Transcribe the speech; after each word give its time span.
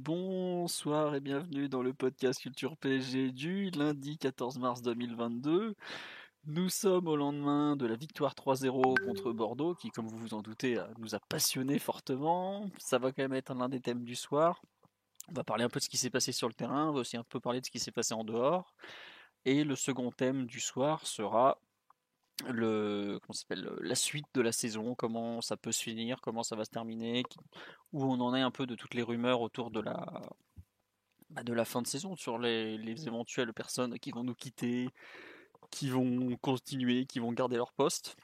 Bonsoir 0.00 1.16
et 1.16 1.20
bienvenue 1.20 1.68
dans 1.68 1.82
le 1.82 1.92
podcast 1.92 2.40
Culture 2.40 2.76
PSG 2.76 3.32
du 3.32 3.70
lundi 3.70 4.16
14 4.16 4.60
mars 4.60 4.80
2022. 4.80 5.74
Nous 6.44 6.68
sommes 6.68 7.08
au 7.08 7.16
lendemain 7.16 7.74
de 7.74 7.84
la 7.84 7.96
victoire 7.96 8.34
3-0 8.34 9.04
contre 9.04 9.32
Bordeaux, 9.32 9.74
qui, 9.74 9.90
comme 9.90 10.06
vous 10.06 10.16
vous 10.16 10.34
en 10.34 10.40
doutez, 10.40 10.80
nous 10.98 11.16
a 11.16 11.18
passionnés 11.18 11.80
fortement. 11.80 12.70
Ça 12.78 12.98
va 12.98 13.10
quand 13.10 13.22
même 13.22 13.32
être 13.32 13.52
l'un 13.54 13.68
des 13.68 13.80
thèmes 13.80 14.04
du 14.04 14.14
soir. 14.14 14.62
On 15.30 15.32
va 15.32 15.42
parler 15.42 15.64
un 15.64 15.68
peu 15.68 15.80
de 15.80 15.84
ce 15.84 15.88
qui 15.88 15.96
s'est 15.96 16.10
passé 16.10 16.30
sur 16.30 16.46
le 16.46 16.54
terrain, 16.54 16.90
on 16.90 16.92
va 16.92 17.00
aussi 17.00 17.16
un 17.16 17.24
peu 17.24 17.40
parler 17.40 17.60
de 17.60 17.66
ce 17.66 17.70
qui 17.72 17.80
s'est 17.80 17.90
passé 17.90 18.14
en 18.14 18.22
dehors. 18.22 18.76
Et 19.46 19.64
le 19.64 19.74
second 19.74 20.12
thème 20.12 20.46
du 20.46 20.60
soir 20.60 21.04
sera 21.08 21.58
le, 22.46 23.18
comment 23.20 23.60
la 23.80 23.94
suite 23.94 24.26
de 24.34 24.40
la 24.40 24.52
saison, 24.52 24.94
comment 24.94 25.40
ça 25.40 25.56
peut 25.56 25.72
se 25.72 25.82
finir, 25.82 26.20
comment 26.20 26.42
ça 26.42 26.56
va 26.56 26.64
se 26.64 26.70
terminer, 26.70 27.24
où 27.92 28.04
on 28.04 28.20
en 28.20 28.34
est 28.34 28.40
un 28.40 28.50
peu 28.50 28.66
de 28.66 28.74
toutes 28.74 28.94
les 28.94 29.02
rumeurs 29.02 29.40
autour 29.40 29.70
de 29.70 29.80
la, 29.80 30.22
bah, 31.30 31.42
de 31.42 31.52
la 31.52 31.64
fin 31.64 31.82
de 31.82 31.86
saison, 31.86 32.16
sur 32.16 32.38
les, 32.38 32.78
les 32.78 33.06
éventuelles 33.06 33.52
personnes 33.52 33.98
qui 33.98 34.10
vont 34.10 34.24
nous 34.24 34.34
quitter, 34.34 34.88
qui 35.70 35.90
vont 35.90 36.36
continuer, 36.36 37.06
qui 37.06 37.18
vont 37.18 37.32
garder 37.32 37.56
leur 37.56 37.72
poste. 37.72 38.16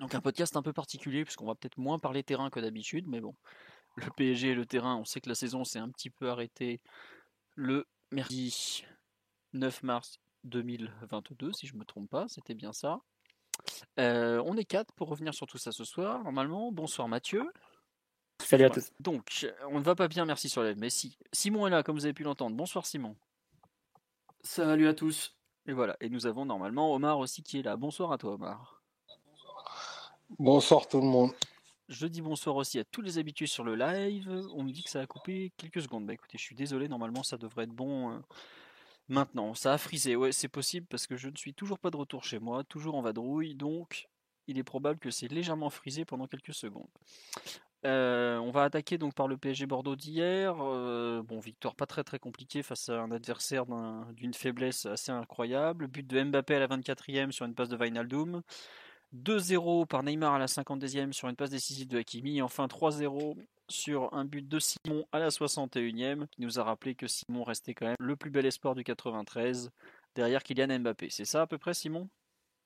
Donc 0.00 0.14
un 0.14 0.20
podcast 0.20 0.56
un 0.56 0.62
peu 0.62 0.72
particulier 0.72 1.24
puisqu'on 1.24 1.46
va 1.46 1.54
peut-être 1.54 1.78
moins 1.78 1.98
parler 1.98 2.24
terrain 2.24 2.50
que 2.50 2.60
d'habitude, 2.60 3.06
mais 3.06 3.20
bon, 3.20 3.36
le 3.96 4.10
PSG 4.16 4.48
et 4.48 4.54
le 4.54 4.66
terrain, 4.66 4.96
on 4.96 5.04
sait 5.04 5.20
que 5.20 5.28
la 5.28 5.34
saison 5.34 5.64
s'est 5.64 5.78
un 5.78 5.90
petit 5.90 6.10
peu 6.10 6.30
arrêtée 6.30 6.80
le 7.54 7.86
mercredi 8.10 8.84
9 9.52 9.82
mars 9.82 10.18
2022, 10.44 11.52
si 11.52 11.66
je 11.66 11.76
me 11.76 11.84
trompe 11.84 12.10
pas, 12.10 12.26
c'était 12.28 12.54
bien 12.54 12.72
ça. 12.72 13.00
Euh, 13.98 14.42
on 14.46 14.56
est 14.56 14.64
quatre 14.64 14.92
pour 14.94 15.08
revenir 15.08 15.34
sur 15.34 15.46
tout 15.46 15.58
ça 15.58 15.72
ce 15.72 15.84
soir, 15.84 16.22
normalement. 16.24 16.72
Bonsoir 16.72 17.08
Mathieu. 17.08 17.52
Salut 18.42 18.64
à 18.64 18.70
tous. 18.70 18.90
Donc, 19.00 19.46
on 19.70 19.78
ne 19.78 19.84
va 19.84 19.94
pas 19.94 20.08
bien, 20.08 20.24
merci 20.24 20.48
sur 20.48 20.62
l'aide, 20.62 20.78
mais 20.78 20.90
si. 20.90 21.16
Simon 21.32 21.66
est 21.66 21.70
là, 21.70 21.82
comme 21.82 21.96
vous 21.96 22.04
avez 22.04 22.14
pu 22.14 22.24
l'entendre. 22.24 22.56
Bonsoir 22.56 22.86
Simon. 22.86 23.16
Salut 24.42 24.88
à 24.88 24.94
tous. 24.94 25.36
Et 25.66 25.72
voilà, 25.72 25.96
et 26.00 26.08
nous 26.08 26.26
avons 26.26 26.44
normalement 26.44 26.92
Omar 26.92 27.18
aussi 27.18 27.42
qui 27.42 27.60
est 27.60 27.62
là. 27.62 27.76
Bonsoir 27.76 28.10
à 28.10 28.18
toi 28.18 28.32
Omar. 28.32 28.82
Bonsoir 30.38 30.88
tout 30.88 31.00
le 31.00 31.06
monde. 31.06 31.30
Je 31.88 32.06
dis 32.06 32.22
bonsoir 32.22 32.56
aussi 32.56 32.78
à 32.78 32.84
tous 32.84 33.02
les 33.02 33.18
habitués 33.18 33.46
sur 33.46 33.64
le 33.64 33.76
live. 33.76 34.28
On 34.54 34.62
me 34.62 34.72
dit 34.72 34.82
que 34.82 34.90
ça 34.90 35.00
a 35.00 35.06
coupé 35.06 35.52
quelques 35.56 35.82
secondes. 35.82 36.06
Bah 36.06 36.14
écoutez, 36.14 36.38
je 36.38 36.42
suis 36.42 36.54
désolé, 36.54 36.88
normalement 36.88 37.22
ça 37.22 37.36
devrait 37.36 37.64
être 37.64 37.74
bon 37.74 38.12
euh, 38.12 38.18
maintenant. 39.12 39.54
Ça 39.54 39.74
a 39.74 39.78
frisé, 39.78 40.16
ouais, 40.16 40.32
c'est 40.32 40.48
possible 40.48 40.86
parce 40.88 41.06
que 41.06 41.16
je 41.16 41.28
ne 41.28 41.36
suis 41.36 41.54
toujours 41.54 41.78
pas 41.78 41.90
de 41.90 41.96
retour 41.96 42.24
chez 42.24 42.38
moi, 42.38 42.64
toujours 42.64 42.96
en 42.96 43.02
vadrouille, 43.02 43.54
donc 43.54 44.08
il 44.48 44.58
est 44.58 44.64
probable 44.64 44.98
que 44.98 45.10
c'est 45.10 45.28
légèrement 45.28 45.70
frisé 45.70 46.04
pendant 46.04 46.26
quelques 46.26 46.54
secondes. 46.54 46.88
Euh, 47.84 48.38
on 48.38 48.52
va 48.52 48.62
attaquer 48.64 48.96
donc 48.96 49.14
par 49.14 49.26
le 49.26 49.36
PSG 49.36 49.66
Bordeaux 49.66 49.96
d'hier. 49.96 50.54
Euh, 50.60 51.22
bon, 51.22 51.40
victoire 51.40 51.74
pas 51.74 51.86
très 51.86 52.04
très 52.04 52.18
compliquée 52.18 52.62
face 52.62 52.88
à 52.88 53.00
un 53.00 53.10
adversaire 53.10 53.64
d'une 54.12 54.34
faiblesse 54.34 54.86
assez 54.86 55.10
incroyable. 55.10 55.88
But 55.88 56.06
de 56.06 56.22
Mbappé 56.22 56.54
à 56.54 56.60
la 56.60 56.68
24e 56.68 57.32
sur 57.32 57.44
une 57.44 57.54
passe 57.54 57.68
de 57.68 57.76
Wijnaldum. 57.76 58.42
2-0 59.14 59.86
par 59.86 60.02
Neymar 60.02 60.34
à 60.34 60.38
la 60.38 60.46
52e 60.46 61.12
sur 61.12 61.28
une 61.28 61.36
passe 61.36 61.50
décisive 61.50 61.88
de 61.88 61.98
Hakimi. 61.98 62.40
Enfin 62.40 62.66
3-0 62.66 63.36
sur 63.72 64.12
un 64.14 64.24
but 64.24 64.46
de 64.46 64.58
Simon 64.58 65.06
à 65.10 65.18
la 65.18 65.30
61e 65.30 66.26
qui 66.28 66.42
nous 66.42 66.60
a 66.60 66.62
rappelé 66.62 66.94
que 66.94 67.06
Simon 67.06 67.42
restait 67.42 67.74
quand 67.74 67.86
même 67.86 67.96
le 67.98 68.16
plus 68.16 68.30
bel 68.30 68.46
espoir 68.46 68.74
du 68.74 68.84
93 68.84 69.70
derrière 70.14 70.42
Kylian 70.42 70.78
Mbappé. 70.80 71.10
C'est 71.10 71.24
ça 71.24 71.42
à 71.42 71.46
peu 71.46 71.58
près 71.58 71.74
Simon? 71.74 72.08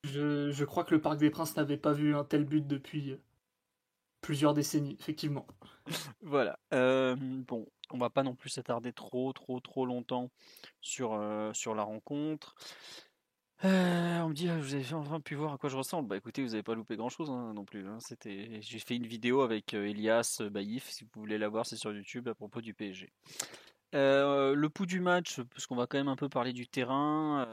Je, 0.05 0.51
je, 0.51 0.65
crois 0.65 0.85
que 0.85 0.95
le 0.95 1.01
Parc 1.01 1.19
des 1.19 1.31
Princes 1.31 1.57
n'avait 1.57 1.77
pas 1.77 1.93
vu 1.93 2.15
un 2.15 2.25
tel 2.25 2.45
but 2.45 2.67
depuis 2.67 3.19
plusieurs 4.21 4.55
décennies, 4.55 4.97
effectivement. 4.99 5.47
voilà. 6.21 6.59
Euh, 6.75 7.15
bon, 7.17 7.67
on 7.91 7.99
va 7.99 8.11
pas 8.11 8.25
non 8.25 8.35
plus 8.35 8.51
s'attarder 8.51 8.93
trop, 8.93 9.33
trop, 9.33 9.61
trop 9.61 9.87
longtemps 9.87 10.31
sur, 10.81 11.15
euh, 11.15 11.53
sur 11.53 11.75
la 11.75 11.85
rencontre. 11.85 12.57
Euh, 13.65 14.21
on 14.21 14.29
me 14.29 14.35
dit, 14.35 14.49
ah, 14.49 14.59
vous 14.59 14.75
avez 14.75 14.93
enfin 14.93 15.21
pu 15.21 15.35
voir 15.35 15.55
à 15.55 15.59
quoi 15.59 15.71
je 15.71 15.77
ressemble. 15.77 16.09
Bah 16.09 16.17
écoutez, 16.17 16.43
vous 16.43 16.51
n'avez 16.51 16.63
pas 16.63 16.75
loupé 16.75 16.97
grand 16.97 17.09
chose 17.09 17.31
hein, 17.31 17.53
non 17.55 17.65
plus. 17.65 17.87
Hein. 17.87 17.99
C'était, 18.01 18.61
j'ai 18.61 18.79
fait 18.79 18.97
une 18.97 19.07
vidéo 19.07 19.43
avec 19.43 19.75
Elias 19.75 20.43
Baïf, 20.51 20.91
si 20.91 21.05
vous 21.05 21.21
voulez 21.21 21.39
la 21.39 21.49
voir, 21.49 21.65
c'est 21.67 21.77
sur 21.77 21.93
YouTube 21.93 22.29
à 22.29 22.35
propos 22.35 22.61
du 22.61 22.75
PSG. 22.75 23.13
le 23.93 24.67
pouls 24.67 24.87
du 24.87 25.01
match, 25.01 25.41
parce 25.41 25.67
qu'on 25.67 25.77
va 25.77 25.87
quand 25.87 25.99
même 25.99 26.09
un 26.09 26.17
peu 26.17 26.29
parler 26.29 26.53
du 26.53 26.69
terrain 26.69 27.47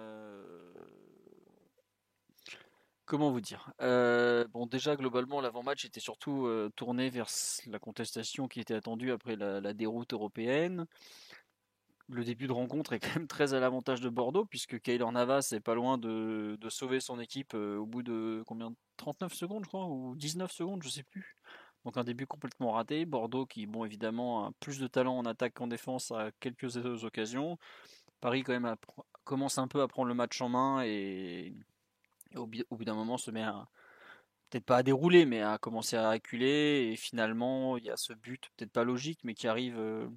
comment 3.14 3.32
vous 3.32 3.42
dire? 3.42 3.72
Euh, 3.82 4.46
Bon, 4.50 4.66
déjà 4.66 4.96
globalement, 4.96 5.42
l'avant-match 5.42 5.86
était 5.86 6.00
surtout 6.00 6.48
euh, 6.48 6.72
tourné 6.76 7.10
vers 7.10 7.28
la 7.68 7.80
contestation 7.80 8.48
qui 8.48 8.60
était 8.60 8.74
attendue 8.74 9.12
après 9.12 9.36
la, 9.36 9.74
déroute 9.74 10.14
européenne. 10.14 10.86
Le 12.10 12.24
début 12.24 12.48
de 12.48 12.52
rencontre 12.52 12.94
est 12.94 13.00
quand 13.00 13.16
même 13.16 13.28
très 13.28 13.54
à 13.54 13.60
l'avantage 13.60 14.02
de 14.02 14.10
Bordeaux, 14.10 14.46
puisque 14.46 14.80
Kaylor 14.82 15.12
Navas 15.12 15.50
est 15.54 15.62
pas 15.62 15.76
loin 15.76 15.98
de, 15.98 16.58
sauver 16.70 17.00
son 17.00 17.20
équipe 17.20 17.54
euh, 17.54 17.78
au 17.78 17.86
bout 17.86 18.04
de 18.04 18.44
combien 18.46 18.74
39 18.98 19.34
secondes, 19.34 19.64
je 19.64 19.70
crois, 19.70 19.86
ou 19.88 20.16
19 20.16 20.52
secondes, 20.52 20.84
je 20.84 20.90
sais 20.90 21.04
plus. 21.04 21.38
Donc 21.86 21.98
un 21.98 22.04
début 22.04 22.28
complètement 22.28 22.72
raté. 22.72 23.06
Bordeaux 23.06 23.46
qui, 23.46 23.66
bon, 23.66 23.86
évidemment, 23.86 24.46
a 24.48 24.52
plus 24.60 24.80
de 24.80 24.88
talent 24.88 25.18
en 25.18 25.26
attaque 25.26 25.54
qu'en 25.54 25.68
défense 25.68 26.12
à 26.12 26.32
quelques 26.40 26.78
occasions. 27.04 27.58
Paris 28.22 28.44
quand 28.44 28.58
même 28.58 28.76
commence 29.24 29.58
un 29.58 29.68
peu 29.68 29.82
à 29.82 29.88
prendre 29.88 30.08
le 30.08 30.14
match 30.14 30.40
en 30.42 30.50
main 30.50 30.84
et 30.84 31.54
au, 32.36 32.48
bout 32.48 32.86
d'un 32.86 32.96
moment, 32.96 33.18
se 33.18 33.32
met 33.32 33.44
à, 33.44 33.68
peut-être 34.50 34.66
pas 34.66 34.78
à 34.78 34.84
dérouler, 34.84 35.26
mais 35.26 35.42
à 35.42 35.58
commencer 35.58 35.98
à 35.98 36.12
reculer. 36.12 36.92
Et 36.92 36.96
finalement, 36.96 37.78
il 37.78 37.86
y 37.86 37.90
a 37.90 37.98
ce 37.98 38.14
but, 38.14 38.50
peut-être 38.56 38.72
pas 38.72 38.84
logique, 38.84 39.20
mais 39.24 39.34
qui 39.34 39.48
arrive 39.48 39.78
euh, 39.78 40.08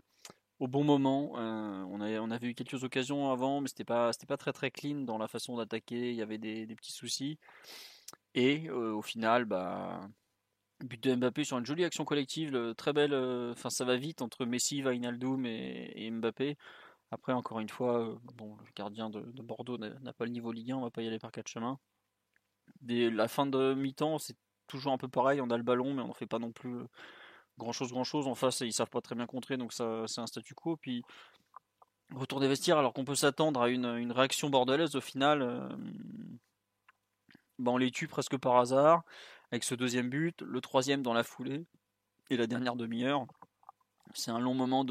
au 0.58 0.68
bon 0.68 0.84
moment. 0.84 1.32
Euh, 1.36 1.84
on, 1.90 2.00
avait, 2.00 2.18
on 2.18 2.30
avait 2.30 2.48
eu 2.48 2.54
quelques 2.54 2.84
occasions 2.84 3.30
avant, 3.30 3.60
mais 3.60 3.68
c'était 3.68 3.84
pas, 3.84 4.10
pas 4.28 4.36
très 4.36 4.52
très 4.52 4.70
clean 4.70 5.02
dans 5.02 5.18
la 5.18 5.28
façon 5.28 5.56
d'attaquer. 5.56 6.10
Il 6.10 6.16
y 6.16 6.22
avait 6.22 6.38
des, 6.38 6.66
petits 6.76 6.92
soucis. 6.92 7.38
Et 8.34 8.68
euh, 8.68 8.92
au 8.92 9.02
final, 9.02 9.44
bah, 9.44 10.00
but 10.84 11.02
de 11.02 11.14
Mbappé 11.14 11.44
sur 11.44 11.58
une 11.58 11.66
jolie 11.66 11.84
action 11.84 12.04
collective, 12.04 12.74
très 12.76 12.92
belle. 12.92 13.14
Enfin, 13.52 13.70
ça 13.70 13.84
va 13.84 13.96
vite 13.96 14.22
entre 14.22 14.44
Messi, 14.46 14.82
Wijnaldum 14.82 15.46
et, 15.46 16.10
Mbappé. 16.10 16.56
Après, 17.10 17.32
encore 17.32 17.60
une 17.60 17.68
fois, 17.68 18.18
bon, 18.34 18.56
le 18.56 18.72
gardien 18.74 19.10
de, 19.10 19.20
de 19.20 19.42
Bordeaux 19.42 19.78
n'a 19.78 20.12
pas 20.12 20.24
le 20.24 20.32
niveau 20.32 20.52
Ligue 20.52 20.72
1, 20.72 20.76
on 20.76 20.82
va 20.82 20.90
pas 20.90 21.02
y 21.02 21.06
aller 21.06 21.18
par 21.18 21.32
quatre 21.32 21.48
chemins 21.48 21.78
la 22.86 23.28
fin 23.28 23.46
de 23.46 23.74
mi-temps, 23.74 24.18
c'est 24.18 24.36
toujours 24.66 24.92
un 24.92 24.98
peu 24.98 25.08
pareil. 25.08 25.40
On 25.40 25.50
a 25.50 25.56
le 25.56 25.62
ballon, 25.62 25.94
mais 25.94 26.02
on 26.02 26.08
n'en 26.08 26.14
fait 26.14 26.26
pas 26.26 26.38
non 26.38 26.52
plus 26.52 26.76
euh, 26.76 26.86
grand 27.58 27.72
chose, 27.72 27.90
grand 27.90 28.04
chose. 28.04 28.26
En 28.26 28.34
face, 28.34 28.60
ils 28.60 28.72
savent 28.72 28.90
pas 28.90 29.00
très 29.00 29.14
bien 29.14 29.26
contrer, 29.26 29.56
donc 29.56 29.72
ça, 29.72 30.04
c'est 30.06 30.20
un 30.20 30.26
statu 30.26 30.54
quo. 30.54 30.76
Puis 30.76 31.02
retour 32.14 32.40
des 32.40 32.48
vestiaires, 32.48 32.78
alors 32.78 32.92
qu'on 32.92 33.04
peut 33.04 33.14
s'attendre 33.14 33.60
à 33.60 33.68
une, 33.68 34.12
réaction 34.12 34.50
bordelaise, 34.50 34.96
au 34.96 35.00
final, 35.00 35.42
euh, 35.42 35.68
ben, 37.58 37.72
on 37.72 37.76
les 37.78 37.90
tue 37.90 38.08
presque 38.08 38.36
par 38.36 38.56
hasard 38.56 39.02
avec 39.50 39.64
ce 39.64 39.74
deuxième 39.74 40.10
but, 40.10 40.42
le 40.42 40.60
troisième 40.60 41.02
dans 41.02 41.14
la 41.14 41.22
foulée 41.22 41.64
et 42.30 42.36
la 42.36 42.46
dernière 42.46 42.76
demi-heure. 42.76 43.26
C'est 44.14 44.30
un 44.30 44.40
long 44.40 44.54
moment 44.54 44.84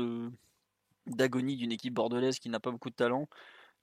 d'agonie 1.06 1.58
d'une 1.58 1.72
équipe 1.72 1.94
bordelaise 1.94 2.40
qui 2.40 2.50
n'a 2.50 2.60
pas 2.60 2.72
beaucoup 2.72 2.90
de 2.90 2.96
talent 2.96 3.28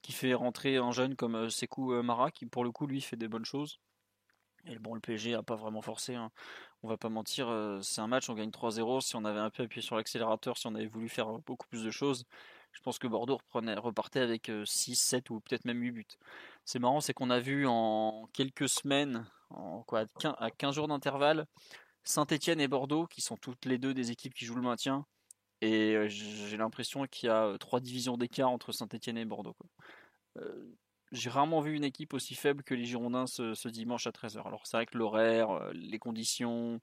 qui 0.03 0.13
fait 0.13 0.35
rentrer 0.35 0.77
un 0.77 0.91
jeune 0.91 1.17
comme 1.17 1.37
euh, 1.37 1.49
Sekou 1.49 1.93
euh, 1.93 2.03
Mara, 2.03 2.31
qui 2.31 2.45
pour 2.47 2.65
le 2.65 2.73
coup 2.73 2.87
lui 2.87 3.01
fait 3.01 3.17
des 3.17 3.29
bonnes 3.29 3.45
choses. 3.45 3.79
Et 4.67 4.79
bon, 4.79 4.95
le 4.95 5.01
PSG 5.01 5.35
a 5.35 5.43
pas 5.43 5.57
vraiment 5.57 5.83
forcé, 5.83 6.15
hein. 6.15 6.31
on 6.83 6.89
va 6.89 6.97
pas 6.97 7.09
mentir, 7.09 7.49
euh, 7.49 7.81
c'est 7.83 8.01
un 8.01 8.07
match, 8.07 8.31
on 8.31 8.35
gagne 8.35 8.51
3-0, 8.51 9.01
si 9.01 9.17
on 9.17 9.25
avait 9.25 9.41
un 9.41 9.51
peu 9.51 9.65
appuyé 9.65 9.83
sur 9.83 9.97
l'accélérateur, 9.97 10.57
si 10.57 10.67
on 10.69 10.75
avait 10.75 10.87
voulu 10.87 11.09
faire 11.09 11.27
beaucoup 11.41 11.67
plus 11.67 11.83
de 11.83 11.91
choses, 11.91 12.25
je 12.73 12.81
pense 12.81 12.99
que 12.99 13.09
Bordeaux 13.09 13.41
repartait 13.53 14.21
avec 14.21 14.51
6, 14.65 14.95
7 14.95 15.31
ou 15.31 15.41
peut-être 15.41 15.65
même 15.65 15.81
8 15.81 15.91
buts. 15.91 16.07
C'est 16.65 16.79
marrant, 16.79 17.01
c'est 17.01 17.13
qu'on 17.13 17.31
a 17.31 17.41
vu 17.41 17.67
en 17.67 18.29
quelques 18.33 18.69
semaines, 18.69 19.27
en 19.51 19.83
quoi, 19.83 20.05
à 20.39 20.51
15 20.51 20.77
jours 20.77 20.89
d'intervalle, 20.89 21.47
Saint-Etienne 22.05 22.61
et 22.61 22.69
Bordeaux, 22.69 23.07
qui 23.07 23.21
sont 23.21 23.37
toutes 23.37 23.65
les 23.65 23.79
deux 23.79 23.95
des 23.95 24.11
équipes 24.13 24.35
qui 24.35 24.45
jouent 24.45 24.55
le 24.55 24.63
maintien, 24.63 25.07
et 25.61 26.09
j'ai 26.09 26.57
l'impression 26.57 27.07
qu'il 27.07 27.29
y 27.29 27.31
a 27.31 27.57
trois 27.59 27.81
divisions 27.81 28.17
d'écart 28.17 28.51
entre 28.51 28.73
Saint-Etienne 28.73 29.19
et 29.19 29.25
Bordeaux. 29.25 29.57
J'ai 31.13 31.31
rarement 31.31 31.61
vu 31.61 31.75
une 31.77 31.85
équipe 31.85 32.15
aussi 32.15 32.35
faible 32.35 32.63
que 32.65 32.75
les 32.75 32.85
Girondins 32.85 33.27
ce, 33.27 33.69
dimanche 33.69 34.07
à 34.07 34.11
13h. 34.11 34.47
Alors 34.47 34.67
c'est 34.67 34.77
vrai 34.79 34.87
que 34.87 34.97
l'horaire, 34.97 35.71
les 35.75 35.99
conditions, 35.99 36.81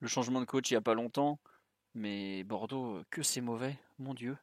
le 0.00 0.08
changement 0.08 0.40
de 0.40 0.46
coach 0.46 0.70
il 0.70 0.74
n'y 0.74 0.78
a 0.78 0.82
pas 0.82 0.94
longtemps, 0.94 1.38
Mais 1.94 2.42
Bordeaux, 2.44 3.02
que 3.10 3.22
c'est 3.22 3.42
mauvais, 3.42 3.78
mon 3.98 4.14
Dieu. 4.14 4.36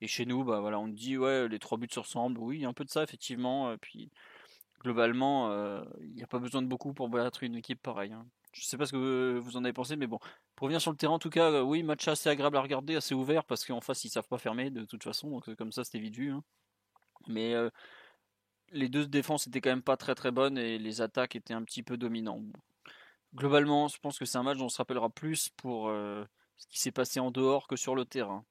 Et 0.00 0.06
chez 0.06 0.26
nous, 0.26 0.44
bah 0.44 0.60
voilà, 0.60 0.78
on 0.78 0.88
dit 0.88 1.18
ouais, 1.18 1.48
les 1.48 1.58
trois 1.58 1.78
buts 1.78 1.88
se 1.90 2.00
ressemblent. 2.00 2.38
Oui, 2.38 2.64
un 2.64 2.72
peu 2.72 2.84
de 2.84 2.90
ça 2.90 3.02
effectivement. 3.02 3.76
Puis 3.78 4.10
globalement, 4.80 5.52
il 6.00 6.14
n'y 6.14 6.22
a 6.22 6.26
pas 6.28 6.38
besoin 6.38 6.62
de 6.62 6.68
beaucoup 6.68 6.92
pour 6.94 7.08
battre 7.08 7.42
une 7.42 7.56
équipe 7.56 7.82
pareille. 7.82 8.12
Hein. 8.12 8.26
Je 8.52 8.64
sais 8.64 8.76
pas 8.76 8.86
ce 8.86 8.92
que 8.92 9.38
vous 9.42 9.56
en 9.56 9.64
avez 9.64 9.72
pensé, 9.72 9.96
mais 9.96 10.06
bon, 10.06 10.20
pour 10.54 10.66
revenir 10.66 10.80
sur 10.80 10.92
le 10.92 10.96
terrain, 10.96 11.14
en 11.14 11.18
tout 11.18 11.30
cas, 11.30 11.62
oui, 11.64 11.82
match 11.82 12.06
assez 12.06 12.28
agréable 12.28 12.56
à 12.56 12.60
regarder, 12.60 12.94
assez 12.94 13.14
ouvert 13.14 13.44
parce 13.44 13.64
qu'en 13.64 13.80
face 13.80 14.04
ils 14.04 14.10
savent 14.10 14.28
pas 14.28 14.38
fermer 14.38 14.70
de 14.70 14.84
toute 14.84 15.02
façon, 15.02 15.28
donc 15.30 15.52
comme 15.56 15.72
ça 15.72 15.82
c'était 15.82 15.98
vite 15.98 16.14
vu. 16.14 16.30
Hein. 16.30 16.44
Mais 17.26 17.54
les 18.74 18.88
deux 18.88 19.06
défenses 19.06 19.46
étaient 19.46 19.60
quand 19.60 19.70
même 19.70 19.82
pas 19.82 19.96
très 19.96 20.14
très 20.14 20.30
bonnes 20.30 20.58
et 20.58 20.78
les 20.78 21.00
attaques 21.00 21.36
étaient 21.36 21.54
un 21.54 21.62
petit 21.62 21.82
peu 21.82 21.96
dominantes. 21.96 22.44
Globalement, 23.34 23.88
je 23.88 23.98
pense 23.98 24.18
que 24.18 24.24
c'est 24.24 24.38
un 24.38 24.42
match 24.42 24.58
dont 24.58 24.66
on 24.66 24.68
se 24.68 24.78
rappellera 24.78 25.10
plus 25.10 25.48
pour 25.56 25.88
ce 25.88 26.66
qui 26.68 26.78
s'est 26.78 26.92
passé 26.92 27.20
en 27.20 27.30
dehors 27.30 27.66
que 27.66 27.76
sur 27.76 27.94
le 27.94 28.04
terrain. 28.04 28.44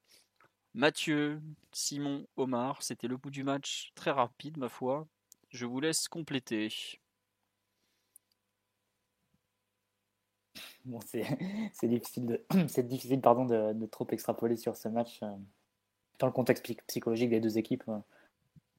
Mathieu, 0.74 1.40
Simon, 1.72 2.26
Omar, 2.36 2.82
c'était 2.82 3.08
le 3.08 3.18
bout 3.18 3.30
du 3.30 3.44
match 3.44 3.92
très 3.94 4.12
rapide, 4.12 4.58
ma 4.58 4.70
foi. 4.70 5.08
Je 5.50 5.68
vous 5.68 5.80
laisse 5.80 6.08
compléter. 6.08 6.70
Bon, 10.86 11.00
c'est 11.06 11.24
difficile, 11.84 12.26
de, 12.26 12.46
difficile 12.82 13.22
pardon, 13.22 13.46
de, 13.46 13.86
trop 13.86 14.08
extrapoler 14.10 14.58
sur 14.58 14.76
ce 14.76 14.88
match. 14.90 15.22
Euh, 15.22 15.32
dans 16.20 16.28
le 16.28 16.34
contexte 16.34 16.66
psychologique 16.88 17.30
des 17.30 17.40
deux 17.40 17.58
équipes, 17.58 17.84
euh, 17.88 18.00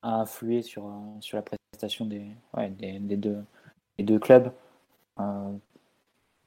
a 0.05 0.21
influé 0.21 0.63
sur, 0.63 0.87
euh, 0.87 1.21
sur 1.21 1.37
la 1.37 1.43
prestation 1.43 2.07
des, 2.07 2.27
des, 2.71 3.17
deux, 3.17 3.45
des 3.99 4.05
deux 4.05 4.19
clubs. 4.21 4.53
on 5.19 5.61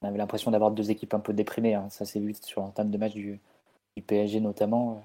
avait 0.02 0.18
l'impression 0.18 0.52
d'avoir 0.52 0.72
deux 0.72 0.92
équipes 0.92 1.14
un 1.14 1.20
peu 1.20 1.34
déprimées. 1.34 1.76
Hein. 1.76 1.90
Ça 1.90 2.06
s'est 2.06 2.20
vu 2.20 2.34
sur 2.42 2.62
l'entame 2.62 2.92
de 2.92 2.98
match 2.98 3.14
du, 3.14 3.40
du 3.96 4.04
PSG 4.04 4.40
notamment 4.40 5.04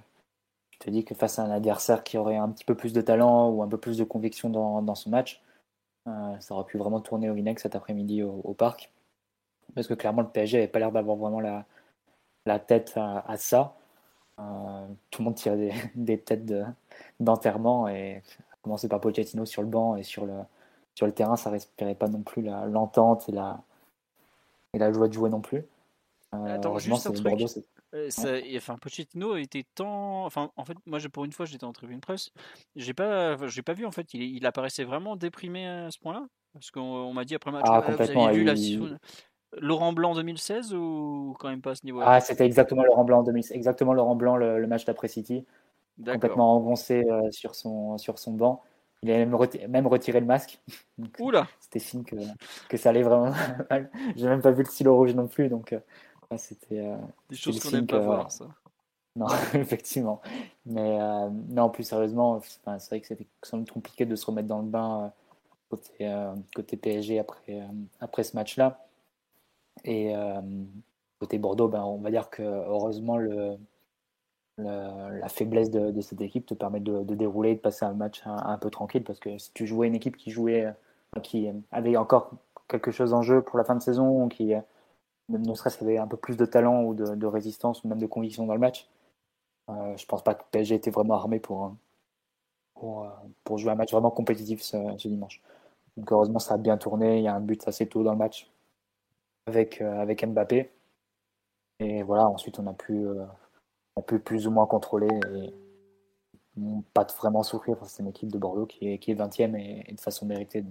te 0.83 0.91
dis 0.91 1.05
que 1.05 1.15
face 1.15 1.39
à 1.39 1.45
un 1.45 1.51
adversaire 1.51 2.03
qui 2.03 2.19
aurait 2.19 2.37
un 2.37 2.49
petit 2.51 2.65
peu 2.65 2.75
plus 2.75 2.93
de 2.93 3.01
talent 3.01 3.51
ou 3.51 3.63
un 3.63 3.69
peu 3.69 3.79
plus 3.79 3.99
de 3.99 4.05
conviction 4.05 4.51
dans, 4.51 4.83
dans 4.83 4.95
son 4.95 5.11
match, 5.11 5.41
euh, 6.09 6.39
ça 6.41 6.55
aurait 6.55 6.65
pu 6.65 6.79
vraiment 6.79 7.01
tourner 7.01 7.31
au 7.31 7.35
vinaigre 7.35 7.61
cet 7.61 7.77
après-midi 7.77 8.23
au, 8.23 8.55
parc. 8.55 8.91
Parce 9.75 9.87
que 9.87 9.95
clairement, 9.95 10.23
le 10.23 10.29
PSG 10.29 10.59
n'avait 10.59 10.69
pas 10.69 10.81
l'air 10.81 10.93
d'avoir 10.93 11.17
vraiment 11.17 11.41
la, 11.41 11.65
la 12.47 12.59
tête 12.59 12.95
à, 12.97 13.37
ça. 13.37 13.77
Euh, 14.39 14.87
tout 15.11 15.23
le 15.23 15.27
monde 15.27 15.35
tirait 15.35 15.57
des, 15.57 15.73
des 15.95 16.19
têtes 16.19 16.51
d'enterrement 17.21 17.89
et 17.89 18.17
à 18.17 18.57
commencer 18.63 18.89
par 18.89 19.01
Pochettino 19.01 19.45
sur 19.45 19.63
le 19.63 19.69
banc 19.69 19.97
et 19.97 20.03
sur 20.03 20.27
le, 20.27 20.35
sur 20.95 21.07
le 21.07 21.13
terrain, 21.13 21.37
ça 21.37 21.51
respirait 21.51 21.95
pas 21.95 22.09
non 22.09 22.23
plus 22.23 22.43
l'entente 22.43 23.29
et 23.29 23.33
la, 23.33 23.63
et 24.73 24.79
la 24.79 24.93
joie 24.93 25.09
de 25.09 25.13
jouer 25.13 25.31
non 25.31 25.41
plus. 25.41 25.65
Euh, 26.35 26.57
Attends, 26.57 26.79
juste 26.79 27.07
un 27.07 27.13
truc. 27.13 27.45
Euh, 27.95 28.09
ça, 28.09 28.37
enfin, 28.57 28.77
Pochettino 28.79 29.37
était 29.37 29.67
tant. 29.75 30.25
Enfin, 30.25 30.51
en 30.57 30.65
fait, 30.65 30.77
moi, 30.87 30.99
pour 31.13 31.27
une 31.27 31.33
fois, 31.33 31.45
j'étais 31.45 31.65
en 31.65 31.75
tribune 31.75 32.01
presse. 32.01 32.31
J'ai 32.75 32.95
pas, 32.95 33.37
j'ai 33.49 33.61
pas 33.61 33.75
vu 33.75 33.85
en 33.85 33.91
fait. 33.91 34.15
Il, 34.15 34.23
il, 34.23 34.47
apparaissait 34.47 34.85
vraiment 34.85 35.15
déprimé 35.15 35.69
à 35.69 35.91
ce 35.91 35.99
point-là? 35.99 36.27
Parce 36.55 36.71
qu'on 36.71 37.13
m'a 37.13 37.25
dit 37.25 37.35
après 37.35 37.51
match, 37.51 37.65
ah, 37.67 37.81
vous 37.81 38.01
avez 38.01 38.33
vu 38.33 38.45
la 38.45 38.55
Laurent 39.61 39.93
Blanc 39.93 40.15
2016 40.15 40.75
ou 40.75 41.35
quand 41.39 41.49
même 41.49 41.61
pas 41.61 41.73
à 41.73 41.75
ce 41.75 41.85
niveau-là? 41.85 42.07
Ah, 42.09 42.21
c'était 42.21 42.47
exactement 42.47 42.85
Laurent 42.85 43.05
Blanc 43.05 43.23
2016. 43.23 43.57
Exactement 43.57 43.93
Laurent 43.93 44.17
Blanc 44.17 44.37
le, 44.37 44.67
match 44.67 44.85
d'après 44.85 45.09
City. 45.09 45.45
Complètement 46.05 46.57
engoncé 46.57 47.05
euh, 47.09 47.31
sur 47.31 47.55
son 47.55 47.99
sur 47.99 48.19
son 48.19 48.33
banc. 48.33 48.63
Il 49.03 49.11
a 49.11 49.19
même, 49.19 49.37
même 49.69 49.87
retiré 49.89 50.21
le 50.21 50.27
masque. 50.27 50.61
Oula 51.19 51.49
C'était 51.59 51.81
signe 51.81 52.05
que, 52.05 52.15
que 52.69 52.77
ça 52.77 52.91
allait 52.91 53.03
vraiment 53.03 53.33
mal. 53.71 53.91
J'ai 54.17 54.29
même 54.29 54.41
pas 54.41 54.53
vu 54.53 54.63
le 54.63 54.69
stylo 54.69 54.97
rouge 54.97 55.15
non 55.15 55.27
plus. 55.27 55.49
Donc, 55.49 55.73
euh, 55.73 55.81
c'était 56.37 56.81
euh, 56.81 56.97
des 57.29 57.37
choses 57.37 57.59
qu'on 57.61 57.73
n'aime 57.73 57.87
pas 57.87 57.99
voir, 57.99 58.31
ça. 58.31 58.47
Non, 59.17 59.27
effectivement. 59.55 60.23
Mais 60.67 61.01
euh, 61.01 61.29
non, 61.49 61.69
plus 61.69 61.83
sérieusement, 61.83 62.41
c'est 62.43 62.89
vrai 62.89 63.01
que 63.01 63.09
c'était 63.09 63.27
compliqué 63.73 64.07
de 64.07 64.15
se 64.15 64.25
remettre 64.25 64.49
dans 64.49 64.61
le 64.61 64.69
bain 64.69 65.13
côté, 65.69 66.09
côté 66.55 66.77
PSG 66.77 67.19
après, 67.19 67.67
après 68.01 68.23
ce 68.23 68.37
match-là. 68.37 68.87
Et 69.85 70.13
côté 71.19 71.39
Bordeaux, 71.39 71.69
ben, 71.69 71.83
on 71.83 71.99
va 71.99 72.11
dire 72.11 72.31
que 72.31 72.43
heureusement, 72.43 73.17
le, 73.17 73.57
la 74.59 75.29
faiblesse 75.29 75.71
de, 75.71 76.01
cette 76.01 76.21
équipe 76.21 76.47
te 76.47 76.55
permet 76.55 76.81
de, 76.81 77.03
dérouler, 77.15 77.55
de 77.55 77.61
passer 77.61 77.85
un 77.85 77.95
match 77.95 78.23
un, 78.27 78.59
peu 78.59 78.71
tranquille. 78.71 79.05
Parce 79.05 79.21
que 79.21 79.39
si 79.39 79.53
tu 79.53 79.67
jouais 79.67 79.89
une 79.89 79.95
équipe 79.95 80.17
qui 80.17 80.31
jouait, 80.31 80.73
qui 81.23 81.49
avait 81.71 81.97
encore 81.97 82.31
quelque 82.69 82.91
chose 82.91 83.13
en 83.13 83.23
jeu 83.23 83.43
pour 83.43 83.59
la 83.59 83.65
fin 83.65 83.75
de 83.75 83.83
saison, 83.83 84.29
qui 84.29 84.55
ne 85.29 85.55
serait-ce 85.55 85.79
qu'il 85.79 85.87
y 85.87 85.91
avait 85.91 85.99
un 85.99 86.07
peu 86.07 86.17
plus 86.17 86.37
de 86.37 86.45
talent 86.45 86.85
ou 86.85 86.95
de, 86.95 87.27
résistance 87.27 87.85
ou 87.85 87.89
même 87.89 87.99
de 87.99 88.07
conviction 88.07 88.47
dans 88.47 88.55
le 88.55 88.61
match. 88.61 88.89
Euh, 89.69 89.97
je 89.97 90.07
pense 90.07 90.25
pas 90.25 90.35
que 90.35 90.43
PSG 90.51 90.75
était 90.75 90.91
vraiment 90.91 91.15
armé 91.15 91.39
pour, 91.39 91.65
euh, 91.65 91.69
euh, 92.83 93.09
pour, 93.45 93.59
jouer 93.59 93.71
un 93.71 93.77
match 93.77 93.93
vraiment 93.93 94.11
compétitif 94.11 94.61
ce, 94.63 94.77
dimanche. 94.97 95.41
Donc 95.97 96.11
heureusement 96.11 96.41
ça 96.41 96.55
a 96.55 96.59
bien 96.59 96.77
tourné, 96.77 97.19
il 97.19 97.25
y 97.25 97.29
a 97.29 97.35
un 97.35 97.41
but 97.41 97.67
assez 97.69 97.87
tôt 97.87 98.03
dans 98.03 98.13
le 98.13 98.19
match 98.19 98.51
avec, 99.47 99.81
avec 99.81 100.25
Mbappé. 100.27 100.71
Et 101.81 102.03
voilà, 102.03 102.29
ensuite 102.29 102.59
on 102.59 102.67
a 102.67 102.75
pu, 102.75 103.07
on 103.97 104.03
pu 104.03 104.19
plus 104.19 104.47
ou 104.47 104.51
moins 104.51 104.67
contrôler 104.67 105.09
et 105.35 105.53
pas 106.95 107.07
vraiment 107.19 107.43
souffrir. 107.43 107.77
c'est 107.87 108.03
une 108.03 108.09
équipe 108.09 108.31
de 108.31 108.39
Bordeaux 108.39 108.67
qui 108.67 108.89
est, 108.89 108.99
qui 108.99 109.11
est 109.11 109.15
20e 109.15 109.57
et, 109.57 109.93
de 109.93 110.01
façon 110.01 110.27
méritée. 110.27 110.65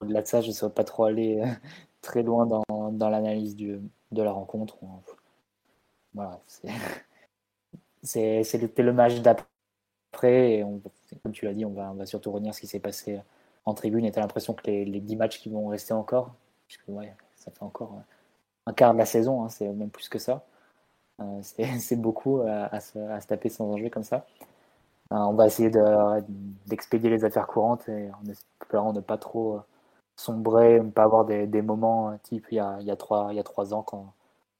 au-delà 0.00 0.22
de 0.22 0.26
ça, 0.26 0.40
je 0.40 0.48
ne 0.48 0.52
saurais 0.52 0.72
pas 0.72 0.84
trop 0.84 1.04
aller 1.04 1.42
très 2.00 2.22
loin 2.22 2.46
dans, 2.46 2.62
dans 2.92 3.08
l'analyse 3.08 3.56
de 3.56 4.22
la 4.22 4.32
rencontre. 4.32 4.76
Voilà, 6.14 6.40
c'était 6.46 6.72
le 8.82 8.92
match 8.92 9.20
d'après. 9.20 10.58
Et 10.58 10.64
comme 11.22 11.32
tu 11.32 11.44
l'as 11.44 11.54
dit, 11.54 11.64
on 11.64 11.72
va, 11.72 11.90
on 11.90 11.94
va 11.94 12.06
surtout 12.06 12.32
revenir 12.32 12.54
ce 12.54 12.60
qui 12.60 12.66
s'est 12.66 12.80
passé 12.80 13.20
en 13.64 13.74
tribune. 13.74 14.04
Et 14.04 14.12
tu 14.12 14.18
as 14.18 14.22
l'impression 14.22 14.54
que 14.54 14.66
les, 14.66 14.84
les 14.84 15.00
10 15.00 15.16
matchs 15.16 15.40
qui 15.40 15.48
vont 15.48 15.68
rester 15.68 15.92
encore, 15.92 16.34
ça 17.44 17.50
fait 17.50 17.62
encore 17.62 17.94
un 18.66 18.72
quart 18.72 18.92
de 18.94 18.98
la 18.98 19.06
saison, 19.06 19.44
hein, 19.44 19.48
c'est 19.48 19.68
même 19.68 19.90
plus 19.90 20.08
que 20.08 20.18
ça. 20.18 20.44
Euh, 21.20 21.40
c'est 21.42 21.96
beaucoup 22.00 22.40
à, 22.42 22.80
se, 22.80 23.26
taper 23.26 23.48
sans 23.48 23.72
enjeu 23.72 23.90
comme 23.90 24.04
ça. 24.04 24.26
Euh, 25.12 25.16
on 25.16 25.34
va 25.34 25.46
essayer 25.46 25.70
d'expédier 26.66 27.10
les 27.10 27.24
affaires 27.24 27.46
courantes 27.46 27.88
et 27.88 28.10
en 28.10 28.26
espérant 28.30 28.92
ne 28.92 29.00
pas 29.00 29.18
trop 29.18 29.60
sombrer, 30.16 30.80
ne 30.80 30.90
pas 30.90 31.04
avoir 31.04 31.24
des, 31.24 31.62
moments 31.62 32.10
euh, 32.10 32.16
type 32.22 32.46
il 32.50 32.56
y, 32.56 32.60
a, 32.60 32.96
trois, 32.96 33.74
ans 33.74 33.82
quand 33.82 34.14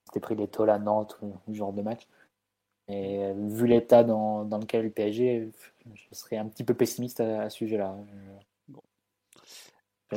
c'était 0.06 0.20
pris 0.20 0.36
des 0.36 0.48
tôles 0.48 0.70
à 0.70 0.78
Nantes 0.78 1.18
ou 1.22 1.32
ce 1.48 1.52
genre 1.54 1.72
de 1.72 1.82
match. 1.82 2.06
Et 2.88 3.24
euh, 3.24 3.34
vu 3.36 3.66
l'état 3.66 4.04
dans, 4.04 4.44
dans, 4.44 4.58
lequel 4.58 4.84
le 4.84 4.90
PSG, 4.90 5.50
je 5.94 6.02
serais 6.12 6.36
un 6.36 6.46
petit 6.46 6.64
peu 6.64 6.74
pessimiste 6.74 7.20
à, 7.20 7.48
ce 7.50 7.58
sujet-là. 7.58 7.96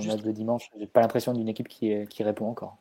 Le 0.02 0.08
match 0.08 0.22
de 0.22 0.32
dimanche, 0.32 0.70
j'ai 0.78 0.88
pas 0.88 1.02
l'impression 1.02 1.34
d'une 1.34 1.48
équipe 1.48 1.68
qui, 1.68 2.08
qui 2.08 2.24
répond 2.24 2.48
encore. 2.48 2.78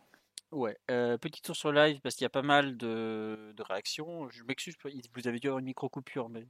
Ouais, 0.53 0.79
euh, 0.91 1.19
petit 1.19 1.43
tour 1.43 1.57
sur 1.57 1.73
live 1.73 2.01
parce 2.01 2.15
qu'il 2.15 2.25
y 2.25 2.27
a 2.27 2.31
pas 2.31 2.43
mal 2.43 2.77
de, 2.77 3.53
de 3.57 3.63
réactions. 3.63 4.29
Je 4.31 4.45
m'excuse, 4.45 4.77
vous 4.83 5.29
avez 5.29 5.39
dû 5.41 5.49
avoir 5.49 5.59
une 5.59 5.67
micro 5.67 5.89
coupure, 5.89 6.29
mais 6.29 6.47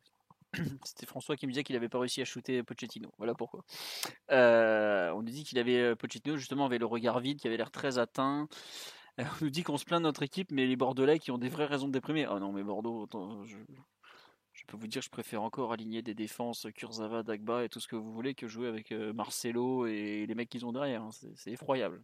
C'était 0.84 1.06
François 1.06 1.36
qui 1.36 1.46
me 1.46 1.52
disait 1.52 1.64
qu'il 1.64 1.74
n'avait 1.74 1.88
pas 1.88 1.98
réussi 1.98 2.20
à 2.20 2.24
shooter 2.24 2.62
Pochettino. 2.62 3.10
Voilà 3.18 3.34
pourquoi. 3.34 3.64
Euh, 4.30 5.10
on 5.10 5.22
nous 5.22 5.30
dit 5.30 5.44
qu'il 5.44 5.58
avait 5.58 5.80
euh, 5.80 5.96
Pochettino 5.96 6.36
justement 6.36 6.66
avait 6.66 6.78
le 6.78 6.86
regard 6.86 7.20
vide, 7.20 7.38
qui 7.38 7.46
avait 7.46 7.56
l'air 7.56 7.70
très 7.70 7.98
atteint. 7.98 8.48
Euh, 9.20 9.24
on 9.40 9.44
nous 9.44 9.50
dit 9.50 9.62
qu'on 9.62 9.76
se 9.76 9.84
plaint 9.84 10.00
de 10.00 10.06
notre 10.06 10.22
équipe, 10.22 10.50
mais 10.50 10.66
les 10.66 10.76
Bordelais 10.76 11.18
qui 11.18 11.30
ont 11.30 11.38
des 11.38 11.48
vraies 11.48 11.66
raisons 11.66 11.88
de 11.88 11.92
déprimer. 11.92 12.26
Oh 12.26 12.38
non, 12.38 12.52
mais 12.52 12.62
Bordeaux, 12.62 13.06
je, 13.44 13.56
peux 14.64 14.76
vous 14.76 14.86
dire, 14.86 15.02
je 15.02 15.10
préfère 15.10 15.42
encore 15.42 15.72
aligner 15.72 16.00
des 16.02 16.14
défenses 16.14 16.66
Kurzawa, 16.74 17.22
Dagba 17.22 17.64
et 17.64 17.68
tout 17.68 17.80
ce 17.80 17.88
que 17.88 17.96
vous 17.96 18.12
voulez 18.12 18.34
que 18.34 18.48
jouer 18.48 18.68
avec 18.68 18.90
Marcelo 18.92 19.86
et 19.86 20.24
les 20.26 20.34
mecs 20.34 20.48
qu'ils 20.48 20.64
ont 20.64 20.72
derrière. 20.72 21.02
Hein. 21.02 21.10
C'est 21.34 21.52
effroyable. 21.52 22.02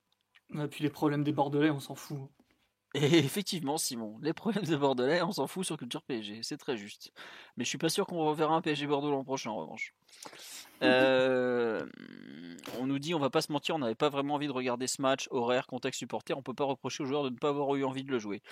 Et 0.54 0.66
puis 0.66 0.82
les 0.82 0.90
problèmes 0.90 1.24
des 1.24 1.32
Bordelais, 1.32 1.70
on 1.70 1.80
s'en 1.80 1.94
fout. 1.94 2.28
Et 2.94 3.00
effectivement, 3.18 3.78
Simon, 3.78 4.18
les 4.22 4.32
problèmes 4.32 4.64
de 4.64 4.76
Bordelais, 4.76 5.22
on 5.22 5.32
s'en 5.32 5.46
fout 5.46 5.64
sur 5.64 5.76
Culture 5.76 6.02
PSG, 6.02 6.40
c'est 6.42 6.58
très 6.58 6.76
juste. 6.76 7.12
Mais 7.56 7.64
je 7.64 7.68
suis 7.68 7.78
pas 7.78 7.88
sûr 7.88 8.06
qu'on 8.06 8.24
reverra 8.24 8.54
un 8.54 8.60
PSG 8.60 8.86
Bordeaux 8.86 9.10
l'an 9.10 9.24
prochain 9.24 9.50
en 9.50 9.56
revanche. 9.56 9.94
Euh, 10.82 11.86
on 12.80 12.88
nous 12.88 12.98
dit, 12.98 13.14
on 13.14 13.20
va 13.20 13.30
pas 13.30 13.40
se 13.40 13.52
mentir, 13.52 13.76
on 13.76 13.78
n'avait 13.78 13.94
pas 13.94 14.08
vraiment 14.08 14.34
envie 14.34 14.48
de 14.48 14.52
regarder 14.52 14.88
ce 14.88 15.00
match, 15.00 15.28
horaire, 15.30 15.68
contexte 15.68 16.00
supporter, 16.00 16.36
on 16.36 16.42
peut 16.42 16.54
pas 16.54 16.64
reprocher 16.64 17.04
aux 17.04 17.06
joueurs 17.06 17.22
de 17.22 17.30
ne 17.30 17.36
pas 17.36 17.50
avoir 17.50 17.76
eu 17.76 17.84
envie 17.84 18.02
de 18.02 18.10
le 18.10 18.18
jouer. 18.18 18.42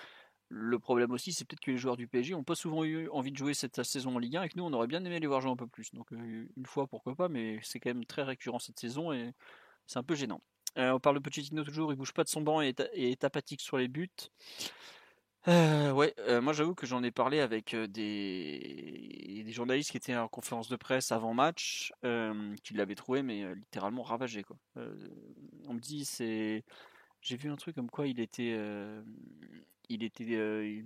Le 0.52 0.80
problème 0.80 1.12
aussi, 1.12 1.32
c'est 1.32 1.44
peut-être 1.44 1.60
que 1.60 1.70
les 1.70 1.78
joueurs 1.78 1.96
du 1.96 2.08
PSG 2.08 2.32
n'ont 2.32 2.42
pas 2.42 2.56
souvent 2.56 2.82
eu 2.82 3.08
envie 3.10 3.30
de 3.30 3.36
jouer 3.36 3.54
cette 3.54 3.84
saison 3.84 4.16
en 4.16 4.18
Ligue 4.18 4.36
1 4.36 4.42
et 4.42 4.48
que 4.48 4.58
nous, 4.58 4.64
on 4.64 4.72
aurait 4.72 4.88
bien 4.88 5.04
aimé 5.04 5.20
les 5.20 5.28
voir 5.28 5.40
jouer 5.40 5.52
un 5.52 5.56
peu 5.56 5.68
plus. 5.68 5.94
Donc, 5.94 6.12
euh, 6.12 6.48
une 6.56 6.66
fois, 6.66 6.88
pourquoi 6.88 7.14
pas, 7.14 7.28
mais 7.28 7.60
c'est 7.62 7.78
quand 7.78 7.90
même 7.90 8.04
très 8.04 8.24
récurrent 8.24 8.58
cette 8.58 8.80
saison 8.80 9.12
et 9.12 9.32
c'est 9.86 10.00
un 10.00 10.02
peu 10.02 10.16
gênant. 10.16 10.42
Euh, 10.76 10.90
on 10.90 10.98
parle 10.98 11.14
de 11.14 11.20
Pochettino 11.20 11.62
toujours, 11.62 11.92
il 11.92 11.96
bouge 11.96 12.12
pas 12.12 12.24
de 12.24 12.28
son 12.28 12.40
banc 12.40 12.60
et 12.62 12.74
est, 12.94 13.22
apathique 13.22 13.60
sur 13.60 13.78
les 13.78 13.86
buts. 13.86 14.10
Euh, 15.46 15.92
ouais, 15.92 16.14
moi 16.42 16.52
j'avoue 16.52 16.74
que 16.74 16.84
j'en 16.84 17.02
ai 17.04 17.12
parlé 17.12 17.38
avec 17.38 17.74
des, 17.74 19.44
journalistes 19.50 19.92
qui 19.92 19.96
étaient 19.98 20.16
en 20.16 20.28
conférence 20.28 20.68
de 20.68 20.76
presse 20.76 21.12
avant 21.12 21.32
match, 21.32 21.92
qui 22.02 22.74
l'avaient 22.74 22.94
trouvé 22.96 23.22
mais 23.22 23.54
littéralement 23.54 24.02
ravagé 24.02 24.44
on 24.76 25.74
me 25.74 25.80
dit 25.80 26.04
c'est, 26.04 26.64
j'ai 27.20 27.36
vu 27.36 27.50
un 27.50 27.56
truc 27.56 27.74
comme 27.74 27.90
quoi 27.90 28.06
il 28.06 28.20
était, 28.20 28.54
il 29.90 30.04
était, 30.04 30.84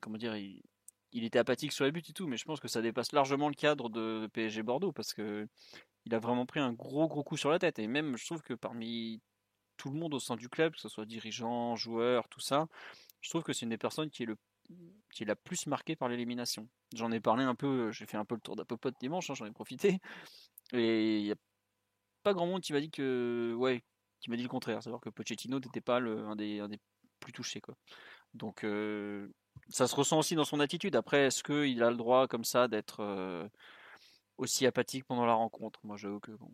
comment 0.00 0.16
dire, 0.16 0.36
il, 0.36 1.24
était 1.24 1.38
apathique 1.38 1.72
sur 1.72 1.84
les 1.84 1.92
buts 1.92 2.02
et 2.08 2.12
tout, 2.12 2.26
mais 2.26 2.36
je 2.36 2.44
pense 2.44 2.60
que 2.60 2.68
ça 2.68 2.80
dépasse 2.80 3.12
largement 3.12 3.48
le 3.48 3.54
cadre 3.54 3.90
de, 3.90 4.28
PSG 4.32 4.62
Bordeaux 4.62 4.92
parce 4.92 5.12
que 5.12 5.46
il 6.06 6.14
a 6.14 6.20
vraiment 6.20 6.46
pris 6.46 6.60
un 6.60 6.72
gros 6.72 7.08
gros 7.08 7.24
coup 7.24 7.36
sur 7.36 7.50
la 7.50 7.58
tête. 7.58 7.78
Et 7.78 7.88
même, 7.88 8.16
je 8.16 8.24
trouve 8.24 8.40
que 8.40 8.54
parmi 8.54 9.20
tout 9.76 9.90
le 9.90 9.98
monde 9.98 10.14
au 10.14 10.20
sein 10.20 10.36
du 10.36 10.48
club, 10.48 10.74
que 10.74 10.80
ce 10.80 10.88
soit 10.88 11.04
dirigeants, 11.04 11.76
joueurs, 11.76 12.28
tout 12.28 12.40
ça, 12.40 12.68
je 13.20 13.28
trouve 13.28 13.42
que 13.42 13.52
c'est 13.52 13.62
une 13.66 13.70
des 13.70 13.78
personnes 13.78 14.10
qui 14.10 14.22
est 14.22 15.24
la 15.24 15.36
plus 15.36 15.66
marquée 15.66 15.96
par 15.96 16.08
l'élimination. 16.08 16.68
J'en 16.94 17.10
ai 17.10 17.20
parlé 17.20 17.42
un 17.44 17.56
peu, 17.56 17.90
j'ai 17.90 18.06
fait 18.06 18.16
un 18.16 18.24
peu 18.24 18.36
le 18.36 18.40
tour 18.40 18.56
d'Apopote 18.56 18.94
dimanche, 19.00 19.28
hein, 19.30 19.34
j'en 19.34 19.46
ai 19.46 19.52
profité. 19.52 19.98
Et 20.72 21.18
il 21.18 21.24
n'y 21.24 21.32
a 21.32 21.36
pas 22.22 22.34
grand 22.34 22.46
monde 22.46 22.62
qui 22.62 22.72
m'a 22.72 22.80
dit 22.80 22.90
que 22.90 23.54
ouais, 23.56 23.82
qui 24.20 24.30
m'a 24.30 24.36
dit 24.36 24.42
le 24.42 24.48
contraire, 24.48 24.82
savoir 24.82 25.00
que 25.00 25.10
Pochettino 25.10 25.58
n'était 25.58 25.80
pas 25.80 25.98
le, 25.98 26.26
un, 26.26 26.36
des, 26.36 26.66
des 26.68 26.78
plus 27.18 27.32
touchés 27.32 27.60
quoi. 27.60 27.74
Donc 28.34 28.64
ça 29.68 29.86
se 29.86 29.94
ressent 29.94 30.18
aussi 30.18 30.34
dans 30.34 30.44
son 30.44 30.60
attitude. 30.60 30.96
Après, 30.96 31.26
est-ce 31.26 31.42
qu'il 31.42 31.82
a 31.82 31.90
le 31.90 31.96
droit 31.96 32.26
comme 32.28 32.44
ça 32.44 32.68
d'être 32.68 33.48
aussi 34.36 34.66
apathique 34.66 35.04
pendant 35.04 35.26
la 35.26 35.34
rencontre? 35.34 35.80
Moi, 35.84 35.96
j'avoue 35.96 36.20
que 36.20 36.32
bon, 36.32 36.50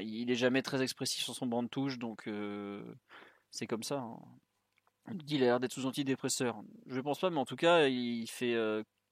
il 0.00 0.30
est 0.30 0.36
jamais 0.36 0.62
très 0.62 0.82
expressif 0.82 1.22
sur 1.22 1.34
son 1.34 1.46
banc 1.46 1.62
de 1.62 1.68
touche, 1.68 1.98
donc 1.98 2.28
c'est 3.50 3.66
comme 3.66 3.82
ça. 3.82 3.98
Hein. 3.98 4.18
Qu'il 5.26 5.42
a 5.42 5.46
l'air 5.46 5.60
d'être 5.60 5.72
sous 5.72 5.86
antidépresseur. 5.86 6.62
Je 6.86 7.00
pense 7.00 7.18
pas, 7.18 7.30
mais 7.30 7.38
en 7.38 7.46
tout 7.46 7.56
cas, 7.56 7.86
il 7.88 8.26
fait 8.26 8.56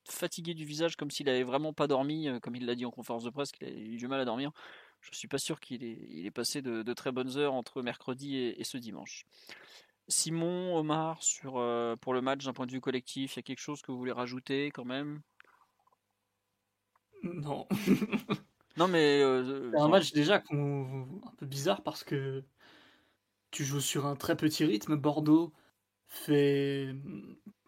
fatigué 0.08 0.54
du 0.54 0.64
visage 0.64 0.96
comme 0.96 1.10
s'il 1.10 1.28
avait 1.28 1.42
vraiment 1.42 1.72
pas 1.72 1.86
dormi, 1.86 2.28
comme 2.42 2.56
il 2.56 2.66
l'a 2.66 2.74
dit 2.74 2.84
en 2.86 2.90
conférence 2.90 3.24
de 3.24 3.30
presse, 3.30 3.52
qu'il 3.52 3.66
a 3.66 3.70
eu 3.70 3.96
du 3.96 4.08
mal 4.08 4.20
à 4.20 4.24
dormir. 4.24 4.52
Je 5.00 5.16
suis 5.16 5.28
pas 5.28 5.38
sûr 5.38 5.60
qu'il 5.60 5.84
ait, 5.84 5.98
il 6.10 6.30
passé 6.32 6.62
de, 6.62 6.92
très 6.92 7.12
bonnes 7.12 7.36
heures 7.36 7.54
entre 7.54 7.82
mercredi 7.82 8.36
et 8.36 8.64
ce 8.64 8.76
dimanche. 8.76 9.24
Simon, 10.08 10.76
Omar, 10.76 11.22
sur, 11.22 11.56
euh, 11.56 11.96
pour 11.96 12.14
le 12.14 12.20
match 12.22 12.44
d'un 12.44 12.52
point 12.52 12.66
de 12.66 12.72
vue 12.72 12.80
collectif, 12.80 13.34
il 13.34 13.38
y 13.38 13.40
a 13.40 13.42
quelque 13.42 13.60
chose 13.60 13.82
que 13.82 13.90
vous 13.90 13.98
voulez 13.98 14.12
rajouter 14.12 14.70
quand 14.70 14.84
même? 14.84 15.20
Non. 17.22 17.66
non, 18.76 18.88
mais. 18.88 19.20
Euh, 19.20 19.70
c'est 19.72 19.80
un 19.80 19.88
match 19.88 20.12
déjà 20.12 20.42
un 20.50 21.34
peu 21.38 21.46
bizarre 21.46 21.82
parce 21.82 22.04
que 22.04 22.44
tu 23.50 23.64
joues 23.64 23.80
sur 23.80 24.06
un 24.06 24.16
très 24.16 24.36
petit 24.36 24.64
rythme. 24.64 24.96
Bordeaux 24.96 25.52
fait 26.08 26.94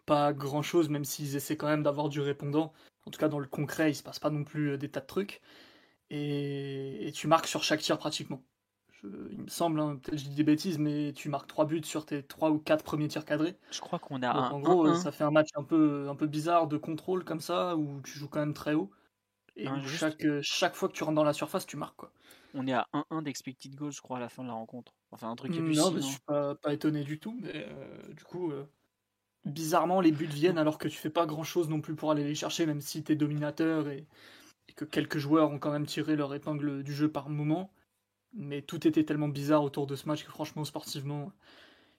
pas 0.05 0.33
grand 0.33 0.61
chose, 0.61 0.89
même 0.89 1.05
s'ils 1.05 1.35
essaient 1.35 1.57
quand 1.57 1.67
même 1.67 1.83
d'avoir 1.83 2.09
du 2.09 2.21
répondant. 2.21 2.73
En 3.05 3.11
tout 3.11 3.19
cas, 3.19 3.27
dans 3.27 3.39
le 3.39 3.47
concret, 3.47 3.91
il 3.91 3.95
se 3.95 4.03
passe 4.03 4.19
pas 4.19 4.29
non 4.29 4.43
plus 4.43 4.71
euh, 4.71 4.77
des 4.77 4.89
tas 4.89 5.01
de 5.01 5.05
trucs. 5.07 5.41
et 6.09 7.11
tu 7.15 7.27
marques 7.27 7.47
sur 7.47 7.63
chaque 7.63 7.81
tir 7.81 7.97
pratiquement 7.97 8.43
il 9.03 9.41
me 9.41 9.47
semble, 9.47 9.79
hein, 9.79 9.99
peut-être 10.01 10.19
je 10.19 10.25
dis 10.25 10.35
des 10.35 10.43
bêtises, 10.43 10.77
mais 10.77 11.13
tu 11.13 11.29
marques 11.29 11.47
3 11.47 11.65
buts 11.65 11.83
sur 11.83 12.05
tes 12.05 12.23
3 12.23 12.51
ou 12.51 12.59
4 12.59 12.83
premiers 12.83 13.07
tirs 13.07 13.25
cadrés. 13.25 13.55
Je 13.71 13.79
crois 13.79 13.99
qu'on 13.99 14.21
a 14.21 14.29
un. 14.29 14.51
En 14.51 14.59
gros, 14.59 14.93
ça 14.93 15.11
fait 15.11 15.23
un 15.23 15.31
match 15.31 15.49
un 15.55 15.63
peu, 15.63 16.07
un 16.09 16.15
peu 16.15 16.27
bizarre 16.27 16.67
de 16.67 16.77
contrôle 16.77 17.23
comme 17.23 17.41
ça, 17.41 17.75
où 17.75 18.01
tu 18.01 18.17
joues 18.17 18.27
quand 18.27 18.39
même 18.39 18.53
très 18.53 18.73
haut. 18.73 18.91
Et 19.55 19.67
chaque, 19.85 20.25
chaque 20.41 20.75
fois 20.75 20.87
que 20.87 20.93
tu 20.93 21.03
rentres 21.03 21.15
dans 21.15 21.23
la 21.23 21.33
surface, 21.33 21.65
tu 21.65 21.75
marques. 21.75 21.97
Quoi. 21.97 22.11
On 22.53 22.65
est 22.67 22.73
à 22.73 22.87
1-1 22.93 23.23
d'expected 23.23 23.75
goals, 23.75 23.91
je 23.91 24.01
crois, 24.01 24.17
à 24.17 24.19
la 24.19 24.29
fin 24.29 24.43
de 24.43 24.47
la 24.47 24.53
rencontre. 24.53 24.93
Enfin, 25.11 25.29
un 25.29 25.35
truc 25.35 25.51
qui 25.51 25.59
Non, 25.59 25.91
mais 25.91 26.01
je 26.01 26.07
suis 26.07 26.19
pas, 26.25 26.55
pas, 26.55 26.73
étonné 26.73 27.03
du 27.03 27.19
tout, 27.19 27.37
mais 27.41 27.67
euh, 27.67 28.13
du 28.13 28.23
coup, 28.23 28.51
euh, 28.51 28.65
bizarrement, 29.45 30.01
les 30.01 30.11
buts 30.11 30.25
viennent 30.25 30.57
alors 30.57 30.77
que 30.77 30.87
tu 30.87 30.97
fais 30.97 31.09
pas 31.09 31.25
grand 31.25 31.43
chose 31.43 31.69
non 31.69 31.81
plus 31.81 31.95
pour 31.95 32.11
aller 32.11 32.23
les 32.23 32.35
chercher, 32.35 32.65
même 32.65 32.81
si 32.81 33.03
tu 33.03 33.11
es 33.11 33.15
dominateur 33.15 33.89
et, 33.89 34.07
et 34.67 34.73
que 34.73 34.85
quelques 34.85 35.17
joueurs 35.17 35.51
ont 35.51 35.59
quand 35.59 35.71
même 35.71 35.85
tiré 35.85 36.15
leur 36.15 36.33
épingle 36.33 36.83
du 36.83 36.93
jeu 36.93 37.11
par 37.11 37.29
moment 37.29 37.71
mais 38.33 38.61
tout 38.61 38.87
était 38.87 39.03
tellement 39.03 39.27
bizarre 39.27 39.63
autour 39.63 39.87
de 39.87 39.95
ce 39.95 40.07
match 40.07 40.23
que 40.23 40.31
franchement, 40.31 40.63
sportivement, 40.65 41.31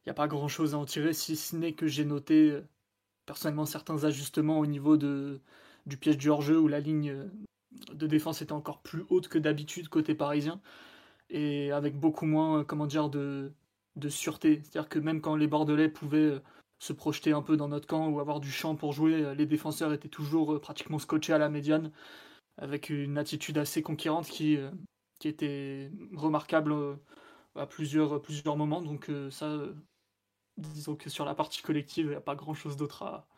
il 0.00 0.08
n'y 0.08 0.10
a 0.10 0.14
pas 0.14 0.28
grand 0.28 0.48
chose 0.48 0.74
à 0.74 0.78
en 0.78 0.86
tirer, 0.86 1.12
si 1.12 1.36
ce 1.36 1.56
n'est 1.56 1.74
que 1.74 1.86
j'ai 1.86 2.04
noté 2.04 2.50
euh, 2.50 2.62
personnellement 3.26 3.66
certains 3.66 4.04
ajustements 4.04 4.58
au 4.58 4.66
niveau 4.66 4.96
de, 4.96 5.40
du 5.86 5.96
piège 5.96 6.18
du 6.18 6.30
hors-jeu 6.30 6.58
où 6.58 6.68
la 6.68 6.80
ligne 6.80 7.10
euh, 7.10 7.28
de 7.94 8.06
défense 8.06 8.42
était 8.42 8.52
encore 8.52 8.82
plus 8.82 9.04
haute 9.10 9.28
que 9.28 9.38
d'habitude 9.38 9.88
côté 9.88 10.14
parisien 10.14 10.60
et 11.30 11.72
avec 11.72 11.98
beaucoup 11.98 12.26
moins 12.26 12.64
comment 12.64 12.86
dire 12.86 13.10
de, 13.10 13.52
de 13.96 14.08
sûreté. 14.08 14.62
C'est-à-dire 14.64 14.88
que 14.88 14.98
même 14.98 15.20
quand 15.20 15.36
les 15.36 15.46
Bordelais 15.46 15.88
pouvaient 15.88 16.18
euh, 16.18 16.42
se 16.78 16.92
projeter 16.92 17.32
un 17.32 17.42
peu 17.42 17.56
dans 17.56 17.68
notre 17.68 17.86
camp 17.86 18.08
ou 18.08 18.20
avoir 18.20 18.40
du 18.40 18.50
champ 18.50 18.74
pour 18.76 18.92
jouer, 18.92 19.34
les 19.36 19.46
défenseurs 19.46 19.92
étaient 19.92 20.08
toujours 20.08 20.60
pratiquement 20.60 20.98
scotchés 20.98 21.34
à 21.34 21.38
la 21.38 21.50
médiane 21.50 21.92
avec 22.56 22.90
une 22.90 23.18
attitude 23.18 23.58
assez 23.58 23.82
conquérante 23.82 24.26
qui, 24.26 24.58
qui 25.20 25.28
était 25.28 25.92
remarquable 26.14 26.72
euh, 26.72 26.96
à 27.54 27.66
plusieurs, 27.66 28.20
plusieurs 28.20 28.56
moments. 28.56 28.82
Donc 28.82 29.08
euh, 29.08 29.30
ça, 29.30 29.46
euh, 29.46 29.74
disons 30.56 30.96
que 30.96 31.08
sur 31.10 31.24
la 31.24 31.36
partie 31.36 31.62
collective, 31.62 32.06
il 32.06 32.10
n'y 32.10 32.16
a 32.16 32.20
pas 32.20 32.34
grand-chose 32.34 32.76
d'autre 32.76 33.04
à, 33.04 33.28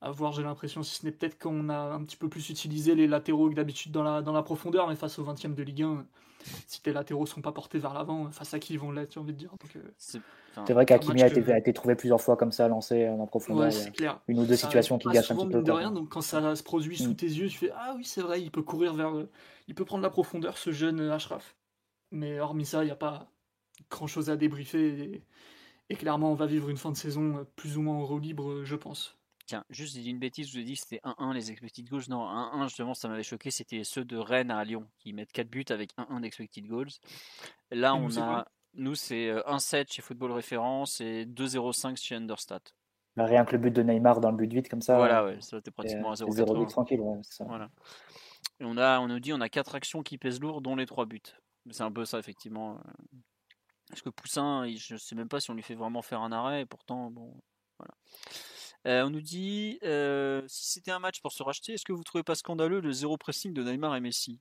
à 0.00 0.10
voir, 0.10 0.32
j'ai 0.32 0.42
l'impression, 0.42 0.82
si 0.82 0.96
ce 0.96 1.06
n'est 1.06 1.12
peut-être 1.12 1.38
qu'on 1.38 1.68
a 1.68 1.76
un 1.76 2.04
petit 2.04 2.16
peu 2.16 2.28
plus 2.28 2.50
utilisé 2.50 2.94
les 2.94 3.06
latéraux 3.06 3.48
que 3.48 3.54
d'habitude 3.54 3.92
dans 3.92 4.02
la, 4.02 4.22
dans 4.22 4.32
la 4.32 4.42
profondeur, 4.42 4.88
mais 4.88 4.96
face 4.96 5.18
au 5.18 5.24
20 5.24 5.44
e 5.44 5.48
de 5.48 5.62
Ligue 5.62 5.82
1, 5.82 6.06
si 6.66 6.82
tes 6.82 6.92
latéraux 6.92 7.26
sont 7.26 7.40
pas 7.40 7.52
portés 7.52 7.78
vers 7.78 7.94
l'avant, 7.94 8.30
face 8.30 8.54
à 8.54 8.58
qui 8.58 8.74
ils 8.74 8.78
vont 8.78 8.92
l'être, 8.92 9.12
j'ai 9.14 9.20
envie 9.20 9.32
de 9.32 9.38
dire. 9.38 9.50
c'est 9.96 10.72
vrai 10.72 10.86
qu'Akimi 10.86 11.22
a, 11.22 11.26
été, 11.26 11.52
a 11.52 11.58
été 11.58 11.72
trouvé 11.72 11.94
plusieurs 11.96 12.20
fois 12.20 12.36
comme 12.36 12.52
ça, 12.52 12.68
lancé 12.68 13.08
en 13.08 13.26
profondeur. 13.26 13.72
clair. 13.92 14.20
Une 14.28 14.40
ou 14.40 14.46
deux 14.46 14.56
situations 14.56 14.98
qui 14.98 15.08
gâchent 15.08 15.30
un 15.30 15.36
petit 15.36 15.48
peu. 15.48 15.62
De 15.62 15.72
rien, 15.72 15.90
donc 15.90 16.10
quand 16.10 16.20
ça 16.20 16.54
se 16.54 16.62
produit 16.62 16.96
sous 16.96 17.10
mm. 17.10 17.16
tes 17.16 17.26
yeux, 17.26 17.48
tu 17.48 17.58
fais 17.58 17.70
Ah 17.74 17.94
oui, 17.96 18.04
c'est 18.04 18.22
vrai, 18.22 18.42
il 18.42 18.50
peut 18.50 18.62
courir 18.62 18.94
vers. 18.94 19.12
Il 19.68 19.74
peut 19.74 19.84
prendre 19.84 20.02
la 20.02 20.10
profondeur, 20.10 20.58
ce 20.58 20.70
jeune 20.70 21.00
Ashraf. 21.10 21.56
Mais 22.12 22.38
hormis 22.38 22.66
ça, 22.66 22.82
il 22.84 22.86
n'y 22.86 22.92
a 22.92 22.96
pas 22.96 23.28
grand 23.90 24.06
chose 24.06 24.30
à 24.30 24.36
débriefer. 24.36 25.22
Et, 25.88 25.96
clairement, 25.96 26.30
on 26.30 26.34
va 26.34 26.46
vivre 26.46 26.68
une 26.68 26.76
fin 26.76 26.90
de 26.90 26.96
saison 26.96 27.46
plus 27.56 27.76
ou 27.76 27.82
moins 27.82 27.96
en 27.96 28.04
roue 28.04 28.18
libre, 28.18 28.64
je 28.64 28.76
pense. 28.76 29.15
Tiens, 29.46 29.64
juste 29.70 29.94
j'ai 29.94 30.02
dit 30.02 30.10
une 30.10 30.18
bêtise, 30.18 30.48
je 30.48 30.52
vous 30.54 30.58
ai 30.58 30.64
dit 30.64 30.74
que 30.74 30.80
c'était 30.80 31.00
1-1 31.04 31.32
les 31.32 31.50
expected 31.52 31.88
goals. 31.88 32.02
Non, 32.08 32.26
1-1 32.26 32.64
justement, 32.64 32.94
ça 32.94 33.08
m'avait 33.08 33.22
choqué, 33.22 33.50
c'était 33.50 33.84
ceux 33.84 34.04
de 34.04 34.16
Rennes 34.16 34.50
à 34.50 34.64
Lyon 34.64 34.88
qui 34.98 35.12
mettent 35.12 35.32
4 35.32 35.48
buts 35.48 35.64
avec 35.70 35.92
1-1 35.96 36.20
d'expected 36.20 36.66
goals. 36.66 36.90
Là, 37.70 37.94
on 37.94 38.16
a. 38.18 38.46
Nous, 38.74 38.94
c'est 38.94 39.32
1-7 39.32 39.90
chez 39.90 40.02
Football 40.02 40.32
Référence 40.32 41.00
et 41.00 41.24
2-0-5 41.24 41.96
chez 41.96 42.16
Understat. 42.16 42.60
Bah, 43.16 43.24
rien 43.24 43.46
que 43.46 43.52
le 43.52 43.58
but 43.58 43.70
de 43.70 43.82
Neymar 43.82 44.20
dans 44.20 44.30
le 44.30 44.36
but 44.36 44.52
vite 44.52 44.68
comme 44.68 44.82
ça. 44.82 44.96
Voilà, 44.96 45.24
ouais, 45.24 45.40
ça 45.40 45.56
était 45.56 45.70
pratiquement 45.70 46.10
à 46.10 46.16
0 46.16 46.30
0 46.30 46.66
tranquille, 46.66 47.00
ouais, 47.00 47.18
ça. 47.22 47.44
Voilà. 47.44 47.70
Et 48.60 48.64
on, 48.64 48.76
a, 48.76 49.00
on 49.00 49.08
nous 49.08 49.18
dit 49.18 49.32
on 49.32 49.40
a 49.40 49.48
4 49.48 49.76
actions 49.76 50.02
qui 50.02 50.18
pèsent 50.18 50.40
lourd, 50.40 50.60
dont 50.60 50.76
les 50.76 50.84
3 50.84 51.06
buts. 51.06 51.22
C'est 51.70 51.84
un 51.84 51.90
peu 51.90 52.04
ça, 52.04 52.18
effectivement. 52.18 52.78
Parce 53.88 54.02
que 54.02 54.10
Poussin, 54.10 54.66
je 54.76 54.94
ne 54.94 54.98
sais 54.98 55.14
même 55.14 55.28
pas 55.28 55.40
si 55.40 55.50
on 55.50 55.54
lui 55.54 55.62
fait 55.62 55.74
vraiment 55.74 56.02
faire 56.02 56.20
un 56.20 56.32
arrêt, 56.32 56.62
et 56.62 56.66
pourtant, 56.66 57.10
bon, 57.10 57.32
voilà. 57.78 57.94
Euh, 58.86 59.04
on 59.04 59.10
nous 59.10 59.20
dit 59.20 59.78
euh, 59.82 60.42
si 60.46 60.70
c'était 60.70 60.92
un 60.92 61.00
match 61.00 61.20
pour 61.20 61.32
se 61.32 61.42
racheter, 61.42 61.72
est-ce 61.72 61.84
que 61.84 61.92
vous 61.92 62.04
trouvez 62.04 62.22
pas 62.22 62.36
scandaleux 62.36 62.80
le 62.80 62.92
zéro 62.92 63.16
pressing 63.16 63.52
de 63.52 63.64
Neymar 63.64 63.96
et 63.96 64.00
Messi? 64.00 64.38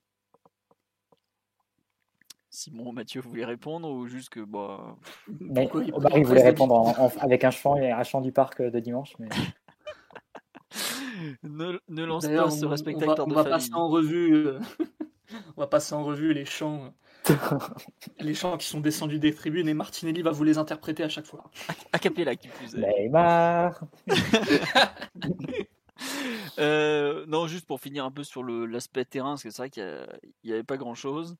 Simon, 2.52 2.94
Mathieu, 2.94 3.22
vous 3.22 3.30
voulez 3.30 3.44
répondre 3.44 3.90
ou 3.90 4.08
juste 4.08 4.30
que 4.30 4.40
bah. 4.40 4.96
Mais, 5.40 5.68
il, 5.74 6.24
voulait 6.24 6.44
répondre 6.44 6.96
avec 7.20 7.44
un 7.44 7.52
chant 7.52 7.76
et 7.76 7.92
un 7.92 8.04
chant 8.04 8.22
du 8.22 8.32
parc 8.32 8.62
de 8.62 8.80
dimanche, 8.80 9.14
mais. 9.18 9.30
ne, 11.44 12.06
lance 12.06 12.28
pas 12.28 12.52
ce 12.52 12.66
respectateur 12.66 13.28
on 13.28 13.32
va, 13.32 13.42
on 13.42 13.44
va 13.44 13.50
passer 13.50 13.74
en 13.74 13.90
revue. 13.90 14.36
Euh, 14.36 14.60
on 15.58 15.62
va 15.62 15.68
passer 15.68 15.96
en 15.96 16.06
revue 16.06 16.34
les 16.34 16.46
chants 16.46 16.94
les 18.20 18.34
chants 18.34 18.58
qui 18.58 18.68
sont 18.68 18.80
descendus 18.80 19.20
des 19.20 19.34
tribunes 19.34 19.68
et 19.68 19.74
Martinelli 19.74 20.22
va 20.22 20.32
vous 20.32 20.44
les 20.44 20.58
interpréter 20.58 21.04
à 21.04 21.10
chaque 21.10 21.26
fois. 21.26 21.52
A 21.94 22.00
capella 22.00 22.36
qui 22.36 22.48
plus 22.48 22.76
Neymar 22.76 23.82
euh, 26.60 27.26
Non, 27.28 27.48
juste 27.48 27.66
pour 27.66 27.80
finir 27.80 28.06
un 28.06 28.12
peu 28.12 28.24
sur 28.24 28.44
l'aspect 28.44 29.06
terrain, 29.06 29.32
parce 29.32 29.44
que 29.44 29.50
c'est 29.50 29.62
vrai 29.62 29.70
qu'il 29.70 30.08
n'y 30.44 30.54
avait 30.54 30.64
pas 30.64 30.78
grand 30.78 30.96
chose. 30.96 31.36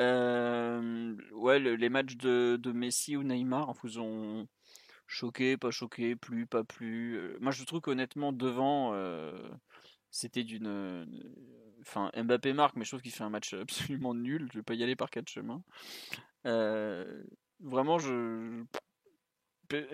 Euh, 0.00 1.14
ouais, 1.32 1.58
les 1.58 1.88
matchs 1.88 2.16
de, 2.16 2.72
Messi 2.72 3.16
ou 3.16 3.22
Neymar 3.22 3.72
vous 3.82 3.98
ont 3.98 4.46
choqué, 5.06 5.56
pas 5.56 5.70
choqué, 5.70 6.16
plus, 6.16 6.46
pas 6.46 6.64
plus. 6.64 7.18
Euh, 7.18 7.36
moi, 7.40 7.52
je 7.52 7.64
trouve 7.64 7.80
qu'honnêtement, 7.80 8.32
devant, 8.32 8.94
c'était 10.10 10.44
d'une 10.44 11.06
Enfin, 11.82 12.10
Mbappé 12.16 12.52
marque, 12.52 12.76
mais 12.76 12.84
je 12.84 12.90
trouve 12.90 13.02
qu'il 13.02 13.12
fait 13.12 13.24
un 13.24 13.30
match 13.30 13.54
absolument 13.54 14.14
nul. 14.14 14.48
Je 14.52 14.58
vais 14.58 14.62
pas 14.62 14.74
y 14.74 14.82
aller 14.82 14.96
par 14.96 15.10
quatre 15.10 15.28
chemins. 15.28 15.62
Euh, 16.46 17.22
vraiment, 17.60 17.98
je. 17.98 18.64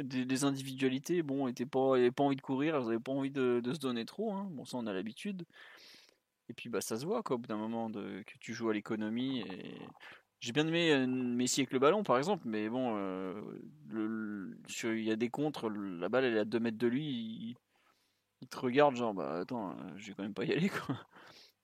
Des, 0.03 0.43
individualités, 0.43 1.23
bon, 1.23 1.47
n'avaient 1.47 1.65
pas, 1.65 2.11
pas 2.11 2.25
envie 2.25 2.35
de 2.35 2.41
courir, 2.41 2.75
elles 2.75 2.83
n'avaient 2.83 2.99
pas 2.99 3.13
envie 3.13 3.31
de, 3.31 3.63
se 3.65 3.79
donner 3.79 4.05
trop. 4.05 4.33
Hein. 4.33 4.49
Bon, 4.51 4.65
ça, 4.65 4.77
on 4.77 4.87
a 4.89 4.93
l'habitude. 4.93 5.45
Et 6.49 6.55
puis, 6.55 6.69
bah, 6.69 6.81
ça 6.81 6.97
se 6.97 7.07
voit, 7.07 7.23
quoi, 7.23 7.37
au 7.37 7.39
bout 7.39 7.47
d'un 7.47 7.59
moment, 7.59 7.89
de, 7.89 8.23
que 8.27 8.39
tu 8.41 8.55
joues 8.55 8.71
à 8.71 8.75
l'économie. 8.75 9.45
J'ai 10.41 10.53
bien 10.53 10.67
aimé 10.67 10.93
euh, 10.93 11.07
Messi 11.07 11.61
avec 11.61 11.73
le 11.73 11.79
ballon, 11.79 12.03
par 12.03 12.19
exemple, 12.19 12.45
mais 12.47 12.69
bon, 12.69 12.97
euh, 12.97 13.41
il 13.93 15.03
y 15.03 15.11
a 15.11 15.17
des 15.17 15.31
contres, 15.31 15.69
la 15.69 16.09
balle, 16.09 16.25
elle 16.25 16.37
est 16.37 16.41
à 16.41 16.45
2 16.45 16.61
mètres 16.61 16.79
de 16.79 16.87
lui, 16.87 17.05
il, 17.05 17.57
il 18.41 18.49
te 18.49 18.59
regarde, 18.59 18.95
genre, 18.97 19.15
bah 19.15 19.41
attends, 19.41 19.77
je 19.97 20.09
vais 20.09 20.15
quand 20.15 20.23
même 20.23 20.35
pas 20.35 20.45
y 20.45 20.53
aller, 20.53 20.69
quoi. 20.69 20.97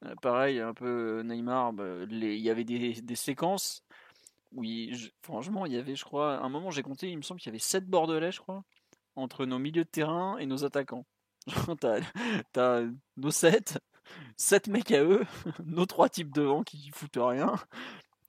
Euh, 0.04 0.14
pareil, 0.20 0.60
un 0.60 0.74
peu 0.74 1.22
Neymar, 1.22 1.72
bah, 1.72 1.84
il 2.08 2.38
y 2.38 2.50
avait 2.50 2.64
des, 2.64 3.14
séquences 3.14 3.84
où, 4.52 4.62
franchement, 5.22 5.66
il 5.66 5.72
y 5.72 5.78
avait, 5.78 5.96
je 5.96 6.04
crois, 6.04 6.38
un 6.38 6.48
moment 6.48 6.70
j'ai 6.70 6.82
compté, 6.82 7.10
il 7.10 7.16
me 7.16 7.22
semble 7.22 7.40
qu'il 7.40 7.50
y 7.50 7.52
avait 7.52 7.58
7 7.58 7.86
Bordelais, 7.86 8.32
je 8.32 8.40
crois, 8.40 8.64
entre 9.16 9.46
nos 9.46 9.58
milieux 9.58 9.84
de 9.84 9.88
terrain 9.88 10.38
et 10.38 10.46
nos 10.46 10.64
attaquants. 10.64 11.04
t'as, 12.52 12.82
nos 13.16 13.30
7, 13.30 13.78
7 14.36 14.68
mecs 14.68 14.92
à 14.92 15.02
eux, 15.02 15.24
nos 15.64 15.86
trois 15.86 16.08
types 16.08 16.32
devant 16.32 16.62
qui 16.62 16.90
foutent 16.90 17.18
rien. 17.18 17.54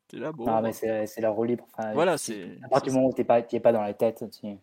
T'es 0.07 0.17
là, 0.17 0.31
bon. 0.31 0.45
Non, 0.45 0.61
mais 0.61 0.73
c'est, 0.73 1.21
la 1.21 1.29
roue 1.29 1.45
libre. 1.45 1.67
voilà, 1.93 2.17
c'est. 2.17 2.57
À 2.63 2.69
partir 2.69 2.91
du 2.91 2.97
moment 2.97 3.09
où 3.09 3.13
t'es 3.13 3.23
pas, 3.23 3.41
pas 3.41 3.71
dans 3.71 3.81
la 3.81 3.93
tête, 3.93 4.23
tu 4.39 4.45
ne 4.45 4.57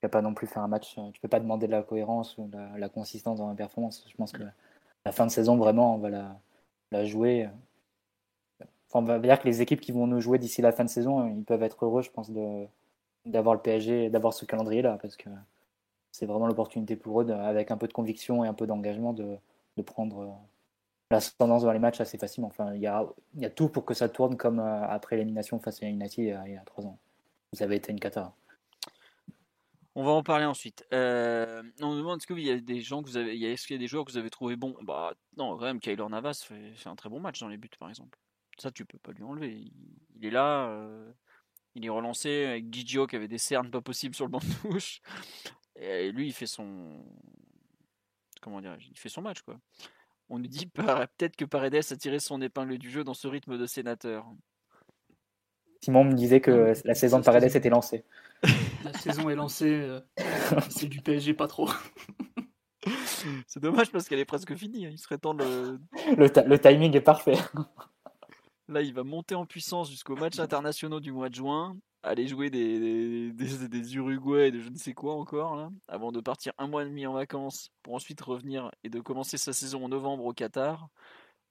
peux 0.00 0.08
pas 0.08 0.22
non 0.22 0.34
plus 0.34 0.46
faire 0.46 0.62
un 0.62 0.68
match. 0.68 0.96
Tu 1.12 1.20
peux 1.20 1.28
pas 1.28 1.40
demander 1.40 1.66
de 1.66 1.72
la 1.72 1.82
cohérence 1.82 2.36
ou 2.36 2.50
la, 2.52 2.76
la 2.78 2.88
consistance 2.88 3.38
dans 3.38 3.48
la 3.48 3.54
performance. 3.54 4.04
Je 4.08 4.16
pense 4.16 4.32
que 4.32 4.42
la 5.04 5.12
fin 5.12 5.26
de 5.26 5.30
saison, 5.30 5.56
vraiment, 5.56 5.96
on 5.96 5.98
va 5.98 6.10
la, 6.90 7.04
jouer. 7.04 7.48
Enfin, 8.60 9.00
on 9.00 9.02
va 9.02 9.18
dire 9.18 9.40
que 9.40 9.46
les 9.48 9.62
équipes 9.62 9.80
qui 9.80 9.92
vont 9.92 10.06
nous 10.06 10.20
jouer 10.20 10.38
d'ici 10.38 10.62
la 10.62 10.72
fin 10.72 10.84
de 10.84 10.90
saison, 10.90 11.26
ils 11.28 11.44
peuvent 11.44 11.62
être 11.62 11.84
heureux, 11.84 12.02
je 12.02 12.10
pense, 12.10 12.30
d'avoir 13.26 13.54
le 13.54 13.60
PSG, 13.62 14.10
d'avoir 14.10 14.34
ce 14.34 14.44
calendrier-là, 14.44 14.98
parce 15.00 15.16
que 15.16 15.30
c'est 16.12 16.26
vraiment 16.26 16.46
l'opportunité 16.46 16.96
pour 16.96 17.22
eux, 17.22 17.30
avec 17.30 17.70
un 17.70 17.76
peu 17.76 17.88
de 17.88 17.92
conviction 17.92 18.44
et 18.44 18.48
un 18.48 18.54
peu 18.54 18.66
d'engagement, 18.66 19.12
de, 19.12 19.36
de 19.76 19.82
prendre 19.82 20.20
euh, 20.22 20.28
l'ascendance 21.10 21.62
dans 21.64 21.72
les 21.72 21.78
matchs 21.78 22.00
assez 22.00 22.18
facilement. 22.18 22.48
Enfin, 22.48 22.74
il 22.74 22.82
y 22.82 22.86
a, 22.86 23.06
y 23.36 23.46
a 23.46 23.50
tout 23.50 23.68
pour 23.68 23.84
que 23.84 23.94
ça 23.94 24.08
tourne 24.08 24.36
comme 24.36 24.60
euh, 24.60 24.86
après 24.88 25.16
l'élimination 25.16 25.58
face 25.58 25.82
à 25.82 25.86
United 25.86 26.40
il 26.46 26.52
y 26.52 26.56
a 26.56 26.62
trois 26.66 26.86
ans. 26.86 26.98
Vous 27.52 27.62
avez 27.62 27.76
été 27.76 27.92
une 27.92 28.00
cata. 28.00 28.34
On 29.94 30.04
va 30.04 30.12
en 30.12 30.22
parler 30.22 30.46
ensuite. 30.46 30.86
Euh, 30.94 31.62
on 31.82 31.94
demande 31.94 32.18
est-ce 32.18 32.26
qu'il 32.26 32.40
y 32.40 32.50
a 32.50 32.58
des 32.58 32.80
que 32.80 33.04
vous 33.04 33.16
avez, 33.18 33.38
est-ce 33.42 33.74
des 33.74 33.86
joueurs 33.86 34.04
que 34.06 34.12
vous 34.12 34.18
avez 34.18 34.30
trouvé 34.30 34.56
bons? 34.56 34.74
Bah 34.82 35.12
non, 35.36 35.56
quand 35.58 35.64
même, 35.64 35.80
Kyler 35.80 36.08
Navas 36.08 36.42
fait, 36.46 36.72
fait, 36.74 36.88
un 36.88 36.96
très 36.96 37.10
bon 37.10 37.20
match 37.20 37.40
dans 37.40 37.48
les 37.48 37.58
buts, 37.58 37.68
par 37.78 37.90
exemple. 37.90 38.18
Ça, 38.58 38.70
tu 38.70 38.86
peux 38.86 38.98
pas 38.98 39.12
lui 39.12 39.22
enlever. 39.22 39.70
Il, 40.16 40.24
est 40.24 40.30
là, 40.30 40.68
euh, 40.68 41.12
il 41.74 41.84
est 41.84 41.90
relancé 41.90 42.46
avec 42.46 42.72
Gigio 42.72 43.06
qui 43.06 43.16
avait 43.16 43.28
des 43.28 43.38
cernes 43.38 43.70
pas 43.70 43.82
possibles 43.82 44.14
sur 44.14 44.24
le 44.24 44.30
banc 44.30 44.38
de 44.38 44.70
touche. 44.70 45.00
Et 45.76 46.10
lui, 46.10 46.28
il 46.28 46.32
fait 46.32 46.46
son, 46.46 47.04
comment 48.40 48.60
dire, 48.60 48.76
il 48.78 48.98
fait 48.98 49.08
son 49.08 49.22
match 49.22 49.42
quoi. 49.42 49.58
On 50.28 50.38
nous 50.38 50.48
dit 50.48 50.66
peut-être 50.66 51.36
que 51.36 51.44
Paredes 51.44 51.74
a 51.74 51.96
tiré 51.96 52.18
son 52.18 52.40
épingle 52.40 52.78
du 52.78 52.90
jeu 52.90 53.04
dans 53.04 53.14
ce 53.14 53.28
rythme 53.28 53.58
de 53.58 53.66
sénateur. 53.66 54.26
Simon 55.82 56.04
me 56.04 56.14
disait 56.14 56.40
que 56.40 56.74
la 56.84 56.94
saison 56.94 57.18
de 57.18 57.24
Paredes 57.24 57.56
était 57.56 57.68
lancée. 57.68 58.04
La 58.84 58.92
saison 58.92 59.28
est 59.30 59.34
lancée, 59.34 59.70
euh, 59.70 60.00
c'est 60.70 60.88
du 60.88 61.00
PSG 61.00 61.34
pas 61.34 61.48
trop. 61.48 61.68
C'est 63.46 63.60
dommage 63.60 63.92
parce 63.92 64.08
qu'elle 64.08 64.18
est 64.18 64.24
presque 64.24 64.56
finie. 64.56 64.86
Hein. 64.86 64.90
Il 64.90 64.98
serait 64.98 65.18
temps 65.18 65.34
de. 65.34 65.78
Le, 66.16 66.56
timing 66.58 66.96
est 66.96 67.00
parfait. 67.00 67.38
Là, 68.66 68.82
il 68.82 68.92
va 68.92 69.04
monter 69.04 69.36
en 69.36 69.46
puissance 69.46 69.88
jusqu'aux 69.88 70.16
matchs 70.16 70.40
internationaux 70.40 70.98
du 70.98 71.12
mois 71.12 71.28
de 71.28 71.34
juin, 71.36 71.76
aller 72.02 72.26
jouer 72.26 72.50
des, 72.50 73.30
des, 73.30 73.68
des, 73.68 73.94
Uruguay 73.94 74.48
et 74.48 74.50
de 74.50 74.58
je 74.58 74.68
ne 74.70 74.76
sais 74.76 74.92
quoi 74.92 75.14
encore, 75.14 75.54
là, 75.54 75.70
avant 75.86 76.10
de 76.10 76.20
partir 76.20 76.52
un 76.58 76.66
mois 76.66 76.82
et 76.82 76.86
demi 76.86 77.06
en 77.06 77.12
vacances 77.12 77.70
pour 77.84 77.94
ensuite 77.94 78.20
revenir 78.20 78.72
et 78.82 78.88
de 78.88 78.98
commencer 79.00 79.38
sa 79.38 79.52
saison 79.52 79.84
en 79.84 79.88
novembre 79.88 80.24
au 80.24 80.32
Qatar. 80.32 80.88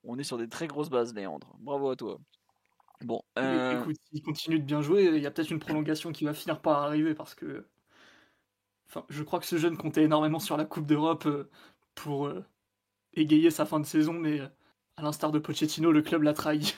On 0.04 0.20
est 0.20 0.24
sur 0.24 0.38
des 0.38 0.50
très 0.50 0.68
grosses 0.68 0.90
bases, 0.90 1.14
Léandre. 1.14 1.56
Bravo 1.60 1.92
à 1.92 1.96
toi. 1.96 2.18
Bon, 3.04 3.22
euh... 3.40 3.82
écoute, 3.82 3.98
s'il 4.10 4.22
continue 4.22 4.60
de 4.60 4.64
bien 4.64 4.82
jouer, 4.82 5.06
il 5.06 5.22
y 5.22 5.26
a 5.26 5.32
peut-être 5.32 5.52
une 5.52 5.60
prolongation 5.60 6.12
qui 6.12 6.26
va 6.26 6.34
finir 6.34 6.62
par 6.62 6.84
arriver 6.84 7.14
parce 7.14 7.36
que. 7.36 7.68
Enfin, 8.88 9.06
je 9.10 9.24
crois 9.24 9.40
que 9.40 9.46
ce 9.46 9.58
jeune 9.58 9.78
comptait 9.78 10.04
énormément 10.04 10.40
sur 10.40 10.58
la 10.58 10.66
Coupe 10.66 10.86
d'Europe 10.86 11.26
euh, 11.26 11.50
pour 11.96 12.28
euh, 12.28 12.44
égayer 13.14 13.50
sa 13.50 13.66
fin 13.66 13.80
de 13.80 13.86
saison, 13.86 14.14
mais 14.14 14.42
euh, 14.42 14.48
à 14.98 15.04
l'instar 15.04 15.32
de 15.32 15.40
Pochettino, 15.40 15.92
le 15.92 16.02
club 16.02 16.24
l'a 16.24 16.34
trahi. 16.34 16.76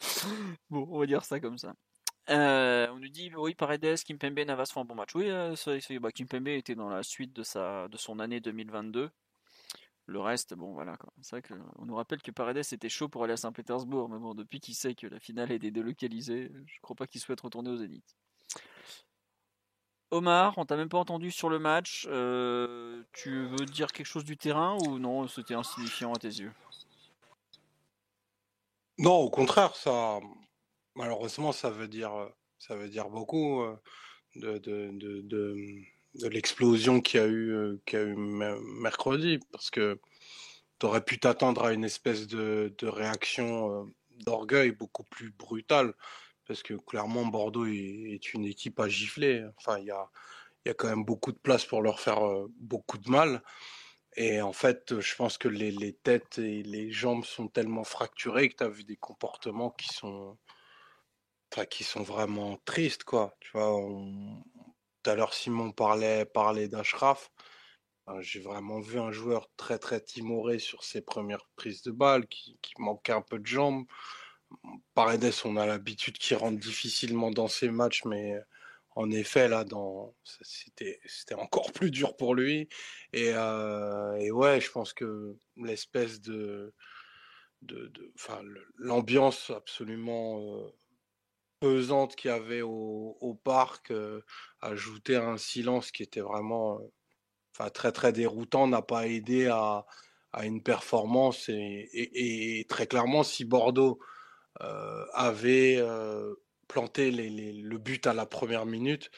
bon, 0.70 0.88
on 0.90 0.98
va 0.98 1.06
dire 1.06 1.24
ça 1.24 1.38
comme 1.38 1.58
ça. 1.58 1.74
on 2.28 2.98
nous 2.98 3.08
dit 3.08 3.30
oui 3.36 3.54
Paredes, 3.54 4.02
Kimpembe, 4.04 4.40
Navas 4.40 4.70
font 4.72 4.80
un 4.80 4.84
bon 4.86 4.94
match. 4.94 5.14
Oui, 5.14 5.26
euh, 5.28 5.54
bah, 6.00 6.10
Kimpembe 6.12 6.48
était 6.48 6.74
dans 6.74 6.88
la 6.88 7.02
suite 7.02 7.34
de 7.34 7.42
sa 7.42 7.86
de 7.88 7.96
son 7.98 8.18
année 8.18 8.40
2022. 8.40 9.10
Le 10.06 10.20
reste, 10.20 10.54
bon 10.54 10.74
voilà 10.74 10.98
C'est 11.22 11.40
qu'on 11.46 11.86
nous 11.86 11.94
rappelle 11.94 12.20
que 12.20 12.30
Paredes 12.30 12.58
était 12.58 12.88
chaud 12.90 13.08
pour 13.08 13.24
aller 13.24 13.32
à 13.32 13.38
Saint-Pétersbourg, 13.38 14.10
mais 14.10 14.18
bon, 14.18 14.34
depuis 14.34 14.60
qu'il 14.60 14.74
sait 14.74 14.94
que 14.94 15.06
la 15.06 15.18
finale 15.18 15.50
est 15.50 15.58
délocalisée, 15.58 16.52
je 16.66 16.80
crois 16.82 16.94
pas 16.94 17.06
qu'il 17.06 17.20
souhaite 17.22 17.40
retourner 17.40 17.70
aux 17.70 17.76
Zénith. 17.76 18.16
Omar, 20.10 20.58
on 20.58 20.66
t'a 20.66 20.76
même 20.76 20.90
pas 20.90 20.98
entendu 20.98 21.30
sur 21.30 21.48
le 21.48 21.58
match. 21.58 22.06
Euh, 22.10 23.02
tu 23.12 23.46
veux 23.46 23.64
dire 23.64 23.92
quelque 23.92 24.06
chose 24.06 24.24
du 24.24 24.36
terrain 24.36 24.76
ou 24.86 24.98
non 24.98 25.26
C'était 25.26 25.54
insignifiant 25.54 26.12
à 26.12 26.18
tes 26.18 26.28
yeux? 26.28 26.52
Non, 28.98 29.14
au 29.16 29.30
contraire, 29.30 29.74
ça. 29.74 30.20
Malheureusement, 30.94 31.50
ça 31.50 31.70
veut 31.70 31.88
dire, 31.88 32.12
ça 32.58 32.76
veut 32.76 32.88
dire 32.88 33.08
beaucoup 33.08 33.62
euh, 33.62 33.76
de, 34.36 34.58
de 34.58 34.90
de 35.22 35.56
l'explosion 36.22 37.00
qu'il 37.00 37.20
y 37.20 37.22
a 37.22 37.26
eu, 37.26 37.50
euh, 37.52 37.80
a 37.92 37.96
eu 37.96 38.14
mercredi, 38.16 39.40
parce 39.52 39.70
que 39.70 40.00
tu 40.78 40.86
aurais 40.86 41.04
pu 41.04 41.18
t'attendre 41.18 41.64
à 41.64 41.72
une 41.72 41.84
espèce 41.84 42.26
de, 42.26 42.74
de 42.78 42.86
réaction 42.86 43.82
euh, 43.82 43.84
d'orgueil 44.24 44.72
beaucoup 44.72 45.04
plus 45.04 45.30
brutale, 45.30 45.94
parce 46.46 46.62
que 46.62 46.74
clairement 46.74 47.26
Bordeaux 47.26 47.66
est, 47.66 48.34
une 48.34 48.44
équipe 48.44 48.80
à 48.80 48.88
gifler. 48.88 49.44
Enfin, 49.58 49.78
il 49.78 49.86
y 49.86 49.90
a, 49.90 50.08
y 50.66 50.70
a 50.70 50.74
quand 50.74 50.88
même 50.88 51.04
beaucoup 51.04 51.32
de 51.32 51.38
place 51.38 51.64
pour 51.64 51.82
leur 51.82 52.00
faire 52.00 52.26
euh, 52.26 52.46
beaucoup 52.58 52.98
de 52.98 53.10
mal. 53.10 53.42
Et 54.16 54.40
en 54.42 54.52
fait, 54.52 55.00
je 55.00 55.14
pense 55.16 55.38
que 55.38 55.48
les, 55.48 55.72
les, 55.72 55.92
têtes 55.92 56.38
et 56.38 56.62
les 56.62 56.92
jambes 56.92 57.24
sont 57.24 57.48
tellement 57.48 57.82
fracturées 57.82 58.48
que 58.48 58.56
tu 58.56 58.64
as 58.64 58.68
vu 58.68 58.84
des 58.84 58.96
comportements 58.96 59.70
qui 59.70 59.88
sont, 59.88 60.38
qui 61.70 61.84
sont 61.84 62.02
vraiment 62.02 62.58
tristes, 62.64 63.04
quoi. 63.04 63.36
Tu 63.40 63.50
vois, 63.52 63.74
tout 65.04 65.10
à 65.10 65.14
l'heure, 65.14 65.34
Simon 65.34 65.70
parlait, 65.70 66.24
parlait 66.24 66.68
d'Ashraf. 66.68 67.30
J'ai 68.20 68.40
vraiment 68.40 68.80
vu 68.80 68.98
un 68.98 69.12
joueur 69.12 69.48
très 69.56 69.78
très 69.78 70.00
timoré 70.00 70.58
sur 70.58 70.84
ses 70.84 71.00
premières 71.00 71.46
prises 71.56 71.82
de 71.82 71.90
balles, 71.90 72.26
qui, 72.28 72.58
manquait 72.78 73.12
un 73.12 73.22
peu 73.22 73.38
de 73.38 73.46
jambes. 73.46 73.84
Paredes, 74.94 75.32
on 75.44 75.56
a 75.56 75.66
l'habitude 75.66 76.18
qu'il 76.18 76.36
rentre 76.36 76.58
difficilement 76.58 77.30
dans 77.30 77.48
ses 77.48 77.70
matchs, 77.70 78.04
mais 78.04 78.34
en 78.96 79.10
effet, 79.10 79.48
là, 79.48 79.64
dans... 79.64 80.14
c'était, 80.42 81.00
encore 81.36 81.72
plus 81.72 81.90
dur 81.90 82.16
pour 82.16 82.34
lui. 82.34 82.68
Et, 83.12 83.30
euh, 83.34 84.14
et 84.16 84.30
ouais, 84.30 84.60
je 84.60 84.70
pense 84.70 84.92
que 84.92 85.36
l'espèce 85.56 86.20
de, 86.20 86.74
de, 87.62 87.92
enfin, 88.14 88.42
l'ambiance 88.76 89.50
absolument 89.50 90.58
euh, 90.58 90.70
pesante 91.64 92.14
qu'il 92.14 92.30
y 92.30 92.34
avait 92.34 92.60
au, 92.60 93.16
au 93.22 93.34
parc, 93.34 93.90
euh, 93.90 94.20
ajouter 94.60 95.16
un 95.16 95.38
silence 95.38 95.90
qui 95.92 96.02
était 96.02 96.20
vraiment 96.20 96.78
euh, 96.78 96.92
enfin, 97.54 97.70
très 97.70 97.90
très 97.90 98.12
déroutant, 98.12 98.66
n'a 98.66 98.82
pas 98.82 99.06
aidé 99.06 99.46
à, 99.46 99.86
à 100.32 100.44
une 100.44 100.62
performance. 100.62 101.48
Et, 101.48 102.66
très 102.68 102.86
clairement, 102.86 103.22
si 103.22 103.46
Bordeaux 103.46 103.98
euh, 104.60 105.06
avait 105.14 105.82
planté 106.68 107.10
le 107.10 107.78
but 107.78 108.06
à 108.06 108.12
la 108.12 108.26
première 108.26 108.66
minute, 108.66 109.10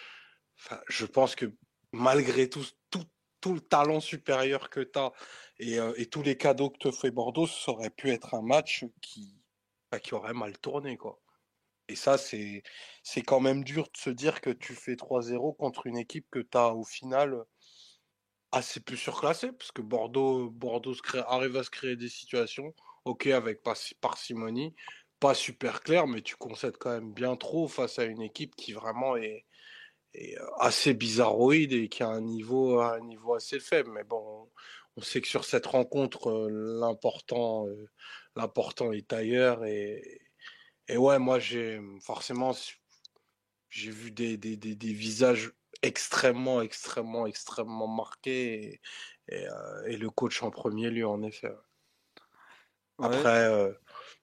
je 0.88 1.04
pense 1.04 1.34
que 1.34 1.46
malgré 1.90 2.48
tout, 2.48 2.64
tout, 2.90 3.04
tout 3.40 3.54
le 3.54 3.60
talent 3.60 3.98
supérieur 3.98 4.70
que 4.70 4.80
tu 4.80 4.98
as 5.00 5.12
et, 5.58 5.78
et, 5.96 6.06
tous 6.06 6.22
les 6.22 6.36
cadeaux 6.36 6.70
que 6.70 6.78
te 6.78 6.90
fait 6.92 7.10
Bordeaux, 7.10 7.48
ça 7.48 7.72
aurait 7.72 7.90
pu 7.90 8.10
être 8.10 8.34
un 8.34 8.42
match 8.42 8.84
qui, 9.02 9.36
qui 10.02 10.14
aurait 10.14 10.34
mal 10.34 10.56
tourné. 10.58 10.96
quoi. 10.96 11.20
Et 11.88 11.96
ça, 11.96 12.18
c'est, 12.18 12.62
quand 13.26 13.40
même 13.40 13.64
dur 13.64 13.84
de 13.84 13.96
se 13.96 14.10
dire 14.10 14.40
que 14.40 14.50
tu 14.50 14.74
fais 14.74 14.94
3-0 14.96 15.56
contre 15.56 15.86
une 15.86 15.96
équipe 15.96 16.26
que 16.30 16.40
tu 16.40 16.58
as 16.58 16.74
au 16.74 16.84
final 16.84 17.36
assez 18.52 18.80
peu 18.80 18.96
surclassée, 18.96 19.52
parce 19.52 19.72
que 19.72 19.82
Bordeaux, 19.82 20.50
Bordeaux 20.50 20.94
arrive 21.28 21.56
à 21.56 21.62
se 21.62 21.70
créer 21.70 21.96
des 21.96 22.08
situations, 22.08 22.74
ok, 23.04 23.26
avec 23.28 23.62
parcimonie, 24.00 24.74
pas 25.20 25.34
super 25.34 25.82
clair, 25.82 26.06
mais 26.06 26.22
tu 26.22 26.36
concèdes 26.36 26.76
quand 26.78 26.90
même 26.90 27.12
bien 27.12 27.36
trop 27.36 27.68
face 27.68 27.98
à 27.98 28.04
une 28.04 28.22
équipe 28.22 28.54
qui 28.56 28.72
vraiment 28.72 29.16
est, 29.16 29.44
est 30.14 30.36
assez 30.58 30.94
bizarroïde 30.94 31.72
et 31.72 31.88
qui 31.88 32.02
a 32.02 32.08
un 32.08 32.20
niveau, 32.20 32.80
un 32.80 33.00
niveau 33.00 33.34
assez 33.34 33.60
faible. 33.60 33.90
Mais 33.92 34.04
bon, 34.04 34.50
on 34.96 35.02
sait 35.02 35.20
que 35.20 35.28
sur 35.28 35.44
cette 35.44 35.66
rencontre, 35.66 36.48
l'important, 36.50 37.66
l'important 38.36 38.92
est 38.92 39.12
ailleurs 39.12 39.64
et, 39.64 40.25
et 40.88 40.96
ouais, 40.96 41.18
moi, 41.18 41.38
j'ai 41.38 41.80
forcément, 42.00 42.52
j'ai 43.70 43.90
vu 43.90 44.10
des, 44.10 44.36
des, 44.36 44.56
des, 44.56 44.74
des, 44.76 44.92
visages 44.92 45.52
extrêmement, 45.82 46.62
extrêmement, 46.62 47.26
extrêmement 47.26 47.88
marqués. 47.88 48.80
Et, 49.28 49.48
euh, 49.48 49.86
et, 49.86 49.96
le 49.96 50.10
coach 50.10 50.42
en 50.42 50.50
premier 50.50 50.90
lieu, 50.90 51.06
en 51.06 51.22
effet. 51.22 51.52
Après, 52.98 53.44
euh, 53.44 53.72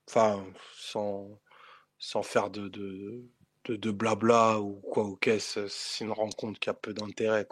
enfin, 0.08 0.44
sans, 0.76 1.40
sans 1.98 2.22
faire 2.22 2.50
de, 2.50 2.68
de, 2.68 3.22
de, 3.64 3.76
de, 3.76 3.90
blabla 3.90 4.60
ou 4.60 4.80
quoi, 4.80 5.04
ok, 5.04 5.30
c'est 5.38 6.04
une 6.04 6.12
rencontre 6.12 6.58
qui 6.58 6.70
a 6.70 6.74
peu 6.74 6.94
d'intérêt. 6.94 7.46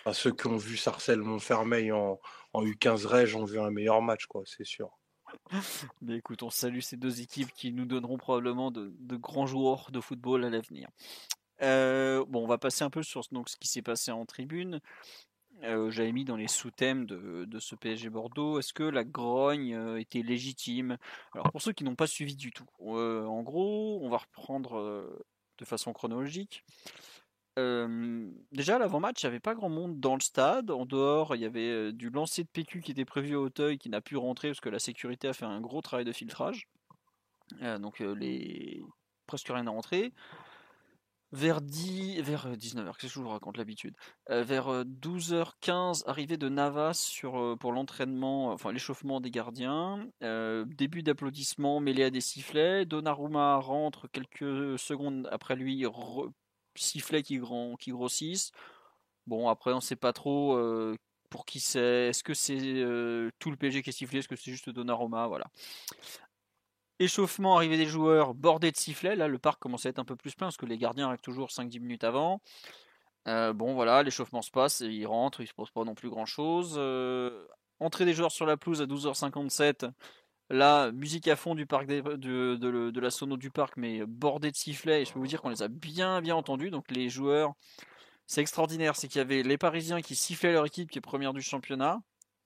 Enfin, 0.00 0.12
ceux 0.12 0.32
qui 0.32 0.48
ont 0.48 0.56
vu 0.56 0.76
Sarcelles 0.76 1.22
Montfermeil 1.22 1.92
en, 1.92 2.20
en 2.52 2.64
U15 2.64 3.06
Reg 3.06 3.34
ont 3.36 3.44
vu 3.44 3.60
un 3.60 3.70
meilleur 3.70 4.02
match, 4.02 4.26
quoi, 4.26 4.42
c'est 4.44 4.64
sûr. 4.64 4.90
Écoute, 6.08 6.42
on 6.42 6.50
salue 6.50 6.80
ces 6.80 6.96
deux 6.96 7.20
équipes 7.20 7.52
qui 7.52 7.72
nous 7.72 7.84
donneront 7.84 8.16
probablement 8.16 8.70
de, 8.70 9.16
grands 9.16 9.46
joueurs 9.46 9.90
de 9.90 10.00
football 10.00 10.44
à 10.44 10.50
l'avenir. 10.50 10.88
bon, 11.60 12.44
on 12.44 12.46
va 12.46 12.58
passer 12.58 12.84
un 12.84 12.90
peu 12.90 13.02
sur 13.02 13.22
donc, 13.32 13.48
ce 13.48 13.56
qui 13.56 13.68
s'est 13.68 13.82
passé 13.82 14.10
en 14.10 14.24
tribune. 14.26 14.80
J'avais 15.62 16.12
mis 16.12 16.24
dans 16.24 16.36
les 16.36 16.48
sous-thèmes 16.48 17.06
de, 17.06 17.58
ce 17.58 17.74
PSG 17.74 18.10
Bordeaux, 18.10 18.58
est-ce 18.58 18.72
que 18.72 18.82
la 18.82 19.04
grogne 19.04 19.98
était 19.98 20.22
légitime? 20.22 20.98
Alors 21.32 21.50
pour 21.50 21.62
ceux 21.62 21.72
qui 21.72 21.84
n'ont 21.84 21.94
pas 21.94 22.06
suivi 22.06 22.36
du 22.36 22.52
tout, 22.52 22.66
en 22.80 23.42
gros, 23.42 24.00
on 24.02 24.08
va 24.08 24.18
reprendre 24.18 25.24
de 25.58 25.64
façon 25.64 25.92
chronologique. 25.92 26.64
Déjà, 27.56 28.78
l'avant-match, 28.78 29.22
il 29.22 29.26
n'y 29.26 29.28
avait 29.28 29.40
pas 29.40 29.54
grand 29.54 29.68
monde 29.68 30.00
dans 30.00 30.14
le 30.14 30.20
stade. 30.20 30.70
En 30.70 30.86
dehors, 30.86 31.34
il 31.36 31.42
y 31.42 31.44
avait 31.44 31.92
du 31.92 32.10
lancer 32.10 32.42
de 32.42 32.48
PQ 32.48 32.80
qui 32.80 32.92
était 32.92 33.04
prévu 33.04 33.34
à 33.34 33.40
Auteuil 33.40 33.78
qui 33.78 33.88
n'a 33.88 34.00
pu 34.00 34.16
rentrer 34.16 34.48
parce 34.48 34.60
que 34.60 34.68
la 34.68 34.78
sécurité 34.78 35.28
a 35.28 35.32
fait 35.32 35.44
un 35.44 35.60
gros 35.60 35.80
travail 35.80 36.04
de 36.04 36.12
filtrage. 36.12 36.68
donc, 37.60 38.00
les... 38.00 38.82
presque 39.26 39.48
rien 39.48 39.66
à 39.66 39.70
rentrer. 39.70 40.12
Vers, 41.32 41.60
10, 41.60 42.20
vers 42.20 42.56
19h, 42.56 42.92
qu'est-ce 42.96 43.14
que 43.14 43.18
je 43.18 43.24
vous 43.24 43.28
raconte 43.28 43.56
l'habitude? 43.56 43.96
Vers 44.28 44.84
12h15, 44.84 46.04
arrivée 46.06 46.36
de 46.36 46.48
Navas 46.48 46.94
sur, 46.94 47.56
pour 47.58 47.72
l'entraînement, 47.72 48.52
enfin 48.52 48.70
l'échauffement 48.70 49.20
des 49.20 49.32
gardiens. 49.32 50.06
début 50.20 51.02
d'applaudissements 51.02 51.80
mêlés 51.80 52.04
à 52.04 52.10
des 52.10 52.20
sifflets. 52.20 52.84
Donnarumma 52.84 53.56
rentre 53.56 54.08
quelques 54.08 54.78
secondes 54.78 55.28
après 55.32 55.56
lui, 55.56 55.84
sifflets 56.82 57.22
qui, 57.22 57.38
grand, 57.38 57.76
qui 57.76 57.90
grossissent. 57.90 58.52
Bon, 59.26 59.48
après, 59.48 59.72
on 59.72 59.76
ne 59.76 59.80
sait 59.80 59.96
pas 59.96 60.12
trop 60.12 60.58
pour 61.30 61.46
qui 61.46 61.60
c'est. 61.60 62.08
Est-ce 62.08 62.22
que 62.22 62.34
c'est 62.34 62.84
tout 63.38 63.50
le 63.50 63.56
PSG 63.56 63.82
qui 63.82 63.90
est 63.90 63.92
sifflé? 63.92 64.18
Est-ce 64.18 64.28
que 64.28 64.36
c'est 64.36 64.50
juste 64.50 64.70
Donnarumma? 64.70 65.26
Voilà. 65.26 65.46
Échauffement, 67.00 67.56
arrivée 67.56 67.76
des 67.76 67.86
joueurs, 67.86 68.34
bordé 68.34 68.70
de 68.70 68.76
sifflets. 68.76 69.16
Là, 69.16 69.26
le 69.26 69.38
parc 69.38 69.60
commence 69.60 69.84
à 69.84 69.88
être 69.88 69.98
un 69.98 70.04
peu 70.04 70.14
plus 70.14 70.34
plein 70.34 70.46
parce 70.46 70.56
que 70.56 70.66
les 70.66 70.78
gardiens 70.78 71.08
arrivent 71.08 71.20
toujours 71.20 71.48
5-10 71.48 71.80
minutes 71.80 72.04
avant. 72.04 72.40
Euh, 73.26 73.52
bon, 73.52 73.74
voilà, 73.74 74.02
l'échauffement 74.02 74.42
se 74.42 74.50
passe, 74.50 74.80
ils 74.80 75.06
rentrent, 75.06 75.40
ils 75.40 75.46
se 75.46 75.54
posent 75.54 75.70
pas 75.70 75.84
non 75.84 75.94
plus 75.94 76.10
grand 76.10 76.26
chose. 76.26 76.74
Euh, 76.76 77.46
entrée 77.80 78.04
des 78.04 78.14
joueurs 78.14 78.32
sur 78.32 78.46
la 78.46 78.56
pelouse 78.56 78.80
à 78.82 78.86
12h57. 78.86 79.90
Là, 80.50 80.92
musique 80.92 81.26
à 81.28 81.36
fond 81.36 81.54
du 81.54 81.66
parc 81.66 81.86
de, 81.86 83.00
la 83.00 83.10
sono 83.10 83.36
du 83.36 83.50
parc, 83.50 83.76
mais 83.76 84.04
bordé 84.06 84.50
de 84.50 84.56
sifflets. 84.56 85.02
Et 85.02 85.04
je 85.04 85.12
peux 85.12 85.18
vous 85.18 85.26
dire 85.26 85.40
qu'on 85.40 85.48
les 85.48 85.62
a 85.62 85.68
bien, 85.68 86.20
bien 86.20 86.36
entendus. 86.36 86.70
Donc, 86.70 86.90
les 86.90 87.08
joueurs, 87.08 87.54
c'est 88.26 88.40
extraordinaire. 88.40 88.96
C'est 88.96 89.08
qu'il 89.08 89.18
y 89.18 89.22
avait 89.22 89.42
les 89.42 89.58
Parisiens 89.58 90.00
qui 90.02 90.14
sifflaient 90.14 90.52
leur 90.52 90.66
équipe 90.66 90.90
qui 90.90 90.98
est 90.98 91.02
première 91.02 91.32
du 91.32 91.42
championnat. 91.42 92.00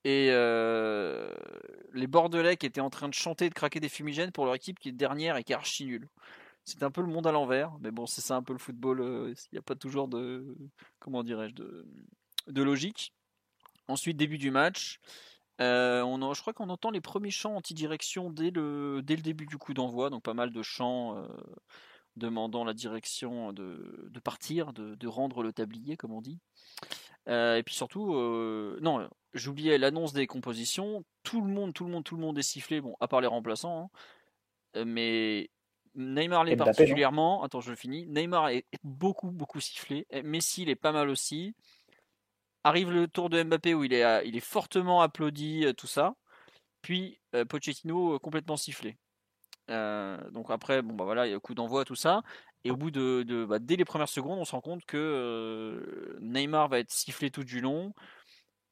Et 0.05 0.29
euh, 0.31 1.33
les 1.93 2.07
Bordelais 2.07 2.57
qui 2.57 2.67
étaient 2.67 2.81
en 2.81 2.91
train 2.91 3.09
de 3.09 3.15
chanter, 3.15 3.49
de 3.49 3.55
craquer 3.55 3.81
des 3.81 3.89
fumigènes 3.89 4.33
pour 4.33 4.45
leur 4.45 4.55
équipe 4.55 4.79
qui 4.79 4.91
est 4.91 4.93
dernière 4.93 5.37
et 5.37 5.45
qui 5.45 5.53
est 5.53 5.57
archi 5.57 5.85
nulle. 5.87 6.09
C'est 6.65 6.83
un 6.83 6.91
peu 6.91 7.01
le 7.01 7.09
monde 7.09 7.27
à 7.27 7.33
l'envers, 7.33 7.73
mais 7.81 7.91
bon, 7.91 8.07
c'est 8.07 8.21
ça 8.21 8.37
un 8.37 8.43
peu 8.43 8.53
le 8.53 8.59
football. 8.59 9.01
Euh, 9.01 9.35
il 9.35 9.55
n'y 9.55 9.59
a 9.59 9.63
pas 9.63 9.75
toujours 9.75 10.07
de, 10.07 10.57
comment 10.99 11.25
dirais-je, 11.25 11.55
de, 11.55 12.63
logique. 12.63 13.15
Ensuite, 13.89 14.17
début 14.17 14.39
du 14.39 14.51
match. 14.51 15.01
Euh, 15.61 16.03
on 16.03 16.35
je 16.35 16.41
crois 16.41 16.53
qu'on 16.53 16.69
entend 16.69 16.91
les 16.91 17.01
premiers 17.01 17.31
chants 17.31 17.57
anti-direction 17.57 18.31
dès 18.31 18.51
le, 18.51 19.03
dès 19.03 19.17
le 19.17 19.23
début 19.23 19.47
du 19.47 19.59
coup 19.59 19.75
d'envoi, 19.75 20.11
donc 20.11 20.23
pas 20.23 20.35
mal 20.35 20.53
de 20.53 20.63
chants 20.63 21.21
demandant 22.17 22.65
la 22.65 22.75
direction 22.75 23.53
de, 23.53 24.09
de 24.11 24.21
partir, 24.21 24.73
de, 24.73 24.95
de, 24.95 25.09
rendre 25.09 25.43
le 25.43 25.53
tablier, 25.53 25.97
comme 25.97 26.13
on 26.13 26.21
dit. 26.21 26.39
et 27.27 27.63
puis 27.65 27.75
surtout, 27.75 28.15
non, 28.81 29.09
j'oubliais 29.35 29.79
l'annonce 29.79 30.13
des 30.13 30.27
compositions. 30.27 31.05
Tout 31.23 31.41
le 31.41 31.53
monde, 31.53 31.73
tout 31.73 31.85
le 31.85 31.91
monde, 31.91 32.05
tout 32.05 32.17
le 32.17 32.23
monde 32.23 32.39
est 32.39 32.43
sifflé. 32.43 32.81
Bon, 32.81 32.97
à 33.01 33.09
part 33.09 33.21
les 33.21 33.27
remplaçants, 33.27 33.85
hein. 33.85 33.91
euh, 34.77 34.85
mais 34.87 35.51
Neymar 35.95 36.45
l'est 36.45 36.57
particulièrement. 36.57 37.43
Attends, 37.43 37.61
je 37.61 37.75
finis. 37.75 38.07
Neymar 38.07 38.51
est 38.51 38.67
beaucoup, 38.85 39.31
beaucoup 39.31 39.61
sifflé. 39.61 40.07
Messi, 40.25 40.63
il 40.63 40.71
est 40.71 40.77
pas 40.77 40.93
mal 40.93 41.09
aussi. 41.09 41.55
Arrive 42.65 42.91
le 42.91 43.09
tour 43.09 43.31
de 43.31 43.43
Mbappé 43.43 43.75
où 43.75 43.85
il 43.85 43.95
est, 43.95 44.41
fortement 44.41 45.01
applaudi, 45.03 45.65
euh, 45.67 45.73
tout 45.73 45.87
ça. 45.87 46.15
Puis 46.83 47.21
euh, 47.35 47.45
Pochettino 47.45 48.19
complètement 48.19 48.57
sifflé. 48.57 48.99
donc 49.69 50.51
après, 50.51 50.83
bon 50.83 50.95
bah 50.95 51.05
voilà, 51.05 51.27
il 51.27 51.31
y 51.31 51.33
a 51.33 51.37
le 51.37 51.41
coup 51.41 51.55
d'envoi, 51.55 51.85
tout 51.85 51.95
ça. 51.95 52.23
Et 52.65 52.71
au 52.71 52.77
bout 52.77 52.91
de, 52.91 53.47
bah, 53.49 53.59
dès 53.59 53.77
les 53.77 53.85
premières 53.85 54.09
secondes, 54.09 54.39
on 54.39 54.45
se 54.45 54.53
rend 54.53 54.61
compte 54.61 54.85
que 54.85 56.17
Neymar 56.21 56.69
va 56.69 56.81
être 56.81 56.91
sifflé 56.91 57.31
tout 57.31 57.45
du 57.45 57.61
long. 57.61 57.95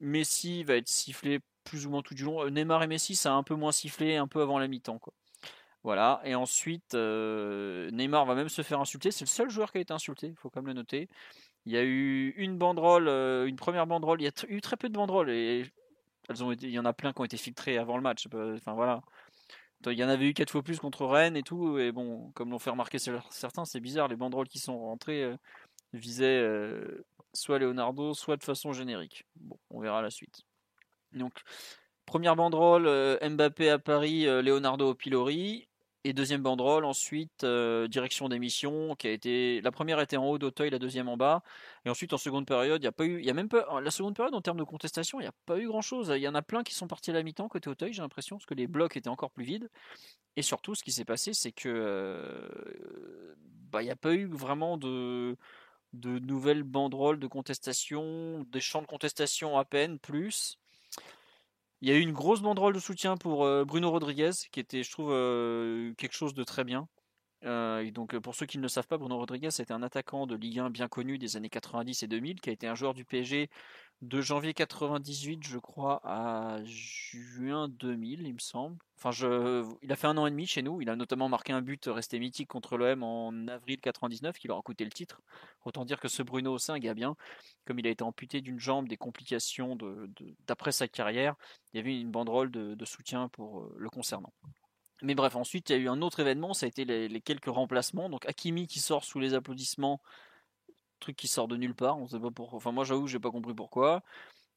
Messi 0.01 0.65
va 0.65 0.77
être 0.77 0.89
sifflé 0.89 1.41
plus 1.65 1.87
ou 1.87 1.91
moins 1.91 2.03
tout 2.03 2.15
du 2.15 2.25
long. 2.25 2.45
Euh, 2.45 2.51
Neymar 2.51 2.83
et 2.83 2.87
Messi, 2.87 3.17
ça 3.17 3.33
a 3.33 3.35
un 3.35 3.43
peu 3.43 3.55
moins 3.55 3.73
sifflé 3.73 4.17
un 4.17 4.29
peu 4.29 4.41
avant 4.41 4.59
la 4.59 4.69
mi-temps. 4.69 5.01
Voilà. 5.83 6.21
Et 6.25 6.35
ensuite, 6.35 6.95
euh, 6.95 7.91
Neymar 7.91 8.25
va 8.25 8.35
même 8.35 8.49
se 8.49 8.63
faire 8.63 8.81
insulter. 8.81 9.11
C'est 9.11 9.25
le 9.25 9.29
seul 9.29 9.51
joueur 9.51 9.73
qui 9.73 9.79
a 9.79 9.81
été 9.83 9.93
insulté, 9.93 10.29
il 10.29 10.37
faut 10.37 10.51
quand 10.51 10.61
même 10.61 10.69
le 10.69 10.75
noter. 10.75 11.09
Il 11.67 11.73
y 11.73 11.77
a 11.77 11.85
eu 11.85 12.31
une 12.37 12.59
banderole, 12.59 13.09
euh, 13.09 13.47
une 13.47 13.57
première 13.57 13.87
banderole. 13.87 14.21
Il 14.21 14.25
y 14.25 14.29
a 14.29 14.33
eu 14.49 14.61
très 14.61 14.77
peu 14.77 14.89
de 14.89 14.95
banderoles 14.95 15.31
et 15.31 15.65
elles 16.29 16.45
ont 16.45 16.53
il 16.53 16.71
y 16.71 16.79
en 16.79 16.85
a 16.85 16.93
plein 16.93 17.13
qui 17.13 17.21
ont 17.21 17.25
été 17.25 17.37
filtrées 17.37 17.79
avant 17.79 17.97
le 17.97 18.03
match. 18.03 18.27
Enfin 18.33 18.75
voilà. 18.75 19.03
Il 19.85 19.93
y 19.93 20.05
en 20.05 20.09
avait 20.09 20.29
eu 20.29 20.35
quatre 20.35 20.51
fois 20.51 20.63
plus 20.63 20.79
contre 20.79 21.05
Rennes 21.07 21.37
et 21.37 21.43
tout. 21.43 21.79
Et 21.79 21.93
bon, 21.93 22.31
comme 22.35 22.51
l'ont 22.51 22.59
fait 22.59 22.71
remarquer 22.71 22.99
certains, 22.99 23.65
c'est 23.65 23.81
bizarre. 23.81 24.09
Les 24.09 24.17
banderoles 24.17 24.49
qui 24.49 24.59
sont 24.59 24.79
rentrées 24.79 25.31
visaient 25.93 26.43
soit 27.37 27.59
Leonardo, 27.59 28.15
soit 28.15 28.37
de 28.37 28.43
façon 28.43 28.73
générique. 28.73 29.25
Bon, 29.37 29.59
on 29.71 29.81
verra 29.81 30.03
la 30.03 30.11
suite. 30.11 30.43
Donc, 31.13 31.43
première 32.05 32.37
banderole, 32.37 32.87
euh, 32.87 33.19
Mbappé 33.29 33.71
à 33.71 33.79
Paris, 33.79 34.27
euh, 34.27 34.43
Leonardo 34.43 34.91
au 34.91 34.95
pilori. 34.95 35.69
Et 36.07 36.13
deuxième 36.13 36.41
banderole, 36.41 36.85
ensuite, 36.85 37.43
euh, 37.43 37.89
direction 37.89 38.29
d'émission, 38.29 38.95
qui 38.95 39.09
a 39.09 39.11
été. 39.11 39.61
La 39.61 39.73
première 39.73 39.99
était 39.99 40.17
en 40.17 40.25
haut 40.27 40.39
d'Auteuil, 40.39 40.71
la 40.71 40.79
deuxième 40.79 41.09
en 41.09 41.17
bas. 41.17 41.43
Et 41.85 41.91
ensuite, 41.91 42.13
en 42.13 42.17
seconde 42.17 42.47
période, 42.47 42.81
il 42.81 42.85
n'y 42.85 42.87
a 42.87 42.93
pas 42.93 43.05
eu. 43.07 43.19
Il 43.19 43.25
y 43.25 43.31
a 43.31 43.35
même 43.35 43.49
pas. 43.49 43.81
La 43.81 43.91
seconde 43.91 44.15
période, 44.15 44.33
en 44.33 44.41
termes 44.41 44.59
de 44.59 44.63
contestation, 44.63 45.19
il 45.19 45.25
n'y 45.25 45.29
a 45.29 45.35
pas 45.47 45.59
eu 45.59 45.67
grand 45.67 45.83
chose. 45.83 46.13
Il 46.15 46.23
y 46.23 46.29
en 46.29 46.37
a 46.37 46.43
plein 46.43 46.63
qui 46.63 46.75
sont 46.75 46.87
partis 46.87 47.11
à 47.11 47.15
la 47.15 47.25
mi-temps 47.25 47.49
côté 47.49 47.69
Auteuil, 47.69 47.93
j'ai 47.93 48.03
l'impression, 48.03 48.37
parce 48.37 48.47
que 48.47 48.55
les 48.55 48.69
blocs 48.69 48.97
étaient 48.97 49.09
encore 49.09 49.33
plus 49.33 49.43
vides. 49.43 49.69
Et 50.37 50.43
surtout, 50.43 50.77
ce 50.77 50.85
qui 50.85 50.93
s'est 50.93 51.05
passé, 51.05 51.35
c'est 51.35 51.51
que. 51.51 53.35
Bah, 53.73 53.83
il 53.83 53.87
n'y 53.87 53.91
a 53.91 53.97
pas 53.97 54.15
eu 54.15 54.27
vraiment 54.27 54.77
de 54.77 55.37
de 55.93 56.21
nouvelles 56.21 56.63
banderoles 56.63 57.19
de 57.19 57.27
contestation, 57.27 58.45
des 58.53 58.61
champs 58.61 58.83
de 58.83 58.87
contestation 58.87 59.59
à 59.59 59.65
peine, 59.65 59.99
plus. 59.99 60.57
Il 61.87 61.91
y 61.91 61.93
a 61.93 61.99
eu 61.99 62.01
une 62.01 62.13
grosse 62.13 62.41
banderole 62.43 62.75
de 62.75 62.81
soutien 62.81 63.17
pour 63.17 63.45
euh, 63.45 63.65
Bruno 63.65 63.93
Rodriguez, 63.93 64.33
qui 64.51 64.59
était, 64.59 64.83
je 64.83 64.91
trouve, 64.91 65.13
euh, 65.13 65.95
quelque 65.95 66.15
chose 66.15 66.35
de 66.35 66.43
très 66.43 66.65
bien. 66.65 66.89
Euh, 67.47 67.91
donc, 67.91 68.19
pour 68.19 68.35
ceux 68.35 68.47
qui 68.47 68.59
ne 68.59 68.63
le 68.63 68.69
savent 68.69 68.87
pas, 68.87 68.99
Bruno 68.99 69.17
Rodriguez 69.17 69.49
était 69.49 69.73
un 69.73 69.83
attaquant 69.83 70.27
de 70.27 70.35
Ligue 70.35 70.59
1 70.59 70.71
bien 70.71 70.89
connu 70.89 71.19
des 71.19 71.37
années 71.37 71.49
90 71.49 72.03
et 72.03 72.07
2000, 72.09 72.41
qui 72.41 72.51
a 72.51 72.53
été 72.53 72.67
un 72.67 72.75
joueur 72.75 72.95
du 72.95 73.05
PSG 73.05 73.49
de 74.03 74.21
janvier 74.21 74.53
98, 74.53 75.47
je 75.47 75.59
crois, 75.59 76.01
à 76.05 76.59
juin 76.65 77.69
2000, 77.69 78.27
il 78.27 78.35
me 78.35 78.39
semble. 78.39 78.77
Enfin, 78.99 79.11
il 79.83 79.93
a 79.93 79.97
fait 79.97 80.07
un 80.07 80.17
an 80.19 80.27
et 80.27 80.31
demi 80.31 80.47
chez 80.47 80.63
nous. 80.63 80.83
Il 80.83 80.91
a 80.91 80.97
notamment 80.97 81.29
marqué 81.29 81.53
un 81.53 81.63
but 81.63 81.87
resté 81.87 82.19
mythique 82.19 82.49
contre 82.49 82.77
l'OM 82.77 83.03
en 83.03 83.49
avril 83.49 83.81
99, 83.81 84.39
qui 84.39 84.49
leur 84.49 84.59
a 84.59 84.63
coûté 84.63 84.85
le 84.85 84.91
titre. 84.91 85.21
Autant 85.65 85.85
dire 85.85 85.99
que 85.99 86.09
ce 86.09 86.23
Bruno, 86.23 86.59
c'est 86.59 86.73
un 86.73 86.79
bien. 86.79 87.17
Comme 87.67 87.79
il 87.79 87.87
a 87.87 87.91
été 87.91 88.05
amputé 88.05 88.41
d'une 88.41 88.59
jambe, 88.59 88.89
des 88.89 88.97
complications 88.97 89.79
d'après 90.47 90.73
sa 90.73 90.89
carrière, 90.89 91.35
il 91.73 91.79
y 91.79 91.81
avait 91.81 91.99
une 91.99 92.11
banderole 92.11 92.51
de, 92.51 92.85
soutien 92.85 93.29
pour 93.29 93.61
euh, 93.61 93.75
le 93.79 93.91
concernant. 93.91 94.33
Mais 95.03 95.15
bref, 95.15 95.37
ensuite, 95.37 95.71
il 95.71 95.73
y 95.73 95.77
a 95.77 95.79
eu 95.79 95.89
un 95.89 96.01
autre 96.03 96.21
événement, 96.21 96.55
ça 96.55 96.67
a 96.67 96.69
été 96.69 96.85
les, 96.85 97.21
quelques 97.21 97.47
remplacements. 97.47 98.09
Donc 98.09 98.27
Hakimi 98.27 98.67
qui 98.67 98.81
sort 98.81 99.05
sous 99.05 99.21
les 99.21 99.35
applaudissements 99.35 100.01
truc 101.01 101.17
qui 101.17 101.29
sort 101.29 101.49
de 101.49 101.57
nulle 101.57 101.75
part, 101.75 101.99
on 101.99 102.07
sait 102.07 102.19
pas 102.19 102.31
pourquoi. 102.31 102.57
Enfin, 102.57 102.73
moi 102.73 102.85
j'avoue, 102.85 103.07
j'ai 103.07 103.19
pas 103.19 103.31
compris 103.31 103.55
pourquoi. 103.55 104.03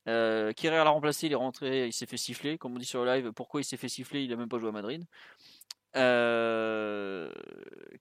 Euh, 0.07 0.53
l'a 0.63 0.89
remplacé, 0.89 1.27
il 1.27 1.33
est 1.33 1.35
rentré, 1.35 1.87
il 1.87 1.93
s'est 1.93 2.05
fait 2.05 2.17
siffler. 2.17 2.57
Comme 2.57 2.75
on 2.75 2.79
dit 2.79 2.85
sur 2.85 3.03
le 3.03 3.13
live, 3.13 3.31
pourquoi 3.33 3.61
il 3.61 3.63
s'est 3.63 3.77
fait 3.77 3.89
siffler 3.89 4.23
Il 4.23 4.33
a 4.33 4.35
même 4.35 4.49
pas 4.49 4.59
joué 4.59 4.69
à 4.69 4.71
Madrid. 4.71 5.05
Euh, 5.95 7.31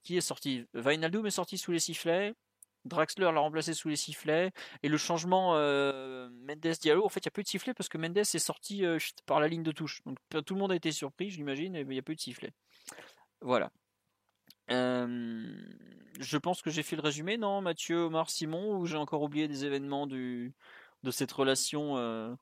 qui 0.03 0.17
est 0.17 0.21
sorti? 0.21 0.67
Vainaldum 0.75 1.27
est 1.27 1.31
sorti 1.31 1.59
sous 1.59 1.73
les 1.73 1.81
sifflets. 1.81 2.35
Draxler 2.89 3.31
l'a 3.33 3.41
remplacé 3.41 3.75
sous 3.75 3.89
les 3.89 3.97
sifflets. 3.97 4.53
Et 4.83 4.89
le 4.89 4.97
changement 4.97 5.55
euh, 5.55 6.29
Mendes 6.31 6.77
Diallo, 6.81 7.05
en 7.05 7.09
fait, 7.09 7.21
il 7.21 7.29
n'y 7.29 7.31
a 7.31 7.33
plus 7.33 7.43
de 7.45 7.49
sifflets 7.49 7.75
parce 7.75 7.89
que 7.89 7.99
Mendes 7.99 8.19
est 8.19 8.39
sorti 8.39 8.85
euh, 8.85 8.99
par 9.27 9.41
la 9.41 9.49
ligne 9.49 9.63
de 9.63 9.73
touche. 9.73 10.03
Donc 10.05 10.19
tout 10.45 10.55
le 10.55 10.61
monde 10.61 10.73
a 10.73 10.77
été 10.77 10.93
surpris, 10.93 11.31
j'imagine, 11.31 11.73
mais 11.73 11.81
il 11.83 11.89
n'y 11.89 11.99
a 11.99 12.03
plus 12.03 12.17
de 12.17 12.21
sifflets. 12.21 12.53
Voilà. 13.41 13.71
Je 14.69 16.37
pense 16.37 16.63
que 16.63 16.71
j'ai 16.71 16.83
fait 16.83 16.97
le 16.97 17.03
résumé, 17.03 17.39
non, 17.39 17.61
Mathieu, 17.61 18.05
Omar, 18.05 18.29
Simon, 18.29 18.77
ou 18.77 18.87
j'ai 18.87 18.97
encore 18.97 19.23
oublié 19.23 19.49
des 19.49 19.65
événements 19.65 20.07
de 20.07 20.53
cette 21.11 21.33
relation, 21.33 21.97
euh, 21.97 22.35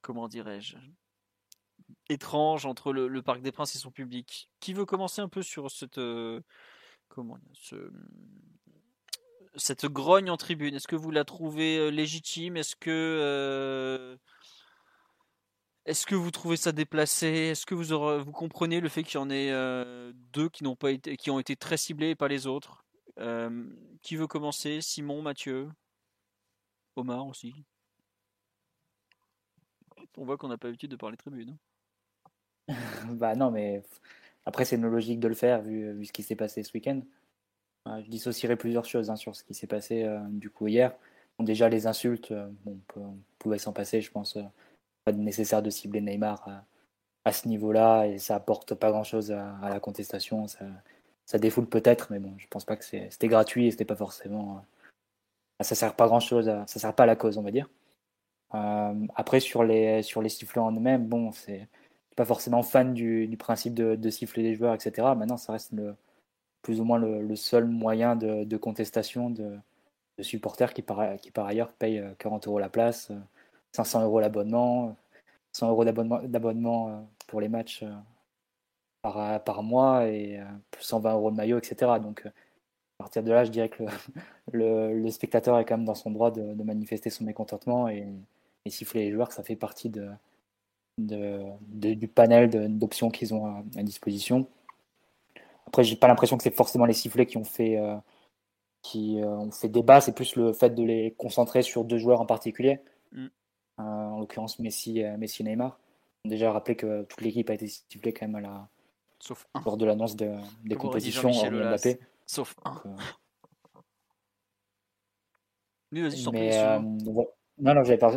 comment 0.00 0.28
dirais-je, 0.28 0.76
étrange 2.08 2.66
entre 2.66 2.92
le, 2.92 3.22
Parc 3.22 3.40
des 3.40 3.52
Princes 3.52 3.76
et 3.76 3.78
son 3.78 3.90
public? 3.90 4.50
Qui 4.60 4.74
veut 4.74 4.84
commencer 4.84 5.22
un 5.22 5.28
peu 5.28 5.42
sur 5.42 5.70
cette, 5.70 6.00
comment, 7.08 7.38
ce, 7.54 7.90
cette 9.58 9.86
grogne 9.86 10.30
en 10.30 10.36
tribune 10.36 10.74
Est-ce 10.74 10.88
que 10.88 10.96
vous 10.96 11.10
la 11.10 11.24
trouvez 11.24 11.90
légitime? 11.90 12.56
Est-ce 12.56 12.76
que 12.76 14.18
est-ce 15.88 16.04
que 16.04 16.14
vous 16.14 16.30
trouvez 16.30 16.58
ça 16.58 16.70
déplacé? 16.70 17.26
Est-ce 17.26 17.64
que 17.64 17.74
vous, 17.74 18.22
vous 18.22 18.32
comprenez 18.32 18.80
le 18.80 18.90
fait 18.90 19.02
qu'il 19.02 19.14
y 19.14 19.22
en 19.22 19.30
ait 19.30 19.50
euh, 19.50 20.12
deux 20.34 20.50
qui 20.50 20.62
pas 20.76 20.90
été, 20.90 21.16
qui 21.16 21.30
ont 21.30 21.38
été 21.38 21.56
très 21.56 21.78
ciblés 21.78 22.10
et 22.10 22.14
pas 22.14 22.28
les 22.28 22.46
autres? 22.46 22.84
Euh, 23.18 23.64
Qui 24.02 24.16
veut 24.16 24.26
commencer? 24.26 24.82
Simon, 24.82 25.22
Mathieu? 25.22 25.70
Omar 26.94 27.26
aussi? 27.26 27.64
On 30.18 30.26
voit 30.26 30.36
qu'on 30.36 30.48
n'a 30.48 30.58
pas 30.58 30.68
l'habitude 30.68 30.90
de 30.90 30.96
parler 30.96 31.16
tribune. 31.16 31.56
Hein. 32.68 32.74
bah 33.14 33.34
non, 33.34 33.50
mais 33.50 33.82
après, 34.44 34.66
c'est 34.66 34.76
nos 34.76 34.90
logique 34.90 35.20
de 35.20 35.28
le 35.28 35.34
faire 35.34 35.62
vu, 35.62 35.94
vu 35.94 36.04
ce 36.04 36.12
qui 36.12 36.22
s'est 36.22 36.36
passé 36.36 36.62
ce 36.64 36.72
week-end. 36.74 37.00
Je 38.04 38.10
dissocierai 38.10 38.56
plusieurs 38.56 38.84
choses 38.84 39.10
hein, 39.10 39.16
sur 39.16 39.36
ce 39.36 39.44
qui 39.44 39.54
s'est 39.54 39.66
passé 39.66 40.04
euh, 40.04 40.18
du 40.28 40.50
coup 40.50 40.66
hier. 40.68 40.94
déjà, 41.40 41.68
les 41.68 41.86
insultes, 41.86 42.30
euh, 42.32 42.48
on, 42.96 43.16
pouvait 43.38 43.58
s'en 43.58 43.72
passer, 43.72 44.00
je 44.00 44.10
pense. 44.10 44.38
pas 45.04 45.12
nécessaire 45.12 45.62
de 45.62 45.70
cibler 45.70 46.00
Neymar 46.00 46.64
à, 47.24 47.32
ce 47.32 47.48
niveau-là 47.48 48.06
et 48.06 48.18
ça 48.18 48.36
apporte 48.36 48.74
pas 48.74 48.90
grand-chose 48.90 49.32
à, 49.32 49.68
la 49.68 49.80
contestation. 49.80 50.48
Ça, 50.48 50.64
ça 51.28 51.38
défoule 51.38 51.66
peut-être, 51.68 52.10
mais 52.10 52.18
bon, 52.20 52.32
je 52.38 52.46
pense 52.48 52.64
pas 52.64 52.76
que 52.76 52.84
c'était 52.84 53.28
gratuit 53.28 53.66
et 53.66 53.70
c'était 53.70 53.84
pas 53.84 53.96
forcément. 53.96 54.56
Euh, 54.56 55.64
ça 55.64 55.74
sert 55.74 55.94
pas 55.94 56.06
grand 56.06 56.20
chose, 56.20 56.46
ça 56.46 56.66
sert 56.80 56.94
pas 56.94 57.02
à 57.02 57.06
la 57.06 57.16
cause, 57.16 57.36
on 57.36 57.42
va 57.42 57.50
dire. 57.50 57.68
Euh, 58.54 59.06
après, 59.14 59.40
sur 59.40 59.62
les, 59.64 60.02
sur 60.02 60.22
les 60.22 60.30
sifflants 60.30 60.66
en 60.66 60.72
eux-mêmes, 60.72 61.06
bon, 61.06 61.32
c'est 61.32 61.68
pas 62.16 62.24
forcément 62.24 62.62
fan 62.62 62.94
du, 62.94 63.36
principe 63.38 63.74
de, 63.74 64.10
siffler 64.10 64.42
des 64.42 64.54
joueurs, 64.54 64.74
etc. 64.74 65.14
Maintenant, 65.16 65.36
ça 65.36 65.52
reste 65.52 65.72
le, 65.72 65.94
plus 66.62 66.80
ou 66.80 66.84
moins 66.84 66.98
le, 66.98 67.36
seul 67.36 67.66
moyen 67.66 68.16
de, 68.16 68.56
contestation 68.56 69.30
de, 69.30 69.58
supporters 70.20 70.74
qui 70.74 70.82
par, 70.82 71.00
ailleurs 71.36 71.72
payent 71.72 72.04
40 72.18 72.46
euh, 72.46 72.50
euros 72.50 72.58
la 72.58 72.68
place, 72.68 73.12
500 73.72 74.02
euros 74.04 74.20
l'abonnement, 74.20 74.96
100 75.52 75.68
euros 75.70 75.84
d'abonnement 75.84 77.08
pour 77.26 77.40
les 77.40 77.48
matchs 77.48 77.84
par, 79.02 79.62
mois 79.62 80.08
et 80.08 80.40
120 80.78 81.12
euros 81.12 81.30
de 81.30 81.36
maillot, 81.36 81.58
etc. 81.58 81.92
Donc, 82.02 82.26
à 82.26 83.04
partir 83.04 83.22
de 83.22 83.30
là, 83.30 83.44
je 83.44 83.50
dirais 83.50 83.68
que 83.68 83.84
le, 84.52 85.08
spectateur 85.10 85.58
est 85.58 85.64
quand 85.64 85.76
même 85.76 85.86
dans 85.86 85.94
son 85.94 86.10
droit 86.10 86.30
de, 86.30 86.62
manifester 86.62 87.10
son 87.10 87.24
mécontentement 87.24 87.88
et, 87.88 88.06
siffler 88.66 89.06
les 89.06 89.12
joueurs, 89.12 89.32
ça 89.32 89.42
fait 89.42 89.56
partie 89.56 89.90
du 90.98 92.08
panel 92.08 92.76
d'options 92.76 93.08
qu'ils 93.10 93.32
ont 93.32 93.46
à, 93.46 93.82
disposition. 93.82 94.46
Après, 95.68 95.84
j'ai 95.84 95.96
pas 95.96 96.08
l'impression 96.08 96.36
que 96.36 96.42
c'est 96.42 96.54
forcément 96.54 96.84
les 96.84 96.94
sifflets 96.94 97.26
qui 97.26 97.36
ont 97.36 97.44
fait, 97.44 97.78
euh, 97.78 97.96
qui, 98.82 99.20
euh, 99.20 99.28
ont 99.28 99.50
fait 99.50 99.68
débat, 99.68 100.00
c'est 100.00 100.14
plus 100.14 100.34
le 100.36 100.52
fait 100.52 100.70
de 100.70 100.82
les 100.82 101.14
concentrer 101.16 101.62
sur 101.62 101.84
deux 101.84 101.98
joueurs 101.98 102.20
en 102.20 102.26
particulier, 102.26 102.80
mm. 103.12 103.26
euh, 103.26 103.82
en 103.82 104.18
l'occurrence 104.18 104.58
Messi, 104.58 105.02
Messi 105.18 105.42
et 105.42 105.44
Neymar. 105.44 105.78
Déjà 106.24 106.52
rappelé 106.52 106.76
que 106.76 107.04
toute 107.04 107.20
l'équipe 107.20 107.48
a 107.48 107.54
été 107.54 107.68
sifflée 107.68 108.12
quand 108.12 108.26
même 108.26 108.36
à 108.36 108.40
la, 108.40 108.68
Sauf 109.20 109.48
Lors 109.64 109.76
de 109.76 109.84
l'annonce 109.84 110.16
de, 110.16 110.36
des 110.64 110.76
compétitions 110.76 111.30
en 111.30 111.50
Mbappé. 111.50 111.98
Sauf 112.24 112.54
un. 112.64 112.80
Mais 115.90 116.56
euh, 116.56 116.78
Non, 116.78 117.74
non, 117.74 117.82
j'avais 117.82 117.98
pas... 117.98 118.12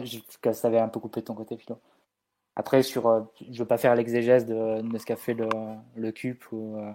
ça 0.53 0.67
avait 0.67 0.79
un 0.79 0.89
peu 0.89 0.99
coupé 0.99 1.21
de 1.21 1.25
ton 1.25 1.33
côté, 1.33 1.57
Philo. 1.57 1.79
Après, 2.55 2.83
sur, 2.83 3.07
euh, 3.07 3.21
je 3.49 3.59
veux 3.59 3.67
pas 3.67 3.77
faire 3.77 3.95
l'exégèse 3.95 4.45
de, 4.45 4.81
de, 4.81 4.97
ce 4.97 5.05
qu'a 5.05 5.15
fait 5.15 5.33
le, 5.33 5.47
le 5.95 6.11
CUP 6.11 6.51
ou, 6.51 6.77
euh, 6.77 6.91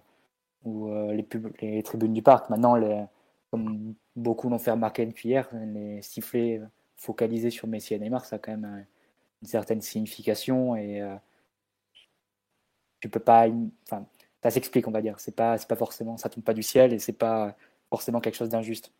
ou 0.66 0.90
les, 1.12 1.22
pub... 1.22 1.48
les 1.60 1.82
tribunes 1.82 2.12
du 2.12 2.22
parc. 2.22 2.50
Maintenant, 2.50 2.76
comme 3.50 3.94
beaucoup 4.16 4.48
l'ont 4.48 4.58
fait 4.58 4.72
remarquer 4.72 5.06
depuis 5.06 5.30
hier, 5.30 5.48
les 5.52 6.02
sifflets 6.02 6.60
focalisés 6.96 7.50
sur 7.50 7.68
Messi 7.68 7.94
et 7.94 7.98
Neymar, 7.98 8.24
ça 8.24 8.36
a 8.36 8.38
quand 8.38 8.52
même 8.52 8.86
une 9.42 9.48
certaine 9.48 9.80
signification 9.80 10.76
et 10.76 11.02
tu 13.00 13.08
peux 13.08 13.20
pas. 13.20 13.46
Enfin, 13.84 14.06
ça 14.42 14.50
s'explique, 14.50 14.86
on 14.88 14.92
va 14.92 15.02
dire. 15.02 15.18
C'est 15.20 15.34
pas, 15.34 15.58
c'est 15.58 15.68
pas 15.68 15.76
forcément, 15.76 16.16
ça 16.16 16.28
tombe 16.28 16.44
pas 16.44 16.54
du 16.54 16.62
ciel 16.62 16.92
et 16.92 16.98
c'est 16.98 17.12
pas 17.12 17.56
forcément 17.90 18.20
quelque 18.20 18.36
chose 18.36 18.48
d'injuste. 18.48 18.92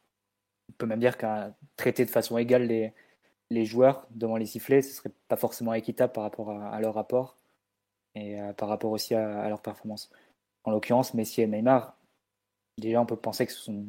On 0.71 0.73
peut 0.75 0.87
même 0.87 1.01
dire 1.01 1.17
qu'à 1.17 1.55
traiter 1.77 2.05
de 2.05 2.11
façon 2.11 2.39
égale 2.39 2.65
les, 2.65 2.93
les 3.51 3.65
joueurs 3.65 4.07
devant 4.11 4.37
les 4.37 4.47
sifflets, 4.47 4.83
ce 4.83 4.93
serait 4.93 5.13
pas 5.29 5.37
forcément 5.37 5.75
équitable 5.75 6.13
par 6.13 6.25
rapport 6.25 6.51
à, 6.51 6.81
leur 6.81 6.95
rapport 6.95 7.37
et 8.15 8.41
euh, 8.41 8.53
par 8.53 8.69
rapport 8.69 8.91
aussi 8.91 9.15
à, 9.15 9.49
leur 9.49 9.61
performance. 9.61 10.11
En 10.67 10.73
l'occurrence, 10.73 11.15
Messi 11.15 11.41
et 11.41 11.47
Neymar, 11.47 11.97
déjà 12.77 13.01
on 13.01 13.07
peut 13.07 13.17
penser 13.17 13.47
que 13.47 13.53
ce 13.53 13.61
sont 13.61 13.85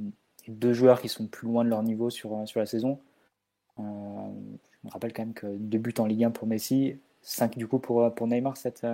deux 0.48 0.74
joueurs 0.74 1.02
qui 1.02 1.10
sont 1.10 1.28
plus 1.28 1.48
loin 1.48 1.66
de 1.66 1.70
leur 1.70 1.84
niveau 1.84 2.10
sur, 2.10 2.48
sur 2.48 2.60
la 2.62 2.66
saison. 2.66 3.02
Euh, 3.80 3.84
je 3.84 4.88
me 4.88 4.92
rappelle 4.92 5.12
quand 5.12 5.24
même 5.24 5.34
que 5.34 5.48
deux 5.48 5.80
buts 5.80 5.94
en 5.98 6.06
Ligue 6.06 6.24
1 6.24 6.32
pour 6.32 6.48
Messi, 6.48 6.98
cinq 7.22 7.58
du 7.58 7.68
coup 7.68 7.80
pour, 7.80 8.14
pour 8.16 8.28
Neymar 8.28 8.56
cette, 8.56 8.86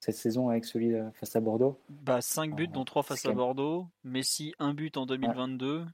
cette 0.00 0.16
saison 0.16 0.48
avec 0.48 0.64
celui 0.64 0.94
euh, 0.94 1.10
face 1.12 1.34
à 1.36 1.40
Bordeaux 1.40 1.78
bah, 1.88 2.20
5 2.20 2.54
buts, 2.54 2.68
dont 2.68 2.84
3 2.84 3.02
face 3.02 3.26
à 3.26 3.32
Bordeaux. 3.32 3.86
Messi, 4.04 4.54
1 4.58 4.74
but 4.74 4.96
en 4.96 5.06
2022. 5.06 5.86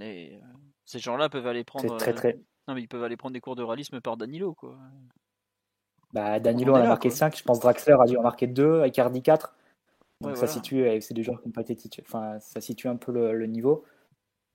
Euh, 0.00 0.38
ces 0.84 0.98
gens-là 0.98 1.28
peuvent 1.28 1.46
aller 1.46 1.64
prendre. 1.64 1.96
Très, 1.96 2.12
très... 2.12 2.34
Euh, 2.34 2.40
non, 2.66 2.74
mais 2.74 2.82
ils 2.82 2.88
peuvent 2.88 3.02
aller 3.02 3.16
prendre 3.16 3.32
des 3.32 3.40
cours 3.40 3.56
de 3.56 3.62
réalisme 3.62 4.00
par 4.00 4.16
Danilo. 4.16 4.54
Quoi. 4.54 4.76
Bah, 6.12 6.40
Danilo 6.40 6.74
en 6.74 6.80
a 6.80 6.86
marqué 6.86 7.10
5, 7.10 7.36
je 7.36 7.42
pense 7.42 7.60
Draxler 7.60 7.96
a 8.00 8.04
dû 8.06 8.16
en 8.16 8.22
marquer 8.22 8.46
2, 8.46 8.86
Icardi 8.86 9.22
4. 9.22 9.54
Donc 10.20 10.36
ça 10.36 10.48
situe 10.48 10.84
avec 10.86 11.02
ces 11.02 11.14
deux 11.14 11.22
joueurs 11.22 11.40
qui 11.40 11.48
ont 11.48 11.52
pas 11.52 11.60
été 11.60 11.76
enfin 12.00 12.40
ça 12.40 12.60
situe 12.60 12.88
un 12.88 12.96
peu 12.96 13.12
le, 13.12 13.46
niveau. 13.46 13.84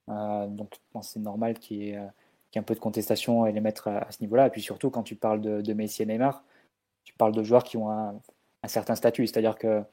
donc 0.07 0.75
c'est 1.01 1.21
normal 1.21 1.57
qu'il 1.57 1.77
y, 1.77 1.89
ait 1.91 2.09
un 2.55 2.63
peu 2.63 2.75
de 2.75 2.79
contestation 2.79 3.45
et 3.45 3.53
les 3.53 3.61
mettre 3.61 3.87
à, 3.87 4.11
ce 4.11 4.21
niveau-là. 4.21 4.47
Et 4.47 4.49
puis 4.49 4.61
surtout 4.61 4.89
quand 4.89 5.03
tu 5.03 5.15
parles 5.15 5.41
de, 5.41 5.61
de 5.61 5.73
Messi 5.73 6.03
et 6.03 6.05
Neymar, 6.05 6.43
tu 7.03 7.13
parles 7.13 7.33
de 7.33 7.43
joueurs 7.43 7.63
qui 7.63 7.77
ont 7.77 7.89
un, 7.91 8.19
certain 8.65 8.95
statut. 8.95 9.27
C'est-à-dire 9.27 9.57
que, 9.57 9.83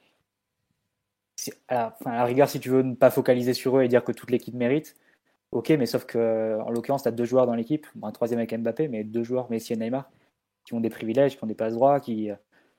à 1.68 1.96
la, 2.04 2.24
rigueur, 2.24 2.48
si 2.48 2.60
tu 2.60 2.68
veux 2.70 2.82
ne 2.82 2.94
pas 2.94 3.10
focaliser 3.10 3.54
sur 3.54 3.78
eux 3.78 3.82
et 3.82 3.88
dire 3.88 4.04
que 4.04 4.12
toute 4.12 4.30
l'équipe 4.30 4.54
mérite, 4.54 4.96
ok, 5.52 5.70
mais 5.70 5.86
sauf 5.86 6.04
que, 6.04 6.58
en 6.60 6.70
l'occurrence, 6.70 7.02
tu 7.02 7.08
as 7.08 7.12
deux 7.12 7.24
joueurs 7.24 7.46
dans 7.46 7.54
l'équipe, 7.54 7.86
un 8.02 8.12
troisième 8.12 8.38
avec 8.38 8.54
Mbappé, 8.54 8.88
mais 8.88 9.04
deux 9.04 9.24
joueurs, 9.24 9.50
Messi 9.50 9.72
et 9.72 9.76
Neymar, 9.76 10.10
qui 10.64 10.74
ont 10.74 10.80
des 10.80 10.90
privilèges, 10.90 11.36
qui 11.36 11.44
ont 11.44 11.46
des 11.46 11.54
passes 11.54 11.74
droits, 11.74 12.00
qui 12.00 12.30
euh, 12.30 12.36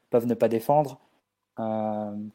peuvent 0.09 0.27
ne 0.27 0.35
pas 0.35 0.49
défendre, 0.49 0.99
euh, 1.01 1.10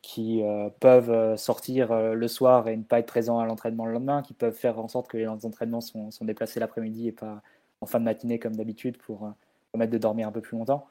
qui 0.03 0.43
euh, 0.43 0.69
peuvent 0.81 1.37
sortir 1.37 1.93
le 2.15 2.29
soir 2.29 2.69
et 2.69 2.77
ne 2.77 2.83
pas 2.83 3.01
être 3.01 3.07
présents 3.07 3.39
à 3.41 3.47
l'entraînement 3.47 3.87
le 3.87 3.93
lendemain, 3.93 4.23
qui 4.23 4.35
peuvent 4.35 4.55
faire 4.55 4.79
en 4.79 4.89
sorte 4.89 5.09
que 5.09 5.17
les 5.17 5.27
entraînements 5.27 5.81
sont, 5.81 6.11
sont 6.11 6.25
déplacés 6.25 6.61
l'après-midi 6.61 7.09
et 7.09 7.13
pas 7.13 7.43
en 7.81 7.87
fin 7.87 7.99
de 7.99 8.05
matinée 8.05 8.39
comme 8.39 8.57
d'habitude 8.57 8.99
pour 8.99 9.33
permettre 9.73 9.93
de 9.93 9.99
dormir 9.99 10.29
un 10.29 10.33
peu 10.33 10.41
plus 10.41 10.57
longtemps. 10.57 10.87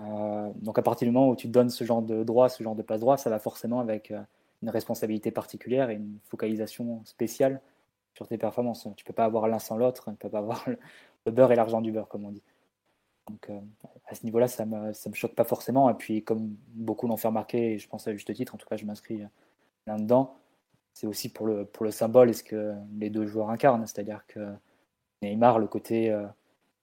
Euh, 0.00 0.50
donc 0.56 0.78
à 0.78 0.82
partir 0.82 1.06
du 1.06 1.12
moment 1.12 1.30
où 1.30 1.36
tu 1.36 1.48
donnes 1.48 1.70
ce 1.70 1.84
genre 1.84 2.02
de 2.02 2.24
droit, 2.24 2.48
ce 2.48 2.62
genre 2.62 2.74
de 2.74 2.82
passe 2.82 3.00
droit, 3.00 3.16
ça 3.16 3.30
va 3.30 3.38
forcément 3.38 3.80
avec 3.80 4.10
euh, 4.10 4.20
une 4.62 4.70
responsabilité 4.70 5.30
particulière 5.30 5.90
et 5.90 5.94
une 5.94 6.18
focalisation 6.24 7.04
spéciale 7.04 7.60
sur 8.14 8.26
tes 8.28 8.38
performances. 8.38 8.88
Tu 8.96 9.04
peux 9.04 9.12
pas 9.12 9.24
avoir 9.24 9.48
l'un 9.48 9.58
sans 9.58 9.76
l'autre, 9.76 10.10
tu 10.10 10.16
peux 10.16 10.28
pas 10.28 10.38
avoir 10.38 10.64
le 11.26 11.32
beurre 11.32 11.52
et 11.52 11.56
l'argent 11.56 11.80
du 11.80 11.92
beurre, 11.92 12.08
comme 12.08 12.24
on 12.24 12.32
dit. 12.32 12.42
Donc 13.28 13.48
euh, 13.50 13.58
à 14.06 14.14
ce 14.14 14.24
niveau-là, 14.24 14.48
ça 14.48 14.66
me, 14.66 14.92
ça 14.92 15.10
me 15.10 15.14
choque 15.14 15.34
pas 15.34 15.44
forcément. 15.44 15.90
Et 15.90 15.94
puis 15.94 16.22
comme 16.22 16.56
beaucoup 16.74 17.06
l'ont 17.06 17.16
fait 17.16 17.28
remarquer, 17.28 17.72
et 17.74 17.78
je 17.78 17.88
pense 17.88 18.06
à 18.06 18.12
juste 18.12 18.32
titre, 18.34 18.54
en 18.54 18.58
tout 18.58 18.68
cas 18.68 18.76
je 18.76 18.84
m'inscris 18.84 19.22
là-dedans, 19.86 20.36
c'est 20.92 21.06
aussi 21.06 21.32
pour 21.32 21.46
le, 21.46 21.64
pour 21.64 21.84
le 21.84 21.90
symbole 21.90 22.30
et 22.30 22.34
ce 22.34 22.44
que 22.44 22.74
les 22.98 23.10
deux 23.10 23.26
joueurs 23.26 23.50
incarnent. 23.50 23.86
C'est-à-dire 23.86 24.24
que 24.26 24.40
Neymar, 25.22 25.58
le 25.58 25.66
côté 25.66 26.14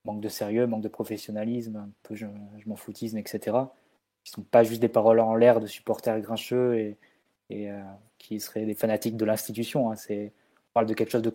manque 0.04 0.20
de 0.20 0.28
sérieux, 0.28 0.66
manque 0.66 0.82
de 0.82 0.88
professionnalisme, 0.88 1.76
un 1.76 1.90
peu 2.02 2.14
je, 2.14 2.26
m'en 2.66 2.76
foutisme, 2.76 3.18
etc. 3.18 3.56
Qui 4.24 4.32
sont 4.32 4.42
pas 4.42 4.64
juste 4.64 4.80
des 4.80 4.88
paroles 4.88 5.20
en 5.20 5.34
l'air 5.34 5.60
de 5.60 5.66
supporters 5.66 6.20
grincheux 6.20 6.78
et, 6.78 6.98
et 7.50 7.70
euh, 7.70 7.82
qui 8.18 8.40
seraient 8.40 8.66
des 8.66 8.74
fanatiques 8.74 9.16
de 9.16 9.24
l'institution. 9.24 9.90
Hein. 9.90 9.94
On 10.10 10.72
parle 10.74 10.86
de 10.86 10.94
quelque 10.94 11.10
chose 11.10 11.22
de 11.22 11.30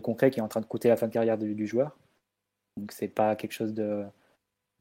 concret, 0.00 0.30
qui 0.30 0.40
est 0.40 0.42
en 0.42 0.48
train 0.48 0.60
de 0.60 0.66
coûter 0.66 0.88
la 0.88 0.96
fin 0.96 1.06
de 1.06 1.12
carrière 1.12 1.38
du, 1.38 1.66
joueur. 1.66 1.96
Donc 2.76 2.92
c'est 2.92 3.08
pas 3.08 3.36
quelque 3.36 3.52
chose 3.52 3.72
de, 3.72 4.04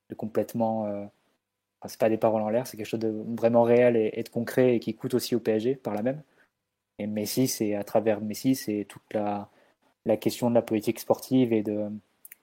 de 0.10 0.16
complètement. 0.16 0.86
Euh, 0.88 1.06
c'est 1.88 2.00
pas 2.00 2.10
des 2.10 2.18
paroles 2.18 2.42
en 2.42 2.50
l'air, 2.50 2.68
c'est 2.68 2.76
quelque 2.78 2.86
chose 2.88 3.00
de 3.00 3.24
vraiment 3.38 3.64
réel 3.64 3.96
et, 3.96 4.22
de 4.22 4.30
concret 4.30 4.76
et 4.76 4.80
qui 4.82 4.96
coûte 4.96 5.14
aussi 5.14 5.36
au 5.36 5.40
PSG 5.40 5.76
par 5.76 5.94
la 5.94 6.02
même. 6.04 6.22
Et 7.00 7.08
Messi, 7.08 7.48
c'est 7.48 7.76
à 7.76 7.84
travers 7.86 8.20
Messi, 8.22 8.56
c'est 8.56 8.86
toute 8.90 9.14
la, 9.14 9.50
la 10.06 10.18
question 10.18 10.50
de 10.50 10.56
la 10.56 10.62
politique 10.62 11.00
sportive 11.00 11.54
et 11.54 11.64
de, 11.64 11.90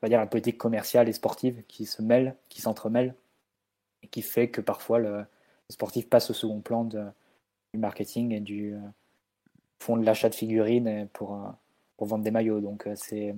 va 0.02 0.08
dire, 0.08 0.18
la 0.18 0.26
politique 0.26 0.58
commerciale 0.58 1.08
et 1.08 1.12
sportive 1.12 1.62
qui 1.68 1.86
se 1.86 2.02
mêlent, 2.02 2.34
qui 2.48 2.60
s'entremêlent, 2.60 3.14
et 4.02 4.08
qui 4.08 4.22
fait 4.22 4.48
que 4.48 4.60
parfois 4.60 4.98
le, 4.98 5.24
sportif 5.68 6.08
passe 6.08 6.30
au 6.30 6.34
second 6.34 6.60
plan 6.60 6.84
du 6.84 6.98
marketing 7.74 8.32
et 8.32 8.40
du 8.40 8.74
euh, 8.74 8.78
fond 9.80 9.96
de 9.96 10.04
l'achat 10.04 10.28
de 10.28 10.34
figurines 10.34 11.08
pour, 11.12 11.34
euh, 11.34 11.48
pour 11.96 12.06
vendre 12.06 12.24
des 12.24 12.30
maillots. 12.30 12.60
Donc 12.60 12.86
euh, 12.86 12.94
c'est, 12.96 13.34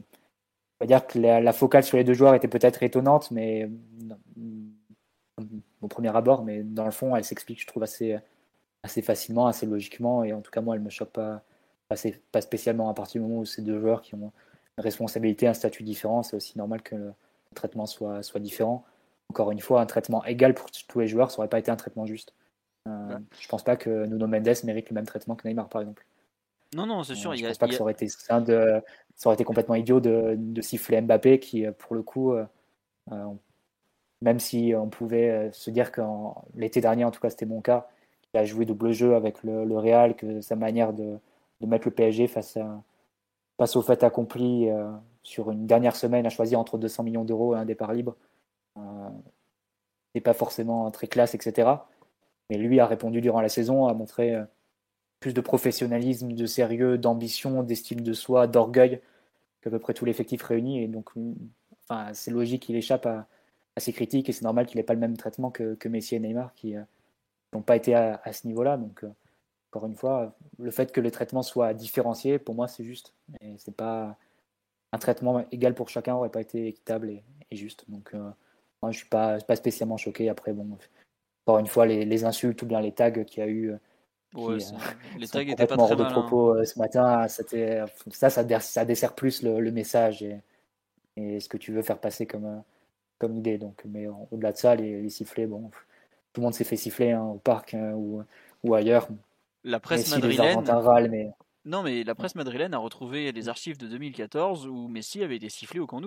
on 0.80 0.84
va 0.84 0.86
dire 0.86 1.06
que 1.06 1.18
la, 1.18 1.52
focale 1.52 1.82
sur 1.82 1.96
les 1.96 2.04
deux 2.04 2.14
joueurs 2.14 2.34
était 2.34 2.48
peut-être 2.48 2.82
étonnante, 2.82 3.30
mais 3.30 3.68
au 5.80 5.88
premier 5.88 6.14
abord, 6.16 6.44
mais 6.44 6.62
dans 6.62 6.84
le 6.84 6.90
fond, 6.90 7.16
elle 7.16 7.24
s'explique, 7.24 7.60
je 7.60 7.66
trouve, 7.66 7.82
assez, 7.82 8.18
assez 8.82 9.02
facilement, 9.02 9.46
assez 9.46 9.66
logiquement, 9.66 10.24
et 10.24 10.32
en 10.32 10.40
tout 10.40 10.50
cas, 10.50 10.60
moi, 10.60 10.76
elle 10.76 10.82
me 10.82 10.90
choque 10.90 11.10
pas, 11.10 11.42
pas 11.88 12.40
spécialement 12.40 12.88
à 12.88 12.94
partir 12.94 13.20
du 13.20 13.28
moment 13.28 13.40
où 13.40 13.44
ces 13.44 13.62
deux 13.62 13.80
joueurs 13.80 14.02
qui 14.02 14.14
ont 14.14 14.32
responsabilité, 14.80 15.46
un 15.46 15.54
statut 15.54 15.82
différent, 15.82 16.22
c'est 16.22 16.36
aussi 16.36 16.56
normal 16.56 16.82
que 16.82 16.94
le 16.94 17.14
traitement 17.54 17.86
soit, 17.86 18.22
soit 18.22 18.40
différent. 18.40 18.84
Encore 19.30 19.50
une 19.50 19.60
fois, 19.60 19.80
un 19.80 19.86
traitement 19.86 20.24
égal 20.24 20.54
pour 20.54 20.70
tous 20.70 21.00
les 21.00 21.08
joueurs, 21.08 21.30
ça 21.30 21.38
n'aurait 21.38 21.48
pas 21.48 21.58
été 21.58 21.70
un 21.70 21.76
traitement 21.76 22.06
juste. 22.06 22.32
Euh, 22.86 23.18
Je 23.38 23.48
pense 23.48 23.62
pas 23.62 23.76
que 23.76 24.06
Nuno 24.06 24.26
Mendes 24.26 24.64
mérite 24.64 24.90
le 24.90 24.94
même 24.94 25.06
traitement 25.06 25.34
que 25.34 25.46
Neymar, 25.46 25.68
par 25.68 25.82
exemple. 25.82 26.04
Non, 26.74 26.86
non, 26.86 27.02
c'est 27.02 27.14
sûr. 27.14 27.34
je 27.34 27.40
il 27.40 27.46
pense 27.46 27.58
pas 27.58 27.68
que 27.68 27.74
ça 27.74 27.82
aurait 27.82 27.92
été 27.92 28.06
de, 28.06 28.82
ça 29.16 29.28
aurait 29.28 29.34
été 29.34 29.44
complètement 29.44 29.74
idiot 29.74 30.00
de, 30.00 30.34
de, 30.36 30.60
siffler 30.60 31.00
Mbappé 31.00 31.38
qui, 31.40 31.64
pour 31.78 31.94
le 31.94 32.02
coup, 32.02 32.34
même 34.20 34.38
si 34.38 34.74
on 34.76 34.88
pouvait 34.88 35.50
se 35.52 35.70
dire 35.70 35.92
que 35.92 36.02
l'été 36.54 36.80
dernier, 36.80 37.04
en 37.04 37.10
tout 37.10 37.20
cas, 37.20 37.30
c'était 37.30 37.46
mon 37.46 37.62
cas, 37.62 37.88
il 38.34 38.38
a 38.38 38.44
joué 38.44 38.66
double 38.66 38.92
jeu 38.92 39.14
avec 39.14 39.42
le, 39.42 39.64
le 39.64 39.78
Real, 39.78 40.14
que 40.14 40.40
sa 40.40 40.56
manière 40.56 40.92
de, 40.92 41.18
de 41.60 41.66
mettre 41.66 41.86
le 41.86 41.94
PSG 41.94 42.26
face, 42.26 42.56
à, 42.56 42.82
face 43.58 43.76
au 43.76 43.82
fait 43.82 44.02
accompli 44.04 44.68
euh, 44.70 44.90
sur 45.22 45.50
une 45.50 45.66
dernière 45.66 45.96
semaine 45.96 46.26
à 46.26 46.30
choisir 46.30 46.58
entre 46.58 46.78
200 46.78 47.02
millions 47.02 47.24
d'euros 47.24 47.54
et 47.54 47.58
un 47.58 47.64
départ 47.64 47.92
libre. 47.92 48.16
Euh, 48.76 48.80
n'est 50.14 50.20
pas 50.20 50.34
forcément 50.34 50.90
très 50.90 51.06
classe, 51.06 51.34
etc. 51.34 51.70
Mais 52.50 52.56
lui 52.56 52.80
a 52.80 52.86
répondu 52.86 53.20
durant 53.20 53.40
la 53.40 53.48
saison, 53.48 53.86
a 53.86 53.94
montré 53.94 54.34
euh, 54.34 54.44
plus 55.20 55.34
de 55.34 55.40
professionnalisme, 55.40 56.32
de 56.32 56.46
sérieux, 56.46 56.98
d'ambition, 56.98 57.62
d'estime 57.62 58.00
de 58.02 58.12
soi, 58.12 58.46
d'orgueil 58.46 59.00
qu'à 59.62 59.70
peu 59.70 59.78
près 59.78 59.94
tout 59.94 60.04
l'effectif 60.04 60.42
réuni. 60.42 60.82
Et 60.82 60.88
donc, 60.88 61.10
enfin, 61.88 62.12
c'est 62.14 62.30
logique 62.30 62.62
qu'il 62.62 62.76
échappe 62.76 63.06
à, 63.06 63.26
à, 63.76 63.80
ces 63.80 63.92
critiques 63.92 64.28
et 64.28 64.32
c'est 64.32 64.44
normal 64.44 64.66
qu'il 64.66 64.78
n'ait 64.78 64.84
pas 64.84 64.94
le 64.94 65.00
même 65.00 65.16
traitement 65.16 65.50
que, 65.50 65.76
Messi 65.88 66.14
et 66.14 66.20
Neymar 66.20 66.54
qui 66.54 66.74
n'ont 67.52 67.62
pas 67.62 67.76
été 67.76 67.94
à, 67.94 68.32
ce 68.32 68.46
niveau-là. 68.46 68.76
Donc, 68.76 69.04
encore 69.70 69.86
une 69.86 69.96
fois, 69.96 70.36
le 70.58 70.70
fait 70.70 70.92
que 70.92 71.00
les 71.00 71.10
traitements 71.10 71.42
soient 71.42 71.74
différenciés, 71.74 72.38
pour 72.38 72.54
moi, 72.54 72.68
c'est 72.68 72.84
juste. 72.84 73.14
Et 73.40 73.54
c'est 73.58 73.74
pas 73.74 74.16
un 74.92 74.98
traitement 74.98 75.44
égal 75.52 75.74
pour 75.74 75.88
chacun 75.88 76.14
aurait 76.14 76.30
pas 76.30 76.40
été 76.40 76.68
équitable 76.68 77.10
et, 77.10 77.22
juste. 77.56 77.84
Donc, 77.88 78.10
euh, 78.14 78.30
moi, 78.82 78.92
je 78.92 78.98
suis 78.98 79.08
pas, 79.08 79.38
spécialement 79.56 79.96
choqué. 79.96 80.28
Après, 80.28 80.52
bon, 80.52 80.78
encore 81.46 81.58
une 81.58 81.66
fois, 81.66 81.86
les, 81.86 82.24
insultes 82.24 82.62
ou 82.62 82.66
bien 82.66 82.80
les 82.80 82.92
tags 82.92 83.24
qu'il 83.24 83.42
y 83.42 83.46
a 83.46 83.48
eu. 83.48 83.74
Euh, 84.36 84.58
les 85.18 85.26
tags 85.26 85.40
étaient 85.40 85.66
pas 85.66 85.76
très 85.76 85.96
de 85.96 86.02
hein. 86.02 86.10
propos 86.10 86.64
ce 86.64 86.78
matin. 86.78 87.26
C'était 87.28 87.82
ça, 88.10 88.30
ça, 88.30 88.60
ça, 88.60 88.84
dessert 88.84 89.14
plus 89.14 89.42
le, 89.42 89.70
message 89.70 90.22
et, 90.22 90.38
et, 91.16 91.40
ce 91.40 91.48
que 91.48 91.56
tu 91.56 91.72
veux 91.72 91.82
faire 91.82 91.98
passer 91.98 92.26
comme, 92.26 92.62
comme 93.18 93.36
idée. 93.36 93.58
Donc, 93.58 93.82
mais 93.86 94.06
au-delà 94.30 94.52
de 94.52 94.58
ça, 94.58 94.74
les, 94.74 95.08
sifflets, 95.08 95.46
bon, 95.46 95.70
tout 96.32 96.40
le 96.40 96.42
monde 96.42 96.54
s'est 96.54 96.64
fait 96.64 96.76
siffler 96.76 97.12
hein, 97.12 97.22
au 97.22 97.38
parc 97.38 97.74
hein, 97.74 97.92
ou, 97.94 98.22
ou 98.64 98.74
ailleurs 98.74 99.08
la 99.64 99.80
presse 99.80 100.10
madrilène. 100.10 100.64
Non, 101.64 101.82
mais 101.82 102.04
la 102.04 102.14
presse 102.14 102.34
madrilène 102.34 102.72
a 102.72 102.78
retrouvé 102.78 103.32
les 103.32 103.48
archives 103.48 103.76
de 103.76 103.86
2014 103.88 104.66
où 104.66 104.88
Messi 104.88 105.22
avait 105.22 105.36
été 105.36 105.48
sifflé 105.48 105.80
au 105.80 105.86
Camp 105.86 106.00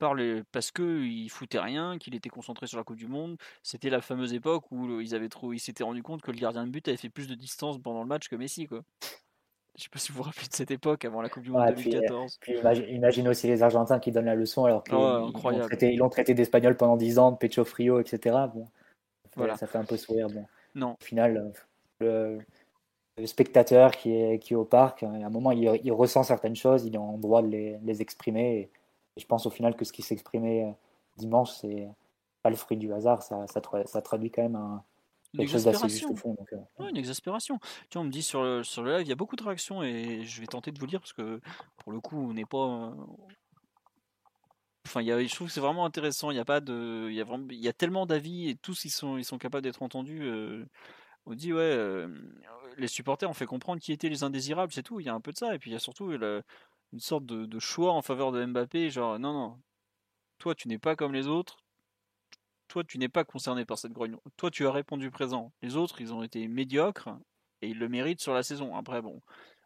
Nou. 0.00 0.42
Parce 0.52 0.70
qu'il 0.70 1.28
foutait 1.30 1.58
rien, 1.58 1.98
qu'il 1.98 2.14
était 2.14 2.28
concentré 2.28 2.66
sur 2.66 2.78
la 2.78 2.84
Coupe 2.84 2.96
du 2.96 3.08
Monde. 3.08 3.36
C'était 3.62 3.90
la 3.90 4.00
fameuse 4.00 4.32
époque 4.32 4.64
où 4.70 5.00
ils 5.00 5.14
avaient 5.14 5.28
trop, 5.28 5.52
ils 5.52 5.58
s'étaient 5.58 5.84
rendu 5.84 6.02
compte 6.02 6.22
que 6.22 6.30
le 6.30 6.38
gardien 6.38 6.66
de 6.66 6.70
but 6.70 6.86
avait 6.88 6.96
fait 6.96 7.08
plus 7.08 7.28
de 7.28 7.34
distance 7.34 7.78
pendant 7.78 8.02
le 8.02 8.08
match 8.08 8.28
que 8.28 8.36
Messi, 8.36 8.66
quoi. 8.66 8.82
Je 9.76 9.84
sais 9.84 9.90
pas 9.90 10.00
si 10.00 10.10
vous 10.10 10.18
vous 10.18 10.24
rappelez 10.24 10.48
de 10.48 10.54
cette 10.54 10.72
époque 10.72 11.04
avant 11.04 11.22
la 11.22 11.28
Coupe 11.28 11.44
du 11.44 11.50
Monde 11.50 11.66
2014. 11.68 12.38
Puis, 12.40 12.54
imagine, 12.90 13.28
aussi 13.28 13.46
les 13.46 13.62
Argentins 13.62 14.00
qui 14.00 14.10
donnent 14.10 14.24
la 14.24 14.34
leçon 14.34 14.64
alors 14.64 14.82
qu'ils 14.82 15.96
l'ont 15.96 16.08
traité, 16.08 16.34
d'espagnol 16.34 16.76
pendant 16.76 16.96
10 16.96 17.18
ans, 17.20 17.30
de 17.30 17.36
Pecho 17.36 17.64
Frio, 17.64 18.00
etc. 18.00 18.36
Bon, 18.52 18.66
voilà. 19.36 19.56
ça 19.56 19.68
fait 19.68 19.78
un 19.78 19.84
peu 19.84 19.96
sourire. 19.96 20.26
Bon. 20.28 20.44
Non. 20.74 20.96
Au 21.00 21.04
final, 21.04 21.52
le, 22.00 22.40
spectateur 23.24 23.92
qui 23.92 24.14
est, 24.14 24.40
qui 24.40 24.54
est 24.54 24.56
au 24.56 24.64
parc, 24.64 25.04
à 25.04 25.10
un 25.10 25.30
moment, 25.30 25.52
il, 25.52 25.92
ressent 25.92 26.24
certaines 26.24 26.56
choses, 26.56 26.84
il 26.84 26.96
est 26.96 26.98
en 26.98 27.16
droit 27.16 27.42
de 27.42 27.48
les, 27.48 27.78
les 27.84 28.02
exprimer. 28.02 28.58
Et, 28.58 28.70
je 29.18 29.26
pense 29.26 29.46
au 29.46 29.50
final 29.50 29.76
que 29.76 29.84
ce 29.84 29.92
qui 29.92 30.04
exprimé 30.10 30.64
euh, 30.64 30.72
dimanche, 31.16 31.50
c'est 31.50 31.88
pas 32.42 32.50
le 32.50 32.56
fruit 32.56 32.76
du 32.76 32.92
hasard, 32.92 33.22
ça, 33.22 33.46
ça, 33.46 34.02
traduit 34.02 34.30
quand 34.30 34.42
même 34.42 34.56
un, 34.56 34.84
quelque 35.36 35.50
chose 35.50 35.64
d'assez 35.64 35.88
juste 35.88 36.06
au 36.08 36.16
fond. 36.16 36.36
Euh, 36.52 36.88
une 36.88 36.96
exaspération. 36.96 37.58
Tu 37.90 37.94
vois, 37.94 38.02
on 38.02 38.04
me 38.04 38.10
dit 38.10 38.22
sur 38.22 38.42
le, 38.42 38.62
sur 38.62 38.82
le 38.82 38.92
live, 38.96 39.06
il 39.06 39.08
y 39.08 39.12
a 39.12 39.16
beaucoup 39.16 39.36
de 39.36 39.42
réactions 39.42 39.82
et 39.82 40.22
je 40.22 40.40
vais 40.40 40.46
tenter 40.46 40.70
de 40.70 40.78
vous 40.78 40.86
lire 40.86 41.00
parce 41.00 41.12
que 41.12 41.40
pour 41.78 41.92
le 41.92 42.00
coup, 42.00 42.16
on 42.30 42.32
n'est 42.32 42.44
pas. 42.44 42.58
Euh, 42.58 42.92
enfin, 44.86 45.02
il 45.02 45.08
y 45.08 45.12
a, 45.12 45.22
je 45.22 45.34
trouve 45.34 45.48
que 45.48 45.52
c'est 45.52 45.60
vraiment 45.60 45.84
intéressant. 45.84 46.30
Il 46.30 46.36
y 46.36 46.40
a 46.40 46.44
pas 46.44 46.60
de, 46.60 47.08
il 47.10 47.14
y 47.14 47.20
a 47.20 47.24
vraiment, 47.24 47.46
il 47.50 47.60
y 47.60 47.68
a 47.68 47.72
tellement 47.72 48.06
d'avis 48.06 48.48
et 48.48 48.54
tous 48.54 48.84
ils 48.84 48.90
sont, 48.90 49.18
ils 49.18 49.24
sont 49.24 49.38
capables 49.38 49.64
d'être 49.64 49.82
entendus 49.82 50.22
on 51.28 51.34
dit 51.34 51.52
ouais, 51.52 51.60
euh, 51.60 52.08
les 52.78 52.88
supporters 52.88 53.28
ont 53.28 53.34
fait 53.34 53.46
comprendre 53.46 53.80
qui 53.80 53.92
étaient 53.92 54.08
les 54.08 54.24
indésirables, 54.24 54.72
c'est 54.72 54.82
tout. 54.82 54.98
Il 54.98 55.06
y 55.06 55.08
a 55.10 55.14
un 55.14 55.20
peu 55.20 55.32
de 55.32 55.36
ça, 55.36 55.54
et 55.54 55.58
puis 55.58 55.70
il 55.70 55.74
y 55.74 55.76
a 55.76 55.80
surtout 55.80 56.10
une 56.92 57.00
sorte 57.00 57.26
de, 57.26 57.58
choix 57.58 57.92
en 57.92 58.02
faveur 58.02 58.32
de 58.32 58.44
Mbappé, 58.44 58.90
genre 58.90 59.18
non 59.18 59.32
non, 59.32 59.60
toi 60.38 60.54
tu 60.54 60.68
n'es 60.68 60.78
pas 60.78 60.96
comme 60.96 61.12
les 61.12 61.26
autres, 61.26 61.58
toi 62.68 62.84
tu 62.84 62.98
n'es 62.98 63.08
pas 63.08 63.24
concerné 63.24 63.64
par 63.64 63.78
cette 63.78 63.92
grogne, 63.92 64.16
toi 64.36 64.50
tu 64.50 64.66
as 64.66 64.72
répondu 64.72 65.10
présent. 65.10 65.52
Les 65.62 65.76
autres 65.76 66.00
ils 66.00 66.12
ont 66.12 66.22
été 66.22 66.46
médiocres 66.48 67.10
et 67.62 67.68
ils 67.68 67.78
le 67.78 67.88
méritent 67.88 68.20
sur 68.20 68.34
la 68.34 68.42
saison. 68.42 68.76
Après 68.76 69.02
bon, 69.02 69.22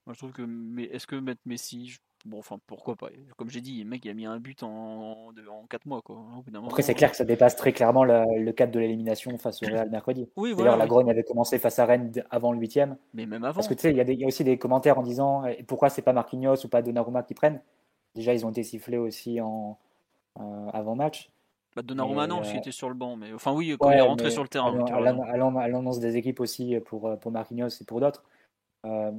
moi 0.06 0.14
je 0.14 0.18
trouve 0.18 0.32
que 0.32 0.42
mais 0.42 0.84
est-ce 0.84 1.06
que 1.06 1.16
mettre 1.16 1.42
Messi, 1.46 1.98
Bon, 2.24 2.38
enfin, 2.38 2.58
pourquoi 2.66 2.96
pas? 2.96 3.08
Comme 3.36 3.50
j'ai 3.50 3.60
dit, 3.60 3.82
le 3.82 3.88
mec, 3.88 4.04
il 4.04 4.10
a 4.10 4.14
mis 4.14 4.26
un 4.26 4.38
but 4.38 4.62
en, 4.62 5.28
en, 5.30 5.66
4 5.68 5.86
mois. 5.86 6.02
Quoi. 6.02 6.24
Après, 6.66 6.82
c'est 6.82 6.94
clair 6.94 7.10
que 7.10 7.16
ça 7.16 7.24
dépasse 7.24 7.56
très 7.56 7.72
clairement 7.72 8.04
le, 8.04 8.50
cadre 8.52 8.72
de 8.72 8.78
l'élimination 8.78 9.36
face 9.38 9.62
au 9.62 9.66
Real 9.66 9.90
mercredi. 9.90 10.28
Oui, 10.36 10.54
D'ailleurs, 10.54 10.76
la 10.76 10.86
grogne 10.86 11.10
avait 11.10 11.24
commencé 11.24 11.58
face 11.58 11.78
à 11.78 11.86
Rennes 11.86 12.12
avant 12.30 12.52
le 12.52 12.58
8 12.58 12.80
Mais 13.14 13.26
même 13.26 13.44
avant. 13.44 13.54
Parce 13.54 13.68
que 13.68 13.74
tu 13.74 13.80
sais, 13.80 13.90
il 13.90 13.96
y, 13.96 14.24
a 14.24 14.26
aussi 14.26 14.44
des 14.44 14.58
commentaires 14.58 14.98
en 14.98 15.02
disant 15.02 15.44
pourquoi 15.66 15.88
c'est 15.88 16.02
pas 16.02 16.12
Marquinhos 16.12 16.64
ou 16.64 16.68
pas 16.68 16.82
Donnarumma 16.82 17.22
qui 17.22 17.34
prennent? 17.34 17.60
Déjà, 18.14 18.34
ils 18.34 18.46
ont 18.46 18.50
été 18.50 18.62
sifflés 18.62 18.98
aussi 18.98 19.40
en 19.40 19.78
euh, 20.38 20.68
avant 20.72 20.94
match. 20.94 21.30
Bah, 21.74 21.82
Donnarumma, 21.82 22.26
non, 22.26 22.36
parce 22.36 22.48
qu'il 22.48 22.58
euh, 22.58 22.60
était 22.60 22.72
sur 22.72 22.88
le 22.88 22.94
banc. 22.94 23.16
Mais... 23.16 23.32
Enfin, 23.32 23.52
oui, 23.52 23.74
quand 23.78 23.90
il 23.90 23.96
est 23.96 24.00
rentré 24.02 24.30
sur 24.30 24.42
le 24.42 24.48
terrain. 24.48 24.84
À 24.86 25.68
l'annonce 25.68 25.98
des 25.98 26.16
équipes 26.16 26.40
aussi 26.40 26.76
pour, 26.84 27.18
pour 27.18 27.32
Marquinhos 27.32 27.68
et 27.68 27.84
pour 27.84 28.00
d'autres. 28.00 28.22
Euh, 28.84 29.12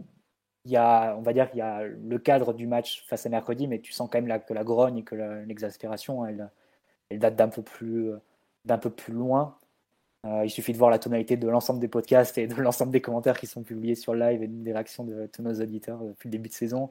il 0.66 0.72
y 0.72 0.78
a, 0.78 1.16
on 1.18 1.22
va 1.22 1.34
dire 1.34 1.50
qu'il 1.50 1.60
y 1.60 1.62
a 1.62 1.84
le 1.84 2.18
cadre 2.20 2.54
du 2.54 2.68
match 2.68 3.04
face 3.08 3.26
à 3.26 3.30
mercredi, 3.30 3.68
mais 3.68 3.80
tu 3.80 3.92
sens 3.92 4.10
quand 4.12 4.22
même 4.22 4.42
que 4.42 4.54
la 4.54 4.64
grogne 4.64 5.00
et 5.00 5.04
que 5.04 5.16
l'exaspération, 5.46 6.26
elle, 6.26 6.50
elle, 7.10 7.20
date 7.20 7.36
d'un 7.36 7.50
peu 7.50 7.62
plus, 7.62 8.12
d'un 8.66 8.78
peu 8.78 8.90
plus 8.90 9.14
loin. 9.14 9.58
Euh, 10.26 10.46
il 10.46 10.50
suffit 10.50 10.72
de 10.72 10.78
voir 10.78 10.90
la 10.90 11.00
tonalité 11.00 11.36
de 11.38 11.48
l'ensemble 11.50 11.80
des 11.80 11.90
podcasts 11.90 12.38
et 12.38 12.48
de 12.48 12.56
l'ensemble 12.62 12.92
des 12.92 13.02
commentaires 13.02 13.38
qui 13.38 13.48
sont 13.48 13.64
publiés 13.64 13.96
sur 13.96 14.16
live 14.16 14.42
et 14.44 14.48
des 14.48 14.72
réactions 14.74 15.04
de 15.04 15.28
tous 15.28 15.42
nos 15.42 15.54
auditeurs 15.62 16.00
depuis 16.00 16.30
le 16.30 16.32
début 16.32 16.50
de 16.50 16.54
saison. 16.54 16.90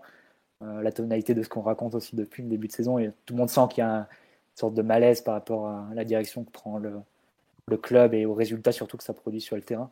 Euh, 0.63 0.83
la 0.83 0.93
tonalité 0.93 1.35
de 1.35 1.43
ce 1.43 1.49
qu'on 1.49 1.63
raconte 1.63 1.95
aussi 1.95 2.17
depuis 2.17 2.43
le 2.43 2.49
début 2.51 2.69
de 2.69 2.73
saison. 2.73 2.99
Tout 3.27 3.35
le 3.35 3.39
monde 3.39 3.51
sent 3.51 3.63
qu'il 3.71 3.83
y 3.83 3.87
a 3.87 3.97
une 4.01 4.07
sorte 4.55 4.75
de 4.75 4.83
malaise 4.83 5.23
par 5.23 5.35
rapport 5.35 5.69
à 5.69 5.89
la 5.95 6.05
direction 6.05 6.45
que 6.45 6.51
prend 6.51 6.79
le 6.79 7.77
club 7.79 8.15
et 8.15 8.27
aux 8.27 8.35
résultats 8.35 8.73
surtout 8.73 8.97
que 8.99 9.05
ça 9.05 9.15
produit 9.15 9.41
sur 9.41 9.57
le 9.57 9.63
terrain. 9.63 9.91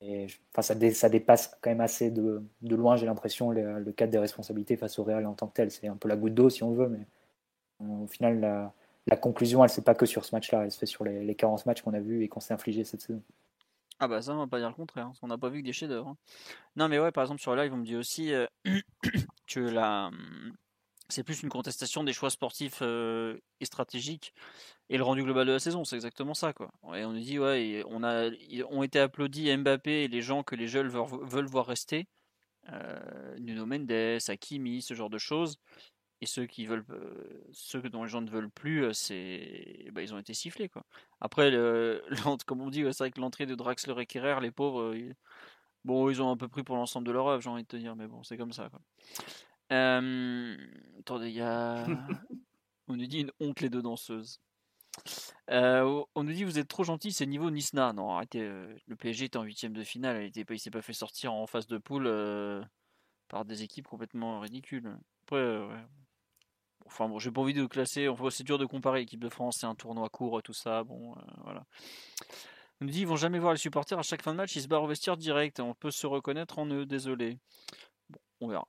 Et, 0.00 0.26
enfin, 0.52 0.62
ça, 0.62 1.08
dépasse 1.08 1.56
quand 1.60 1.70
même 1.70 1.80
assez 1.80 2.10
de, 2.10 2.42
de 2.62 2.76
loin, 2.76 2.96
j'ai 2.96 3.06
l'impression, 3.06 3.50
le, 3.50 3.92
cadre 3.92 4.12
des 4.12 4.18
responsabilités 4.18 4.76
face 4.76 4.98
au 4.98 5.04
Real 5.04 5.26
en 5.26 5.34
tant 5.34 5.48
que 5.48 5.54
tel. 5.54 5.70
C'est 5.70 5.88
un 5.88 5.96
peu 5.96 6.08
la 6.08 6.16
goutte 6.16 6.34
d'eau, 6.34 6.50
si 6.50 6.62
on 6.62 6.72
veut, 6.72 6.88
mais 6.88 7.06
euh, 7.82 8.04
au 8.04 8.06
final, 8.06 8.40
la, 8.40 8.72
la 9.06 9.16
conclusion, 9.16 9.60
elle 9.60 9.66
ne 9.66 9.70
se 9.70 9.74
fait 9.76 9.82
pas 9.82 9.94
que 9.94 10.06
sur 10.06 10.24
ce 10.24 10.34
match-là, 10.34 10.64
elle 10.64 10.70
se 10.70 10.78
fait 10.78 10.86
sur 10.86 11.04
les, 11.04 11.24
les 11.24 11.34
40 11.34 11.66
matchs 11.66 11.82
qu'on 11.82 11.94
a 11.94 12.00
vus 12.00 12.22
et 12.22 12.28
qu'on 12.28 12.40
s'est 12.40 12.54
infligés 12.54 12.84
cette 12.84 13.00
saison. 13.00 13.22
Ah 14.00 14.06
bah 14.06 14.22
ça, 14.22 14.32
on 14.32 14.38
va 14.38 14.46
pas 14.46 14.60
dire 14.60 14.68
le 14.68 14.74
contraire, 14.74 15.06
hein, 15.06 15.12
on 15.22 15.26
n'a 15.26 15.38
pas 15.38 15.48
vu 15.48 15.60
que 15.60 15.66
des 15.66 15.72
chefs-d'œuvre. 15.72 16.08
Hein. 16.08 16.16
Non 16.76 16.88
mais 16.88 17.00
ouais, 17.00 17.10
par 17.10 17.24
exemple 17.24 17.40
sur 17.40 17.56
le 17.56 17.62
live, 17.62 17.74
on 17.74 17.78
me 17.78 17.84
dit 17.84 17.96
aussi 17.96 18.32
euh, 18.32 18.46
que 19.48 19.58
la, 19.58 20.10
c'est 21.08 21.22
plus 21.22 21.42
une 21.42 21.48
contestation 21.48 22.04
des 22.04 22.12
choix 22.12 22.30
sportifs 22.30 22.80
euh, 22.82 23.38
et 23.60 23.64
stratégiques 23.64 24.34
et 24.90 24.98
le 24.98 25.02
rendu 25.02 25.22
global 25.22 25.46
de 25.46 25.52
la 25.52 25.58
saison. 25.58 25.84
C'est 25.84 25.96
exactement 25.96 26.34
ça, 26.34 26.52
quoi. 26.52 26.70
On 26.82 27.12
nous 27.12 27.20
dit, 27.20 27.38
ouais, 27.38 27.82
on 27.86 28.02
a, 28.02 28.30
ont 28.70 28.82
été 28.82 29.00
applaudis 29.00 29.54
Mbappé 29.56 30.04
et 30.04 30.08
les 30.08 30.22
gens 30.22 30.42
que 30.42 30.54
les 30.54 30.68
jeunes 30.68 30.88
veulent 30.88 31.46
voir 31.46 31.66
rester. 31.66 32.06
Euh, 32.72 33.38
Nuno 33.38 33.64
Mendes, 33.64 34.20
Hakimi, 34.28 34.82
ce 34.82 34.94
genre 34.94 35.10
de 35.10 35.18
choses. 35.18 35.58
Et 36.20 36.26
ceux 36.26 36.46
qui 36.46 36.66
veulent, 36.66 36.84
euh, 36.90 37.44
ceux 37.52 37.80
dont 37.82 38.02
les 38.02 38.10
gens 38.10 38.20
ne 38.20 38.30
veulent 38.30 38.50
plus, 38.50 38.92
c'est, 38.92 39.88
bah, 39.92 40.02
ils 40.02 40.12
ont 40.12 40.18
été 40.18 40.34
sifflés, 40.34 40.68
quoi. 40.68 40.84
Après, 41.20 41.50
comme 42.46 42.60
on 42.60 42.70
dit, 42.70 42.82
c'est 42.88 42.98
vrai 42.98 43.10
que 43.10 43.20
l'entrée 43.20 43.46
de 43.46 43.54
Draxler 43.54 43.94
et 43.98 44.06
Kerrer, 44.06 44.40
les 44.40 44.50
pauvres, 44.50 44.94
bon, 45.84 46.10
ils 46.10 46.20
ont 46.20 46.30
un 46.30 46.36
peu 46.36 46.48
pris 46.48 46.64
pour 46.64 46.76
l'ensemble 46.76 47.06
de 47.06 47.12
leur 47.12 47.28
œuvre, 47.28 47.40
j'ai 47.40 47.50
envie 47.50 47.62
de 47.62 47.68
te 47.68 47.76
dire, 47.76 47.96
mais 47.96 48.08
bon, 48.08 48.22
c'est 48.24 48.36
comme 48.36 48.52
ça. 48.52 48.68
Attendez, 49.70 51.28
il 51.28 51.36
y 51.36 51.40
a. 51.40 51.86
on 52.88 52.96
nous 52.96 53.06
dit 53.06 53.20
une 53.20 53.32
honte 53.40 53.60
les 53.60 53.70
deux 53.70 53.82
danseuses. 53.82 54.40
Euh, 55.50 56.04
on 56.14 56.24
nous 56.24 56.32
dit 56.32 56.44
vous 56.44 56.58
êtes 56.58 56.68
trop 56.68 56.84
gentil, 56.84 57.12
c'est 57.12 57.26
niveau 57.26 57.50
Nisna. 57.50 57.92
Non, 57.92 58.10
arrêtez. 58.10 58.42
Euh, 58.42 58.74
le 58.86 58.96
PSG 58.96 59.26
était 59.26 59.38
en 59.38 59.42
huitième 59.42 59.72
de 59.72 59.82
finale, 59.82 60.22
il, 60.22 60.26
était 60.26 60.58
s'est 60.58 60.70
pas 60.70 60.82
fait 60.82 60.92
sortir 60.92 61.32
en 61.32 61.46
phase 61.46 61.66
de 61.66 61.78
poule 61.78 62.06
euh, 62.06 62.62
par 63.28 63.44
des 63.44 63.62
équipes 63.62 63.86
complètement 63.86 64.40
ridicules. 64.40 64.96
Après, 65.24 65.58
enfin 66.86 67.08
bon, 67.08 67.18
j'ai 67.18 67.30
pas 67.30 67.40
envie 67.40 67.54
de 67.54 67.66
classer. 67.66 68.08
Enfin, 68.08 68.30
c'est 68.30 68.44
dur 68.44 68.58
de 68.58 68.66
comparer 68.66 69.00
l'équipe 69.00 69.20
de 69.20 69.28
France, 69.28 69.58
c'est 69.60 69.66
un 69.66 69.74
tournoi 69.74 70.08
court, 70.08 70.42
tout 70.42 70.54
ça. 70.54 70.84
Bon, 70.84 71.14
voilà. 71.44 71.64
On 72.80 72.84
nous 72.84 72.90
dit 72.90 73.00
ils 73.00 73.06
vont 73.06 73.16
jamais 73.16 73.38
voir 73.38 73.52
les 73.52 73.58
supporters 73.58 73.98
à 73.98 74.02
chaque 74.02 74.22
fin 74.22 74.32
de 74.32 74.36
match, 74.36 74.54
ils 74.56 74.62
se 74.62 74.68
barrent 74.68 74.84
au 74.84 74.88
vestiaire 74.88 75.16
direct. 75.16 75.60
On 75.60 75.74
peut 75.74 75.90
se 75.90 76.06
reconnaître 76.06 76.58
en 76.58 76.66
eux, 76.66 76.86
désolé. 76.86 77.38
Bon, 78.08 78.20
on 78.40 78.48
verra. 78.48 78.68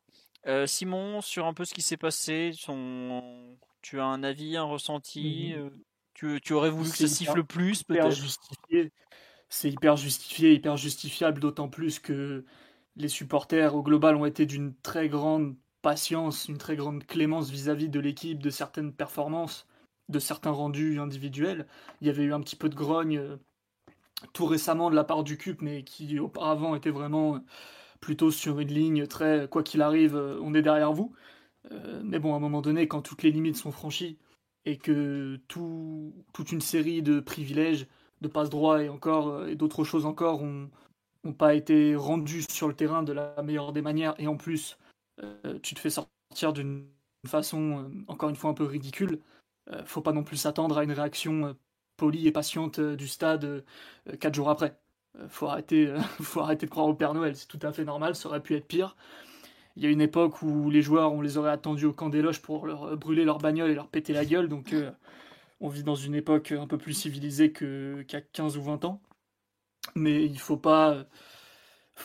Simon, 0.66 1.22
sur 1.22 1.46
un 1.46 1.54
peu 1.54 1.66
ce 1.66 1.74
qui 1.74 1.82
s'est 1.82 1.98
passé, 1.98 2.52
tu 3.82 4.00
as 4.00 4.06
un 4.06 4.24
avis, 4.24 4.58
un 4.58 4.64
ressenti 4.64 5.54
mmh. 5.56 6.40
tu, 6.40 6.54
aurais 6.54 6.70
voulu 6.70 6.90
que 6.90 6.98
ça 6.98 7.08
siffle 7.08 7.44
plus, 7.44 7.84
peut-être? 7.84 8.18
C'est 9.50 9.72
hyper 9.72 9.98
justifié, 9.98 10.54
hyper 10.54 10.78
justifiable, 10.78 11.40
d'autant 11.40 11.70
plus 11.70 12.00
que 12.00 12.46
les 12.96 13.08
supporters 13.08 13.76
au 13.76 13.82
global 13.82 14.16
ont 14.16 14.26
été 14.26 14.46
d'une 14.46 14.76
très 14.76 15.10
grande 15.10 15.56
patience, 15.82 16.48
une 16.48 16.58
très 16.58 16.76
grande 16.76 17.06
clémence 17.06 17.50
vis-à-vis 17.50 17.90
de 17.90 18.00
l'équipe, 18.00 18.42
de 18.44 18.50
certaines 18.50 18.94
performances, 18.94 19.68
de 20.10 20.20
certains 20.20 20.52
rendus 20.52 21.00
individuels. 21.00 21.66
Il 22.02 22.08
y 22.08 22.10
avait 22.10 22.24
eu 22.24 22.34
un 22.34 22.42
petit 22.42 22.56
peu 22.56 22.70
de 22.70 22.76
grogne 22.76 23.18
euh, 23.18 23.38
tout 24.34 24.46
récemment 24.46 24.90
de 24.90 24.96
la 24.96 25.04
part 25.04 25.24
du 25.24 25.38
CUP, 25.38 25.62
mais 25.62 25.84
qui 25.84 26.20
auparavant 26.20 26.76
était 26.76 26.90
vraiment 26.90 27.36
euh, 27.36 27.40
plutôt 28.02 28.32
sur 28.32 28.60
une 28.60 28.70
ligne 28.70 29.08
très 29.08 29.47
quoi 29.50 29.64
qu'il 29.64 29.82
arrive, 29.82 30.16
euh, 30.16 30.39
on 30.41 30.54
est 30.54 30.62
derrière 30.62 30.93
vous. 30.93 31.14
mais 32.04 32.20
bon, 32.20 32.34
à 32.34 32.38
un 32.38 32.39
moment 32.39 32.62
donné, 32.62 32.88
quand 32.88 33.02
toutes 33.02 33.24
les 33.24 33.32
limites 33.32 33.58
sont 33.58 33.72
franchies 33.72 34.18
et 34.66 34.78
que 34.78 35.39
tout, 35.47 36.14
toute 36.34 36.52
une 36.52 36.62
série 36.62 37.02
de 37.02 37.20
privilèges, 37.20 37.88
de 38.22 38.28
passe 38.28 38.50
droit 38.50 38.82
et 38.84 38.89
encore 38.89 39.47
et 39.47 39.56
d'autres 39.56 39.84
choses 39.84 40.06
encore 40.06 40.41
ont, 40.43 40.70
pas 41.38 41.54
été 41.54 41.95
rendus 41.95 42.43
sur 42.50 42.68
le 42.68 42.74
terrain 42.74 43.04
de 43.04 43.14
la 43.14 43.36
meilleure 43.43 43.72
des 43.72 43.82
manières 43.84 44.16
et 44.18 44.28
en 44.28 44.36
plus 44.36 44.78
euh, 45.24 45.60
tu 45.62 45.76
te 45.76 45.80
fais 45.80 45.89
sortir 45.89 46.54
d'une 46.54 46.88
façon, 47.28 47.84
euh, 47.84 48.04
encore 48.08 48.30
une 48.30 48.36
fois, 48.36 48.50
un 48.52 48.54
peu 48.54 48.66
ridicule. 48.66 49.22
Euh, 49.72 49.86
faut 49.86 50.02
pas 50.02 50.14
non 50.14 50.24
plus 50.24 50.38
s'attendre 50.38 50.78
à 50.78 50.84
une 50.84 50.91
réaction 50.91 51.56
polie 51.97 52.28
et 52.28 52.32
patiente 52.32 52.80
du 52.80 53.08
stade 53.08 53.66
quatre 54.20 54.34
jours 54.34 54.50
après. 54.50 54.80
Faut 55.28 55.47
arrêter, 55.47 55.93
faut 56.22 56.41
arrêter 56.41 56.65
de 56.65 56.72
croire 56.72 56.88
au 56.88 56.93
Père 56.93 57.13
Noël. 57.13 57.36
C'est 57.36 57.47
tout 57.47 57.59
à 57.61 57.72
fait 57.72 57.86
normal. 57.86 58.15
Ça 58.15 58.30
aurait 58.30 58.41
pu 58.41 58.55
être 58.55 58.67
pire. 58.67 58.95
Il 59.76 59.84
y 59.84 59.88
a 59.88 59.89
une 59.89 60.01
époque 60.01 60.41
où 60.41 60.70
les 60.70 60.82
joueurs, 60.82 61.13
on 61.13 61.22
les 61.22 61.38
aurait 61.38 61.51
attendus 61.51 61.86
au 61.86 61.93
camp 61.93 62.09
des 62.09 62.22
loges 62.22 62.41
pour 62.41 62.67
leur 62.67 62.97
brûler 62.97 63.24
leur 63.24 63.38
bagnole 63.38 63.72
et 63.72 63.76
leur 63.76 63.88
péter 63.88 64.13
la 64.13 64.26
gueule. 64.26 64.49
Donc, 64.49 64.76
on 65.61 65.70
vit 65.70 65.84
dans 65.84 65.95
une 65.95 66.15
époque 66.15 66.51
un 66.51 66.67
peu 66.67 66.78
plus 66.78 66.93
civilisée 66.93 67.53
y 67.61 68.15
a 68.15 68.22
15 68.22 68.57
ou 68.57 68.61
20 68.63 68.86
ans. 68.86 69.01
Mais 69.95 70.26
il 70.26 70.39
faut 70.39 70.57
pas 70.57 71.05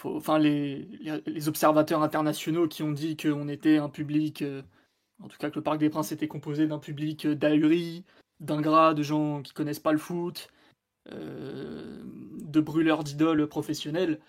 enfin, 0.04 0.38
les, 0.38 1.48
observateurs 1.48 2.02
internationaux 2.02 2.68
qui 2.68 2.82
ont 2.82 2.92
dit 2.92 3.16
qu'on 3.16 3.48
était 3.48 3.78
un 3.78 3.88
public, 3.88 4.42
euh, 4.42 4.62
en 5.22 5.28
tout 5.28 5.38
cas 5.38 5.50
que 5.50 5.56
le 5.56 5.62
Parc 5.62 5.78
des 5.78 5.90
Princes 5.90 6.12
était 6.12 6.28
composé 6.28 6.66
d'un 6.66 6.78
public 6.78 7.26
euh, 7.26 7.34
d'ahuris, 7.34 8.04
d'ingrats, 8.40 8.94
de 8.94 9.02
gens 9.02 9.42
qui 9.42 9.52
connaissent 9.52 9.80
pas 9.80 9.92
le 9.92 9.98
foot, 9.98 10.48
euh, 10.48 10.53
de 11.10 12.60
brûleurs 12.60 13.04
d'idoles 13.04 13.46
professionnels. 13.48 14.20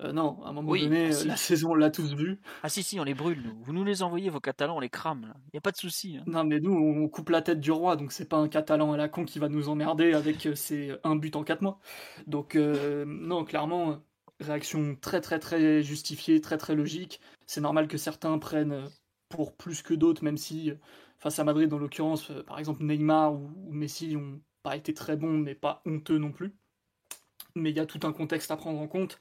non, 0.00 0.42
à 0.44 0.48
un 0.48 0.52
moment 0.52 0.74
donné, 0.74 1.10
ah, 1.12 1.24
la 1.24 1.36
saison, 1.36 1.70
on 1.70 1.74
l'a 1.74 1.90
tous 1.90 2.14
vu. 2.14 2.40
Ah 2.62 2.68
si, 2.68 2.82
si, 2.82 3.00
on 3.00 3.04
les 3.04 3.14
brûle, 3.14 3.42
nous. 3.42 3.62
Vous 3.62 3.72
nous 3.72 3.84
les 3.84 4.02
envoyez, 4.02 4.30
vos 4.30 4.40
Catalans, 4.40 4.76
on 4.76 4.80
les 4.80 4.90
crame. 4.90 5.34
Il 5.46 5.50
n'y 5.54 5.58
a 5.58 5.60
pas 5.60 5.72
de 5.72 5.76
souci. 5.76 6.18
Hein. 6.18 6.24
Non, 6.26 6.44
mais 6.44 6.60
nous, 6.60 6.72
on 6.72 7.08
coupe 7.08 7.30
la 7.30 7.42
tête 7.42 7.60
du 7.60 7.70
roi, 7.70 7.96
donc 7.96 8.12
c'est 8.12 8.28
pas 8.28 8.36
un 8.36 8.48
Catalan 8.48 8.92
à 8.92 8.96
la 8.96 9.08
con 9.08 9.24
qui 9.24 9.38
va 9.38 9.48
nous 9.48 9.68
emmerder 9.68 10.12
avec 10.12 10.48
ses 10.54 10.92
un 11.04 11.16
but 11.16 11.34
en 11.36 11.44
quatre 11.44 11.62
mois. 11.62 11.78
Donc, 12.26 12.56
non, 12.56 13.44
clairement, 13.44 14.02
réaction 14.40 14.96
très 15.00 15.20
très 15.20 15.38
très 15.38 15.82
justifiée, 15.82 16.40
très 16.40 16.58
très 16.58 16.74
logique. 16.74 17.20
C'est 17.46 17.60
normal 17.60 17.88
que 17.88 17.98
certains 17.98 18.38
prennent 18.38 18.84
pour 19.28 19.54
plus 19.56 19.82
que 19.82 19.94
d'autres, 19.94 20.24
même 20.24 20.36
si 20.36 20.72
face 21.18 21.38
à 21.38 21.44
Madrid, 21.44 21.68
dans 21.68 21.78
l'occurrence, 21.78 22.30
euh, 22.30 22.42
par 22.42 22.58
exemple 22.58 22.84
Neymar 22.84 23.34
ou, 23.34 23.50
Messi 23.70 24.14
n'ont 24.14 24.40
pas 24.62 24.76
été 24.76 24.94
très 24.94 25.16
bons, 25.16 25.38
mais 25.38 25.54
pas 25.54 25.82
honteux 25.86 26.18
non 26.18 26.32
plus. 26.32 26.52
Mais 27.54 27.70
il 27.70 27.76
y 27.76 27.80
a 27.80 27.86
tout 27.86 28.00
un 28.06 28.12
contexte 28.12 28.50
à 28.50 28.56
prendre 28.56 28.78
en 28.80 28.88
compte. 28.88 29.18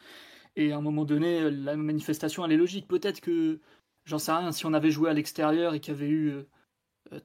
Et 0.56 0.72
à 0.72 0.78
un 0.78 0.82
moment 0.82 1.06
donné, 1.06 1.50
la 1.52 1.76
manifestation, 1.76 2.46
elle 2.46 2.52
est 2.52 2.58
logique. 2.58 2.88
Peut-être 2.88 3.22
que, 3.22 3.60
j'en 4.06 4.20
sais 4.20 4.32
rien, 4.32 4.52
si 4.52 4.66
on 4.66 4.74
avait 4.74 4.92
joué 4.92 5.10
à 5.10 5.14
l'extérieur 5.14 5.74
et 5.74 5.80
qu'il 5.80 5.94
y 5.94 5.98
avait 5.98 6.10
eu 6.10 6.34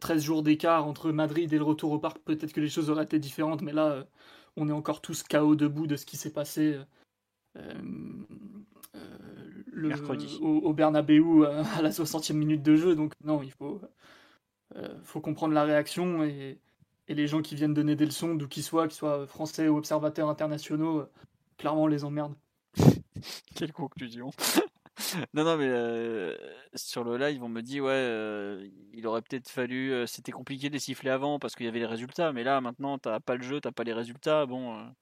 13 0.01 0.23
euh, 0.23 0.25
jours 0.25 0.43
d'écart 0.43 0.87
entre 0.87 1.13
Madrid 1.13 1.53
et 1.53 1.59
le 1.59 1.65
retour 1.65 1.93
au 1.93 1.99
parc, 1.99 2.19
peut-être 2.21 2.53
que 2.53 2.61
les 2.61 2.69
choses 2.69 2.91
auraient 2.91 3.05
été 3.05 3.19
différentes. 3.19 3.63
Mais 3.63 3.73
là, 3.73 3.87
euh, 3.93 4.05
on 4.57 4.69
est 4.69 4.73
encore 4.73 5.01
tous 5.01 5.23
KO 5.23 5.55
debout 5.55 5.87
de 5.87 5.97
ce 5.97 6.07
qui 6.07 6.17
s'est 6.17 6.33
passé 6.33 6.79
euh, 7.57 7.63
euh, 8.95 9.03
le, 9.73 9.89
Mercredi. 9.89 10.39
Au, 10.43 10.59
au 10.59 10.73
Bernabeu 10.73 11.47
à 11.47 11.83
la 11.83 11.91
60e 11.91 12.35
minute 12.35 12.63
de 12.63 12.77
jeu. 12.77 12.95
Donc 12.95 13.15
non, 13.25 13.43
il 13.43 13.53
faut, 13.53 13.81
euh, 14.77 14.89
faut 15.05 15.21
comprendre 15.21 15.55
la 15.55 15.65
réaction 15.65 16.23
et, 16.23 16.59
et, 17.09 17.15
les 17.15 17.27
gens 17.27 17.43
qui 17.43 17.55
viennent 17.55 17.75
donner 17.75 17.97
des 17.97 18.07
leçons, 18.07 18.35
d'où 18.35 18.49
qu'ils 18.49 18.63
soient, 18.63 18.89
qu'ils 18.89 18.97
soient 18.97 19.27
français 19.27 19.69
ou 19.69 19.77
observateurs 19.77 20.29
internationaux, 20.29 21.07
clairement 21.59 21.85
on 21.85 21.87
les 21.87 22.05
emmerde. 22.05 22.35
Quelle 23.55 23.73
conclusion 23.73 24.31
Non, 25.35 25.45
non, 25.45 25.57
mais 25.57 26.37
sur 26.75 27.05
le 27.05 27.17
live, 27.17 27.43
on 27.43 27.49
me 27.49 27.61
dit, 27.61 27.81
ouais, 27.81 28.71
il 28.93 29.07
aurait 29.07 29.23
peut-être 29.23 29.49
fallu. 29.49 30.07
C'était 30.07 30.33
compliqué 30.33 30.71
de 30.71 30.79
siffler 30.79 31.11
avant 31.11 31.39
parce 31.39 31.55
qu'il 31.55 31.67
y 31.67 31.69
avait 31.69 31.81
les 31.81 31.87
résultats, 31.87 32.33
mais 32.33 32.45
là, 32.45 32.61
maintenant, 32.61 32.99
t'as 32.99 33.21
pas 33.21 33.37
le 33.37 33.43
jeu, 33.43 33.61
t'as 33.61 33.73
pas 33.73 33.85
les 33.85 33.93
résultats. 33.93 34.47
Bon, 34.47 34.93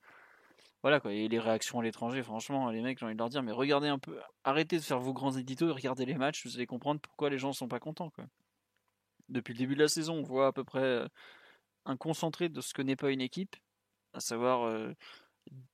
voilà 0.83 1.01
quoi. 1.01 1.13
Et 1.13 1.29
les 1.29 1.39
réactions 1.39 1.81
à 1.81 1.83
l'étranger, 1.83 2.23
franchement, 2.23 2.71
les 2.71 2.81
mecs, 2.81 2.99
j'ai 2.99 3.05
envie 3.05 3.15
de 3.15 3.19
leur 3.19 3.29
dire, 3.29 3.43
mais 3.43 3.53
regardez 3.53 3.89
un 3.89 3.99
peu, 3.99 4.19
arrêtez 4.45 4.77
de 4.79 4.83
faire 4.83 4.99
vos 4.99 5.13
grands 5.13 5.33
éditos 5.33 5.69
et 5.69 5.73
regardez 5.73 6.07
les 6.07 6.15
matchs, 6.15 6.47
vous 6.47 6.57
allez 6.57 6.67
comprendre 6.67 7.01
pourquoi 7.01 7.29
les 7.31 7.39
gens 7.39 7.53
sont 7.53 7.69
pas 7.69 7.81
contents 7.81 8.11
quoi. 8.11 8.25
Depuis 9.29 9.53
le 9.53 9.59
début 9.59 9.75
de 9.75 9.81
la 9.81 9.89
saison, 9.89 10.15
on 10.15 10.23
voit 10.23 10.49
à 10.49 10.53
peu 10.53 10.65
près 10.65 10.81
euh, 10.81 11.09
un 11.87 11.97
concentré 11.97 12.49
de 12.49 12.61
ce 12.61 12.75
que 12.75 12.83
n'est 12.83 12.97
pas 12.97 13.11
une 13.11 13.21
équipe, 13.21 13.57
à 14.13 14.21
savoir 14.21 14.65
euh, 14.65 14.93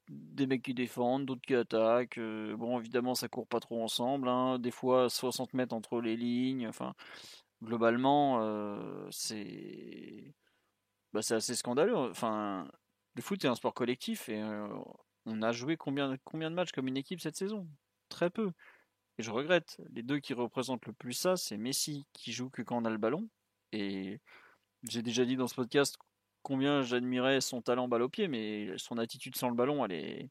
des 0.09 0.47
mecs 0.47 0.63
qui 0.63 0.75
défendent, 0.75 1.27
d'autres 1.27 1.43
qui 1.47 1.55
attaquent. 1.55 2.19
Euh, 2.19 2.57
bon, 2.57 2.79
évidemment, 2.81 3.15
ça 3.15 3.29
court 3.29 3.47
pas 3.49 3.61
trop 3.61 3.83
ensemble, 3.83 4.29
hein. 4.29 4.59
des 4.59 4.71
fois 4.71 5.09
60 5.11 5.55
mètres 5.55 5.75
entre 5.75 6.01
les 6.01 6.17
lignes. 6.17 6.69
Enfin, 6.69 6.95
globalement, 7.63 8.41
c'est 9.11 10.35
bah, 11.17 11.23
c'est 11.23 11.35
assez 11.35 11.55
scandaleux. 11.55 11.97
Enfin, 11.97 12.69
le 13.15 13.23
foot 13.23 13.43
est 13.43 13.49
un 13.49 13.55
sport 13.55 13.73
collectif 13.73 14.29
et 14.29 14.39
euh, 14.39 14.69
on 15.25 15.41
a 15.41 15.51
joué 15.51 15.79
combien, 15.79 16.17
combien 16.25 16.51
de 16.51 16.55
matchs 16.55 16.73
comme 16.73 16.89
une 16.89 16.99
équipe 16.99 17.21
cette 17.21 17.37
saison? 17.37 17.67
Très 18.11 18.29
peu. 18.29 18.53
Et 19.17 19.23
je 19.23 19.31
regrette. 19.31 19.81
Les 19.95 20.03
deux 20.03 20.19
qui 20.19 20.35
représentent 20.35 20.85
le 20.85 20.93
plus 20.93 21.15
ça, 21.15 21.39
c'est 21.39 21.57
Messi 21.57 22.05
qui 22.13 22.33
joue 22.33 22.51
que 22.51 22.61
quand 22.61 22.77
on 22.77 22.85
a 22.85 22.91
le 22.91 22.99
ballon. 22.99 23.27
Et 23.73 24.21
j'ai 24.89 25.03
déjà 25.03 25.25
dit 25.25 25.37
dans 25.37 25.49
ce 25.49 25.55
podcast 25.55 25.97
combien 26.43 26.83
j'admirais 26.83 27.41
son 27.41 27.61
talent 27.63 27.89
balle 27.89 28.03
au 28.03 28.09
pied, 28.09 28.29
mais 28.29 28.77
son 28.79 28.99
attitude 28.99 29.37
sans 29.37 29.49
le 29.49 29.57
ballon, 29.57 29.85
elle 29.85 29.93
est, 29.93 30.31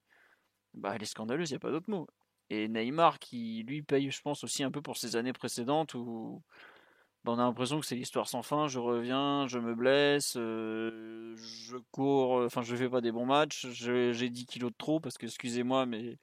bah, 0.74 0.94
elle 0.96 1.04
est 1.04 1.06
scandaleuse, 1.06 1.50
il 1.50 1.54
n'y 1.54 1.58
a 1.58 1.60
pas 1.60 1.72
d'autre 1.72 1.90
mot. 1.90 2.08
Et 2.50 2.68
Neymar 2.68 3.20
qui 3.20 3.64
lui 3.68 3.82
paye, 3.82 4.12
je 4.12 4.22
pense, 4.22 4.44
aussi 4.44 4.64
un 4.64 4.72
peu 4.72 4.82
pour 4.82 4.98
ses 4.98 5.16
années 5.16 5.34
précédentes 5.34 5.94
où 5.96 6.44
bah, 7.26 7.32
on 7.34 7.40
a 7.40 7.44
l'impression 7.44 7.80
que 7.80 7.86
c'est 7.88 7.96
l'histoire 7.96 8.28
sans 8.28 8.44
fin. 8.44 8.68
Je 8.68 8.80
reviens, 8.80 9.48
je 9.48 9.58
me 9.60 9.74
blesse, 9.74 10.36
euh, 10.38 11.36
je 11.38 11.78
cours, 11.92 12.40
euh, 12.40 12.46
enfin 12.46 12.62
je 12.62 12.76
fais 12.76 12.90
pas 12.90 13.02
des 13.02 13.12
bons 13.12 13.26
matchs. 13.26 13.68
J'ai 13.72 14.30
10 14.30 14.46
kilos 14.46 14.72
de 14.72 14.78
trop 14.78 15.00
parce 15.00 15.18
que 15.18 15.26
excusez-moi, 15.26 15.86
mais 15.88 16.20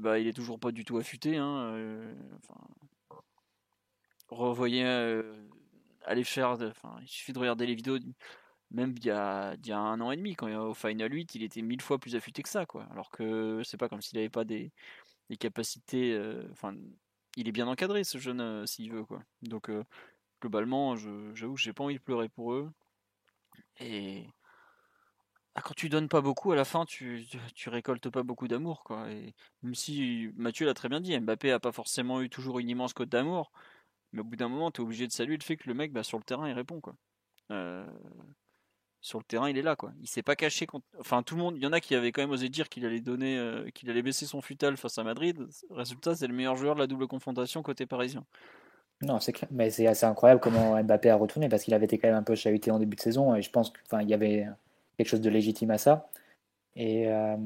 bah 0.00 0.18
il 0.18 0.26
est 0.26 0.32
toujours 0.32 0.58
pas 0.58 0.72
du 0.72 0.84
tout 0.84 0.98
affûté. 0.98 1.36
Hein, 1.36 1.72
euh, 1.76 2.14
revoyez, 4.28 4.84
faire, 6.24 6.50
enfin 6.50 6.96
il 7.02 7.08
suffit 7.08 7.32
de 7.32 7.38
regarder 7.38 7.66
les 7.66 7.74
vidéos. 7.74 7.98
Même 8.70 8.94
il 8.96 9.04
y, 9.06 9.10
a, 9.10 9.54
il 9.54 9.66
y 9.66 9.72
a 9.72 9.78
un 9.78 10.00
an 10.00 10.10
et 10.10 10.16
demi, 10.16 10.34
quand 10.34 10.48
il 10.48 10.56
au 10.56 10.74
Final 10.74 11.12
8, 11.12 11.34
il 11.36 11.42
était 11.44 11.62
mille 11.62 11.82
fois 11.82 11.98
plus 11.98 12.16
affûté 12.16 12.42
que 12.42 12.48
ça, 12.48 12.66
quoi. 12.66 12.86
Alors 12.90 13.10
que 13.10 13.62
c'est 13.64 13.76
pas 13.76 13.88
comme 13.88 14.02
s'il 14.02 14.18
avait 14.18 14.30
pas 14.30 14.44
des, 14.44 14.72
des 15.30 15.36
capacités. 15.36 16.18
Enfin, 16.50 16.74
il 17.36 17.48
est 17.48 17.52
bien 17.52 17.68
encadré 17.68 18.04
ce 18.04 18.18
jeune 18.18 18.66
s'il 18.66 18.92
veut, 18.92 19.04
quoi. 19.04 19.22
Donc 19.42 19.70
globalement, 20.40 20.96
j'avoue, 21.34 21.56
j'ai 21.56 21.72
pas 21.72 21.84
envie 21.84 21.94
de 21.96 22.00
pleurer 22.00 22.28
pour 22.28 22.52
eux. 22.54 22.70
Et 23.80 24.26
ah, 25.54 25.62
quand 25.62 25.74
tu 25.74 25.88
donnes 25.88 26.08
pas 26.08 26.20
beaucoup, 26.20 26.52
à 26.52 26.56
la 26.56 26.64
fin, 26.64 26.84
tu, 26.84 27.24
tu, 27.54 27.68
récoltes 27.68 28.10
pas 28.10 28.22
beaucoup 28.22 28.48
d'amour, 28.48 28.84
même 29.62 29.74
si 29.74 30.30
Mathieu 30.36 30.66
l'a 30.66 30.74
très 30.74 30.88
bien 30.88 31.00
dit, 31.00 31.18
Mbappé 31.18 31.52
a 31.52 31.60
pas 31.60 31.72
forcément 31.72 32.20
eu 32.20 32.28
toujours 32.28 32.58
une 32.58 32.68
immense 32.68 32.92
cote 32.92 33.08
d'amour, 33.08 33.52
mais 34.14 34.20
au 34.20 34.24
bout 34.24 34.36
d'un 34.36 34.48
moment, 34.48 34.70
tu 34.70 34.80
es 34.80 34.84
obligé 34.84 35.06
de 35.06 35.12
saluer 35.12 35.36
le 35.36 35.42
fait 35.42 35.56
que 35.56 35.68
le 35.68 35.74
mec, 35.74 35.92
bah, 35.92 36.02
sur 36.02 36.18
le 36.18 36.24
terrain, 36.24 36.48
il 36.48 36.52
répond, 36.52 36.80
quoi. 36.80 36.94
Euh, 37.50 37.84
sur 39.00 39.18
le 39.18 39.24
terrain, 39.24 39.50
il 39.50 39.58
est 39.58 39.62
là, 39.62 39.76
quoi. 39.76 39.92
Il 40.00 40.08
s'est 40.08 40.22
pas 40.22 40.36
caché. 40.36 40.66
Enfin, 40.98 41.22
tout 41.22 41.34
le 41.34 41.42
monde, 41.42 41.56
il 41.56 41.62
y 41.62 41.66
en 41.66 41.72
a 41.72 41.80
qui 41.80 41.94
avaient 41.94 42.12
quand 42.12 42.22
même 42.22 42.30
osé 42.30 42.48
dire 42.48 42.68
qu'il 42.68 42.86
allait 42.86 43.00
donner, 43.00 43.36
euh, 43.36 43.68
qu'il 43.74 43.90
allait 43.90 44.02
baisser 44.02 44.24
son 44.24 44.40
futal 44.40 44.76
face 44.76 44.96
à 44.98 45.04
Madrid. 45.04 45.46
Résultat, 45.70 46.14
c'est 46.14 46.28
le 46.28 46.34
meilleur 46.34 46.56
joueur 46.56 46.74
de 46.74 46.80
la 46.80 46.86
double 46.86 47.06
confrontation 47.08 47.62
côté 47.62 47.86
parisien. 47.86 48.24
Non, 49.02 49.20
c'est 49.20 49.32
clair. 49.32 49.50
Mais 49.52 49.70
c'est 49.70 49.86
assez 49.86 50.06
incroyable 50.06 50.40
comment 50.40 50.80
Mbappé 50.82 51.10
a 51.10 51.16
retourné 51.16 51.48
parce 51.48 51.64
qu'il 51.64 51.74
avait 51.74 51.86
été 51.86 51.98
quand 51.98 52.08
même 52.08 52.16
un 52.16 52.22
peu 52.22 52.34
chahuté 52.34 52.70
en 52.70 52.78
début 52.78 52.96
de 52.96 53.00
saison 53.00 53.34
et 53.34 53.42
je 53.42 53.50
pense 53.50 53.72
qu'il 53.72 54.08
y 54.08 54.14
avait 54.14 54.46
quelque 54.96 55.08
chose 55.08 55.20
de 55.20 55.30
légitime 55.30 55.70
à 55.70 55.78
ça. 55.78 56.08
Et 56.76 57.08
euh, 57.08 57.36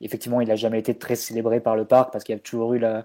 effectivement, 0.00 0.40
il 0.40 0.48
n'a 0.48 0.56
jamais 0.56 0.78
été 0.78 0.96
très 0.96 1.16
célébré 1.16 1.60
par 1.60 1.76
le 1.76 1.84
parc 1.84 2.12
parce 2.12 2.24
qu'il 2.24 2.34
y 2.34 2.38
a 2.38 2.40
toujours 2.40 2.74
eu 2.74 2.78
la, 2.78 3.04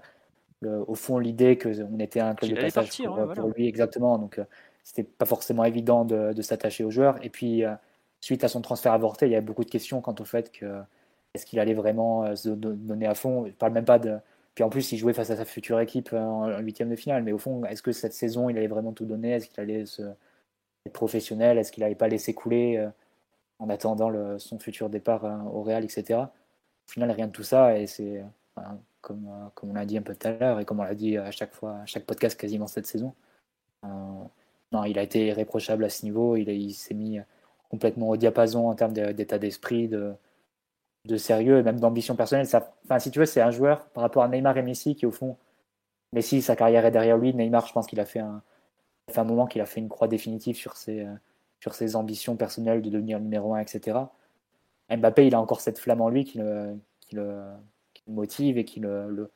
au 0.86 0.94
fond 0.94 1.18
l'idée 1.18 1.58
qu'on 1.58 1.98
était 1.98 2.20
un 2.20 2.34
club 2.34 2.52
de 2.52 2.60
passage 2.60 3.02
pour, 3.02 3.48
lui 3.56 3.66
exactement. 3.66 4.18
Donc 4.18 4.38
euh, 4.38 4.44
c'était 4.82 5.04
pas 5.04 5.26
forcément 5.26 5.64
évident 5.64 6.04
de, 6.04 6.40
s'attacher 6.42 6.84
aux 6.84 6.90
joueurs. 6.90 7.18
Et 7.24 7.30
puis 7.30 7.64
euh, 7.64 7.74
suite 8.20 8.44
à 8.44 8.48
son 8.48 8.60
transfert 8.60 8.92
avorté, 8.92 9.26
il 9.26 9.32
y 9.32 9.36
a 9.36 9.40
beaucoup 9.40 9.64
de 9.64 9.70
questions 9.70 10.00
quant 10.00 10.14
au 10.18 10.24
fait 10.24 10.50
que 10.52 10.80
est-ce 11.34 11.46
qu'il 11.46 11.58
allait 11.58 11.74
vraiment 11.74 12.36
se 12.36 12.48
donner 12.48 13.06
à 13.06 13.14
fond? 13.14 13.46
Je 13.46 13.52
parle 13.52 13.72
même 13.72 13.84
pas 13.84 13.98
de 13.98 14.18
puis 14.54 14.62
en 14.62 14.70
plus, 14.70 14.92
il 14.92 14.98
jouait 14.98 15.12
face 15.12 15.30
à 15.30 15.36
sa 15.36 15.44
future 15.44 15.80
équipe 15.80 16.12
en 16.12 16.58
huitième 16.60 16.88
de 16.88 16.96
finale. 16.96 17.22
Mais 17.24 17.32
au 17.32 17.38
fond, 17.38 17.64
est-ce 17.64 17.82
que 17.82 17.92
cette 17.92 18.12
saison, 18.14 18.48
il 18.48 18.56
allait 18.56 18.68
vraiment 18.68 18.92
tout 18.92 19.04
donner? 19.04 19.32
Est-ce 19.32 19.48
qu'il 19.48 19.60
allait 19.60 19.84
se... 19.86 20.02
être 20.86 20.92
professionnel? 20.92 21.58
Est-ce 21.58 21.72
qu'il 21.72 21.82
n'allait 21.82 21.94
pas 21.96 22.08
laisser 22.08 22.34
couler 22.34 22.76
euh, 22.78 22.88
en 23.58 23.68
attendant 23.70 24.38
son 24.38 24.58
futur 24.58 24.90
départ 24.90 25.24
euh, 25.24 25.36
au 25.52 25.62
Real, 25.62 25.84
etc. 25.84 26.20
Au 26.20 26.92
final, 26.92 27.10
rien 27.10 27.26
de 27.26 27.32
tout 27.32 27.42
ça. 27.42 27.78
Et 27.78 27.86
c'est 27.86 28.22
comme, 29.04 29.28
comme 29.54 29.70
on 29.70 29.74
l'a 29.74 29.84
dit 29.86 29.98
un 29.98 30.02
peu 30.02 30.14
tout 30.14 30.26
à 30.26 30.32
l'heure 30.32 30.60
et 30.60 30.64
comme 30.64 30.80
on 30.80 30.84
l'a 30.84 30.94
dit 30.94 31.18
à 31.18 31.30
chaque 31.30 31.52
fois, 31.52 31.78
à 31.78 31.86
chaque 31.86 32.06
podcast 32.06 32.38
quasiment 32.40 32.66
cette 32.66 32.86
saison. 32.86 33.14
non, 34.72 34.84
il 34.84 34.98
a 34.98 35.02
été 35.02 35.26
irréprochable 35.28 35.84
à 35.84 35.90
ce 35.90 36.04
niveau. 36.04 36.36
Il, 36.36 36.74
s'est 36.74 36.94
mis 36.94 37.20
complètement 37.70 38.08
au 38.08 38.16
diapason 38.16 38.68
en 38.68 38.74
termes 38.74 38.92
d'état 38.92 39.38
d'esprit, 39.38 39.88
de, 39.88 40.16
sérieux 41.18 41.58
et 41.58 41.62
même 41.62 41.80
d'ambition 41.80 42.16
personnelle. 42.16 42.46
Enfin, 42.84 42.98
si 42.98 43.10
tu 43.10 43.18
veux, 43.18 43.26
c'est 43.26 43.42
un 43.42 43.50
joueur 43.50 43.86
par 43.90 44.02
rapport 44.02 44.22
à 44.22 44.28
Neymar 44.28 44.56
et 44.58 44.62
Messi 44.62 44.96
qui, 44.96 45.06
au 45.06 45.10
fond, 45.10 45.36
Messi, 46.12 46.42
sa 46.42 46.56
carrière 46.56 46.86
est 46.86 46.90
derrière 46.90 47.18
lui. 47.18 47.34
Neymar, 47.34 47.66
je 47.66 47.72
pense 47.72 47.86
qu'il 47.86 48.00
a 48.00 48.06
fait 48.06 48.20
un, 48.20 48.42
moment 49.18 49.46
qu'il 49.46 49.60
a 49.60 49.66
fait 49.66 49.80
une 49.80 49.88
croix 49.88 50.08
définitive 50.08 50.56
sur 50.56 50.76
ses, 50.76 51.06
ses 51.72 51.96
ambitions 51.96 52.36
personnelles 52.36 52.82
de 52.82 52.90
devenir 52.90 53.20
numéro 53.20 53.54
un, 53.54 53.60
etc. 53.60 53.98
Mbappé, 54.90 55.26
il 55.26 55.34
a 55.34 55.40
encore 55.40 55.60
cette 55.60 55.78
flamme 55.78 56.00
en 56.00 56.08
lui 56.08 56.24
qui 56.24 56.38
le, 56.38 56.76
motive 58.06 58.58
et 58.58 58.64
qui 58.64 58.80
le, 58.80 59.30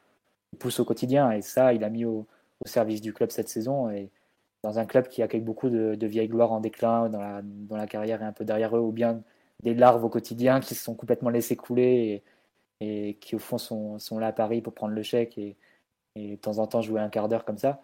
pousse 0.59 0.81
au 0.81 0.85
quotidien. 0.85 1.31
Et 1.33 1.43
ça, 1.43 1.73
il 1.73 1.85
a 1.85 1.91
mis 1.91 2.05
au, 2.05 2.27
service 2.65 3.01
du 3.01 3.13
club 3.13 3.31
cette 3.31 3.49
saison. 3.49 3.91
Et 3.91 4.11
dans 4.63 4.79
un 4.79 4.87
club 4.87 5.09
qui 5.09 5.23
accueille 5.23 5.41
beaucoup 5.41 5.71
de, 5.71 6.07
vieilles 6.07 6.29
gloires 6.29 6.53
en 6.53 6.61
déclin, 6.61 7.09
dans 7.09 7.21
la, 7.21 7.41
dans 7.43 7.77
la 7.77 7.87
carrière 7.87 8.23
et 8.23 8.25
un 8.25 8.33
peu 8.33 8.45
derrière 8.45 8.77
eux, 8.77 8.81
ou 8.81 8.93
bien 8.93 9.23
des 9.63 9.75
larves 9.75 10.05
au 10.05 10.09
quotidien 10.09 10.61
qui 10.61 10.75
se 10.75 10.85
sont 10.85 10.95
complètement 10.95 11.31
laissés 11.31 11.57
couler 11.57 12.23
et, 12.81 13.15
qui, 13.21 13.37
au 13.37 13.39
fond, 13.39 13.59
sont, 13.59 13.99
sont, 13.99 14.19
là 14.19 14.29
à 14.29 14.33
Paris 14.33 14.61
pour 14.61 14.75
prendre 14.75 14.95
le 14.95 15.03
chèque 15.03 15.39
et, 15.39 15.57
et, 16.15 16.33
de 16.33 16.37
temps 16.37 16.59
en 16.59 16.67
temps 16.67 16.83
jouer 16.83 17.01
un 17.01 17.09
quart 17.09 17.29
d'heure 17.29 17.45
comme 17.45 17.59
ça. 17.59 17.81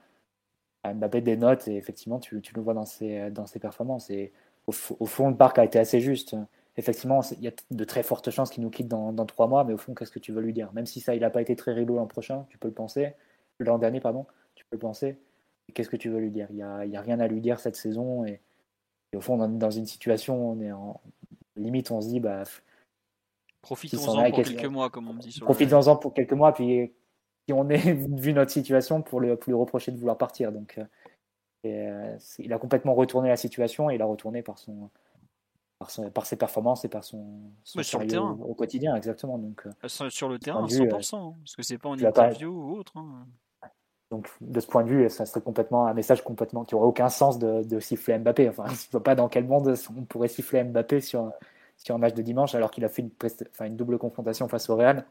Mbappé 0.84 1.22
des 1.22 1.36
notes 1.36 1.66
et 1.68 1.76
effectivement, 1.76 2.18
tu, 2.18 2.40
tu 2.42 2.54
le 2.54 2.60
vois 2.60 2.74
dans 2.74 2.84
ses, 2.84 3.30
dans 3.30 3.44
performances. 3.60 4.10
Et 4.10 4.32
au, 4.66 4.72
au, 5.00 5.06
fond, 5.06 5.30
le 5.30 5.36
parc 5.36 5.58
a 5.58 5.64
été 5.64 5.78
assez 5.78 6.00
juste 6.00 6.36
effectivement, 6.76 7.20
il 7.32 7.42
y 7.42 7.48
a 7.48 7.52
de 7.70 7.84
très 7.84 8.02
fortes 8.02 8.30
chances 8.30 8.50
qu'il 8.50 8.62
nous 8.62 8.70
quitte 8.70 8.88
dans, 8.88 9.12
trois 9.26 9.46
mois, 9.46 9.64
mais 9.64 9.72
au 9.74 9.78
fond, 9.78 9.94
qu'est-ce 9.94 10.10
que 10.10 10.18
tu 10.18 10.32
veux 10.32 10.42
lui 10.42 10.52
dire? 10.52 10.72
Même 10.72 10.86
si 10.86 11.00
ça, 11.00 11.14
il 11.14 11.20
n'a 11.20 11.30
pas 11.30 11.42
été 11.42 11.56
très 11.56 11.72
rigolo 11.72 11.98
l'an 11.98 12.06
prochain, 12.06 12.46
tu 12.48 12.58
peux 12.58 12.68
le 12.68 12.74
penser, 12.74 13.14
l'an 13.58 13.78
dernier, 13.78 14.00
pardon, 14.00 14.26
tu 14.54 14.64
peux 14.64 14.76
le 14.76 14.80
penser. 14.80 15.18
Qu'est-ce 15.72 15.88
que 15.88 15.96
tu 15.96 16.10
veux 16.10 16.18
lui 16.18 16.30
dire? 16.30 16.46
Il 16.50 16.56
n'y 16.56 16.62
a, 16.62 16.76
a, 16.76 17.02
rien 17.02 17.20
à 17.20 17.26
lui 17.26 17.40
dire 17.40 17.60
cette 17.60 17.76
saison, 17.76 18.24
et, 18.24 18.40
au 19.14 19.20
fond, 19.20 19.36
dans, 19.36 19.48
dans, 19.48 19.70
une 19.70 19.86
situation, 19.86 20.50
on 20.50 20.60
est 20.60 20.72
en 20.72 21.00
limite, 21.56 21.90
on 21.90 22.00
se 22.00 22.08
dit, 22.08 22.20
bah. 22.20 22.42
Profitons-en 23.62 24.30
pour 24.30 24.42
quelques 24.42 24.64
mois, 24.66 24.90
comme 24.90 25.08
on 25.08 25.14
dit. 25.14 25.40
Profitons-en 25.40 25.96
pour 25.96 26.12
quelques 26.12 26.32
mois, 26.32 26.52
puis 26.52 26.92
si 27.46 27.52
on 27.52 27.68
est 27.68 27.92
vu 28.18 28.32
notre 28.32 28.50
situation 28.50 29.02
pour 29.02 29.20
le, 29.20 29.38
lui 29.46 29.54
reprocher 29.54 29.92
de 29.92 29.96
vouloir 29.96 30.18
partir. 30.18 30.52
Donc, 30.52 30.78
euh, 30.78 30.84
euh, 31.66 32.18
il 32.38 32.52
a 32.52 32.58
complètement 32.58 32.94
retourné 32.94 33.28
la 33.28 33.36
situation 33.36 33.90
et 33.90 33.94
il 33.94 34.02
a 34.02 34.06
retourné 34.06 34.42
par 34.42 34.58
son, 34.58 34.90
par, 36.12 36.26
ses 36.26 36.36
performances 36.36 36.84
et 36.84 36.88
par 36.88 37.04
son, 37.04 37.24
sur 37.64 38.00
le 38.00 38.06
terrain. 38.06 38.36
Au, 38.40 38.54
quotidien, 38.54 38.94
exactement. 38.96 39.38
Donc, 39.38 39.66
euh, 39.66 39.88
sur 39.88 40.28
le 40.28 40.38
terrain, 40.38 40.66
100%, 40.66 40.80
euh, 40.80 41.18
hein, 41.18 41.34
parce 41.40 41.56
que 41.56 41.62
c'est 41.62 41.78
pas 41.78 41.88
en 41.88 41.98
interview 41.98 42.50
ou 42.50 42.78
autre. 42.78 42.92
Hein. 42.96 43.26
Donc, 44.10 44.28
de 44.40 44.60
ce 44.60 44.66
point 44.66 44.84
de 44.84 44.88
vue, 44.88 45.10
ça 45.10 45.26
serait 45.26 45.40
complètement 45.40 45.86
un 45.86 45.94
message 45.94 46.22
complètement 46.22 46.64
qui 46.64 46.74
aurait 46.74 46.86
aucun 46.86 47.08
sens 47.08 47.38
de, 47.38 47.80
siffler 47.80 48.18
Mbappé. 48.18 48.48
Enfin, 48.48 48.64
je 48.68 48.72
ne 48.72 48.90
vois 48.92 49.02
pas 49.02 49.14
dans 49.14 49.28
quel 49.28 49.46
monde 49.46 49.74
on 49.96 50.02
pourrait 50.02 50.28
siffler 50.28 50.62
Mbappé 50.64 51.00
sur, 51.00 51.32
sur 51.76 51.94
un 51.94 51.98
match 51.98 52.14
de 52.14 52.22
dimanche 52.22 52.54
alors 52.54 52.70
qu'il 52.70 52.84
a 52.84 52.88
fait 52.88 53.02
une, 53.02 53.10
enfin, 53.50 53.66
une 53.66 53.76
double 53.76 53.98
confrontation 53.98 54.48
face 54.48 54.68
au 54.70 54.76
Real. 54.76 55.04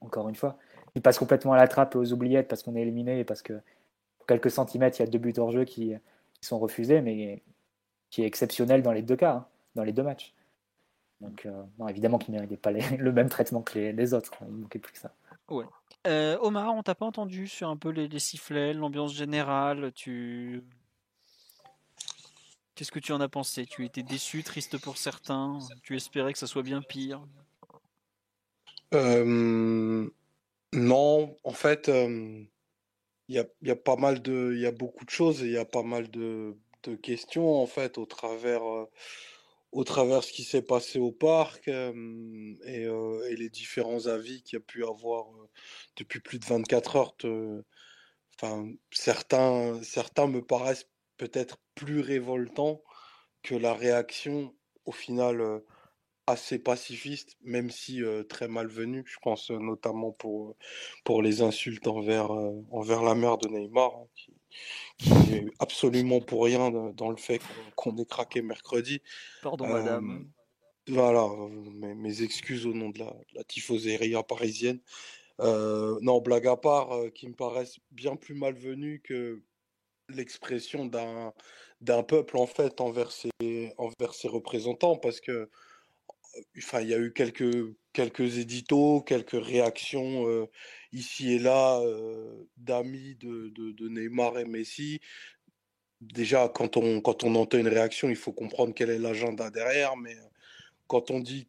Encore 0.00 0.28
une 0.28 0.34
fois, 0.34 0.56
il 0.94 1.02
passe 1.02 1.18
complètement 1.18 1.52
à 1.52 1.56
la 1.56 1.68
trappe 1.68 1.94
aux 1.94 2.12
oubliettes 2.12 2.48
parce 2.48 2.62
qu'on 2.62 2.74
est 2.74 2.82
éliminé 2.82 3.20
et 3.20 3.24
parce 3.24 3.42
que 3.42 3.54
pour 4.18 4.26
quelques 4.26 4.50
centimètres, 4.50 4.98
il 4.98 5.04
y 5.04 5.06
a 5.06 5.10
deux 5.10 5.18
buts 5.18 5.34
hors 5.36 5.50
jeu 5.50 5.64
qui, 5.64 5.94
qui 6.34 6.46
sont 6.46 6.58
refusés, 6.58 7.00
mais 7.00 7.42
qui 8.10 8.22
est 8.22 8.26
exceptionnel 8.26 8.82
dans 8.82 8.92
les 8.92 9.02
deux 9.02 9.16
cas. 9.16 9.32
Hein 9.32 9.46
dans 9.74 9.84
les 9.84 9.92
deux 9.92 10.02
matchs. 10.02 10.34
Donc, 11.22 11.46
euh, 11.46 11.62
non, 11.78 11.88
évidemment 11.88 12.18
qu'il 12.18 12.34
ne 12.34 12.40
méritait 12.40 12.56
pas 12.56 12.72
le 12.98 13.12
même 13.12 13.28
traitement 13.28 13.62
que 13.62 13.78
les, 13.78 14.14
autres. 14.14 14.34
Il 14.42 14.54
ne 14.54 14.62
manquait 14.62 14.78
plus 14.78 14.92
que 14.92 14.98
ça. 14.98 15.14
Ouais. 15.48 15.64
Euh, 16.06 16.36
Omar, 16.40 16.74
on 16.74 16.82
t'a 16.82 16.96
pas 16.96 17.06
entendu 17.06 17.46
sur 17.46 17.68
un 17.68 17.76
peu 17.76 17.90
les, 17.90 18.18
sifflets, 18.18 18.74
l'ambiance 18.74 19.14
générale. 19.14 19.92
Tu 19.94 20.64
Qu'est-ce 22.74 22.90
que 22.90 22.98
tu 22.98 23.12
en 23.12 23.20
as 23.20 23.28
pensé? 23.28 23.66
Tu 23.66 23.84
étais 23.84 24.02
déçu, 24.02 24.42
triste 24.42 24.78
pour 24.78 24.96
certains? 24.96 25.58
Tu 25.82 25.94
espérais 25.94 26.32
que 26.32 26.38
ça 26.38 26.48
soit 26.48 26.62
bien 26.62 26.82
pire? 26.82 27.22
Euh, 28.94 30.08
Non, 30.72 31.36
en 31.44 31.52
fait, 31.52 31.88
il 31.88 32.48
y, 33.28 33.38
a, 33.38 33.44
y, 33.62 33.70
a, 33.70 33.76
pas 33.76 33.96
mal 33.96 34.20
de, 34.22 34.52
il 34.54 34.60
y 34.60 34.66
a 34.66 34.72
beaucoup 34.72 35.04
de 35.04 35.10
choses 35.10 35.42
et 35.42 35.46
il 35.46 35.52
y 35.52 35.58
a 35.58 35.64
pas 35.64 35.84
mal 35.84 36.10
de, 36.10 36.56
de 36.82 36.96
questions 36.96 37.62
en 37.62 37.66
fait 37.66 37.98
au 37.98 38.06
travers 38.06 38.62
au 39.72 39.84
travers 39.84 40.22
ce 40.22 40.32
qui 40.32 40.44
s'est 40.44 40.62
passé 40.62 40.98
au 40.98 41.12
parc 41.12 41.68
et, 41.68 42.86
les 43.36 43.48
différents 43.50 44.06
avis 44.06 44.42
qu'il 44.42 44.58
y 44.58 44.62
a 44.62 44.64
pu 44.64 44.84
avoir 44.84 45.26
depuis 45.96 46.20
plus 46.20 46.38
de 46.38 46.44
24 46.44 46.96
heures. 46.96 47.16
certains, 48.90 49.82
certains 49.82 50.26
me 50.26 50.42
paraissent 50.42 50.88
peut-être 51.16 51.58
plus 51.74 52.00
révoltants 52.00 52.82
que 53.42 53.54
la 53.54 53.74
réaction 53.74 54.54
au 54.84 54.92
final 54.92 55.62
assez 56.26 56.58
pacifiste, 56.58 57.36
même 57.42 57.70
si 57.70 58.02
très 58.28 58.48
malvenue. 58.48 59.04
Je 59.06 59.18
pense 59.22 59.50
notamment 59.50 60.12
pour, 60.12 60.56
pour 61.04 61.22
les 61.22 61.42
insultes 61.42 61.86
envers, 61.88 62.30
envers 62.70 63.02
la 63.02 63.14
mère 63.14 63.38
de 63.38 63.48
Neymar, 63.48 63.92
hein, 63.96 64.06
qui 64.98 65.12
est 65.34 65.46
absolument 65.58 66.20
pour 66.20 66.44
rien 66.44 66.70
dans 66.70 67.10
le 67.10 67.16
fait 67.16 67.40
qu'on 67.76 67.96
ait 67.96 68.06
craqué 68.06 68.42
mercredi. 68.42 69.00
Pardon, 69.42 69.66
madame. 69.66 70.30
Voilà, 70.88 71.28
mes, 71.48 72.22
excuses 72.22 72.66
au 72.66 72.72
nom 72.72 72.90
de 72.90 72.98
la, 72.98 73.14
la 73.34 73.44
tifoseria 73.44 74.22
parisienne. 74.22 74.80
non, 75.38 76.20
blague 76.20 76.46
à 76.46 76.56
part, 76.56 76.90
qui 77.14 77.28
me 77.28 77.34
paraissent 77.34 77.78
bien 77.90 78.16
plus 78.16 78.34
malvenues 78.34 79.00
que 79.04 79.42
l'expression 80.08 80.86
d'un 80.86 81.32
d'un 81.82 82.04
peuple 82.04 82.38
en 82.38 82.46
fait 82.46 82.80
envers 82.80 83.10
ses, 83.10 83.30
envers 83.76 84.14
ses 84.14 84.28
représentants 84.28 84.96
parce 84.96 85.20
que 85.20 85.50
enfin 86.58 86.80
il 86.80 86.88
y 86.88 86.94
a 86.94 86.98
eu 86.98 87.12
quelques 87.12 87.74
quelques 87.92 88.38
éditos 88.38 89.02
quelques 89.02 89.42
réactions 89.42 90.48
ici 90.92 91.32
et 91.32 91.38
là 91.38 91.80
d'amis 92.56 93.16
de, 93.16 93.48
de, 93.50 93.88
Neymar 93.88 94.38
et 94.38 94.44
Messi. 94.44 95.00
Déjà, 96.00 96.48
quand 96.48 96.76
on, 96.76 97.00
quand 97.00 97.22
on 97.24 97.34
entend 97.36 97.58
une 97.58 97.68
réaction, 97.68 98.08
il 98.08 98.16
faut 98.16 98.32
comprendre 98.32 98.74
quel 98.74 98.90
est 98.90 98.98
l'agenda 98.98 99.50
derrière. 99.50 99.96
Mais 99.96 100.16
quand 100.88 101.10
on 101.10 101.20
dit 101.20 101.48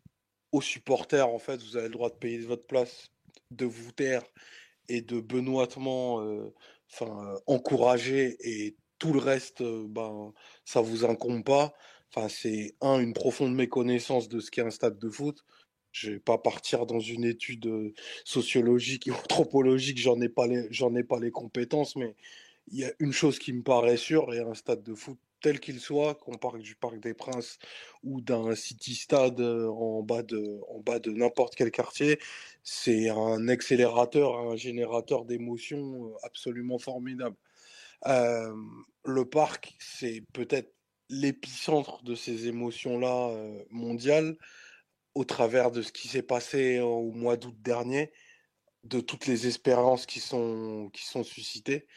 aux 0.52 0.62
supporters, 0.62 1.28
en 1.28 1.40
fait, 1.40 1.62
vous 1.64 1.76
avez 1.78 1.88
le 1.88 1.94
droit 1.94 2.10
de 2.10 2.16
payer 2.16 2.40
votre 2.40 2.66
place, 2.66 3.10
de 3.52 3.66
vous 3.66 3.92
taire 3.92 4.24
et 4.90 5.02
de 5.02 5.20
benoîtement 5.20 6.24
enfin, 6.92 7.36
encourager 7.48 8.38
et 8.42 8.76
tout 9.00 9.14
le 9.14 9.20
reste, 9.20 9.64
ben, 9.64 10.34
ça 10.66 10.82
vous 10.82 11.04
incombe 11.04 11.44
pas. 11.44 11.74
Enfin, 12.16 12.30
c'est 12.30 12.76
un, 12.82 13.00
une 13.00 13.14
profonde 13.14 13.56
méconnaissance 13.56 14.30
de 14.30 14.40
ce 14.40 14.52
qu'est 14.52 14.62
un 14.62 14.70
stade 14.70 15.00
de 15.00 15.10
foot. 15.10 15.44
Je 15.92 16.12
vais 16.12 16.20
pas 16.20 16.38
partir 16.38 16.86
dans 16.86 17.00
une 17.00 17.24
étude 17.24 17.94
sociologique 18.24 19.08
et 19.08 19.12
anthropologique, 19.12 20.00
j'en 20.00 20.20
ai 20.22 20.30
pas 20.30 20.48
les, 20.48 20.68
j'en 20.72 20.94
ai 20.96 21.04
pas 21.04 21.20
les 21.20 21.32
compétences, 21.32 21.96
mais 21.96 22.16
il 22.72 22.80
y 22.80 22.86
a 22.86 22.92
une 23.00 23.12
chose 23.14 23.40
qui 23.40 23.54
me 23.54 23.64
paraît 23.64 23.98
sûre, 23.98 24.34
et 24.34 24.40
un 24.40 24.54
stade 24.54 24.84
de 24.84 24.96
foot 24.96 25.18
tel 25.42 25.60
qu'il 25.60 25.80
soit, 25.80 26.16
qu'on 26.16 26.38
parle 26.38 26.62
du 26.62 26.76
Parc 26.76 27.00
des 27.00 27.14
Princes 27.14 27.60
ou 28.04 28.22
d'un 28.22 28.56
City 28.56 28.96
Stade 28.96 29.42
en 29.42 30.02
bas 30.02 30.24
de, 30.24 30.62
en 30.70 30.80
bas 30.80 31.00
de 31.00 31.12
n'importe 31.12 31.56
quel 31.56 31.72
quartier, 31.72 32.20
c'est 32.64 33.10
un 33.10 33.48
accélérateur, 33.50 34.38
un 34.38 34.56
générateur 34.56 35.26
d'émotions 35.26 36.14
absolument 36.24 36.80
formidable. 36.80 37.36
le 38.06 39.26
parc, 39.26 39.76
c'est 39.80 40.24
peut-être 40.34 40.74
l'épicentre 41.14 42.04
de 42.04 42.16
ces 42.16 42.48
émotions-là 42.48 43.32
mondiales 43.70 44.38
au 45.16 45.24
travers 45.24 45.72
de 45.72 45.82
ce 45.82 45.92
qui 45.92 46.08
s'est 46.08 46.24
passé 46.24 46.80
au 46.80 47.12
mois 47.12 47.38
d'août 47.38 47.56
dernier, 47.60 48.12
de 48.84 49.00
toutes 49.00 49.28
les 49.28 49.48
espérances 49.48 50.06
qui 50.06 50.20
sont, 50.20 50.90
qui 50.92 51.06
sont 51.06 51.24
suscitées, 51.24 51.88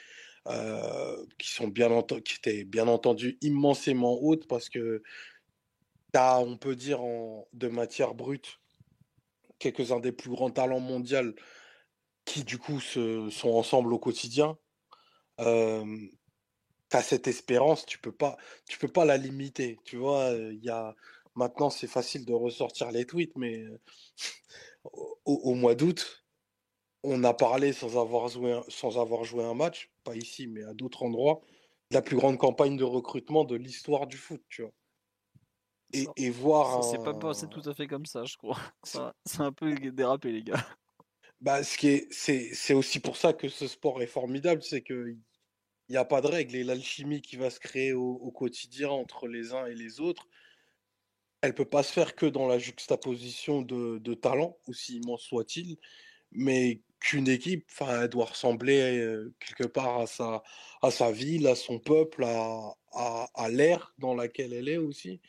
qui, 1.38 1.48
sont 1.50 1.68
bien 1.68 2.02
qui 2.02 2.36
étaient 2.36 2.64
bien 2.64 2.88
entendu 2.88 3.38
immensément 3.40 4.18
hautes 4.20 4.46
parce 4.46 4.68
que 4.68 5.02
tu 6.12 6.18
as, 6.18 6.38
on 6.38 6.56
peut 6.56 6.76
dire, 6.76 7.00
en, 7.02 7.48
de 7.52 7.68
matière 7.68 8.14
brute, 8.14 8.60
quelques-uns 9.58 10.00
des 10.00 10.12
plus 10.12 10.30
grands 10.30 10.50
talents 10.50 10.80
mondiaux 10.80 11.32
qui, 12.24 12.44
du 12.44 12.58
coup, 12.58 12.80
se, 12.80 13.30
sont 13.30 13.50
ensemble 13.50 13.92
au 13.92 13.98
quotidien. 13.98 14.58
Tu 16.90 16.96
as 16.96 17.02
cette 17.02 17.26
espérance, 17.28 17.86
tu 17.86 17.98
peux 17.98 18.12
pas, 18.12 18.36
tu 18.68 18.78
peux 18.78 18.88
pas 18.88 19.04
la 19.04 19.16
limiter. 19.16 19.78
Tu 19.84 19.96
vois, 19.96 20.30
il 20.30 20.62
y 20.62 20.70
a 20.70 20.94
Maintenant, 21.36 21.68
c'est 21.68 21.86
facile 21.86 22.24
de 22.24 22.32
ressortir 22.32 22.90
les 22.90 23.04
tweets, 23.04 23.36
mais 23.36 23.66
au, 25.26 25.54
mois 25.54 25.74
d'août, 25.74 26.24
on 27.02 27.22
a 27.24 27.34
parlé 27.34 27.74
sans 27.74 28.00
avoir, 28.00 28.28
joué, 28.28 28.58
sans 28.68 28.98
avoir 28.98 29.22
joué 29.24 29.44
un 29.44 29.52
match, 29.52 29.90
pas 30.02 30.16
ici, 30.16 30.46
mais 30.46 30.64
à 30.64 30.72
d'autres 30.72 31.02
endroits, 31.02 31.42
de 31.90 31.96
la 31.96 32.02
plus 32.02 32.16
grande 32.16 32.38
campagne 32.38 32.78
de 32.78 32.84
recrutement 32.84 33.44
de 33.44 33.54
l'histoire 33.54 34.06
du 34.06 34.16
foot, 34.16 34.42
tu 34.48 34.62
vois. 34.62 34.72
Et, 35.92 36.06
et 36.16 36.30
voir. 36.30 36.82
C'est 36.82 37.04
pas 37.04 37.14
passé 37.14 37.46
tout 37.48 37.68
à 37.68 37.74
fait 37.74 37.86
comme 37.86 38.06
ça, 38.06 38.24
je 38.24 38.36
crois. 38.38 38.58
C'est 39.26 39.40
un 39.40 39.52
peu 39.52 39.74
dérapé, 39.74 40.32
les 40.32 40.42
gars. 40.42 40.66
Bah, 41.42 41.62
ce 41.62 41.76
qui 41.76 41.88
est, 41.88 42.10
c'est, 42.10 42.48
c'est 42.54 42.72
aussi 42.72 42.98
pour 42.98 43.18
ça 43.18 43.34
que 43.34 43.50
ce 43.50 43.68
sport 43.68 44.00
est 44.00 44.06
formidable, 44.06 44.62
c'est 44.62 44.82
qu'il 44.82 45.18
n'y 45.92 45.96
a 45.96 46.04
pas 46.04 46.20
de 46.20 46.26
règles 46.26 46.56
et 46.56 46.64
l'alchimie 46.64 47.22
qui 47.22 47.36
va 47.36 47.50
se 47.50 47.60
créer 47.60 47.92
au, 47.92 48.30
quotidien 48.32 48.90
entre 48.90 49.28
les 49.28 49.52
uns 49.54 49.66
et 49.66 49.74
les 49.74 50.00
autres, 50.00 50.28
elle 51.42 51.54
peut 51.54 51.64
pas 51.64 51.82
se 51.82 51.92
faire 51.92 52.16
que 52.16 52.26
dans 52.26 52.48
la 52.48 52.58
juxtaposition 52.58 53.62
de, 53.62 53.98
de 53.98 54.14
talents, 54.14 54.58
aussi 54.66 54.96
immense 54.98 55.22
soit-il, 55.22 55.78
mais 56.32 56.82
qu'une 57.00 57.28
équipe, 57.28 57.70
elle 57.80 58.08
doit 58.08 58.26
ressembler 58.26 58.98
euh, 58.98 59.34
quelque 59.40 59.68
part 59.68 60.00
à 60.00 60.06
sa, 60.06 60.42
à 60.82 60.90
sa 60.90 61.12
ville, 61.12 61.46
à 61.46 61.54
son 61.54 61.78
peuple, 61.78 62.24
à, 62.24 63.48
l'ère 63.50 63.94
dans 63.98 64.14
laquelle 64.14 64.52
elle 64.52 64.68
est 64.68 64.78
aussi. 64.78 65.20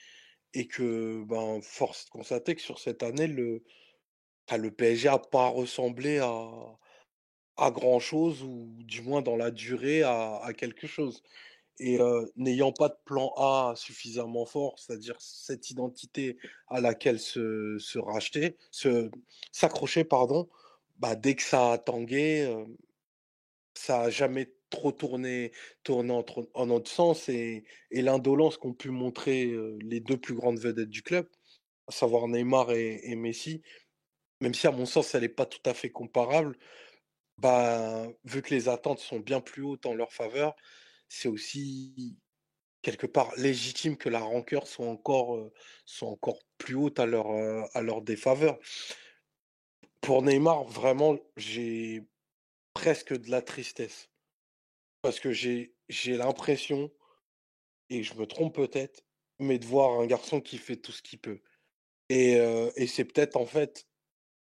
Et 0.54 0.68
que, 0.68 1.24
ben, 1.26 1.62
force 1.62 2.06
de 2.06 2.10
constater 2.12 2.56
que 2.56 2.62
sur 2.62 2.80
cette 2.80 3.04
année, 3.04 3.28
le, 3.28 3.64
le 4.58 4.72
PSG 4.72 5.10
n'a 5.10 5.20
pas 5.20 5.50
ressemblé 5.50 6.20
à, 6.20 6.40
à 7.58 7.72
grand 7.72 8.00
chose, 8.00 8.44
ou 8.44 8.70
du 8.80 9.02
moins 9.02 9.22
dans 9.22 9.36
la 9.36 9.52
durée, 9.52 10.04
à, 10.04 10.38
à 10.44 10.54
quelque 10.54 10.88
chose. 10.88 11.24
Et 11.80 12.00
euh, 12.02 12.26
n'ayant 12.36 12.72
pas 12.72 12.90
de 12.90 12.98
plan 13.06 13.32
A 13.38 13.74
suffisamment 13.76 14.46
fort, 14.46 14.80
c'est-à-dire 14.80 15.16
cette 15.20 15.70
identité 15.70 16.38
à 16.70 16.82
laquelle 16.82 17.20
se, 17.20 17.78
se 17.80 18.00
racheter, 18.00 18.58
se, 18.72 19.12
s'accrocher, 19.52 20.04
pardon, 20.04 20.50
bah, 20.98 21.16
dès 21.16 21.36
que 21.36 21.44
ça 21.44 21.74
a 21.74 21.78
tangué, 21.78 22.46
euh, 22.46 22.66
ça 23.76 24.02
a 24.02 24.10
jamais 24.10 24.54
trop 24.70 24.92
tourné, 24.92 25.52
tourné 25.84 26.12
en, 26.12 26.26
en 26.56 26.66
notre 26.66 26.90
sens 26.90 27.30
et, 27.30 27.64
et 27.92 28.02
l'indolence 28.02 28.58
qu'ont 28.58 28.74
pu 28.74 28.90
montrer 28.90 29.56
les 29.82 30.00
deux 30.00 30.18
plus 30.18 30.34
grandes 30.34 30.60
vedettes 30.60 30.90
du 30.90 31.04
club, 31.04 31.28
à 31.88 31.92
savoir 31.92 32.28
Neymar 32.28 32.72
et, 32.72 33.00
et 33.04 33.16
Messi, 33.16 33.62
même 34.42 34.54
si 34.54 34.68
à 34.68 34.72
mon 34.72 34.86
sens 34.86 35.16
elle 35.16 35.22
n'est 35.22 35.30
pas 35.30 35.46
tout 35.46 35.62
à 35.66 35.74
fait 35.74 35.90
comparable, 35.92 36.58
bah, 37.38 38.08
vu 38.24 38.42
que 38.42 38.54
les 38.54 38.70
attentes 38.70 39.00
sont 39.00 39.20
bien 39.20 39.42
plus 39.42 39.64
hautes 39.64 39.86
en 39.86 39.94
leur 39.94 40.12
faveur, 40.12 40.56
c'est 41.10 41.28
aussi 41.28 42.18
quelque 42.82 43.08
part 43.08 43.36
légitime 43.38 43.98
que 43.98 44.10
la 44.10 44.20
rancœur 44.20 44.68
soit 44.68 44.88
encore, 44.88 45.52
soit 45.86 46.08
encore 46.10 46.40
plus 46.58 46.76
haute 46.76 47.00
à 47.00 47.06
leur, 47.06 47.28
à 47.76 47.82
leur 47.82 48.02
défaveur. 48.02 48.60
Pour 50.02 50.22
Neymar, 50.24 50.64
vraiment, 50.64 51.18
j'ai 51.36 52.04
presque 52.74 53.14
de 53.18 53.30
la 53.30 53.42
tristesse. 53.42 54.10
Parce 55.02 55.20
que 55.20 55.32
j'ai 55.32 55.74
l'impression, 56.06 56.92
et 57.90 58.04
je 58.04 58.14
me 58.16 58.26
trompe 58.26 58.56
peut-être, 58.56 59.04
mais 59.40 59.60
de 59.60 59.66
voir 59.66 60.00
un 60.00 60.06
garçon 60.06 60.42
qui 60.42 60.58
fait 60.58 60.78
tout 60.78 60.92
ce 60.92 61.02
qu'il 61.02 61.20
peut. 61.20 61.42
Et, 62.10 62.34
et 62.76 62.88
c'est 62.88 63.06
peut-être 63.06 63.36
en 63.36 63.46
fait 63.46 63.88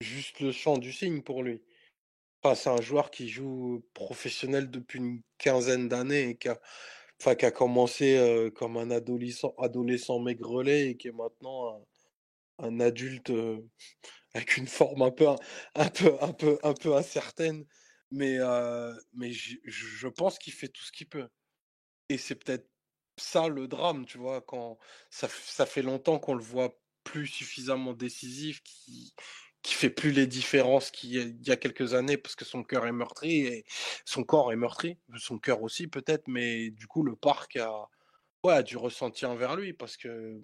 juste 0.01 0.41
le 0.41 0.53
champ 0.53 0.79
du 0.79 0.93
signe 0.93 1.23
pour 1.23 1.43
lui. 1.43 1.63
Enfin, 2.43 2.55
c'est 2.55 2.71
un 2.71 2.81
joueur 2.81 3.11
qui 3.11 3.29
joue 3.29 3.85
professionnel 3.95 4.71
depuis 4.71 4.99
une 4.99 5.23
quinzaine 5.39 5.89
d'années 5.89 6.31
et 6.31 6.37
qui 6.37 6.49
a, 6.49 7.51
commencé 7.51 8.51
comme 8.55 8.77
un 8.77 8.91
adolescent, 8.91 9.55
adolescent 9.59 10.21
maigrelet 10.21 10.91
et 10.91 10.97
qui 10.97 11.09
est 11.09 11.13
maintenant 11.13 11.85
un, 12.59 12.81
adulte 12.81 13.33
avec 14.35 14.57
une 14.57 14.69
forme 14.69 15.03
un 15.03 15.11
peu, 15.11 15.27
un 15.75 15.89
peu, 15.89 16.17
un 16.21 16.33
peu, 16.33 16.59
un 16.63 16.75
peu 16.75 16.95
incertaine. 16.97 17.65
Mais, 18.11 18.37
je 18.37 20.09
pense 20.09 20.39
qu'il 20.39 20.53
fait 20.53 20.69
tout 20.69 20.85
ce 20.85 20.93
qu'il 20.93 21.09
peut. 21.09 21.29
Et 22.09 22.19
c'est 22.19 22.37
peut-être 22.37 22.69
ça 23.19 23.49
le 23.49 23.69
drame, 23.69 24.07
tu 24.07 24.19
vois, 24.19 24.41
quand 24.41 24.79
ça, 25.11 25.29
fait 25.67 25.83
longtemps 25.83 26.19
qu'on 26.19 26.35
le 26.35 26.43
voit 26.43 26.79
plus 27.05 27.27
suffisamment 27.27 27.93
décisif, 27.93 28.63
qui 29.63 29.75
fait 29.75 29.91
plus 29.91 30.13
les 30.13 30.27
différences 30.27 30.91
qu'il 30.91 31.37
y 31.47 31.51
a, 31.51 31.57
quelques 31.57 31.95
années 31.95 32.17
parce 32.17 32.37
que 32.37 32.45
son 32.45 32.63
cœur 32.63 32.87
est 32.87 32.93
meurtri 32.93 33.41
et 33.41 33.65
son 34.05 34.25
corps 34.25 34.53
est 34.53 34.57
meurtri, 34.57 34.99
son 35.17 35.39
cœur 35.39 35.63
aussi 35.63 35.89
peut-être, 35.89 36.29
mais 36.29 36.71
du 36.71 36.87
coup 36.87 37.03
le 37.03 37.17
parc 37.17 37.57
a, 37.57 37.89
ouais, 38.45 38.55
a 38.55 38.63
dû 38.63 38.77
ressentir 38.77 39.31
envers 39.31 39.57
lui 39.57 39.73
parce 39.73 39.97
que 39.97 40.41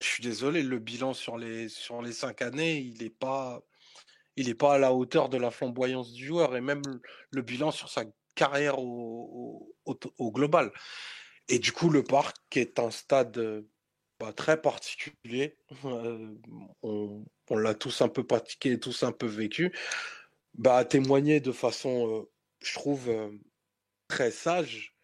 je 0.00 0.06
suis 0.06 0.22
désolé, 0.22 0.62
le 0.62 0.78
bilan 0.78 1.12
sur 1.14 1.36
les, 1.36 1.68
sur 1.68 2.02
les 2.02 2.12
cinq 2.12 2.42
années, 2.42 2.78
il 2.78 3.02
n'est 3.02 3.10
pas, 3.10 3.62
il 4.36 4.48
est 4.48 4.54
pas 4.54 4.74
à 4.74 4.78
la 4.78 4.92
hauteur 4.94 5.28
de 5.28 5.36
la 5.36 5.50
flamboyance 5.50 6.12
du 6.12 6.26
joueur 6.26 6.56
et 6.56 6.60
même 6.60 6.82
le, 7.30 7.42
bilan 7.42 7.70
sur 7.70 7.90
sa 7.90 8.04
carrière 8.34 8.78
au, 8.78 9.66
au, 9.84 9.92
au- 9.92 10.14
au 10.18 10.32
global. 10.32 10.72
Et 11.48 11.58
du 11.58 11.72
coup, 11.72 11.90
le 11.90 12.02
parc 12.02 12.56
est 12.56 12.78
un 12.78 12.90
stade 12.90 13.36
euh, 13.38 13.68
bah, 14.20 14.32
très 14.32 14.60
particulier. 14.60 15.56
Euh, 15.84 16.34
on 16.82 17.24
on 17.52 17.56
l'a 17.56 17.74
tous 17.74 18.00
un 18.02 18.08
peu 18.08 18.24
pratiqué, 18.24 18.78
tous 18.78 19.02
un 19.02 19.12
peu 19.12 19.26
vécu. 19.26 19.74
Bah, 20.54 20.76
a 20.78 20.84
témoigné 20.84 21.40
de 21.40 21.52
façon, 21.52 22.08
euh, 22.08 22.30
je 22.62 22.74
trouve, 22.74 23.08
euh, 23.08 23.30
très 24.08 24.30
sage, 24.30 24.96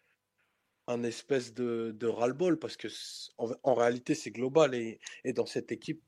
un 0.87 1.03
espèce 1.03 1.53
de, 1.53 1.91
de 1.97 2.07
ras-le-bol, 2.07 2.59
parce 2.59 2.77
que 2.77 2.87
en, 3.37 3.51
en 3.63 3.73
réalité, 3.73 4.15
c'est 4.15 4.31
global. 4.31 4.75
Et, 4.75 4.99
et 5.25 5.33
dans 5.33 5.45
cette 5.45 5.71
équipe, 5.71 6.01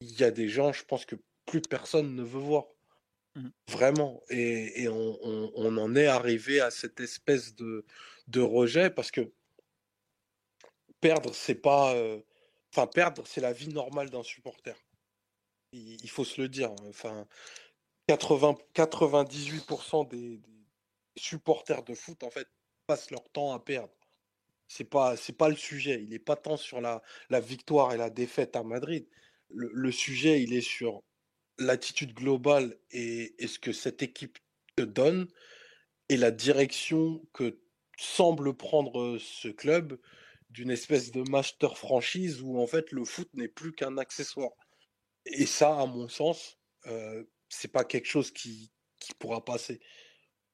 il 0.00 0.18
y 0.20 0.24
a 0.24 0.30
des 0.30 0.48
gens, 0.48 0.72
je 0.72 0.84
pense 0.84 1.06
que 1.06 1.16
plus 1.46 1.62
personne 1.62 2.14
ne 2.14 2.22
veut 2.22 2.40
voir. 2.40 2.66
Mhm. 3.36 3.52
Vraiment. 3.70 4.22
Et, 4.30 4.82
et 4.82 4.88
on, 4.88 5.18
on- 5.22 5.52
on 5.54 5.76
en 5.78 5.94
est 5.96 6.06
arrivé 6.06 6.60
à 6.60 6.70
cette 6.70 7.00
espèce 7.00 7.54
de, 7.54 7.84
de 8.28 8.40
rejet, 8.40 8.90
parce 8.90 9.10
que 9.10 9.32
perdre, 11.00 11.34
c'est 11.34 11.54
pas. 11.60 11.94
euh, 11.94 12.20
Enfin, 12.76 12.86
perdre, 12.86 13.22
c'est 13.26 13.40
la 13.40 13.54
vie 13.54 13.68
normale 13.68 14.10
d'un 14.10 14.22
supporter. 14.22 14.76
Il, 15.72 16.10
faut 16.10 16.26
se 16.26 16.42
le 16.42 16.48
dire. 16.48 16.72
hein. 16.72 16.88
Enfin, 16.90 17.26
80, 18.06 18.56
98% 18.74 20.08
des, 20.10 20.36
des 20.36 20.66
supporters 21.16 21.82
de 21.84 21.94
foot, 21.94 22.22
en 22.22 22.28
fait, 22.28 22.46
passent 22.86 23.10
leur 23.10 23.30
temps 23.30 23.52
à 23.54 23.60
perdre. 23.60 23.94
C'est 24.68 24.84
pas, 24.84 25.16
c'est 25.16 25.32
pas 25.32 25.48
le 25.48 25.56
sujet. 25.56 26.02
Il 26.02 26.10
n'est 26.10 26.18
pas 26.18 26.36
tant 26.36 26.58
sur 26.58 26.82
la, 26.82 27.02
la 27.30 27.40
victoire 27.40 27.94
et 27.94 27.96
la 27.96 28.10
défaite 28.10 28.56
à 28.56 28.62
Madrid. 28.62 29.08
Le, 29.48 29.70
le 29.72 29.90
sujet, 29.90 30.42
il 30.42 30.52
est 30.52 30.60
sur 30.60 31.02
l'attitude 31.58 32.12
globale 32.12 32.76
et, 32.90 33.42
et 33.42 33.46
ce 33.46 33.58
que 33.58 33.72
cette 33.72 34.02
équipe 34.02 34.38
te 34.76 34.82
donne 34.82 35.28
et 36.10 36.18
la 36.18 36.30
direction 36.30 37.24
que 37.32 37.58
semble 37.96 38.54
prendre 38.54 39.00
euh, 39.00 39.18
ce 39.18 39.48
club 39.48 39.98
d'une 40.56 40.70
espèce 40.70 41.10
de 41.12 41.22
master 41.28 41.76
franchise 41.76 42.40
où 42.40 42.58
en 42.58 42.66
fait 42.66 42.90
le 42.90 43.04
foot 43.04 43.28
n'est 43.34 43.46
plus 43.46 43.72
qu'un 43.72 43.98
accessoire. 43.98 44.52
Et 45.26 45.44
ça, 45.44 45.78
à 45.78 45.84
mon 45.84 46.08
sens, 46.08 46.58
euh, 46.86 47.24
c'est 47.50 47.70
pas 47.70 47.84
quelque 47.84 48.06
chose 48.06 48.30
qui, 48.30 48.72
qui 48.98 49.12
pourra 49.12 49.44
passer. 49.44 49.80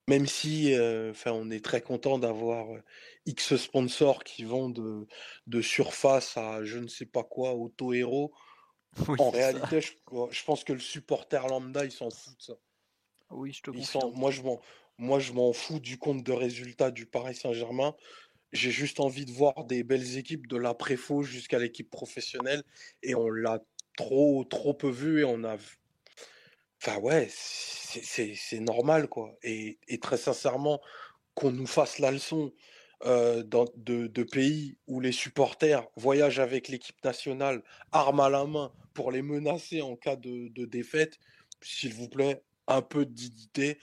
Même 0.09 0.27
si 0.27 0.75
euh, 0.75 1.13
enfin, 1.13 1.31
on 1.31 1.53
est 1.53 1.65
très 1.65 1.83
content 1.83 2.19
d'avoir 2.19 2.75
euh, 2.75 2.83
X 3.27 3.55
sponsors 3.55 4.25
qui 4.25 4.43
vont 4.43 4.71
de, 4.71 5.07
de 5.47 5.63
surface 5.63 6.37
à 6.37 6.65
je 6.65 6.79
ne 6.79 6.89
sais 6.89 7.07
pas 7.07 7.23
quoi, 7.23 7.55
auto-héros. 7.55 8.33
Oui, 9.09 9.17
En 9.21 9.31
réalité, 9.31 9.81
je, 9.81 9.93
je 10.31 10.45
pense 10.45 10.65
que 10.65 10.75
le 10.75 10.79
supporter 10.79 11.47
lambda, 11.49 11.87
il 11.87 11.93
s'en 11.93 12.11
fout 12.11 12.37
de 12.37 12.43
ça. 12.43 12.53
Oui, 13.31 13.51
je 13.55 13.63
te 13.63 13.71
confirme. 13.71 14.13
moi, 14.15 14.31
je 14.31 14.43
m'en, 14.43 14.61
moi, 14.99 15.19
je 15.19 15.33
m'en 15.33 15.55
fous 15.55 15.81
du 15.81 15.97
compte 15.97 16.23
de 16.23 16.33
résultats 16.33 16.91
du 16.91 17.07
Paris 17.07 17.35
Saint-Germain. 17.35 17.95
J'ai 18.53 18.71
juste 18.71 19.01
envie 19.01 19.25
de 19.25 19.33
voir 19.33 19.65
des 19.65 19.83
belles 19.83 20.19
équipes 20.19 20.47
de 20.47 20.57
la 20.57 20.75
préfo 20.75 21.23
jusqu'à 21.23 21.59
l'équipe 21.59 21.91
professionnelle. 21.91 22.63
Et 23.03 23.15
on 23.15 23.29
l'a 23.31 23.61
trop, 23.97 24.45
trop 24.45 24.75
peu 24.75 24.91
vu 24.91 25.21
et 25.21 25.25
on 25.25 25.45
a, 25.45 25.57
Enfin 26.85 26.99
ouais, 26.99 27.29
c'est 27.31 28.61
normal 28.61 29.09
quoi. 29.09 29.37
Et, 29.43 29.79
et 29.89 29.99
très 30.01 30.17
sincèrement, 30.17 30.81
qu'on 31.35 31.53
nous 31.53 31.67
fasse 31.67 31.99
la 31.99 32.11
leçon 32.11 32.53
euh, 33.05 33.43
dans, 33.45 33.67
de, 33.77 34.09
de 34.09 34.23
pays 34.25 34.77
où 34.89 35.01
les 35.01 35.13
supporters 35.13 35.87
voyagent 35.97 36.41
avec 36.41 36.69
l'équipe 36.69 37.03
nationale, 37.05 37.63
armes 37.93 38.21
à 38.21 38.29
la 38.31 38.45
main, 38.47 38.73
pour 38.95 39.13
les 39.13 39.23
menacer 39.23 39.81
en 39.81 39.97
cas 39.97 40.17
de, 40.17 40.49
de 40.49 40.65
défaite, 40.67 41.19
s'il 41.63 41.95
vous 41.95 42.09
plaît, 42.09 42.43
un 42.67 42.83
peu 42.83 43.07
de 43.07 43.13
dignité. 43.13 43.79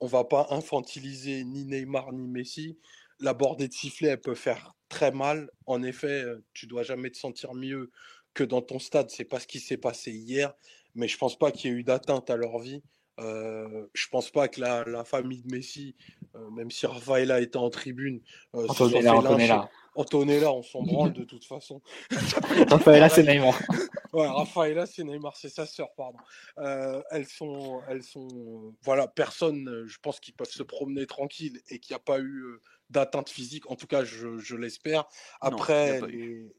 On 0.00 0.06
va 0.06 0.24
pas 0.24 0.46
infantiliser 0.50 1.44
ni 1.44 1.64
Neymar 1.66 2.12
ni 2.12 2.26
Messi. 2.26 2.78
La 3.20 3.34
bordée 3.34 3.68
de 3.68 3.72
sifflet, 3.72 4.08
elle 4.08 4.20
peut 4.20 4.34
faire 4.34 4.72
très 4.88 5.10
mal. 5.10 5.50
En 5.66 5.82
effet, 5.82 6.22
euh, 6.22 6.44
tu 6.54 6.66
dois 6.66 6.82
jamais 6.82 7.10
te 7.10 7.16
sentir 7.16 7.54
mieux 7.54 7.90
que 8.34 8.44
dans 8.44 8.62
ton 8.62 8.78
stade. 8.78 9.10
C'est 9.10 9.24
pas 9.24 9.40
ce 9.40 9.46
qui 9.46 9.60
s'est 9.60 9.76
passé 9.76 10.12
hier 10.12 10.54
mais 10.98 11.08
je 11.08 11.16
pense 11.16 11.38
pas 11.38 11.52
qu'il 11.52 11.70
y 11.70 11.74
ait 11.74 11.76
eu 11.76 11.84
d'atteinte 11.84 12.28
à 12.28 12.36
leur 12.36 12.58
vie. 12.58 12.82
Euh, 13.20 13.86
je 13.94 14.06
pense 14.08 14.30
pas 14.30 14.46
que 14.46 14.60
la, 14.60 14.84
la 14.84 15.04
famille 15.04 15.42
de 15.42 15.50
Messi, 15.50 15.96
euh, 16.36 16.50
même 16.50 16.70
si 16.70 16.86
Rafaela 16.86 17.40
était 17.40 17.56
en 17.56 17.70
tribune, 17.70 18.20
euh, 18.54 18.66
Antonella. 18.68 19.14
Antonella. 19.14 19.70
Antonella, 19.96 20.52
on 20.52 20.62
s'en 20.62 20.82
branle 20.82 21.12
de 21.12 21.24
toute 21.24 21.44
façon. 21.44 21.80
Rafaela, 22.68 23.08
c'est 23.08 23.22
Neymar. 23.22 23.58
Ouais, 24.14 24.26
Rafaela, 24.26 24.86
c'est 24.86 25.04
Neymar, 25.04 25.36
c'est 25.36 25.50
sa 25.50 25.66
sœur, 25.66 25.88
pardon. 25.94 26.16
Euh, 26.56 27.02
elles 27.10 27.26
sont, 27.26 27.82
elles 27.88 28.02
sont, 28.02 28.74
voilà, 28.82 29.06
personne, 29.06 29.84
je 29.86 29.98
pense 30.00 30.18
qu'ils 30.18 30.32
peuvent 30.32 30.50
se 30.50 30.62
promener 30.62 31.06
tranquille 31.06 31.60
et 31.68 31.78
qu'il 31.78 31.92
n'y 31.92 31.96
a 31.96 32.02
pas 32.02 32.18
eu 32.18 32.42
d'atteinte 32.90 33.28
physique. 33.28 33.70
En 33.70 33.76
tout 33.76 33.86
cas, 33.86 34.04
je, 34.04 34.38
je 34.38 34.56
l'espère. 34.56 35.06
Après, 35.40 36.00
les, 36.02 36.54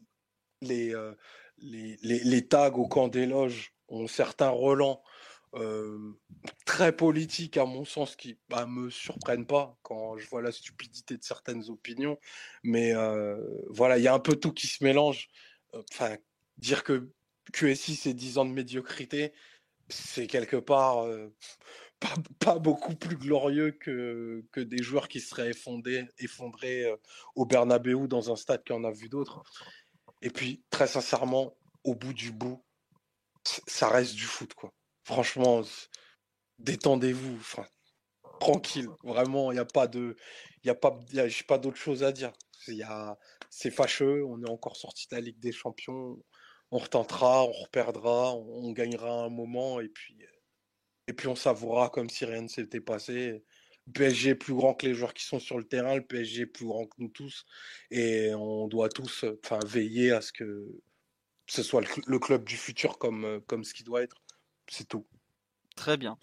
les, 0.61 0.95
euh, 0.95 1.13
les, 1.57 1.97
les, 2.01 2.19
les 2.19 2.47
tags 2.47 2.73
au 2.73 2.87
camp 2.87 3.07
des 3.07 3.25
loges 3.25 3.73
ont 3.87 4.07
certains 4.07 4.49
relents 4.49 5.03
très 6.65 6.95
politiques, 6.95 7.57
à 7.57 7.65
mon 7.65 7.83
sens, 7.83 8.15
qui 8.15 8.29
ne 8.29 8.35
bah, 8.49 8.65
me 8.67 8.89
surprennent 8.89 9.47
pas 9.47 9.77
quand 9.81 10.15
je 10.17 10.27
vois 10.27 10.43
la 10.43 10.51
stupidité 10.51 11.17
de 11.17 11.23
certaines 11.23 11.69
opinions. 11.69 12.19
Mais 12.63 12.93
voilà, 13.69 13.97
il 13.97 14.03
y 14.03 14.07
a 14.07 14.13
un 14.13 14.19
peu 14.19 14.35
tout 14.35 14.53
qui 14.53 14.67
se 14.67 14.83
mélange. 14.83 15.27
Enfin, 15.91 16.17
dire 16.57 16.83
que 16.83 17.09
QSI, 17.53 17.95
c'est 17.95 18.13
10 18.13 18.37
ans 18.37 18.45
de 18.45 18.51
médiocrité, 18.51 19.33
c'est 19.89 20.27
quelque 20.27 20.57
part 20.57 21.07
pas, 22.39 22.59
beaucoup 22.59 22.95
plus 22.95 23.17
glorieux 23.17 23.71
que, 23.71 24.45
que 24.51 24.61
des 24.61 24.81
joueurs 24.81 25.07
qui 25.07 25.19
seraient 25.19 25.49
effondrés, 25.49 26.07
effondrés 26.17 26.85
au 27.35 27.45
Bernabeu 27.45 28.07
dans 28.07 28.31
un 28.31 28.35
stade 28.35 28.63
qui 28.63 28.73
en 28.73 28.83
a 28.83 28.91
vu 28.91 29.09
d'autres. 29.09 29.43
Et 30.21 30.29
puis, 30.29 30.63
très 30.69 30.87
sincèrement, 30.87 31.55
au 31.83 31.95
bout 31.95 32.13
du 32.13 32.31
bout, 32.31 32.63
ça 33.43 33.89
reste 33.89 34.15
du 34.15 34.23
foot, 34.23 34.53
quoi. 34.53 34.73
Franchement, 35.03 35.63
détendez-vous, 36.59 37.39
tranquille. 38.39 38.89
Vraiment, 39.03 39.51
il 39.51 39.55
n'y 39.55 39.59
a 39.59 39.65
pas 39.65 39.87
de, 39.87 40.15
il 40.63 40.69
a 40.69 40.75
pas, 40.75 40.99
j'ai 41.11 41.43
pas 41.43 41.57
d'autre 41.57 41.77
chose 41.77 42.03
à 42.03 42.11
dire. 42.11 42.31
c'est 43.49 43.71
fâcheux. 43.71 44.23
On 44.25 44.43
est 44.43 44.49
encore 44.49 44.75
sorti 44.77 45.07
de 45.09 45.15
la 45.15 45.21
Ligue 45.21 45.39
des 45.39 45.51
Champions. 45.51 46.17
On 46.71 46.77
retentera, 46.77 47.43
on 47.43 47.51
reperdra, 47.51 48.35
on, 48.35 48.71
gagnera 48.71 49.23
un 49.23 49.29
moment 49.29 49.79
et 49.79 49.89
puis, 49.89 50.15
et 51.09 51.13
puis 51.13 51.27
on 51.27 51.35
savourera 51.35 51.89
comme 51.89 52.07
si 52.07 52.23
rien 52.23 52.43
ne 52.43 52.47
s'était 52.47 52.79
passé. 52.79 53.43
Le 53.87 53.93
PSG 53.93 54.29
est 54.29 54.35
plus 54.35 54.53
grand 54.53 54.75
que 54.75 54.85
les 54.85 54.93
joueurs 54.93 55.15
qui 55.15 55.25
sont 55.25 55.39
sur 55.39 55.57
le 55.57 55.63
terrain, 55.63 55.95
le 55.95 56.05
PSG 56.05 56.43
est 56.43 56.45
plus 56.45 56.67
grand 56.67 56.85
que 56.85 56.95
nous 56.99 57.09
tous, 57.09 57.45
et 57.89 58.31
on 58.35 58.67
doit 58.67 58.89
tous 58.89 59.25
enfin, 59.43 59.57
veiller 59.65 60.11
à 60.11 60.21
ce 60.21 60.31
que 60.31 60.67
ce 61.47 61.63
soit 61.63 61.81
le, 62.05 62.19
club 62.19 62.43
du 62.43 62.55
futur 62.55 62.99
comme, 62.99 63.41
comme 63.47 63.63
ce 63.63 63.73
qui 63.73 63.83
doit 63.83 64.03
être. 64.03 64.17
C'est 64.67 64.87
tout. 64.87 65.07
Très 65.75 65.97
bien. 65.97 66.19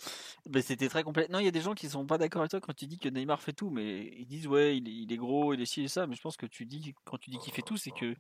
C'était 0.63 0.89
très 0.89 1.03
complet. 1.03 1.27
Non, 1.31 1.41
il 1.41 1.47
y 1.47 1.49
a 1.49 1.51
des 1.51 1.63
gens 1.63 1.75
qui 1.75 1.89
sont 1.89 2.07
pas 2.07 2.19
d'accord 2.19 2.43
avec 2.43 2.51
toi 2.51 2.61
quand 2.61 2.75
tu 2.75 2.87
dis 2.87 2.99
que 2.99 3.09
Neymar 3.09 3.43
fait 3.43 3.55
tout, 3.55 3.71
mais 3.71 4.13
ils 4.17 4.27
disent 4.27 4.47
ouais, 4.47 4.79
il 4.79 5.13
est, 5.13 5.17
gros, 5.17 5.53
il 5.53 5.61
est 5.61 5.67
ci 5.67 5.83
et 5.83 5.89
ça. 5.89 6.07
Mais 6.07 6.15
je 6.15 6.21
pense 6.21 6.37
que 6.37 6.47
tu 6.47 6.65
dis 6.65 6.95
quand 7.05 7.19
tu 7.19 7.31
dis 7.31 7.39
qu'il 7.39 7.53
fait 7.53 7.63
tout, 7.63 7.77
c'est 7.77 7.91
que 7.91 8.15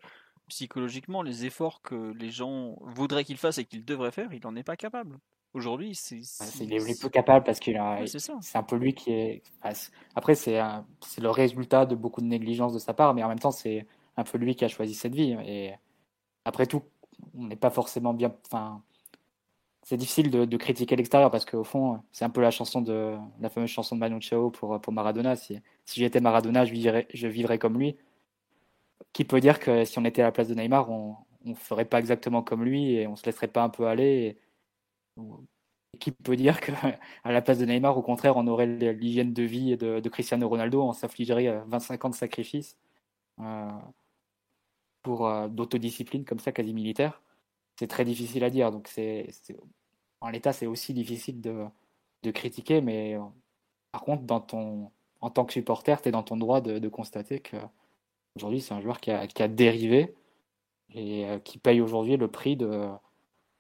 psychologiquement, 0.48 1.22
les 1.22 1.44
efforts 1.44 1.80
que 1.82 2.12
les 2.14 2.30
gens 2.30 2.76
voudraient 2.80 3.24
qu'il 3.24 3.36
fasse 3.36 3.58
et 3.58 3.64
qu'il 3.64 3.84
devrait 3.84 4.10
faire, 4.10 4.32
il 4.32 4.40
n'en 4.42 4.56
est 4.56 4.64
pas 4.64 4.76
capable. 4.76 5.20
Aujourd'hui, 5.54 5.94
c'est. 5.94 6.20
il 6.60 6.72
est 6.72 7.00
peu 7.00 7.08
capable 7.08 7.44
parce 7.44 7.60
qu'il 7.60 7.76
a. 7.76 8.04
c'est 8.06 8.58
un 8.58 8.62
peu 8.62 8.76
lui 8.76 8.94
qui 8.94 9.12
est. 9.12 9.42
Après, 10.14 10.34
c'est 10.34 10.58
le 10.58 11.30
résultat 11.30 11.86
de 11.86 11.94
beaucoup 11.94 12.20
de 12.20 12.26
négligence 12.26 12.74
de 12.74 12.78
sa 12.78 12.92
part, 12.92 13.14
mais 13.14 13.22
en 13.22 13.28
même 13.28 13.38
temps, 13.38 13.50
c'est 13.50 13.86
un 14.16 14.24
peu 14.24 14.38
lui 14.38 14.54
qui 14.54 14.64
a 14.64 14.68
choisi 14.68 14.94
cette 14.94 15.14
vie. 15.14 15.36
Et 15.46 15.72
après 16.44 16.66
tout, 16.66 16.82
on 17.34 17.44
n'est 17.44 17.56
pas 17.56 17.70
forcément 17.70 18.12
bien. 18.12 18.34
Enfin, 18.46 18.82
c'est 19.82 19.96
difficile 19.96 20.30
de, 20.30 20.56
critiquer 20.56 20.96
l'extérieur 20.96 21.30
parce 21.30 21.44
qu'au 21.44 21.64
fond, 21.64 22.02
c'est 22.12 22.24
un 22.24 22.30
peu 22.30 22.40
la 22.40 22.50
chanson 22.50 22.82
de 22.82 23.16
la 23.40 23.48
fameuse 23.48 23.70
chanson 23.70 23.94
de 23.94 24.00
Manu 24.00 24.20
Chao 24.20 24.50
pour, 24.50 24.80
pour 24.80 24.92
Maradona. 24.92 25.36
Si, 25.36 25.58
si 25.84 26.00
j'étais 26.00 26.20
Maradona, 26.20 26.64
je 26.64 26.72
vivrais, 26.72 27.06
je 27.14 27.28
vivrais 27.28 27.58
comme 27.58 27.78
lui. 27.78 27.96
Qui 29.12 29.24
peut 29.24 29.40
dire 29.40 29.60
que 29.60 29.84
si 29.84 29.98
on 29.98 30.04
était 30.04 30.22
à 30.22 30.26
la 30.26 30.32
place 30.32 30.48
de 30.48 30.54
Neymar, 30.54 30.90
on 30.90 31.16
ne 31.44 31.54
ferait 31.54 31.84
pas 31.84 31.98
exactement 31.98 32.42
comme 32.42 32.64
lui 32.64 32.94
et 32.94 33.06
on 33.06 33.16
se 33.16 33.24
laisserait 33.24 33.48
pas 33.48 33.62
un 33.62 33.68
peu 33.68 33.86
aller 33.86 34.04
et, 34.04 34.38
Qui 35.98 36.12
peut 36.12 36.36
dire 36.36 36.60
qu'à 36.60 36.98
la 37.24 37.42
place 37.42 37.58
de 37.58 37.64
Neymar, 37.64 37.96
au 37.96 38.02
contraire, 38.02 38.36
on 38.36 38.46
aurait 38.46 38.66
l'hygiène 38.66 39.32
de 39.32 39.42
vie 39.42 39.76
de, 39.76 40.08
Cristiano 40.08 40.48
Ronaldo, 40.48 40.82
on 40.82 40.92
s'affligerait 40.92 41.62
25 41.66 42.04
ans 42.04 42.10
de 42.10 42.14
sacrifice 42.14 42.76
euh, 43.40 43.70
pour 45.02 45.26
euh, 45.26 45.48
d'autodiscipline 45.48 46.24
comme 46.24 46.38
ça, 46.38 46.52
quasi 46.52 46.74
militaire 46.74 47.22
c'est 47.78 47.86
très 47.86 48.04
difficile 48.04 48.44
à 48.44 48.50
dire. 48.50 48.72
Donc 48.72 48.88
c'est, 48.88 49.28
en 50.20 50.30
l'état, 50.30 50.52
c'est 50.52 50.66
aussi 50.66 50.94
difficile 50.94 51.40
de, 51.40 51.68
critiquer, 52.32 52.80
mais 52.80 53.14
euh, 53.16 53.20
par 53.92 54.02
contre, 54.02 54.24
dans 54.24 54.40
ton, 54.40 54.90
en 55.20 55.30
tant 55.30 55.44
que 55.44 55.52
supporter, 55.52 56.02
tu 56.02 56.08
es 56.08 56.12
dans 56.12 56.24
ton 56.24 56.36
droit 56.36 56.60
de, 56.60 56.88
constater 56.88 57.38
que 57.40 57.56
aujourd'hui, 58.34 58.60
c'est 58.60 58.74
un 58.74 58.80
joueur 58.80 59.00
qui 59.00 59.12
a, 59.12 59.28
qui 59.28 59.42
a 59.42 59.48
dérivé 59.48 60.14
et 60.90 61.26
euh, 61.26 61.38
qui 61.38 61.58
paye 61.58 61.80
aujourd'hui 61.80 62.16
le 62.16 62.28
prix 62.28 62.56
de, 62.56 62.88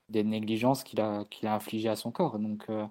des 0.08 0.24
négligences 0.24 0.84
qu'il 0.84 1.00
a, 1.00 1.24
qu'il 1.30 1.48
a 1.48 1.54
infligées 1.54 1.88
à 1.88 1.96
son 1.96 2.10
corps. 2.10 2.38
Donc, 2.38 2.64
euh, 2.70 2.86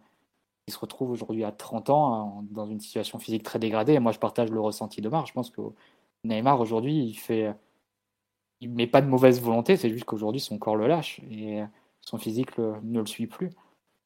il 0.68 0.74
se 0.74 0.80
retrouve 0.80 1.12
aujourd'hui 1.12 1.44
à 1.44 1.52
30 1.52 1.90
ans 1.90 2.44
dans 2.52 2.68
une 2.68 2.80
situation 2.80 3.20
physique 3.20 3.44
très 3.44 3.60
dégradée. 3.60 3.94
Et 3.94 4.00
moi, 4.00 4.12
je 4.12 4.20
partage 4.20 4.52
le 4.52 4.60
ressenti 4.60 5.02
de 5.02 5.10
Mar. 5.10 5.26
Je 5.26 5.34
pense 5.34 5.50
que 5.52 5.62
Neymar, 6.24 6.60
aujourd'hui, 6.60 6.98
il 7.06 7.16
fait 7.16 7.54
il 8.62 8.70
met 8.70 8.88
pas 8.88 9.02
de 9.02 9.08
mauvaise 9.08 9.42
volonté, 9.42 9.78
c'est 9.78 9.90
juste 9.90 10.06
qu'aujourd'hui 10.06 10.42
son 10.42 10.58
corps 10.58 10.76
le 10.76 10.88
lâche 10.88 11.20
et 11.30 11.62
son 12.02 12.18
physique 12.18 12.58
ne 12.58 13.00
le 13.00 13.06
suit 13.06 13.28
plus. 13.28 13.52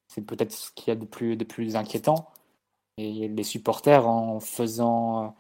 C'est 0.08 0.22
peut-être 0.22 0.52
ce 0.52 0.72
qu'il 0.72 0.90
y 0.90 0.92
a 0.92 0.96
de 0.96 1.06
plus, 1.06 1.38
de 1.38 1.44
plus 1.44 1.76
inquiétant. 1.76 2.30
Et 2.98 3.28
les 3.28 3.44
supporters, 3.44 4.08
en 4.08 4.40
faisant, 4.40 5.36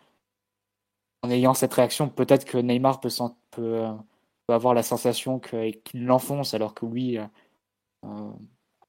en 1.23 1.29
ayant 1.29 1.53
cette 1.53 1.73
réaction, 1.73 2.09
peut-être 2.09 2.45
que 2.45 2.57
Neymar 2.57 3.01
peut, 3.01 3.09
peut, 3.51 3.85
avoir 4.47 4.73
la 4.73 4.83
sensation 4.83 5.39
qu'il 5.39 6.05
l'enfonce, 6.05 6.53
alors 6.53 6.73
que 6.73 6.85
lui, 6.85 7.17
euh, 7.17 7.25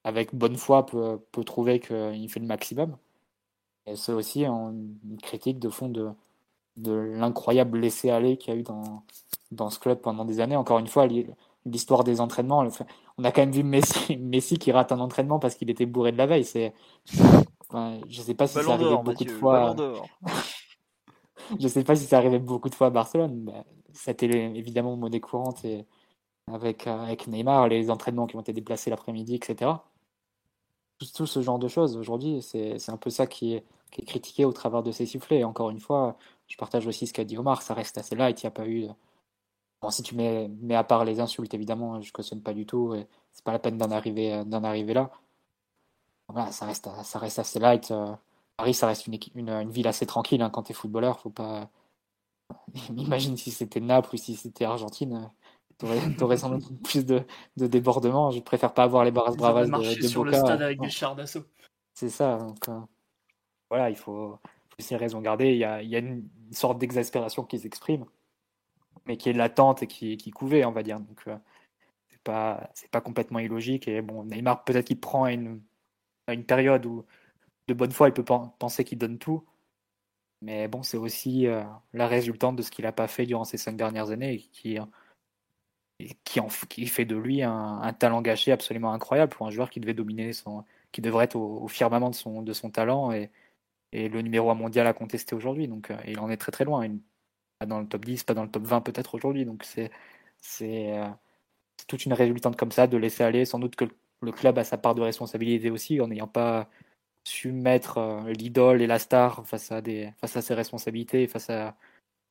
avec 0.05 0.35
bonne 0.35 0.57
foi, 0.57 0.87
peut, 0.87 1.21
peut 1.33 1.45
trouver 1.45 1.81
qu'il 1.81 2.29
fait 2.29 2.41
le 2.41 2.47
maximum. 2.47 2.97
Et 3.87 3.97
c'est 3.97 4.13
aussi 4.13 4.45
une 4.45 5.19
critique 5.23 5.59
de 5.59 5.69
fond 5.69 5.89
de, 5.89 6.11
de 6.77 6.93
l'incroyable 6.93 7.79
laisser-aller 7.79 8.37
qu'il 8.37 8.55
y 8.55 8.57
a 8.57 8.61
eu 8.61 8.63
dans, 8.63 9.05
dans 9.51 9.71
ce 9.71 9.79
club 9.79 10.01
pendant 10.01 10.25
des 10.25 10.41
années. 10.41 10.57
Encore 10.57 10.79
une 10.79 10.87
fois, 10.87 11.07
l'histoire 11.67 12.05
des 12.05 12.21
entraînements, 12.21 12.67
on 13.19 13.25
a 13.25 13.33
quand 13.33 13.43
même 13.43 13.53
vu 13.53 13.63
Messi, 13.63 14.17
Messi 14.21 14.59
qui 14.59 14.73
rate 14.73 14.93
un 14.93 15.01
entraînement 15.01 15.39
parce 15.39 15.55
qu'il 15.55 15.71
était 15.71 15.87
bourré 15.87 16.13
de 16.13 16.19
la 16.19 16.27
veille. 16.27 16.45
C'est, 16.45 16.73
je 17.13 18.23
sais 18.23 18.35
pas 18.35 18.47
si 18.47 18.55
ça 18.55 18.73
arrivait 18.73 18.97
beaucoup 18.97 19.25
de 19.25 19.31
fois. 19.31 19.77
je 21.61 21.69
sais 21.69 21.85
pas 21.85 21.97
si 21.97 22.07
ça 22.07 22.19
arrivait 22.19 22.39
beaucoup 22.39 22.69
de 22.69 22.75
fois 22.75 22.89
à 22.89 22.91
Barcelone. 22.91 23.53
C'était 23.93 24.27
évidemment 24.27 24.97
monnaie 24.97 25.21
courante 25.21 25.65
et 25.65 25.85
avec, 26.55 26.87
avec 26.87 27.27
Neymar, 27.27 27.69
les 27.69 27.91
entraînements 27.91 28.27
qui 28.27 28.37
ont 28.37 28.41
été 28.41 28.53
déplacés 28.53 28.91
l'après-midi, 28.91 29.35
etc. 29.37 29.73
Tout, 31.15 31.27
ce 31.27 31.41
genre 31.41 31.59
de 31.59 31.69
choses 31.69 31.97
aujourd'hui, 31.97 32.43
c'est 32.43 32.91
un 32.91 32.97
peu 32.97 33.11
ça 33.11 33.27
qui 33.27 33.55
est, 33.55 33.65
qui 33.91 34.03
est 34.03 34.05
critiqué 34.05 34.45
au 34.45 34.53
travers 34.53 34.83
de 34.83 34.93
ces 34.93 35.07
sifflets. 35.07 35.45
encore 35.45 35.71
une 35.71 35.81
fois, 35.81 36.17
je 36.47 36.57
partage 36.57 36.87
aussi 36.87 37.07
ce 37.07 37.13
qu'a 37.15 37.25
dit 37.25 37.39
Omar, 37.39 37.63
ça 37.63 37.75
reste 37.75 37.97
assez 37.99 38.15
light, 38.15 38.43
il 38.43 38.47
n'y 38.47 38.49
a 38.49 38.51
pas 38.53 38.67
eu. 38.69 38.87
Bon, 39.81 39.91
si 39.91 40.03
tu 40.03 40.15
mets, 40.15 40.49
mets 40.61 40.75
à 40.75 40.85
part 40.85 41.05
les 41.05 41.21
insultes, 41.21 41.55
évidemment, 41.55 42.01
je 42.03 42.13
cautionne 42.13 42.43
pas 42.43 42.53
du 42.53 42.67
tout, 42.67 42.95
c'est 43.33 43.45
pas 43.45 43.53
la 43.53 43.59
peine 43.59 43.79
d'en 43.79 43.91
arriver, 43.91 44.45
d'en 44.45 44.63
arriver 44.65 44.95
là. 44.95 45.11
Voilà, 46.33 46.53
ça 46.53 46.67
reste, 46.67 46.89
ça 47.03 47.19
reste 47.19 47.39
assez 47.39 47.59
light. 47.59 47.91
Euh, 47.91 48.15
Paris, 48.57 48.75
ça 48.75 48.87
reste 48.87 49.07
une, 49.07 49.19
une, 49.35 49.51
une 49.51 49.71
ville 49.71 49.89
assez 49.89 50.07
tranquille 50.07 50.43
hein, 50.43 50.51
quand 50.51 50.65
tu 50.65 50.73
es 50.73 50.75
footballeur, 50.75 51.19
faut 51.21 51.31
pas. 51.31 51.69
Imagine 52.97 53.37
si 53.37 53.51
c'était 53.51 53.81
Naples 53.81 54.15
ou 54.15 54.19
si 54.19 54.37
c'était 54.37 54.65
Argentine, 54.65 55.31
tu 55.81 56.25
aurais 56.25 56.37
sans 56.37 56.51
doute 56.51 56.83
plus 56.83 57.05
de, 57.05 57.23
de 57.57 57.67
débordements. 57.67 58.31
Je 58.31 58.41
préfère 58.41 58.75
pas 58.75 58.85
avoir 58.85 59.05
les 59.05 59.11
barras 59.11 59.35
bravas 59.35 59.67
de, 59.67 60.01
de 60.01 60.07
sur 60.07 60.25
le 60.25 60.33
stade 60.33 60.63
avec 60.63 60.81
des 60.81 60.91
chars 60.91 61.17
d'assaut. 61.17 61.45
C'est 61.95 62.11
ça. 62.11 62.39
Donc, 62.39 62.69
euh, 62.69 62.81
voilà, 63.69 63.91
il 63.91 63.97
faut, 63.97 64.39
aussi 64.79 64.97
raison 64.97 65.21
garder. 65.21 65.53
Il 65.53 65.59
y 65.59 65.65
a, 65.65 65.83
il 65.83 65.89
y 65.89 65.97
a 65.97 65.99
une, 65.99 66.29
sorte 66.53 66.79
d'exaspération 66.79 67.45
qui 67.45 67.61
s'exprime, 67.61 68.05
mais 69.07 69.17
qui 69.17 69.29
est 69.29 69.33
latente 69.33 69.85
et 69.85 69.87
qui, 69.87 70.17
qui 70.17 70.31
couvée, 70.31 70.65
on 70.65 70.73
va 70.73 70.83
dire. 70.83 70.99
Donc, 70.99 71.23
euh, 71.29 71.37
c'est 72.09 72.23
pas, 72.23 72.71
c'est 72.75 72.91
pas 72.91 73.01
complètement 73.01 73.39
illogique. 73.39 73.87
Et 73.87 74.03
bon, 74.03 74.25
Neymar, 74.25 74.65
peut-être 74.65 74.87
qu'il 74.87 74.99
prend 74.99 75.25
à 75.25 75.33
une, 75.33 75.63
une 76.29 76.45
période 76.45 76.85
où, 76.87 77.05
de 77.69 77.75
bonne 77.75 77.93
foi, 77.93 78.09
il 78.09 78.15
peut 78.15 78.25
penser 78.25 78.85
qu'il 78.85 78.99
donne 78.99 79.19
tout. 79.19 79.45
Mais 80.43 80.69
bon, 80.69 80.83
c'est 80.83 80.97
aussi 80.97 81.47
euh, 81.47 81.63
la 81.93 82.09
résultante 82.09 82.57
de 82.57 82.63
ce 82.63 82.71
qu'il 82.71 82.85
n'a 82.85 82.93
pas 82.93 83.09
fait 83.09 83.27
durant 83.27 83.45
ces 83.45 83.59
cinq 83.59 83.77
dernières 83.77 84.11
années 84.11 84.35
et 84.35 84.39
qui, 84.39 84.79
qui, 86.25 86.87
fait 86.87 87.05
de 87.05 87.17
lui 87.17 87.43
un, 87.43 87.93
talent 87.99 88.23
gâché 88.23 88.53
absolument 88.53 88.93
incroyable 88.93 89.33
pour 89.33 89.47
un 89.47 89.51
joueur 89.51 89.71
qui 89.71 89.81
devait 89.81 89.95
dominer 89.95 90.33
qui 90.93 91.01
devrait 91.01 91.25
être 91.25 91.37
au, 91.37 91.69
firmament 91.69 92.11
de 92.11 92.53
son, 92.53 92.71
talent 92.71 93.13
et, 93.13 93.31
le 93.93 94.23
numéro 94.23 94.51
1 94.51 94.55
mondial 94.55 94.87
à 94.87 94.93
contester 94.93 95.35
aujourd'hui. 95.35 95.69
Donc, 95.69 95.91
euh, 95.91 95.97
il 96.07 96.21
en 96.21 96.31
est 96.31 96.37
très 96.37 96.53
très 96.53 96.65
loin. 96.65 96.87
pas 97.59 97.67
dans 97.67 97.81
le 97.81 97.89
top 97.89 98.05
10, 98.05 98.25
pas 98.25 98.35
dans 98.35 98.45
le 98.45 98.51
top 98.51 98.65
20 98.65 98.83
peut-être 98.83 99.15
aujourd'hui. 99.15 99.45
Donc, 99.45 99.65
c'est 99.65 99.91
euh, 100.63 101.09
c'est 101.79 101.87
toute 101.87 102.05
une 102.07 102.13
résultante 102.13 102.57
comme 102.57 102.73
ça 102.73 102.87
de 102.87 102.97
laisser 102.97 103.25
aller. 103.25 103.45
Sans 103.45 103.59
doute 103.59 103.77
que 103.77 103.87
le 104.23 104.33
club 104.33 104.59
a 104.59 104.65
sa 104.65 104.79
part 104.79 104.95
de 104.95 105.03
responsabilité 105.03 105.71
aussi 105.71 106.01
en 106.01 106.09
n'ayant 106.09 106.29
pas 106.29 106.69
su 107.25 107.53
mettre 107.53 107.99
euh, 107.99 108.33
l'idole 108.33 108.83
et 108.83 108.87
la 108.87 108.99
star 108.99 109.47
face 109.47 109.73
à, 109.73 109.83
face 110.21 110.37
à 110.37 110.43
ses 110.43 110.55
responsabilités, 110.55 111.27
face 111.29 111.51
à 111.51 111.77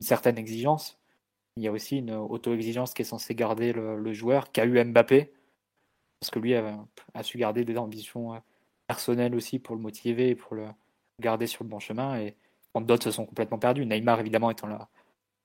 une 0.02 0.08
certaine 0.08 0.38
exigence. 0.38 0.99
Il 1.58 1.64
y 1.64 1.68
a 1.68 1.72
aussi 1.72 1.98
une 1.98 2.12
auto-exigence 2.12 2.94
qui 2.94 3.02
est 3.02 3.06
censée 3.06 3.36
garder 3.36 3.74
le, 3.74 4.14
joueur, 4.14 4.52
qu'a 4.52 4.66
eu 4.66 4.84
Mbappé, 4.84 5.34
parce 6.20 6.32
que 6.32 6.40
lui 6.40 6.56
a, 6.56 6.86
su 7.24 7.38
garder 7.38 7.66
des 7.66 7.78
ambitions 7.78 8.42
personnelles 8.88 9.36
aussi 9.36 9.60
pour 9.60 9.76
le 9.76 9.82
motiver 9.82 10.30
et 10.30 10.36
pour 10.36 10.56
le, 10.56 10.68
garder 11.20 11.48
sur 11.48 11.64
le 11.64 11.70
bon 11.70 11.80
chemin 11.80 12.20
et 12.20 12.36
d'autres 12.82 13.04
se 13.04 13.12
sont 13.12 13.26
complètement 13.26 13.60
perdus. 13.60 13.86
Neymar, 13.86 14.20
évidemment, 14.20 14.50
étant 14.50 14.68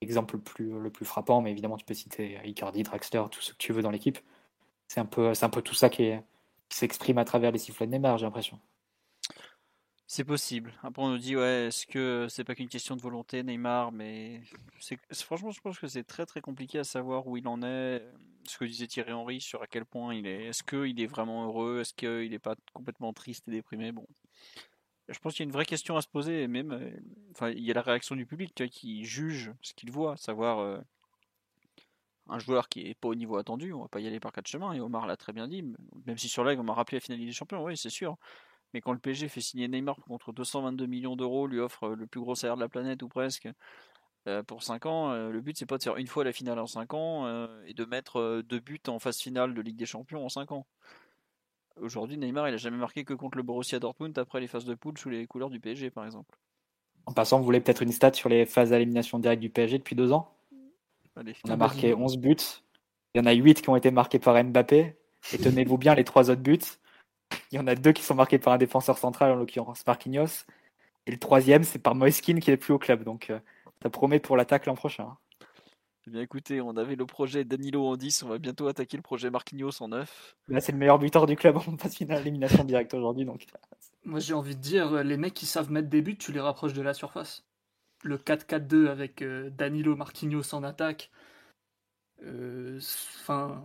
l'exemple 0.00 0.38
le 0.58 0.90
plus, 0.90 1.04
frappant, 1.04 1.40
mais 1.40 1.50
évidemment, 1.50 1.76
tu 1.76 1.84
peux 1.84 1.94
citer 1.94 2.38
Icardi, 2.44 2.82
Draxler, 2.82 3.24
tout 3.30 3.40
ce 3.40 3.52
que 3.52 3.58
tu 3.58 3.72
veux 3.72 3.82
dans 3.82 3.90
l'équipe. 3.90 4.18
C'est 4.88 5.00
un 5.00 5.06
peu 5.06 5.62
tout 5.62 5.74
ça 5.74 5.88
qui, 5.88 6.12
s'exprime 6.68 7.18
à 7.18 7.24
travers 7.24 7.52
les 7.52 7.58
sifflets 7.58 7.86
de 7.86 7.92
Neymar, 7.92 8.18
j'ai 8.18 8.26
l'impression. 8.26 8.58
C'est 10.06 10.24
possible. 10.24 10.74
Après, 10.82 11.02
on 11.02 11.10
nous 11.10 11.18
dit, 11.18 11.34
ouais, 11.34 11.66
est-ce 11.68 11.86
que 11.86 12.26
c'est 12.28 12.44
pas 12.44 12.54
qu'une 12.54 12.68
question 12.68 12.94
de 12.94 13.00
volonté, 13.00 13.42
Neymar 13.42 13.90
Mais 13.90 14.42
franchement, 15.12 15.50
je 15.50 15.60
pense 15.60 15.78
que 15.78 15.86
c'est 15.86 16.04
très 16.04 16.26
très 16.26 16.42
compliqué 16.42 16.78
à 16.78 16.84
savoir 16.84 17.26
où 17.26 17.36
il 17.36 17.48
en 17.48 17.62
est. 17.62 18.02
Ce 18.46 18.58
que 18.58 18.66
disait 18.66 18.86
Thierry 18.86 19.12
Henry 19.12 19.40
sur 19.40 19.62
à 19.62 19.66
quel 19.66 19.86
point 19.86 20.14
il 20.14 20.26
est. 20.26 20.44
Est-ce 20.46 20.62
qu'il 20.62 21.00
est 21.00 21.06
vraiment 21.06 21.46
heureux 21.46 21.80
Est-ce 21.80 21.94
qu'il 21.94 22.30
n'est 22.30 22.38
pas 22.38 22.54
complètement 22.74 23.14
triste 23.14 23.48
et 23.48 23.50
déprimé? 23.50 23.92
Bon. 23.92 24.06
Je 25.08 25.18
pense 25.18 25.34
qu'il 25.34 25.40
y 25.40 25.46
a 25.46 25.48
une 25.48 25.52
vraie 25.52 25.64
question 25.64 25.96
à 25.96 26.02
se 26.02 26.08
poser. 26.08 26.42
Et 26.42 26.48
même, 26.48 26.72
euh, 26.72 27.50
il 27.52 27.64
y 27.64 27.70
a 27.70 27.74
la 27.74 27.82
réaction 27.82 28.14
du 28.14 28.26
public 28.26 28.54
qui 28.70 29.04
juge 29.04 29.52
ce 29.62 29.72
qu'il 29.72 29.90
voit, 29.90 30.16
savoir. 30.18 30.58
Euh, 30.58 30.80
un 32.28 32.38
joueur 32.38 32.68
qui 32.68 32.88
est 32.88 32.94
pas 32.94 33.08
au 33.08 33.14
niveau 33.14 33.36
attendu, 33.36 33.72
on 33.72 33.82
va 33.82 33.88
pas 33.88 34.00
y 34.00 34.06
aller 34.06 34.20
par 34.20 34.32
quatre 34.32 34.46
chemins, 34.46 34.72
et 34.72 34.80
Omar 34.80 35.06
l'a 35.06 35.16
très 35.16 35.32
bien 35.32 35.46
dit, 35.46 35.62
même 36.06 36.16
si 36.16 36.28
sur 36.28 36.42
live 36.42 36.58
on 36.58 36.62
m'a 36.62 36.72
rappelé 36.72 36.96
la 36.96 37.00
finale 37.00 37.20
des 37.20 37.32
champions, 37.32 37.62
oui 37.62 37.76
c'est 37.76 37.90
sûr, 37.90 38.16
mais 38.74 38.80
quand 38.80 38.92
le 38.92 38.98
PSG 38.98 39.28
fait 39.28 39.40
signer 39.40 39.68
Neymar 39.68 39.96
contre 40.06 40.32
222 40.32 40.86
millions 40.86 41.14
d'euros, 41.14 41.46
lui 41.46 41.60
offre 41.60 41.88
le 41.90 42.06
plus 42.06 42.20
gros 42.20 42.34
salaire 42.34 42.56
de 42.56 42.60
la 42.60 42.68
planète 42.68 43.02
ou 43.02 43.08
presque, 43.08 43.48
euh, 44.26 44.42
pour 44.42 44.64
5 44.64 44.84
ans, 44.86 45.12
euh, 45.12 45.30
le 45.30 45.40
but 45.40 45.56
c'est 45.56 45.64
pas 45.64 45.78
de 45.78 45.82
faire 45.82 45.96
une 45.96 46.08
fois 46.08 46.24
la 46.24 46.32
finale 46.32 46.58
en 46.58 46.66
5 46.66 46.92
ans 46.92 47.26
euh, 47.26 47.46
et 47.66 47.72
de 47.72 47.84
mettre 47.84 48.42
deux 48.42 48.58
buts 48.58 48.80
en 48.88 48.98
phase 48.98 49.18
finale 49.18 49.54
de 49.54 49.62
Ligue 49.62 49.76
des 49.76 49.86
Champions 49.86 50.24
en 50.24 50.28
5 50.28 50.50
ans. 50.52 50.66
Aujourd'hui, 51.80 52.18
Neymar 52.18 52.48
il 52.48 52.54
a 52.54 52.56
jamais 52.56 52.76
marqué 52.76 53.04
que 53.04 53.14
contre 53.14 53.36
le 53.36 53.44
Borussia 53.44 53.78
Dortmund 53.78 54.18
après 54.18 54.40
les 54.40 54.48
phases 54.48 54.64
de 54.64 54.74
poule 54.74 54.98
sous 54.98 55.08
les 55.08 55.26
couleurs 55.26 55.50
du 55.50 55.60
PSG 55.60 55.90
par 55.90 56.04
exemple. 56.04 56.36
En 57.06 57.12
passant, 57.12 57.38
vous 57.38 57.44
voulez 57.44 57.60
peut-être 57.60 57.82
une 57.82 57.92
stat 57.92 58.14
sur 58.14 58.28
les 58.28 58.44
phases 58.44 58.70
d'élimination 58.70 59.20
directe 59.20 59.40
du 59.40 59.50
PSG 59.50 59.78
depuis 59.78 59.94
deux 59.94 60.10
ans? 60.10 60.34
On 61.16 61.50
a 61.50 61.56
marqué 61.56 61.94
11 61.94 62.16
buts. 62.16 62.36
Il 63.14 63.18
y 63.18 63.20
en 63.20 63.26
a 63.26 63.32
8 63.32 63.62
qui 63.62 63.68
ont 63.68 63.76
été 63.76 63.92
marqués 63.92 64.18
par 64.18 64.42
Mbappé. 64.42 64.96
Et 65.32 65.38
tenez-vous 65.38 65.78
bien, 65.78 65.94
les 65.94 66.02
trois 66.02 66.30
autres 66.30 66.40
buts, 66.40 66.58
il 67.52 67.56
y 67.56 67.58
en 67.58 67.66
a 67.66 67.74
deux 67.74 67.92
qui 67.92 68.02
sont 68.02 68.14
marqués 68.14 68.38
par 68.38 68.52
un 68.52 68.58
défenseur 68.58 68.98
central, 68.98 69.32
en 69.32 69.36
l'occurrence 69.36 69.86
Marquinhos. 69.86 70.44
Et 71.06 71.10
le 71.10 71.18
troisième, 71.18 71.64
c'est 71.64 71.78
par 71.78 71.94
Moiskin 71.94 72.40
qui 72.40 72.50
est 72.50 72.56
plus 72.56 72.72
au 72.72 72.78
club. 72.78 73.04
Donc 73.04 73.30
euh, 73.30 73.38
ça 73.82 73.90
promet 73.90 74.20
pour 74.20 74.36
l'attaque 74.36 74.66
l'an 74.66 74.74
prochain. 74.74 75.16
Eh 76.06 76.10
bien 76.10 76.20
écoutez, 76.20 76.60
on 76.60 76.76
avait 76.76 76.96
le 76.96 77.06
projet 77.06 77.44
Danilo 77.44 77.86
en 77.86 77.96
10, 77.96 78.24
on 78.24 78.28
va 78.28 78.38
bientôt 78.38 78.68
attaquer 78.68 78.98
le 78.98 79.02
projet 79.02 79.30
Marquinhos 79.30 79.82
en 79.82 79.88
9. 79.88 80.36
Là, 80.48 80.60
c'est 80.60 80.72
le 80.72 80.78
meilleur 80.78 80.98
buteur 80.98 81.24
du 81.24 81.34
club 81.34 81.56
en 81.66 81.76
phase 81.78 81.94
finale 81.94 82.20
élimination 82.20 82.64
directe 82.64 82.92
aujourd'hui. 82.92 83.24
Donc... 83.24 83.46
Moi, 84.04 84.20
j'ai 84.20 84.34
envie 84.34 84.54
de 84.54 84.60
dire, 84.60 85.02
les 85.02 85.16
mecs 85.16 85.32
qui 85.32 85.46
savent 85.46 85.70
mettre 85.70 85.88
des 85.88 86.02
buts, 86.02 86.18
tu 86.18 86.30
les 86.32 86.40
rapproches 86.40 86.74
de 86.74 86.82
la 86.82 86.92
surface. 86.92 87.46
Le 88.02 88.18
4-4-2 88.18 88.88
avec 88.88 89.22
euh, 89.22 89.48
Danilo 89.48 89.96
Marquinhos 89.96 90.54
en 90.54 90.62
attaque, 90.62 91.10
euh, 92.22 92.78
enfin, 93.22 93.62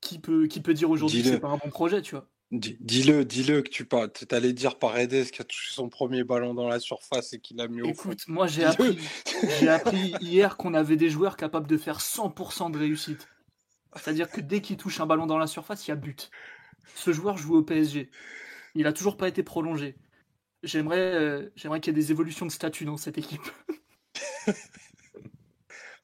qui 0.00 0.18
peut, 0.18 0.48
qui 0.48 0.60
peut 0.60 0.74
dire 0.74 0.90
aujourd'hui 0.90 1.22
que 1.22 1.28
c'est 1.28 1.38
pas 1.38 1.48
un 1.48 1.58
bon 1.58 1.70
projet, 1.70 2.02
tu 2.02 2.16
vois 2.16 2.26
Dis-le, 2.50 3.24
dis-le 3.24 3.62
que 3.62 3.68
tu 3.68 3.84
pas. 3.84 4.08
T'allais 4.08 4.52
dire 4.52 4.78
Paredes 4.78 5.30
qui 5.30 5.40
a 5.40 5.44
touché 5.44 5.74
son 5.74 5.88
premier 5.88 6.24
ballon 6.24 6.54
dans 6.54 6.68
la 6.68 6.78
surface 6.78 7.32
et 7.32 7.40
qu'il 7.40 7.60
a 7.60 7.68
mis 7.68 7.82
au 7.82 7.86
Écoute, 7.86 8.28
moi 8.28 8.46
j'ai 8.46 8.64
appris, 9.68 10.14
hier 10.20 10.56
qu'on 10.56 10.74
avait 10.74 10.96
des 10.96 11.10
joueurs 11.10 11.36
capables 11.36 11.66
de 11.66 11.76
faire 11.76 11.98
100% 11.98 12.70
de 12.70 12.78
réussite. 12.78 13.28
C'est-à-dire 13.96 14.30
que 14.30 14.40
dès 14.40 14.60
qu'il 14.60 14.76
touche 14.76 15.00
un 15.00 15.06
ballon 15.06 15.26
dans 15.26 15.38
la 15.38 15.46
surface, 15.46 15.86
il 15.86 15.90
y 15.90 15.92
a 15.92 15.96
but. 15.96 16.30
Ce 16.94 17.12
joueur 17.12 17.36
joue 17.36 17.56
au 17.56 17.62
PSG. 17.62 18.10
Il 18.74 18.86
a 18.86 18.92
toujours 18.92 19.16
pas 19.16 19.28
été 19.28 19.42
prolongé. 19.42 19.96
J'aimerais, 20.62 20.98
euh, 20.98 21.50
j'aimerais 21.56 21.80
qu'il 21.80 21.92
y 21.92 21.96
ait 21.96 22.00
des 22.00 22.10
évolutions 22.10 22.46
de 22.46 22.50
statut 22.52 22.84
dans 22.84 22.96
cette 22.96 23.18
équipe. 23.18 23.42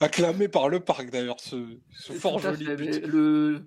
acclamé 0.01 0.49
par 0.49 0.68
le 0.68 0.80
parc 0.80 1.11
d'ailleurs, 1.11 1.41
ce, 1.41 1.76
fort 2.18 2.38
joli 2.38 2.64
Le... 2.64 3.66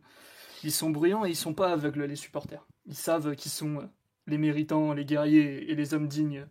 Ils 0.63 0.71
sont 0.71 0.89
bruyants 0.89 1.25
et 1.25 1.29
ils 1.29 1.35
sont 1.35 1.53
pas 1.53 1.71
aveugles, 1.71 2.03
les 2.03 2.15
supporters. 2.15 2.65
Ils 2.85 2.95
savent 2.95 3.35
qu'ils 3.35 3.51
sont 3.51 3.77
euh, 3.77 3.85
les 4.27 4.37
méritants, 4.37 4.93
les 4.93 5.05
guerriers 5.05 5.69
et 5.69 5.75
les 5.75 5.93
hommes 5.93 6.07
dignes 6.07 6.47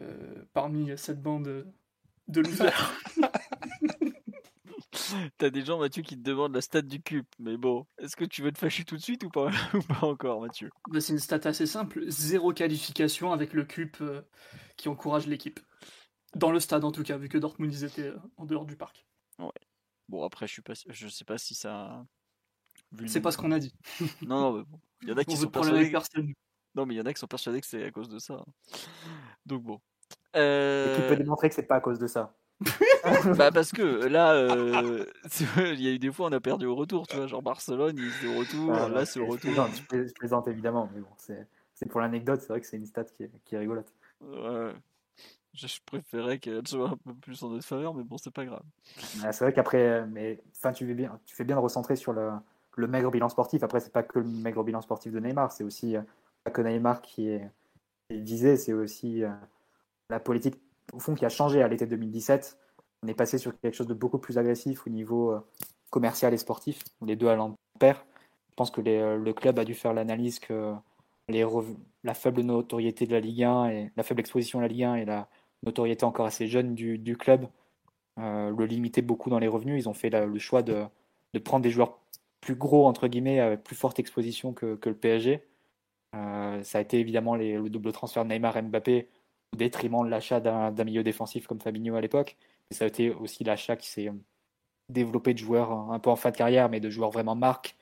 euh, 0.00 0.44
parmi 0.52 0.96
cette 0.96 1.22
bande 1.22 1.66
de 2.28 2.40
losers. 2.40 2.94
T'as 5.38 5.50
des 5.50 5.64
gens, 5.64 5.78
Mathieu, 5.78 6.02
qui 6.02 6.16
te 6.16 6.22
demandent 6.22 6.54
la 6.54 6.60
stat 6.60 6.82
du 6.82 7.00
cube. 7.00 7.26
Mais 7.38 7.56
bon, 7.56 7.86
est-ce 7.98 8.16
que 8.16 8.24
tu 8.24 8.42
veux 8.42 8.52
te 8.52 8.58
fâcher 8.58 8.84
tout 8.84 8.96
de 8.96 9.02
suite 9.02 9.24
ou 9.24 9.30
pas, 9.30 9.50
ou 9.74 9.80
pas 9.82 10.06
encore, 10.06 10.40
Mathieu? 10.40 10.70
Bah, 10.90 11.00
C'est 11.00 11.12
une 11.12 11.18
stat 11.18 11.40
assez 11.44 11.66
simple. 11.66 12.04
Zéro 12.08 12.52
qualification 12.52 13.32
avec 13.32 13.52
le 13.52 13.64
cube 13.64 13.94
euh, 14.00 14.22
qui 14.76 14.88
encourage 14.88 15.26
l'équipe. 15.26 15.60
Dans 16.34 16.50
le 16.50 16.60
stade 16.60 16.84
en 16.84 16.92
tout 16.92 17.02
cas, 17.02 17.16
vu 17.16 17.28
que 17.28 17.38
Dortmund 17.38 17.72
ils 17.72 17.84
étaient 17.84 18.08
euh, 18.08 18.18
en 18.36 18.44
dehors 18.44 18.66
du 18.66 18.76
parc. 18.76 19.06
Ouais. 19.38 19.48
Bon 20.08 20.24
après 20.24 20.46
je 20.46 20.52
suis 20.52 20.62
pas, 20.62 20.74
je 20.88 21.08
sais 21.08 21.24
pas 21.24 21.38
si 21.38 21.54
ça. 21.54 22.04
C'est 23.06 23.20
pas 23.20 23.32
ce 23.32 23.38
qu'on 23.38 23.52
a 23.52 23.58
dit. 23.58 23.74
non 24.22 24.40
non, 24.40 24.52
mais 24.58 24.64
bon. 24.64 24.80
il 25.02 25.08
y 25.08 25.12
en 25.12 25.16
a 25.16 25.24
qui 25.24 25.36
sont 25.36 25.48
persuadés. 25.48 25.92
Non 26.74 26.86
mais 26.86 26.94
il 26.94 26.98
y 26.98 27.00
en 27.00 27.06
a 27.06 27.12
qui 27.12 27.20
sont 27.20 27.26
persuadés 27.26 27.60
que 27.60 27.66
c'est 27.66 27.84
à 27.84 27.90
cause 27.90 28.08
de 28.08 28.18
ça. 28.18 28.44
Donc 29.46 29.62
bon. 29.62 29.80
Euh... 30.36 30.94
Et 30.94 31.02
qui 31.02 31.08
peut 31.08 31.16
démontrer 31.16 31.48
que 31.48 31.54
c'est 31.54 31.62
pas 31.62 31.76
à 31.76 31.80
cause 31.80 31.98
de 31.98 32.06
ça. 32.06 32.34
bah 33.36 33.50
parce 33.52 33.72
que 33.72 33.82
là, 34.08 34.32
euh... 34.32 35.04
il 35.58 35.80
y 35.80 35.88
a 35.88 35.92
eu 35.92 35.98
des 35.98 36.12
fois 36.12 36.28
on 36.28 36.32
a 36.32 36.40
perdu 36.40 36.66
au 36.66 36.74
retour, 36.74 37.06
tu 37.06 37.16
vois, 37.16 37.26
genre 37.26 37.42
Barcelone, 37.42 37.98
étaient 37.98 38.34
au 38.34 38.38
retour, 38.38 38.74
ah, 38.74 38.88
là 38.88 39.06
c'est 39.06 39.20
au 39.20 39.26
retour. 39.26 39.52
Je 39.52 40.12
plaisante, 40.12 40.48
évidemment, 40.48 40.90
mais 40.94 41.00
bon, 41.00 41.08
c'est 41.16 41.88
pour 41.88 42.00
l'anecdote, 42.00 42.40
c'est 42.40 42.48
vrai 42.48 42.60
que 42.60 42.66
c'est 42.66 42.76
une 42.76 42.86
stat 42.86 43.04
qui 43.04 43.24
est, 43.24 43.30
qui 43.44 43.54
est 43.54 43.58
rigolote. 43.58 43.92
Ouais. 44.20 44.72
Je 45.54 45.66
préférais 45.86 46.38
qu'elle 46.38 46.66
soit 46.66 46.90
un 46.90 46.96
peu 46.96 47.14
plus 47.14 47.42
en 47.42 47.50
notre 47.50 47.64
faveur, 47.64 47.94
mais 47.94 48.04
bon, 48.04 48.18
c'est 48.18 48.32
pas 48.32 48.44
grave. 48.44 48.62
c'est 48.94 49.40
vrai 49.40 49.52
qu'après, 49.52 50.06
mais 50.06 50.40
enfin, 50.56 50.72
tu 50.72 50.86
fais 50.86 50.94
bien, 50.94 51.18
tu 51.26 51.34
fais 51.34 51.44
bien 51.44 51.56
de 51.56 51.60
recentrer 51.60 51.96
sur 51.96 52.12
le, 52.12 52.30
le 52.78 52.86
maigre 52.86 53.10
bilan 53.10 53.28
sportif. 53.28 53.62
Après, 53.62 53.80
c'est 53.80 53.92
pas 53.92 54.02
que 54.02 54.20
le 54.20 54.24
maigre 54.24 54.62
bilan 54.62 54.80
sportif 54.80 55.12
de 55.12 55.18
Neymar, 55.18 55.52
c'est 55.52 55.64
aussi 55.64 55.96
euh, 55.96 56.02
pas 56.44 56.50
que 56.50 56.62
Neymar 56.62 57.02
qui 57.02 57.28
est, 57.28 57.50
visé, 58.10 58.56
c'est 58.56 58.72
aussi 58.72 59.22
euh, 59.22 59.30
la 60.08 60.18
politique 60.18 60.54
au 60.94 60.98
fond 60.98 61.14
qui 61.14 61.26
a 61.26 61.28
changé 61.28 61.62
à 61.62 61.68
l'été 61.68 61.86
2017. 61.86 62.56
On 63.02 63.08
est 63.08 63.14
passé 63.14 63.36
sur 63.36 63.58
quelque 63.60 63.74
chose 63.74 63.86
de 63.86 63.94
beaucoup 63.94 64.18
plus 64.18 64.38
agressif 64.38 64.86
au 64.86 64.90
niveau 64.90 65.32
euh, 65.32 65.40
commercial 65.90 66.32
et 66.32 66.38
sportif, 66.38 66.82
les 67.04 67.16
deux 67.16 67.28
allant 67.28 67.54
pair. 67.78 68.06
Je 68.50 68.54
pense 68.54 68.70
que 68.70 68.80
le 68.80 69.32
club 69.32 69.58
a 69.58 69.64
dû 69.64 69.74
faire 69.74 69.92
l'analyse 69.92 70.38
que 70.38 70.74
les 71.28 71.46
la 72.02 72.14
faible 72.14 72.40
notoriété 72.40 73.06
de 73.06 73.12
la 73.12 73.20
Ligue 73.20 73.44
1 73.44 73.66
et 73.66 73.92
la 73.96 74.02
faible 74.02 74.20
exposition 74.20 74.58
à 74.58 74.62
la 74.62 74.68
Ligue 74.68 74.82
1 74.82 74.94
et 74.96 75.04
la 75.04 75.28
notoriété 75.62 76.04
encore 76.04 76.26
assez 76.26 76.48
jeune 76.48 76.74
du, 76.74 77.16
club 77.16 77.46
le 78.16 78.64
limiter 78.64 79.00
beaucoup 79.00 79.30
dans 79.30 79.38
les 79.38 79.46
revenus. 79.46 79.84
Ils 79.84 79.88
ont 79.88 79.94
fait 79.94 80.10
le 80.10 80.38
choix 80.40 80.62
de, 80.62 80.84
de, 81.34 81.38
prendre 81.38 81.62
des 81.62 81.70
joueurs 81.70 82.00
plus 82.40 82.54
gros, 82.54 82.86
entre 82.86 83.08
guillemets, 83.08 83.40
avec 83.40 83.62
plus 83.64 83.76
forte 83.76 83.98
exposition 83.98 84.52
que, 84.52 84.78
le 84.84 84.94
PSG. 84.94 85.42
Euh, 86.14 86.62
ça 86.62 86.78
a 86.78 86.80
été 86.80 86.98
évidemment 86.98 87.36
le 87.36 87.68
double 87.68 87.92
transfert 87.92 88.24
de 88.24 88.30
Neymar-Mbappé 88.30 89.08
au 89.52 89.56
détriment 89.56 90.04
de 90.04 90.10
l'achat 90.10 90.40
d'un 90.40 90.84
milieu 90.84 91.02
défensif 91.02 91.46
comme 91.46 91.60
Fabinho 91.60 91.94
à 91.96 92.00
l'époque. 92.00 92.36
Et 92.70 92.74
ça 92.74 92.84
a 92.84 92.88
été 92.88 93.10
aussi 93.10 93.44
l'achat 93.44 93.76
qui 93.76 93.88
s'est 93.88 94.10
développé 94.88 95.34
de 95.34 95.38
joueurs 95.38 95.72
un 95.72 95.98
peu 95.98 96.10
en 96.10 96.16
fin 96.16 96.30
de 96.30 96.36
carrière, 96.36 96.68
mais 96.68 96.80
de 96.80 96.90
joueurs 96.90 97.10
vraiment 97.10 97.34
marques. 97.34 97.76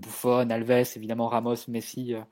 Buffon, 0.00 0.50
Alves, 0.50 0.96
évidemment 0.96 1.28
Ramos, 1.28 1.68
Messi 1.68 2.14
euh, 2.14 2.22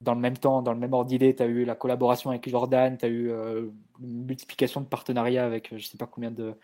dans 0.00 0.14
le 0.14 0.20
même 0.20 0.36
temps, 0.36 0.62
dans 0.62 0.72
le 0.72 0.78
même 0.78 0.92
ordre 0.92 1.08
d'idée, 1.08 1.34
tu 1.34 1.42
as 1.42 1.46
eu 1.46 1.64
la 1.64 1.74
collaboration 1.74 2.30
avec 2.30 2.48
Jordan, 2.48 2.98
tu 2.98 3.04
as 3.06 3.08
eu 3.08 3.30
euh, 3.30 3.68
une 4.00 4.24
multiplication 4.26 4.80
de 4.80 4.86
partenariats 4.86 5.44
avec 5.44 5.68
je 5.70 5.76
ne 5.76 5.80
sais 5.80 5.96
pas 5.96 6.06
combien 6.06 6.30
de, 6.30 6.54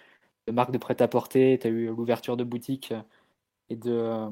marques 0.52 0.72
de 0.72 0.78
prêt-à-porter, 0.78 1.59
tu 1.61 1.66
as 1.66 1.70
eu 1.70 1.86
l'ouverture 1.86 2.36
de 2.36 2.44
boutiques 2.44 2.92
et 3.71 3.77
de 3.77 3.93
euh, 3.93 4.29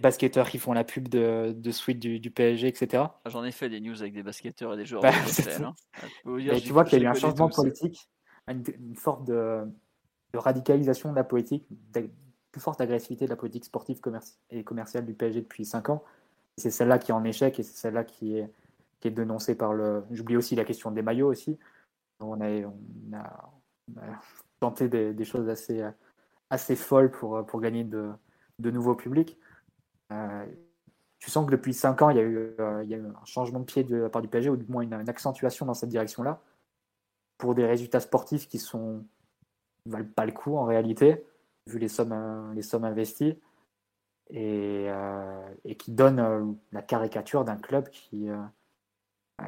basketteurs 0.00 0.48
qui 0.48 0.58
font 0.58 0.72
la 0.72 0.84
pub 0.84 1.08
de, 1.08 1.54
de 1.56 1.70
suite 1.70 1.98
du, 1.98 2.30
PSG, 2.30 2.68
etc. 2.68 3.04
Ah, 3.24 3.28
j'en 3.28 3.44
ai 3.44 3.52
fait 3.52 3.68
des 3.68 3.80
news 3.80 4.00
avec 4.00 4.12
des 4.12 4.22
basketteurs 4.22 4.74
et 4.74 4.76
des 4.76 4.86
joueurs. 4.86 5.02
Bah, 5.02 5.12
hein. 5.60 5.74
tu 6.24 6.72
vois 6.72 6.84
qu'il 6.84 6.98
y 6.98 7.02
a 7.02 7.04
eu 7.04 7.10
un 7.10 7.14
changement 7.14 7.48
politique, 7.48 8.08
une, 8.48 8.62
une 8.78 8.96
sorte 8.96 9.24
de, 9.24 9.64
radicalisation 10.34 11.10
de 11.10 11.16
la 11.16 11.24
politique, 11.24 11.66
plus 11.92 12.60
forte 12.60 12.80
agressivité 12.80 13.24
de 13.24 13.30
la 13.30 13.36
politique 13.36 13.64
sportive 13.64 14.00
et 14.50 14.64
commerciale 14.64 15.06
du 15.06 15.14
PSG 15.14 15.40
depuis 15.40 15.64
5 15.64 15.90
ans 15.90 16.04
c'est 16.56 16.70
celle-là 16.70 16.98
qui 16.98 17.10
est 17.10 17.14
en 17.14 17.24
échec 17.24 17.58
et 17.58 17.62
c'est 17.62 17.76
celle-là 17.76 18.04
qui 18.04 18.38
est, 18.38 18.50
qui 19.00 19.08
est 19.08 19.12
dénoncée 19.12 19.54
par 19.54 19.74
le. 19.74 20.04
J'oublie 20.10 20.36
aussi 20.36 20.54
la 20.54 20.64
question 20.64 20.90
des 20.90 21.02
maillots 21.02 21.28
aussi. 21.28 21.58
On 22.20 22.40
a, 22.40 22.48
on 22.48 23.16
a, 23.16 23.50
tenté 24.58 24.88
des, 24.88 25.24
choses 25.24 25.50
assez, 25.50 25.84
assez 26.48 26.76
folles 26.76 27.10
pour, 27.10 27.44
pour 27.44 27.60
gagner 27.60 27.84
de, 27.84 28.10
de 28.58 28.70
nouveaux 28.70 28.94
publics. 28.94 29.38
Euh, 30.12 30.46
tu 31.18 31.30
sens 31.30 31.46
que 31.46 31.50
depuis 31.50 31.74
5 31.74 32.02
ans, 32.02 32.10
il 32.10 32.16
y, 32.16 32.20
a 32.20 32.22
eu, 32.22 32.54
euh, 32.60 32.82
il 32.84 32.90
y 32.90 32.94
a 32.94 32.98
eu 32.98 33.06
un 33.06 33.24
changement 33.24 33.60
de 33.60 33.64
pied 33.64 33.84
de 33.84 33.96
la 33.96 34.08
part 34.08 34.22
du 34.22 34.28
PSG, 34.28 34.50
ou 34.50 34.56
du 34.56 34.70
moins 34.70 34.82
une, 34.82 34.92
accentuation 35.08 35.66
dans 35.66 35.74
cette 35.74 35.88
direction-là, 35.88 36.40
pour 37.38 37.54
des 37.54 37.66
résultats 37.66 38.00
sportifs 38.00 38.48
qui 38.48 38.58
sont 38.58 39.04
valent 39.86 40.08
pas 40.14 40.26
le 40.26 40.32
coup 40.32 40.56
en 40.56 40.64
réalité, 40.64 41.24
vu 41.66 41.78
les 41.78 41.88
sommes, 41.88 42.60
sommes 42.62 42.84
investies 42.84 43.38
et, 44.30 44.86
euh, 44.88 45.48
et 45.64 45.76
qui 45.76 45.92
donne 45.92 46.18
euh, 46.18 46.44
la 46.72 46.82
caricature 46.82 47.44
d'un 47.44 47.56
club 47.56 47.88
qui, 47.90 48.28
euh, 48.28 48.42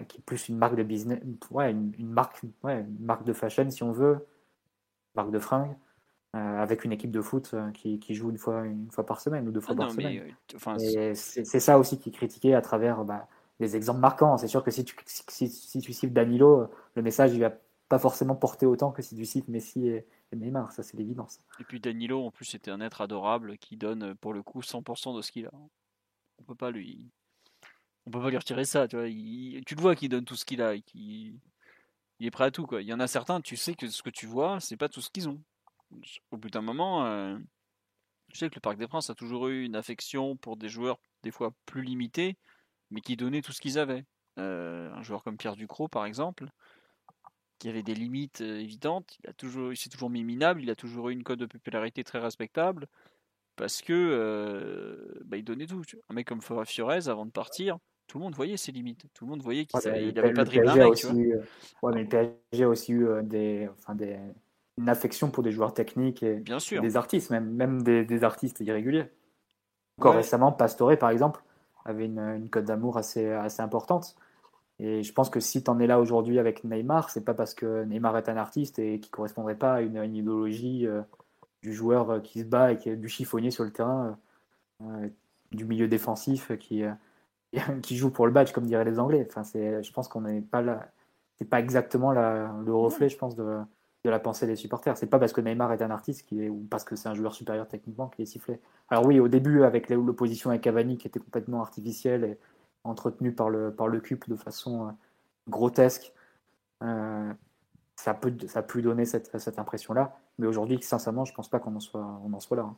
qui 0.08 0.18
est 0.18 0.22
plus 0.22 0.48
une 0.48 0.58
marque 0.58 0.76
de 0.76 0.82
business, 0.82 1.20
ouais, 1.50 1.70
une, 1.70 1.92
marque, 1.98 2.40
ouais, 2.62 2.80
une 2.80 3.04
marque 3.04 3.24
de 3.24 3.32
fashion 3.32 3.68
si 3.70 3.82
on 3.82 3.92
veut, 3.92 4.26
marque 5.14 5.30
de 5.30 5.38
fringues, 5.38 5.76
avec 6.34 6.84
une 6.84 6.92
équipe 6.92 7.10
de 7.10 7.20
foot 7.20 7.54
qui, 7.74 7.98
qui, 7.98 8.14
joue 8.14 8.30
une 8.30 8.38
fois, 8.38 8.64
une 8.64 8.90
fois 8.90 9.06
par 9.06 9.20
semaine 9.20 9.48
ou 9.48 9.50
deux 9.50 9.60
fois 9.60 9.74
ah 9.78 9.82
par 9.82 9.90
semaine. 9.90 10.34
c'est 11.14 11.60
ça 11.60 11.78
aussi 11.78 11.98
qui 11.98 12.10
est 12.10 12.12
critiqué 12.12 12.54
à 12.54 12.60
travers 12.60 13.04
bah, 13.04 13.28
des 13.60 13.76
exemples 13.76 14.00
marquants. 14.00 14.36
C'est 14.36 14.48
sûr 14.48 14.62
que 14.62 14.70
si 14.70 14.84
tu, 14.84 14.94
si, 15.06 15.48
si 15.48 15.80
tu 15.80 15.92
cibles 15.92 16.12
Danilo, 16.12 16.68
le 16.94 17.02
message 17.02 17.32
il 17.32 17.40
va 17.40 17.52
pas 17.88 17.98
forcément 17.98 18.36
porter 18.36 18.66
autant 18.66 18.92
que 18.92 19.02
si 19.02 19.16
tu 19.16 19.24
cites 19.24 19.48
Messi 19.48 19.88
et, 19.88 20.06
Neymar, 20.32 20.72
ça 20.72 20.82
c'est 20.82 20.96
l'évidence. 20.98 21.40
Et 21.58 21.64
puis 21.64 21.80
Danilo, 21.80 22.26
en 22.26 22.30
plus, 22.30 22.44
c'était 22.44 22.70
un 22.70 22.82
être 22.82 23.00
adorable 23.00 23.56
qui 23.56 23.78
donne 23.78 24.14
pour 24.16 24.34
le 24.34 24.42
coup 24.42 24.60
100% 24.60 25.16
de 25.16 25.22
ce 25.22 25.32
qu'il 25.32 25.46
a. 25.46 25.50
On 26.38 26.42
peut 26.42 26.54
pas 26.54 26.70
lui, 26.70 27.10
on 28.06 28.10
peut 28.10 28.20
pas 28.20 28.28
lui 28.30 28.36
retirer 28.36 28.66
ça, 28.66 28.86
tu 28.86 28.96
vois. 28.96 29.06
tu 29.06 29.74
le 29.74 29.80
vois 29.80 29.96
qu'il 29.96 30.10
donne 30.10 30.26
tout 30.26 30.36
ce 30.36 30.44
qu'il 30.44 30.60
a, 30.60 30.74
et 30.74 30.82
qu'il 30.82 31.38
il 32.20 32.26
est 32.26 32.30
prêt 32.30 32.44
à 32.44 32.50
tout 32.50 32.66
quoi. 32.66 32.82
Il 32.82 32.88
y 32.88 32.92
en 32.92 33.00
a 33.00 33.06
certains, 33.06 33.40
tu 33.40 33.56
sais 33.56 33.74
que 33.74 33.88
ce 33.88 34.02
que 34.02 34.10
tu 34.10 34.26
vois, 34.26 34.60
c'est 34.60 34.76
pas 34.76 34.88
tout 34.88 35.00
ce 35.00 35.08
qu'ils 35.10 35.28
ont. 35.28 35.40
Au 36.30 36.36
bout 36.36 36.50
d'un 36.50 36.62
moment, 36.62 37.06
euh, 37.06 37.36
je 38.32 38.38
sais 38.38 38.50
que 38.50 38.54
le 38.56 38.60
Parc 38.60 38.78
des 38.78 38.86
Princes 38.86 39.10
a 39.10 39.14
toujours 39.14 39.48
eu 39.48 39.64
une 39.64 39.76
affection 39.76 40.36
pour 40.36 40.56
des 40.56 40.68
joueurs 40.68 40.98
des 41.22 41.30
fois 41.30 41.52
plus 41.66 41.82
limités, 41.82 42.36
mais 42.90 43.00
qui 43.00 43.16
donnaient 43.16 43.42
tout 43.42 43.52
ce 43.52 43.60
qu'ils 43.60 43.78
avaient. 43.78 44.04
Euh, 44.38 44.92
un 44.92 45.02
joueur 45.02 45.24
comme 45.24 45.36
Pierre 45.36 45.56
Ducrot, 45.56 45.88
par 45.88 46.04
exemple, 46.04 46.46
qui 47.58 47.68
avait 47.68 47.82
des 47.82 47.94
limites 47.94 48.40
euh, 48.40 48.60
évidentes, 48.60 49.16
il 49.22 49.30
a 49.30 49.32
toujours, 49.32 49.72
il 49.72 49.76
s'est 49.76 49.88
toujours 49.88 50.10
mis 50.10 50.22
minable, 50.22 50.62
il 50.62 50.70
a 50.70 50.76
toujours 50.76 51.08
eu 51.08 51.12
une 51.12 51.24
cote 51.24 51.40
de 51.40 51.46
popularité 51.46 52.04
très 52.04 52.20
respectable, 52.20 52.86
parce 53.56 53.82
que 53.82 55.20
bah, 55.24 55.36
il 55.36 55.44
donnait 55.44 55.66
tout. 55.66 55.82
Un 56.08 56.14
mec 56.14 56.28
comme 56.28 56.42
Fiorez, 56.42 57.08
avant 57.08 57.26
de 57.26 57.32
partir, 57.32 57.78
tout 58.06 58.18
le 58.18 58.24
monde 58.24 58.36
voyait 58.36 58.56
ses 58.56 58.70
limites. 58.70 59.06
Tout 59.14 59.24
le 59.24 59.30
monde 59.30 59.42
voyait 59.42 59.66
qu'il 59.66 59.80
n'avait 59.80 60.32
pas 60.32 60.44
de 60.44 60.84
aussi, 60.84 61.06
ouais, 61.82 61.92
mais 61.92 62.02
le 62.02 62.08
PSG 62.08 62.62
a 62.62 62.68
aussi 62.68 62.92
eu 62.92 63.06
des, 63.24 63.68
enfin, 63.72 63.96
des, 63.96 64.20
une 64.78 64.88
affection 64.88 65.30
pour 65.30 65.42
des 65.42 65.50
joueurs 65.50 65.74
techniques 65.74 66.22
et 66.22 66.36
Bien 66.36 66.60
sûr. 66.60 66.80
des 66.80 66.96
artistes, 66.96 67.30
même, 67.30 67.50
même 67.50 67.82
des, 67.82 68.04
des 68.04 68.24
artistes 68.24 68.60
irréguliers. 68.60 69.06
Encore 69.98 70.14
récemment, 70.14 70.52
Pastore, 70.52 70.96
par 70.96 71.10
exemple, 71.10 71.42
avait 71.84 72.06
une, 72.06 72.20
une 72.20 72.48
cote 72.48 72.64
d'amour 72.64 72.96
assez, 72.96 73.28
assez 73.32 73.60
importante. 73.60 74.16
Et 74.78 75.02
je 75.02 75.12
pense 75.12 75.28
que 75.28 75.40
si 75.40 75.64
tu 75.64 75.70
en 75.70 75.80
es 75.80 75.88
là 75.88 75.98
aujourd'hui 75.98 76.38
avec 76.38 76.62
Neymar, 76.62 77.10
c'est 77.10 77.24
pas 77.24 77.34
parce 77.34 77.54
que 77.54 77.82
Neymar 77.84 78.16
est 78.16 78.28
un 78.28 78.36
artiste 78.36 78.78
et 78.78 79.00
qui 79.00 79.10
correspondrait 79.10 79.58
pas 79.58 79.74
à 79.74 79.80
une, 79.80 80.14
idéologie 80.14 80.86
euh, 80.86 81.02
du 81.62 81.74
joueur 81.74 82.10
euh, 82.10 82.20
qui 82.20 82.40
se 82.40 82.44
bat 82.44 82.72
et 82.72 82.76
qui 82.78 82.90
est 82.90 82.96
du 82.96 83.08
chiffonnier 83.08 83.50
sur 83.50 83.64
le 83.64 83.72
terrain, 83.72 84.16
euh, 84.82 85.08
du 85.50 85.64
milieu 85.64 85.88
défensif 85.88 86.56
qui, 86.58 86.84
qui 87.82 87.96
joue 87.96 88.10
pour 88.10 88.26
le 88.26 88.32
badge, 88.32 88.52
comme 88.52 88.66
diraient 88.66 88.84
les 88.84 89.00
Anglais. 89.00 89.26
Enfin, 89.28 89.42
je 89.42 89.92
pense 89.92 90.06
qu'on 90.06 90.20
n'est 90.20 90.42
pas 90.42 90.62
là. 90.62 90.86
C'est 91.34 91.48
pas 91.48 91.58
exactement 91.60 92.12
le 92.12 92.74
reflet, 92.74 93.08
je 93.08 93.16
pense, 93.16 93.36
de, 93.36 93.58
de 94.04 94.10
la 94.10 94.18
pensée 94.18 94.46
des 94.46 94.56
supporters. 94.56 94.96
C'est 94.96 95.06
pas 95.06 95.18
parce 95.18 95.32
que 95.32 95.40
Neymar 95.40 95.72
est 95.72 95.82
un 95.82 95.90
artiste 95.90 96.26
qui 96.26 96.48
ou 96.48 96.66
parce 96.70 96.84
que 96.84 96.96
c'est 96.96 97.08
un 97.08 97.14
joueur 97.14 97.34
supérieur 97.34 97.66
techniquement 97.66 98.08
qu'il 98.08 98.22
est 98.22 98.26
sifflé. 98.26 98.60
Alors 98.90 99.04
oui, 99.06 99.20
au 99.20 99.28
début, 99.28 99.64
avec 99.64 99.90
l'opposition 99.90 100.50
avec 100.50 100.62
Cavani 100.62 100.96
qui 100.96 101.06
était 101.08 101.20
complètement 101.20 101.60
artificielle 101.60 102.24
et 102.24 102.38
entretenue 102.84 103.32
par 103.32 103.50
le, 103.50 103.72
par 103.72 103.88
le 103.88 104.00
CUP 104.00 104.28
de 104.28 104.36
façon 104.36 104.88
euh, 104.88 104.90
grotesque, 105.48 106.12
euh, 106.82 107.32
ça, 107.96 108.14
peut, 108.14 108.32
ça 108.46 108.60
a 108.60 108.62
pu 108.62 108.82
donner 108.82 109.04
cette, 109.04 109.36
cette 109.38 109.58
impression-là. 109.58 110.16
Mais 110.38 110.46
aujourd'hui, 110.46 110.80
sincèrement, 110.80 111.24
je 111.24 111.34
pense 111.34 111.50
pas 111.50 111.58
qu'on 111.58 111.74
en 111.74 111.80
soit, 111.80 112.20
on 112.24 112.32
en 112.32 112.40
soit 112.40 112.56
là. 112.56 112.62
Hein. 112.62 112.76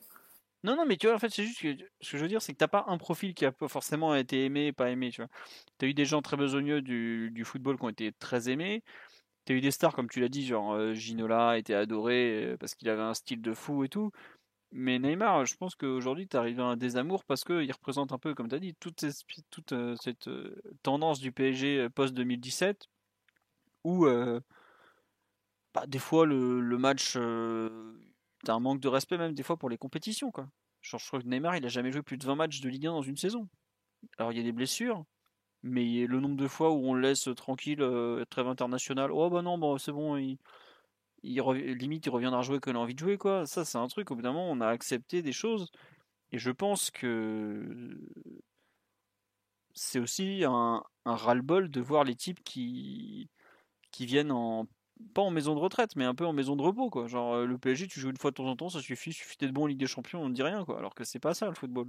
Non, 0.63 0.77
non, 0.77 0.85
mais 0.85 0.97
tu 0.97 1.07
vois, 1.07 1.17
en 1.17 1.19
fait, 1.19 1.31
c'est 1.31 1.45
juste 1.45 1.61
que 1.61 1.75
ce 2.01 2.13
que 2.13 2.19
je 2.19 2.23
veux 2.23 2.29
dire, 2.29 2.43
c'est 2.43 2.53
que 2.53 2.59
t'as 2.59 2.69
pas 2.69 2.85
un 2.89 2.99
profil 2.99 3.35
qui 3.35 3.47
a 3.47 3.53
forcément 3.69 4.15
été 4.15 4.45
aimé, 4.45 4.73
pas 4.73 4.91
aimé, 4.91 5.11
tu 5.11 5.23
vois. 5.23 5.31
T'as 5.79 5.87
eu 5.87 5.95
des 5.95 6.05
gens 6.05 6.21
très 6.21 6.37
besogneux 6.37 6.83
du, 6.83 7.31
du 7.31 7.45
football 7.45 7.79
qui 7.79 7.85
ont 7.85 7.89
été 7.89 8.13
très 8.13 8.51
aimés. 8.51 8.83
T'as 9.45 9.55
eu 9.55 9.61
des 9.61 9.71
stars, 9.71 9.95
comme 9.95 10.09
tu 10.09 10.21
l'as 10.21 10.29
dit, 10.29 10.47
genre 10.47 10.73
euh, 10.73 10.95
Ginola 10.95 11.59
était 11.59 11.75
adoré 11.75 12.45
euh, 12.45 12.57
parce 12.59 12.75
qu'il 12.75 12.89
avait 12.89 13.03
un 13.03 13.15
style 13.15 13.41
de 13.41 13.55
fou 13.55 13.85
et 13.85 13.89
tout. 13.89 14.11
Mais 14.73 14.99
Neymar, 14.99 15.47
je 15.47 15.57
pense 15.57 15.75
qu'aujourd'hui, 15.75 16.29
tu 16.29 16.37
arrives 16.37 16.61
à 16.61 16.65
un 16.65 16.77
désamour 16.77 17.25
parce 17.25 17.45
qu'il 17.45 17.73
représente 17.73 18.13
un 18.13 18.19
peu, 18.19 18.35
comme 18.35 18.49
tu 18.49 18.61
dit, 18.61 18.75
toute, 18.75 19.05
toute 19.51 19.73
euh, 19.73 19.97
cette 19.97 20.31
tendance 20.83 21.21
du 21.21 21.33
PSG 21.33 21.89
post-2017 21.91 22.77
où 23.85 24.07
bah, 25.75 25.87
des 25.87 25.99
fois 25.99 26.27
le, 26.27 26.61
match, 26.79 27.15
t'as 27.15 28.55
un 28.55 28.61
manque 28.61 28.81
de 28.81 28.89
respect 28.89 29.19
même 29.19 29.35
des 29.35 29.43
fois 29.43 29.57
pour 29.57 29.71
les 29.71 29.79
compétitions. 29.79 30.31
Quoi. 30.31 30.49
Genre, 30.83 31.01
je 31.01 31.07
crois 31.07 31.21
que 31.21 31.27
Neymar, 31.27 31.57
il 31.57 31.65
a 31.65 31.69
jamais 31.69 31.91
joué 31.91 32.03
plus 32.03 32.19
de 32.19 32.27
20 32.27 32.37
matchs 32.37 32.61
de 32.61 32.69
Ligue 32.69 32.87
1 32.87 32.93
dans 32.93 33.03
une 33.03 33.17
saison. 33.17 33.49
Alors 34.19 34.33
il 34.33 34.39
y 34.39 34.41
a 34.41 34.45
des 34.45 34.53
blessures, 34.53 35.05
mais 35.63 36.07
le 36.07 36.21
nombre 36.21 36.37
de 36.37 36.49
fois 36.49 36.71
où 36.73 36.87
on 36.89 36.95
le 36.95 37.03
laisse 37.03 37.29
tranquille, 37.37 37.83
euh, 37.83 38.25
trêve 38.31 38.49
international, 38.49 39.11
oh 39.13 39.31
bah 39.31 39.43
non, 39.43 39.59
bon, 39.59 39.79
c'est 39.79 39.93
bon, 39.93 40.17
il, 40.17 40.39
limite 41.23 42.07
il 42.07 42.11
reviendra 42.11 42.43
jouer 42.43 42.61
quand 42.61 42.71
il 42.71 42.77
a 42.77 42.81
envie 42.81 42.95
de 42.95 42.99
jouer, 43.01 43.19
quoi. 43.19 43.47
Ça, 43.47 43.65
c'est 43.65 43.79
un 43.79 43.89
truc, 43.89 44.11
au 44.11 44.17
on 44.17 44.61
a 44.61 44.69
accepté 44.69 45.23
des 45.23 45.33
choses, 45.33 45.71
et 46.33 46.39
je 46.39 46.51
pense 46.51 46.91
que 46.91 47.99
c'est 49.75 49.99
aussi 49.99 50.45
un, 50.45 50.83
un 51.05 51.15
ras-le-bol 51.17 51.71
de 51.71 51.81
voir 51.81 52.05
les 52.05 52.15
types 52.17 52.43
qui, 52.45 53.29
qui 53.93 54.07
viennent 54.07 54.33
en 54.33 54.67
pas 55.15 55.23
en 55.23 55.31
maison 55.31 55.55
de 55.55 55.61
retraite, 55.61 55.97
mais 55.97 56.05
un 56.05 56.15
peu 56.15 56.27
en 56.27 56.33
maison 56.33 56.57
de 56.57 56.63
repos, 56.63 56.91
quoi. 56.91 57.07
Genre, 57.07 57.35
euh, 57.35 57.47
le 57.47 57.59
PSG, 57.59 57.89
tu 57.89 58.01
joues 58.01 58.11
une 58.11 58.17
fois 58.17 58.31
de 58.31 58.37
temps 58.37 58.47
en 58.47 58.57
temps, 58.57 58.69
ça 58.69 58.81
suffit, 58.81 59.13
suffit 59.13 59.37
d'être 59.39 59.53
bon 59.53 59.65
en 59.65 59.67
Ligue 59.67 59.79
des 59.79 59.87
Champions, 59.87 60.23
on 60.23 60.29
ne 60.29 60.35
dit 60.35 60.43
rien, 60.43 60.65
quoi. 60.65 60.79
Alors 60.79 60.95
que 60.95 61.05
c'est 61.05 61.19
pas 61.21 61.35
ça, 61.35 61.49
le 61.49 61.55
football. 61.55 61.89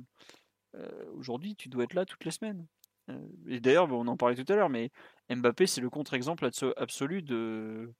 Euh, 0.75 1.05
aujourd'hui, 1.15 1.55
tu 1.55 1.69
dois 1.69 1.83
être 1.85 1.93
là 1.93 2.05
toutes 2.05 2.25
les 2.25 2.31
semaines. 2.31 2.65
Euh, 3.11 3.19
et 3.47 3.59
d'ailleurs, 3.59 3.91
on 3.91 4.07
en 4.07 4.17
parlait 4.17 4.35
tout 4.35 4.51
à 4.51 4.55
l'heure, 4.55 4.69
mais 4.69 4.91
Mbappé, 5.29 5.67
c'est 5.67 5.81
le 5.81 5.89
contre-exemple 5.89 6.49
absolu 6.77 7.21
de, 7.21 7.93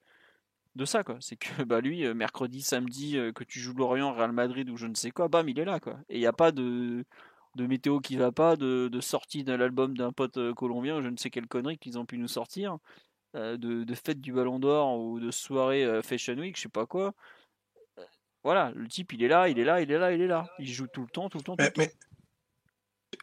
de 0.75 0.85
ça. 0.85 1.03
quoi. 1.03 1.17
C'est 1.19 1.37
que 1.37 1.63
bah, 1.63 1.81
lui, 1.81 2.05
euh, 2.05 2.13
mercredi, 2.13 2.61
samedi, 2.61 3.17
euh, 3.17 3.31
que 3.31 3.43
tu 3.43 3.59
joues 3.59 3.73
Lorient, 3.73 4.13
Real 4.13 4.31
Madrid 4.31 4.69
ou 4.69 4.77
je 4.77 4.87
ne 4.87 4.95
sais 4.95 5.11
quoi, 5.11 5.27
bam, 5.27 5.47
il 5.49 5.59
est 5.59 5.65
là. 5.65 5.79
quoi. 5.79 5.99
Et 6.09 6.17
il 6.17 6.19
n'y 6.19 6.27
a 6.27 6.33
pas 6.33 6.51
de, 6.51 7.05
de 7.55 7.67
météo 7.67 7.99
qui 7.99 8.17
va 8.17 8.31
pas, 8.31 8.55
de, 8.55 8.89
de 8.91 9.01
sortie 9.01 9.43
de 9.43 9.53
l'album 9.53 9.97
d'un 9.97 10.11
pote 10.11 10.53
colombien, 10.53 11.01
je 11.01 11.09
ne 11.09 11.17
sais 11.17 11.29
quelle 11.29 11.47
connerie 11.47 11.77
qu'ils 11.77 11.99
ont 11.99 12.05
pu 12.05 12.17
nous 12.17 12.27
sortir, 12.27 12.77
de, 13.33 13.55
de 13.55 13.95
fête 13.95 14.19
du 14.19 14.33
Ballon 14.33 14.59
d'Or 14.59 14.99
ou 14.99 15.21
de 15.21 15.31
soirée 15.31 16.01
Fashion 16.03 16.33
Week, 16.33 16.57
je 16.57 16.63
sais 16.63 16.69
pas 16.69 16.85
quoi. 16.85 17.13
Voilà, 18.43 18.71
le 18.75 18.87
type, 18.87 19.13
il 19.13 19.23
est 19.23 19.27
là, 19.27 19.47
il 19.49 19.59
est 19.59 19.63
là, 19.63 19.81
il 19.81 19.91
est 19.91 19.97
là, 19.97 20.11
il 20.11 20.21
est 20.21 20.27
là. 20.27 20.47
Il 20.57 20.67
joue 20.67 20.87
tout 20.87 21.01
le 21.01 21.07
temps, 21.07 21.29
tout 21.29 21.37
le 21.37 21.43
temps. 21.43 21.55
Tout 21.55 21.63
le 21.63 21.85
temps. 21.85 21.91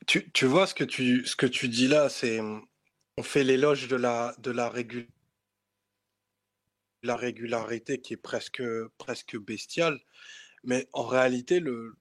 Tu, 0.08 0.30
tu, 0.32 0.46
vois 0.46 0.66
ce 0.66 0.74
que 0.74 0.84
tu, 0.84 1.26
ce 1.26 1.36
que 1.36 1.44
tu 1.44 1.68
dis 1.68 1.86
là, 1.86 2.08
c'est 2.08 2.40
on 2.40 3.22
fait 3.22 3.44
l'éloge 3.44 3.88
de 3.88 3.96
la, 3.96 4.34
de 4.38 4.50
la, 4.50 4.72
la 7.02 7.16
régularité 7.16 8.00
qui 8.00 8.14
est 8.14 8.16
presque, 8.16 8.62
presque 8.96 9.36
bestiale, 9.36 10.00
mais 10.64 10.88
en 10.94 11.02
réalité, 11.02 11.60
le, 11.60 11.94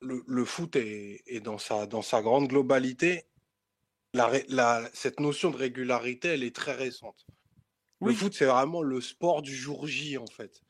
le, 0.00 0.24
le 0.26 0.44
foot 0.44 0.74
est, 0.74 1.22
est, 1.26 1.38
dans, 1.38 1.58
sa, 1.58 1.86
dans 1.86 2.02
sa 2.02 2.20
grande 2.20 2.48
globalité. 2.48 3.26
La, 4.12 4.28
la, 4.48 4.90
cette 4.92 5.20
notion 5.20 5.50
de 5.50 5.56
régularité, 5.56 6.28
elle 6.28 6.42
est 6.42 6.56
très 6.56 6.74
récente. 6.74 7.26
Le 8.00 8.12
foot, 8.12 8.34
c'est 8.34 8.46
vraiment 8.46 8.82
le 8.82 9.00
sport 9.00 9.40
du 9.40 9.54
jour 9.54 9.86
J, 9.86 10.18
en 10.18 10.26
fait. 10.26 10.62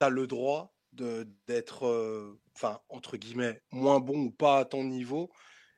Tu 0.00 0.06
as 0.06 0.08
le 0.08 0.26
droit 0.26 0.74
d'être, 0.92 1.86
euh, 1.86 2.40
entre 2.88 3.18
guillemets, 3.18 3.60
moins 3.70 4.00
bon 4.00 4.18
ou 4.18 4.30
pas 4.30 4.60
à 4.60 4.64
ton 4.64 4.84
niveau, 4.84 5.30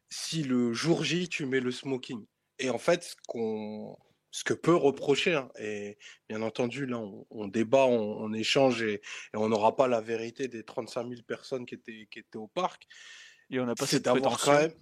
si 0.09 0.43
le 0.43 0.73
jour 0.73 1.05
J, 1.05 1.29
tu 1.29 1.47
mets 1.47 1.61
le 1.61 1.71
smoking. 1.71 2.25
Et 2.59 2.71
en 2.71 2.79
fait, 2.79 3.03
ce, 3.03 3.15
qu'on, 3.27 3.97
ce 4.31 4.45
que 4.45 4.55
peut 4.55 4.75
reprocher, 4.75 5.35
hein, 5.35 5.51
et 5.59 5.99
bien 6.29 6.43
entendu, 6.43 6.87
là, 6.87 7.01
on, 7.31 7.49
débat, 7.49 7.87
on, 7.87 8.33
échange 8.33 8.83
et, 8.83 9.01
on 9.33 9.49
n'aura 9.49 9.77
pas 9.77 9.89
la 9.89 10.01
vérité 10.01 10.49
des 10.49 10.65
35 10.65 11.09
000 11.09 11.23
personnes 11.27 11.67
qui 11.67 11.75
étaient, 11.75 12.09
qui 12.11 12.21
étaient 12.21 12.39
au 12.39 12.49
parc. 12.49 12.87
Et 13.51 13.61
on 13.61 13.67
n'a 13.67 13.75
pas 13.75 13.87
c'est 13.87 14.05
d'avoir 14.05 14.41
quand 14.41 14.55
même, 14.55 14.75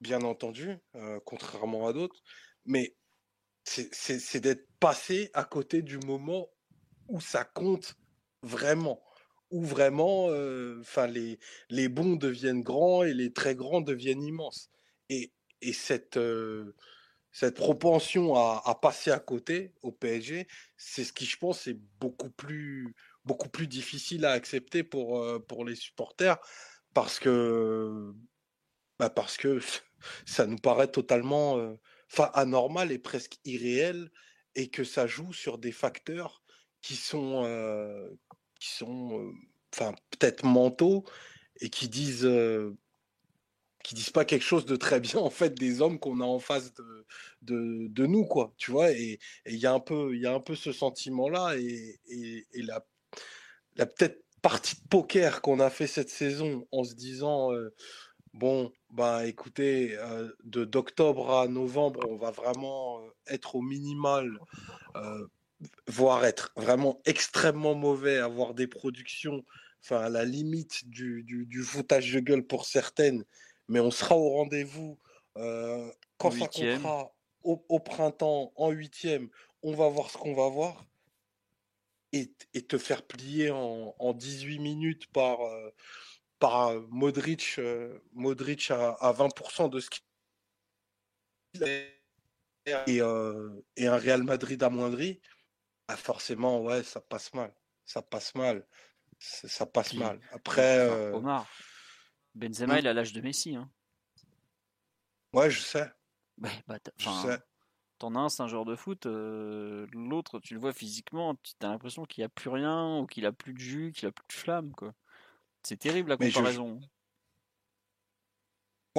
bien 0.00 0.22
entendu, 0.22 0.76
euh, 0.94 1.18
contrairement 1.24 1.88
à 1.88 1.92
d'autres, 1.92 2.22
mais 2.64 2.94
c'est, 3.64 3.94
c'est 3.94 4.40
d'être 4.40 4.66
passé 4.78 5.30
à 5.34 5.44
côté 5.44 5.82
du 5.82 5.98
moment 5.98 6.48
où 7.08 7.20
ça 7.20 7.44
compte 7.44 7.96
vraiment 8.42 9.02
où 9.50 9.62
vraiment 9.64 10.26
enfin 10.80 11.06
les, 11.06 11.38
les 11.68 11.88
bons 11.88 12.16
deviennent 12.16 12.62
grands 12.62 13.02
et 13.02 13.14
les 13.14 13.32
très 13.32 13.54
grands 13.54 13.80
deviennent 13.80 14.22
immenses. 14.22 14.70
Et, 15.08 15.32
et 15.60 15.72
cette, 15.72 16.18
cette 17.32 17.56
propension 17.56 18.34
à, 18.34 18.78
passer 18.80 19.10
à 19.10 19.18
côté 19.18 19.74
au 19.82 19.92
PSG, 19.92 20.46
c'est 20.76 21.04
ce 21.04 21.12
qui, 21.12 21.26
je 21.26 21.36
pense, 21.36 21.66
est 21.66 21.78
beaucoup 22.00 22.30
plus, 22.30 22.94
beaucoup 23.24 23.48
plus 23.48 23.66
difficile 23.66 24.24
à 24.24 24.32
accepter 24.32 24.82
pour, 24.84 25.24
pour 25.46 25.64
les 25.64 25.74
supporters 25.74 26.38
parce 26.94 27.18
que, 27.18 28.12
bah 28.98 29.10
parce 29.10 29.36
que 29.36 29.60
ça 30.26 30.46
nous 30.46 30.58
paraît 30.58 30.90
totalement 30.90 31.76
anormal 32.34 32.92
et 32.92 32.98
presque 32.98 33.38
irréel 33.44 34.10
et 34.54 34.68
que 34.68 34.84
ça 34.84 35.06
joue 35.06 35.32
sur 35.32 35.58
des 35.58 35.72
facteurs 35.72 36.42
qui 36.82 36.96
sont, 36.96 37.44
qui 38.60 38.70
sont 38.70 39.32
enfin 39.74 39.94
peut-être 40.10 40.44
mentaux 40.44 41.04
et 41.60 41.70
qui 41.70 41.88
disent 41.88 42.28
qui 43.82 43.94
disent 43.94 44.10
pas 44.10 44.24
quelque 44.24 44.44
chose 44.44 44.66
de 44.66 44.76
très 44.76 45.00
bien 45.00 45.18
en 45.20 45.30
fait 45.30 45.54
des 45.54 45.80
hommes 45.80 45.98
qu'on 45.98 46.20
a 46.20 46.24
en 46.24 46.38
face 46.38 46.72
de, 46.74 47.88
de, 47.88 48.06
nous 48.06 48.26
quoi 48.26 48.52
tu 48.56 48.70
vois? 48.70 48.92
Et 48.92 49.18
il 49.46 49.56
y 49.56 49.66
a 49.66 49.72
un 49.72 49.80
peu 49.80 50.14
il 50.14 50.20
y 50.20 50.26
a 50.26 50.34
un 50.34 50.40
peu 50.40 50.54
ce 50.54 50.72
sentiment 50.72 51.28
là 51.28 51.56
et, 51.56 51.98
la, 52.54 52.84
la 53.76 53.86
peut-être 53.86 54.22
partie 54.42 54.76
de 54.76 54.88
poker 54.88 55.40
qu'on 55.40 55.60
a 55.60 55.70
fait 55.70 55.86
cette 55.86 56.10
saison 56.10 56.66
en 56.72 56.84
se 56.84 56.94
disant 56.94 57.52
euh, 57.52 57.74
bon, 58.34 58.72
bah 58.90 59.26
écoutez, 59.26 59.96
euh, 59.98 60.30
de 60.44 60.64
d'octobre 60.64 61.34
à 61.38 61.48
novembre, 61.48 62.00
on 62.08 62.16
va 62.16 62.30
vraiment 62.30 63.00
euh, 63.00 63.08
être 63.26 63.56
au 63.56 63.62
minimal, 63.62 64.38
voire 65.86 66.24
être 66.24 66.52
vraiment 66.56 67.00
extrêmement 67.04 67.74
mauvais, 67.74 68.18
avoir 68.18 68.54
des 68.54 68.66
productions, 68.66 69.44
enfin 69.82 70.00
à 70.00 70.08
la 70.08 70.24
limite 70.24 70.88
du, 70.88 71.22
du, 71.24 71.62
foutage 71.62 72.12
de 72.12 72.20
gueule 72.20 72.46
pour 72.46 72.66
certaines, 72.66 73.24
mais 73.68 73.80
on 73.80 73.90
sera 73.90 74.16
au 74.16 74.30
rendez-vous 74.30 74.98
quand 75.34 76.30
ça 76.30 76.48
comptera 76.48 77.14
au, 77.42 77.64
au, 77.68 77.78
printemps 77.78 78.52
en 78.56 78.70
huitième. 78.70 79.28
On 79.62 79.74
va 79.74 79.88
voir 79.88 80.10
ce 80.10 80.18
qu'on 80.18 80.34
va 80.34 80.48
voir 80.48 80.86
et, 82.12 82.32
te 82.68 82.78
faire 82.78 83.02
plier 83.02 83.50
en, 83.50 83.94
en 83.98 84.12
18 84.12 84.58
minutes 84.58 85.06
par, 85.12 85.40
euh, 85.42 85.70
par 86.38 86.72
Modric, 86.88 87.56
euh, 87.58 87.98
Modric 88.12 88.70
à, 88.70 88.92
à 88.92 89.12
20% 89.12 89.70
de 89.70 89.80
ce 89.80 89.90
qu'il 89.90 90.02
et, 92.86 93.00
euh, 93.00 93.50
et, 93.76 93.86
un 93.86 93.96
Real 93.96 94.22
Madrid 94.22 94.62
amoindri, 94.62 95.20
bah 95.90 95.96
forcément, 95.96 96.62
ouais, 96.62 96.82
ça 96.84 97.00
passe 97.00 97.34
mal. 97.34 97.52
Ça 97.84 98.00
passe 98.00 98.34
mal. 98.36 98.64
Ça 99.18 99.66
passe 99.66 99.94
mal. 99.94 100.20
Après. 100.32 100.88
Omar, 101.12 101.48
Benzema, 102.34 102.78
il 102.78 102.86
a 102.86 102.94
l'âge 102.94 103.12
de 103.12 103.20
Messi. 103.20 103.56
Hein. 103.56 103.68
Ouais, 105.32 105.50
je 105.50 105.60
sais. 105.60 105.90
Bah, 106.38 106.48
bah, 106.68 106.78
je 106.96 107.08
sais. 107.08 107.38
T'en 107.98 108.14
as 108.14 108.20
un, 108.20 108.28
c'est 108.28 108.42
un 108.42 108.46
joueur 108.46 108.64
de 108.64 108.76
foot, 108.76 109.04
euh, 109.04 109.86
l'autre, 109.92 110.38
tu 110.40 110.54
le 110.54 110.60
vois 110.60 110.72
physiquement, 110.72 111.34
tu 111.42 111.52
as 111.60 111.68
l'impression 111.68 112.06
qu'il 112.06 112.22
n'y 112.22 112.26
a 112.26 112.30
plus 112.30 112.48
rien, 112.48 112.98
ou 113.00 113.06
qu'il 113.06 113.26
a 113.26 113.32
plus 113.32 113.52
de 113.52 113.58
jus, 113.58 113.92
qu'il 113.94 114.08
a 114.08 114.12
plus 114.12 114.24
de 114.26 114.32
flamme, 114.32 114.72
quoi. 114.72 114.94
C'est 115.62 115.76
terrible 115.76 116.08
la 116.08 116.16
comparaison. 116.16 116.80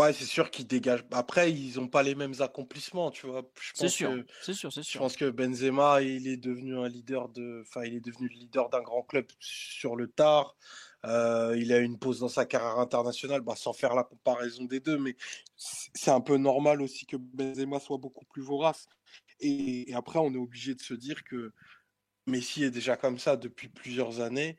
Ouais, 0.02 0.14
c'est 0.14 0.26
sûr 0.26 0.50
qu'ils 0.50 0.66
dégagent. 0.66 1.06
Après, 1.12 1.52
ils 1.52 1.78
n'ont 1.78 1.88
pas 1.88 2.02
les 2.02 2.16
mêmes 2.16 2.34
accomplissements, 2.40 3.12
tu 3.12 3.28
vois. 3.28 3.44
C'est 3.76 3.88
sûr, 3.88 4.12
c'est 4.42 4.54
sûr, 4.54 4.74
c'est 4.74 4.82
sûr. 4.82 4.94
Je 4.94 4.98
pense 4.98 5.16
que 5.16 5.30
Benzema, 5.30 6.02
il 6.02 6.28
est 6.28 6.38
devenu 6.38 6.76
un 6.76 6.88
leader 6.88 7.30
de, 7.30 7.64
enfin, 7.68 7.84
il 7.86 7.94
est 7.94 8.04
devenu 8.04 8.28
le 8.28 8.34
leader 8.34 8.70
d'un 8.70 8.82
grand 8.82 9.04
club 9.04 9.28
sur 9.40 9.96
le 9.96 10.08
tard. 10.08 10.56
Euh, 11.06 11.56
il 11.56 11.72
a 11.72 11.78
une 11.78 12.00
pause 12.00 12.20
dans 12.20 12.30
sa 12.30 12.46
carrière 12.46 12.80
internationale, 12.80 13.42
bah, 13.42 13.56
sans 13.56 13.74
faire 13.74 13.94
la 13.94 14.04
comparaison 14.04 14.66
des 14.66 14.80
deux, 14.80 14.98
mais 14.98 15.16
c'est 15.56 16.12
un 16.12 16.22
peu 16.22 16.38
normal 16.38 16.82
aussi 16.82 17.06
que 17.06 17.18
Benzema 17.18 17.80
soit 17.80 17.98
beaucoup 17.98 18.26
plus 18.26 18.42
vorace. 18.42 18.88
Et, 19.40 19.94
après, 19.94 20.18
on 20.18 20.34
est 20.34 20.38
obligé 20.38 20.74
de 20.74 20.82
se 20.82 20.96
dire 20.96 21.24
que 21.24 21.52
Messi 22.26 22.64
est 22.64 22.72
déjà 22.72 22.98
comme 22.98 23.20
ça 23.20 23.36
depuis 23.38 23.68
plusieurs 23.68 24.20
années 24.20 24.58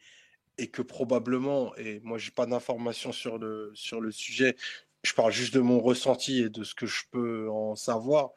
et 0.59 0.69
que 0.69 0.83
probablement, 0.83 1.75
et 1.77 2.01
moi 2.01 2.19
j'ai 2.19 2.31
pas 2.31 2.47
d'informations 2.47 3.13
sur 3.13 3.39
le, 3.39 3.73
sur 3.75 4.01
le 4.01 4.13
sujet, 4.13 4.55
je 5.03 5.15
parle 5.15 5.33
juste 5.33 5.55
de 5.55 5.61
mon 5.61 5.81
ressenti 5.81 6.41
et 6.41 6.49
de 6.49 6.65
ce 6.65 6.75
que 6.75 6.87
je 6.87 7.03
peux 7.11 7.51
en 7.51 7.75
savoir, 7.75 8.31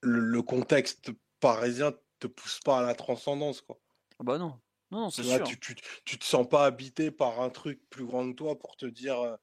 le, 0.00 0.42
contexte 0.42 1.10
parisien 1.40 1.92
te 2.18 2.26
pousse 2.26 2.60
pas 2.64 2.80
à 2.80 2.82
la 2.82 2.94
transcendance. 2.94 3.60
Quoi. 3.60 3.78
Ah 4.18 4.24
bah 4.24 4.38
non, 4.38 4.60
non, 4.90 5.10
c'est 5.10 5.22
sûr. 5.22 5.44
Tu, 5.44 5.58
tu, 6.04 6.18
te 6.18 6.24
sens 6.24 6.48
pas 6.48 6.64
habité 6.64 7.10
par 7.10 7.40
un 7.40 7.50
truc 7.50 7.80
plus 7.88 8.04
grand 8.04 8.28
que 8.30 8.36
toi 8.36 8.58
pour 8.58 8.76
te 8.76 8.86
dire 8.86 9.20
euh, 9.20 9.36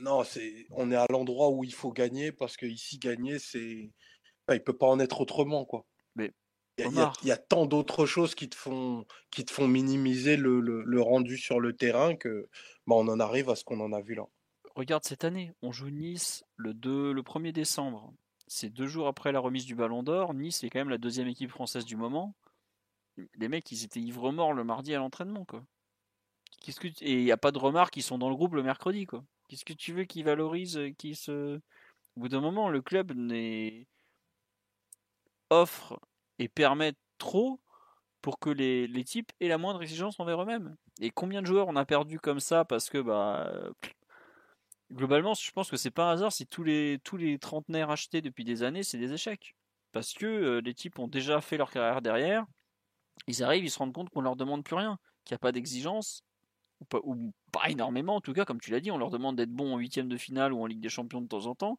non, 0.00 0.24
c'est 0.24 0.66
on 0.70 0.90
est 0.90 0.96
à 0.96 1.06
l'endroit 1.10 1.50
où 1.50 1.64
il 1.64 1.74
faut 1.74 1.92
gagner 1.92 2.32
parce 2.32 2.56
que 2.56 2.66
ici 2.66 2.98
gagner 2.98 3.38
c'est 3.38 3.92
il 4.50 4.64
peut 4.64 4.76
pas 4.76 4.86
en 4.86 5.00
être 5.00 5.20
autrement 5.20 5.64
quoi. 5.64 5.86
Mais 6.16 6.32
il 6.78 7.08
y, 7.22 7.30
a, 7.30 7.36
tant 7.36 7.66
d'autres 7.66 8.04
choses 8.04 8.34
qui 8.34 8.48
te 8.48 8.56
font 8.56 9.06
qui 9.30 9.44
te 9.44 9.52
font 9.52 9.68
minimiser 9.68 10.36
le, 10.36 10.60
le, 10.60 11.00
rendu 11.00 11.38
sur 11.38 11.60
le 11.60 11.76
terrain 11.76 12.16
que 12.16 12.48
bah, 12.86 12.96
on 12.96 13.06
en 13.06 13.20
arrive 13.20 13.48
à 13.48 13.54
ce 13.54 13.62
qu'on 13.62 13.80
en 13.80 13.92
a 13.92 14.00
vu 14.00 14.14
là. 14.14 14.24
Regarde 14.74 15.04
cette 15.04 15.24
année, 15.24 15.52
on 15.62 15.72
joue 15.72 15.90
Nice 15.90 16.44
le 16.56 16.74
2 16.74 17.12
le 17.12 17.22
1er 17.22 17.52
décembre. 17.52 18.12
C'est 18.46 18.70
deux 18.70 18.86
jours 18.86 19.06
après 19.06 19.32
la 19.32 19.40
remise 19.40 19.64
du 19.66 19.74
Ballon 19.74 20.02
d'Or. 20.02 20.34
Nice 20.34 20.64
est 20.64 20.70
quand 20.70 20.80
même 20.80 20.90
la 20.90 20.98
deuxième 20.98 21.28
équipe 21.28 21.50
française 21.50 21.84
du 21.84 21.96
moment 21.96 22.34
les 23.36 23.48
mecs, 23.48 23.70
ils 23.72 23.84
étaient 23.84 24.00
ivres 24.00 24.32
morts 24.32 24.52
le 24.52 24.64
mardi 24.64 24.94
à 24.94 24.98
l'entraînement, 24.98 25.44
quoi. 25.44 25.64
Et 27.02 27.12
il 27.12 27.24
n'y 27.24 27.32
a 27.32 27.36
pas 27.36 27.52
de 27.52 27.58
remarques, 27.58 27.96
ils 27.96 28.02
sont 28.02 28.18
dans 28.18 28.30
le 28.30 28.36
groupe 28.36 28.54
le 28.54 28.62
mercredi, 28.62 29.06
quoi. 29.06 29.24
Qu'est-ce 29.48 29.64
que 29.64 29.74
tu 29.74 29.92
veux 29.92 30.04
qu'ils 30.04 30.24
valorisent, 30.24 30.78
euh, 30.78 30.90
qu'ils 30.90 31.16
se. 31.16 31.60
Au 32.16 32.20
bout 32.20 32.28
d'un 32.28 32.40
moment, 32.40 32.68
le 32.68 32.80
club 32.80 33.12
offre 35.50 36.00
et 36.38 36.48
permet 36.48 36.94
trop 37.18 37.60
pour 38.22 38.38
que 38.38 38.50
les, 38.50 38.86
les, 38.86 39.04
types 39.04 39.30
aient 39.40 39.48
la 39.48 39.58
moindre 39.58 39.82
exigence 39.82 40.18
envers 40.20 40.40
eux-mêmes. 40.42 40.76
Et 41.00 41.10
combien 41.10 41.42
de 41.42 41.46
joueurs 41.46 41.68
on 41.68 41.76
a 41.76 41.84
perdu 41.84 42.18
comme 42.18 42.40
ça 42.40 42.64
parce 42.64 42.88
que, 42.88 42.98
bah. 42.98 43.52
Globalement, 44.94 45.34
je 45.34 45.50
pense 45.50 45.70
que 45.70 45.76
c'est 45.76 45.90
pas 45.90 46.08
un 46.08 46.12
hasard 46.12 46.32
si 46.32 46.46
tous 46.46 46.62
les, 46.62 47.00
tous 47.02 47.16
les 47.16 47.38
trentenaires 47.38 47.90
achetés 47.90 48.22
depuis 48.22 48.44
des 48.44 48.62
années, 48.62 48.84
c'est 48.84 48.98
des 48.98 49.12
échecs. 49.12 49.56
Parce 49.90 50.12
que 50.12 50.26
euh, 50.26 50.60
les 50.60 50.72
types 50.72 50.98
ont 51.00 51.08
déjà 51.08 51.40
fait 51.40 51.56
leur 51.56 51.70
carrière 51.70 52.00
derrière, 52.00 52.46
ils 53.26 53.42
arrivent, 53.42 53.64
ils 53.64 53.70
se 53.70 53.78
rendent 53.78 53.92
compte 53.92 54.10
qu'on 54.10 54.20
leur 54.20 54.36
demande 54.36 54.62
plus 54.62 54.76
rien, 54.76 54.98
qu'il 55.24 55.34
n'y 55.34 55.36
a 55.36 55.38
pas 55.40 55.52
d'exigence, 55.52 56.22
ou 57.02 57.32
pas, 57.50 57.70
énormément 57.70 58.16
en 58.16 58.20
tout 58.20 58.32
cas, 58.32 58.44
comme 58.44 58.60
tu 58.60 58.70
l'as 58.70 58.80
dit, 58.80 58.90
on 58.90 58.98
leur 58.98 59.10
demande 59.10 59.36
d'être 59.36 59.50
bons 59.50 59.74
en 59.74 59.78
huitième 59.78 60.08
de 60.08 60.16
finale 60.16 60.52
ou 60.52 60.62
en 60.62 60.66
Ligue 60.66 60.80
des 60.80 60.88
Champions 60.88 61.20
de 61.22 61.28
temps 61.28 61.46
en 61.46 61.54
temps. 61.54 61.78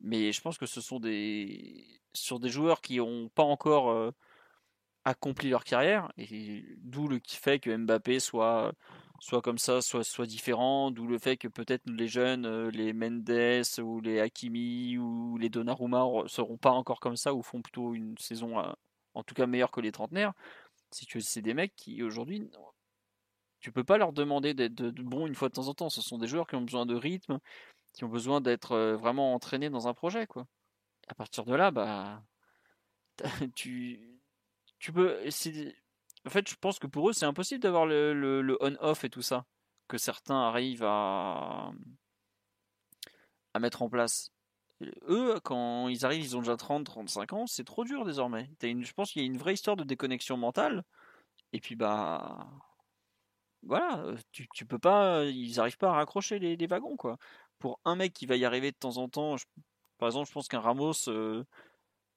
Mais 0.00 0.32
je 0.32 0.40
pense 0.40 0.58
que 0.58 0.66
ce 0.66 0.80
sont 0.80 0.98
des 1.00 2.00
sur 2.14 2.40
des 2.40 2.48
joueurs 2.48 2.80
qui 2.80 2.98
n'ont 2.98 3.28
pas 3.28 3.42
encore 3.44 3.90
euh, 3.90 4.10
accompli 5.04 5.50
leur 5.50 5.64
carrière, 5.64 6.12
et 6.16 6.64
d'où 6.78 7.06
le 7.08 7.20
fait 7.28 7.60
que 7.60 7.76
Mbappé 7.76 8.20
soit 8.20 8.72
soit 9.24 9.40
comme 9.40 9.56
ça, 9.56 9.80
soit, 9.80 10.04
soit 10.04 10.26
différent, 10.26 10.90
d'où 10.90 11.06
le 11.06 11.18
fait 11.18 11.38
que 11.38 11.48
peut-être 11.48 11.88
les 11.88 12.08
jeunes, 12.08 12.44
euh, 12.44 12.70
les 12.70 12.92
Mendes 12.92 13.62
ou 13.80 14.00
les 14.02 14.20
Hakimi 14.20 14.98
ou 14.98 15.38
les 15.38 15.48
Donnarumma 15.48 16.04
seront 16.26 16.58
pas 16.58 16.72
encore 16.72 17.00
comme 17.00 17.16
ça 17.16 17.32
ou 17.32 17.42
font 17.42 17.62
plutôt 17.62 17.94
une 17.94 18.18
saison 18.18 18.58
à, 18.58 18.76
en 19.14 19.22
tout 19.22 19.34
cas 19.34 19.46
meilleur 19.46 19.70
que 19.70 19.80
les 19.80 19.92
trentenaires, 19.92 20.34
c'est 20.90 21.06
que 21.06 21.20
c'est 21.20 21.40
des 21.40 21.54
mecs 21.54 21.74
qui 21.74 22.02
aujourd'hui, 22.02 22.50
tu 23.60 23.72
peux 23.72 23.82
pas 23.82 23.96
leur 23.96 24.12
demander 24.12 24.52
d'être 24.52 24.90
bons 24.90 25.26
une 25.26 25.34
fois 25.34 25.48
de 25.48 25.54
temps 25.54 25.68
en 25.68 25.74
temps. 25.74 25.88
Ce 25.88 26.02
sont 26.02 26.18
des 26.18 26.26
joueurs 26.28 26.46
qui 26.46 26.56
ont 26.56 26.62
besoin 26.62 26.84
de 26.84 26.94
rythme, 26.94 27.38
qui 27.94 28.04
ont 28.04 28.10
besoin 28.10 28.42
d'être 28.42 28.72
euh, 28.72 28.96
vraiment 28.96 29.32
entraînés 29.32 29.70
dans 29.70 29.88
un 29.88 29.94
projet, 29.94 30.26
quoi. 30.26 30.46
À 31.08 31.14
partir 31.14 31.44
de 31.46 31.54
là, 31.54 31.70
bah, 31.70 32.22
tu, 33.56 34.20
tu 34.78 34.92
peux. 34.92 35.18
En 36.26 36.30
fait, 36.30 36.48
je 36.48 36.54
pense 36.60 36.78
que 36.78 36.86
pour 36.86 37.10
eux, 37.10 37.12
c'est 37.12 37.26
impossible 37.26 37.62
d'avoir 37.62 37.86
le, 37.86 38.56
on-off 38.60 39.04
et 39.04 39.10
tout 39.10 39.22
ça 39.22 39.44
que 39.88 39.98
certains 39.98 40.40
arrivent 40.40 40.84
à 40.84 41.72
mettre 43.60 43.82
en 43.82 43.90
place 43.90 44.34
eux, 45.08 45.40
quand 45.42 45.88
ils 45.88 46.04
arrivent, 46.04 46.24
ils 46.24 46.36
ont 46.36 46.40
déjà 46.40 46.56
30, 46.56 46.84
35 46.86 47.32
ans, 47.32 47.46
c'est 47.46 47.64
trop 47.64 47.84
dur 47.84 48.04
désormais. 48.04 48.50
Je 48.62 48.92
pense 48.92 49.12
qu'il 49.12 49.22
y 49.22 49.24
a 49.24 49.26
une 49.26 49.38
vraie 49.38 49.54
histoire 49.54 49.76
de 49.76 49.84
déconnexion 49.84 50.36
mentale. 50.36 50.84
Et 51.52 51.60
puis, 51.60 51.76
bah. 51.76 52.48
Voilà, 53.62 53.98
euh, 54.04 54.16
tu, 54.32 54.66
peux 54.66 54.78
pas. 54.78 55.24
Ils 55.24 55.56
n'arrivent 55.56 55.78
pas 55.78 55.90
à 55.90 55.94
raccrocher 55.94 56.38
les, 56.38 56.66
wagons, 56.66 56.96
quoi. 56.96 57.16
Pour 57.58 57.80
un 57.84 57.96
mec 57.96 58.12
qui 58.12 58.26
va 58.26 58.36
y 58.36 58.44
arriver 58.44 58.70
de 58.72 58.76
temps 58.76 58.98
en 58.98 59.08
temps, 59.08 59.36
par 59.98 60.08
exemple, 60.08 60.28
je 60.28 60.32
pense 60.32 60.48
qu'un 60.48 60.60
Ramos 60.60 61.08
euh, 61.08 61.44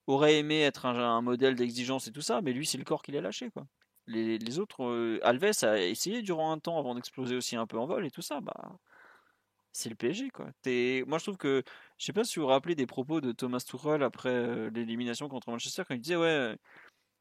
aurait 0.08 0.40
aimé 0.40 0.62
être 0.62 0.86
un, 0.86 1.22
modèle 1.22 1.56
d'exigence 1.56 2.08
et 2.08 2.12
tout 2.12 2.22
ça, 2.22 2.42
mais 2.42 2.54
lui, 2.54 2.66
c'est 2.66 2.78
le 2.78 2.84
corps 2.84 3.02
qu'il 3.04 3.16
a 3.18 3.22
lâché, 3.22 3.50
quoi. 3.52 3.66
Les, 4.08 4.60
autres, 4.60 4.86
euh, 4.86 5.20
Alves 5.24 5.64
a 5.64 5.80
essayé 5.80 6.22
durant 6.22 6.52
un 6.52 6.60
temps 6.60 6.80
avant 6.80 6.96
d'exploser 6.96 7.36
aussi 7.36 7.56
un 7.58 7.68
peu 7.68 7.78
en 7.78 7.86
vol 7.88 8.06
et 8.06 8.12
tout 8.12 8.22
ça, 8.22 8.40
bah 8.42 8.78
c'est 9.74 9.90
le 9.90 9.96
PSG 9.96 10.30
quoi. 10.32 10.46
Moi 11.06 11.18
je 11.20 11.24
trouve 11.24 11.38
que 11.38 11.64
je 11.98 12.06
sais 12.06 12.14
pas 12.14 12.24
si 12.24 12.40
vous 12.40 12.46
vous 12.46 12.52
rappelez 12.52 12.74
des 12.76 12.88
propos 12.88 13.22
de 13.22 13.32
Thomas 13.32 13.60
Tuchel 13.60 14.02
après 14.02 14.30
euh, 14.30 14.70
l'élimination 14.72 15.30
contre 15.30 15.52
Manchester 15.52 15.84
quand 15.88 15.94
il 15.94 16.02
disait 16.02 16.16
ouais 16.16 16.58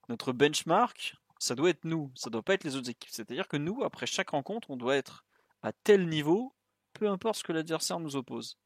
notre 0.09 0.33
benchmark 0.33 1.17
ça 1.39 1.55
doit 1.55 1.71
être 1.71 1.85
nous, 1.85 2.11
ça 2.15 2.31
doit 2.31 2.43
pas 2.43 2.55
être 2.55 2.65
les 2.65 2.77
autres 2.77 2.91
équipes. 2.91 3.11
C'est-à-dire 3.13 3.49
que 3.49 3.57
nous 3.57 3.83
après 3.85 4.07
chaque 4.07 4.31
rencontre 4.31 4.71
on 4.71 4.77
doit 4.77 4.97
être 4.97 5.25
à 5.63 5.73
tel 5.73 6.09
niveau, 6.09 6.55
peu 6.95 7.09
importe 7.09 7.37
ce 7.39 7.45
que 7.45 7.53
l'adversaire 7.53 8.01
nous 8.01 8.17
oppose. 8.17 8.59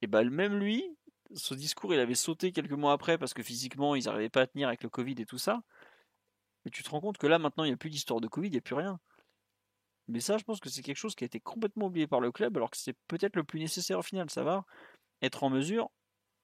Et 0.00 0.06
bah 0.06 0.24
même 0.24 0.58
lui, 0.58 0.96
ce 1.34 1.54
discours 1.54 1.92
il 1.94 2.00
avait 2.00 2.14
sauté 2.14 2.52
quelques 2.52 2.72
mois 2.72 2.92
après 2.92 3.18
parce 3.18 3.34
que 3.34 3.42
physiquement 3.42 3.94
ils 3.94 4.04
n'arrivaient 4.04 4.30
pas 4.30 4.42
à 4.42 4.46
tenir 4.46 4.68
avec 4.68 4.82
le 4.82 4.88
Covid 4.88 5.16
et 5.18 5.26
tout 5.26 5.38
ça. 5.38 5.62
Mais 6.68 6.70
tu 6.70 6.82
te 6.82 6.90
rends 6.90 7.00
compte 7.00 7.16
que 7.16 7.26
là 7.26 7.38
maintenant 7.38 7.64
il 7.64 7.68
n'y 7.68 7.72
a 7.72 7.78
plus 7.78 7.88
d'histoire 7.88 8.20
de 8.20 8.28
Covid, 8.28 8.48
il 8.48 8.52
n'y 8.52 8.58
a 8.58 8.60
plus 8.60 8.74
rien. 8.74 9.00
Mais 10.06 10.20
ça, 10.20 10.36
je 10.36 10.44
pense 10.44 10.60
que 10.60 10.68
c'est 10.68 10.82
quelque 10.82 10.98
chose 10.98 11.14
qui 11.14 11.24
a 11.24 11.26
été 11.26 11.40
complètement 11.40 11.86
oublié 11.86 12.06
par 12.06 12.20
le 12.20 12.30
club, 12.30 12.58
alors 12.58 12.70
que 12.70 12.76
c'est 12.76 12.94
peut-être 13.08 13.36
le 13.36 13.44
plus 13.44 13.58
nécessaire 13.58 13.98
au 13.98 14.02
final, 14.02 14.26
va 14.36 14.66
être 15.22 15.44
en 15.44 15.48
mesure, 15.48 15.90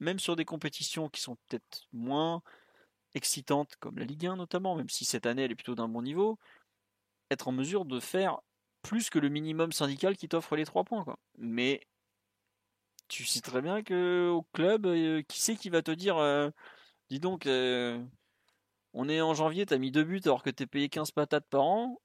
même 0.00 0.18
sur 0.18 0.34
des 0.34 0.46
compétitions 0.46 1.10
qui 1.10 1.20
sont 1.20 1.36
peut-être 1.46 1.82
moins 1.92 2.42
excitantes, 3.14 3.76
comme 3.80 3.98
la 3.98 4.06
Ligue 4.06 4.26
1 4.26 4.36
notamment, 4.36 4.76
même 4.76 4.88
si 4.88 5.04
cette 5.04 5.26
année 5.26 5.42
elle 5.42 5.52
est 5.52 5.56
plutôt 5.56 5.74
d'un 5.74 5.88
bon 5.88 6.00
niveau, 6.00 6.38
être 7.30 7.48
en 7.48 7.52
mesure 7.52 7.84
de 7.84 8.00
faire 8.00 8.40
plus 8.80 9.10
que 9.10 9.18
le 9.18 9.28
minimum 9.28 9.72
syndical 9.72 10.16
qui 10.16 10.26
t'offre 10.26 10.56
les 10.56 10.64
trois 10.64 10.84
points. 10.84 11.04
Mais 11.36 11.86
tu 13.08 13.26
sais 13.26 13.42
très 13.42 13.60
bien 13.60 13.82
que 13.82 14.30
au 14.30 14.42
club, 14.54 14.86
euh, 14.86 15.22
qui 15.28 15.40
c'est 15.40 15.56
qui 15.56 15.68
va 15.68 15.82
te 15.82 15.90
dire, 15.90 16.16
euh, 16.16 16.48
dis 17.10 17.20
donc, 17.20 17.46
euh, 17.46 18.02
on 18.94 19.08
est 19.08 19.20
en 19.20 19.34
janvier, 19.34 19.66
t'as 19.66 19.78
mis 19.78 19.90
deux 19.90 20.04
buts 20.04 20.20
alors 20.24 20.42
que 20.42 20.50
t'es 20.50 20.66
payé 20.66 20.88
15 20.88 21.10
patates 21.10 21.46
par 21.50 21.62
an, 21.62 22.00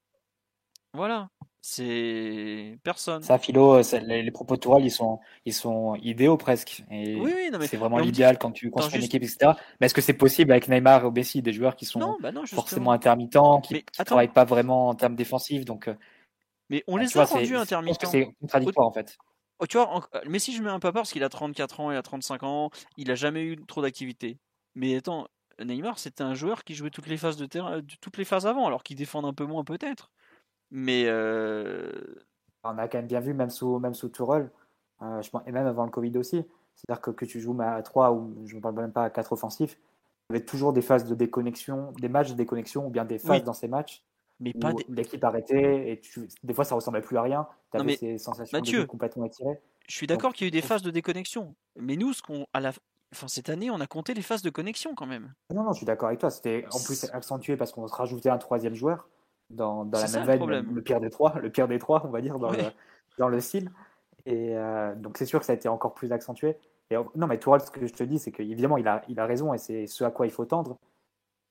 Voilà, 0.92 1.30
c'est 1.62 2.78
personne. 2.82 3.22
Ça, 3.22 3.38
Philo, 3.38 3.80
les, 3.80 4.22
les, 4.22 4.30
propos 4.30 4.56
de 4.56 4.60
Tourelle, 4.60 4.84
ils 4.84 4.90
sont, 4.90 5.20
ils 5.44 5.54
sont 5.54 5.94
idéaux 5.96 6.36
presque. 6.36 6.82
Et 6.90 7.14
oui, 7.14 7.32
oui, 7.34 7.50
non, 7.52 7.58
mais 7.58 7.68
c'est 7.68 7.76
vraiment 7.76 7.98
l'idéal 7.98 8.38
quand 8.38 8.50
tu 8.50 8.70
construis 8.70 8.98
une 8.98 9.04
équipe, 9.04 9.22
etc. 9.22 9.52
Mais 9.80 9.86
est-ce 9.86 9.94
que 9.94 10.00
c'est 10.00 10.14
possible 10.14 10.50
avec 10.50 10.68
Neymar 10.68 11.06
et 11.06 11.10
Messi, 11.10 11.42
des 11.42 11.52
joueurs 11.52 11.76
qui 11.76 11.84
sont 11.84 12.00
non, 12.00 12.16
bah 12.20 12.32
non, 12.32 12.44
forcément 12.44 12.90
intermittents, 12.90 13.60
qui 13.60 13.74
ne 13.74 14.04
travaillent 14.04 14.28
pas 14.32 14.44
vraiment 14.44 14.88
en 14.88 14.94
termes 14.94 15.14
défensifs 15.14 15.64
donc, 15.64 15.86
euh, 15.86 15.94
Mais 16.70 16.82
on 16.88 16.96
les 16.96 17.16
a 17.16 17.24
rendus 17.24 17.56
intermittents. 17.56 18.10
C'est 18.10 18.34
contradictoire 18.40 18.86
en 18.86 18.92
fait. 18.92 19.16
Oh, 19.60 19.66
tu 19.66 19.76
vois, 19.76 20.08
Messi, 20.26 20.54
je 20.54 20.62
mets 20.62 20.70
un 20.70 20.80
peu 20.80 20.90
parce 20.90 21.12
qu'il 21.12 21.22
a 21.22 21.28
34 21.28 21.80
ans, 21.80 21.90
il 21.90 21.96
a 21.96 22.02
35 22.02 22.42
ans, 22.44 22.70
il 22.96 23.10
a 23.10 23.14
jamais 23.14 23.42
eu 23.42 23.56
trop 23.66 23.82
d'activité. 23.82 24.38
Mais 24.74 24.96
attends, 24.96 25.28
Neymar, 25.64 25.98
c'était 25.98 26.22
un 26.22 26.34
joueur 26.34 26.64
qui 26.64 26.74
jouait 26.74 26.90
toutes 26.90 27.06
les 27.06 27.16
phases 27.16 27.36
de 27.36 27.46
terrain, 27.46 27.80
toutes 28.00 28.16
les 28.18 28.24
phases 28.24 28.46
avant, 28.46 28.66
alors 28.66 28.82
qu'il 28.82 28.96
défend 28.96 29.24
un 29.24 29.32
peu 29.32 29.44
moins 29.44 29.64
peut-être. 29.64 30.10
Mais 30.70 31.04
euh, 31.06 31.90
on 32.64 32.78
a 32.78 32.88
quand 32.88 32.98
même 32.98 33.06
bien 33.06 33.20
vu, 33.20 33.34
même 33.34 33.50
sous, 33.50 33.78
même 33.78 33.94
sous 33.94 34.08
Tourelle, 34.08 34.50
euh, 35.02 35.22
et 35.46 35.52
même 35.52 35.66
avant 35.66 35.84
le 35.84 35.90
Covid 35.90 36.16
aussi. 36.18 36.44
C'est-à-dire 36.74 37.00
que, 37.00 37.10
que 37.10 37.24
tu 37.24 37.40
joues 37.40 37.56
à 37.60 37.82
3 37.82 38.12
ou 38.12 38.46
je 38.46 38.56
ne 38.56 38.60
parle 38.60 38.76
même 38.76 38.92
pas 38.92 39.04
à 39.04 39.10
4 39.10 39.32
offensifs, 39.32 39.78
il 40.28 40.34
y 40.34 40.36
avait 40.36 40.44
toujours 40.44 40.72
des 40.72 40.82
phases 40.82 41.04
de 41.04 41.14
déconnexion, 41.14 41.92
des 42.00 42.08
matchs 42.08 42.30
de 42.30 42.34
déconnexion 42.34 42.86
ou 42.86 42.90
bien 42.90 43.04
des 43.04 43.18
phases 43.18 43.44
dans 43.44 43.52
ces 43.52 43.68
matchs 43.68 44.04
mais 44.40 44.54
pas 44.54 44.72
l'équipe 44.88 45.22
arrêtait 45.22 45.92
et 45.92 46.00
des 46.42 46.54
fois 46.54 46.64
ça 46.64 46.74
ressemblait 46.74 47.02
plus 47.02 47.16
à 47.16 47.22
rien. 47.22 47.46
Tu 47.72 47.78
avais 47.78 47.96
ces 47.96 48.18
sensations 48.18 48.60
de 48.60 48.84
complètement 48.84 49.26
étirées. 49.26 49.60
Je 49.86 49.94
suis 49.94 50.06
d'accord 50.06 50.32
qu'il 50.32 50.46
y 50.46 50.46
a 50.46 50.48
eu 50.48 50.50
des 50.50 50.62
phases 50.62 50.82
de 50.82 50.90
déconnexion, 50.90 51.54
mais 51.76 51.96
nous, 51.96 52.12
ce 52.12 52.22
qu'on 52.22 52.46
à 52.52 52.60
la 52.60 52.72
Enfin, 53.12 53.28
cette 53.28 53.48
année, 53.48 53.70
on 53.70 53.80
a 53.80 53.86
compté 53.86 54.14
les 54.14 54.22
phases 54.22 54.42
de 54.42 54.50
connexion 54.50 54.94
quand 54.94 55.06
même. 55.06 55.32
Non, 55.52 55.64
non, 55.64 55.72
je 55.72 55.78
suis 55.78 55.86
d'accord 55.86 56.08
avec 56.08 56.20
toi. 56.20 56.30
C'était 56.30 56.64
en 56.72 56.78
plus 56.78 57.04
accentué 57.12 57.56
parce 57.56 57.72
qu'on 57.72 57.86
se 57.88 57.94
rajoutait 57.94 58.30
un 58.30 58.38
troisième 58.38 58.74
joueur 58.74 59.08
dans, 59.50 59.84
dans 59.84 59.98
la 59.98 60.08
même 60.08 60.26
veine, 60.26 60.46
le, 60.46 60.82
pire 60.82 61.00
des 61.00 61.10
trois, 61.10 61.38
le 61.40 61.50
pire 61.50 61.66
des 61.66 61.78
trois, 61.78 62.02
on 62.06 62.10
va 62.10 62.20
dire, 62.20 62.38
dans, 62.38 62.50
le, 62.50 62.58
dans 63.18 63.28
le 63.28 63.40
style. 63.40 63.70
Et 64.26 64.56
euh, 64.56 64.94
donc, 64.94 65.18
c'est 65.18 65.26
sûr 65.26 65.40
que 65.40 65.46
ça 65.46 65.52
a 65.52 65.56
été 65.56 65.68
encore 65.68 65.94
plus 65.94 66.12
accentué. 66.12 66.56
Et, 66.90 66.96
non, 67.16 67.26
mais 67.26 67.38
toi, 67.38 67.58
ce 67.58 67.70
que 67.70 67.84
je 67.86 67.92
te 67.92 68.04
dis, 68.04 68.18
c'est 68.18 68.30
qu'évidemment, 68.30 68.76
il 68.76 68.86
a, 68.86 69.02
il 69.08 69.18
a 69.18 69.26
raison 69.26 69.52
et 69.54 69.58
c'est 69.58 69.86
ce 69.86 70.04
à 70.04 70.10
quoi 70.10 70.26
il 70.26 70.32
faut 70.32 70.44
tendre. 70.44 70.78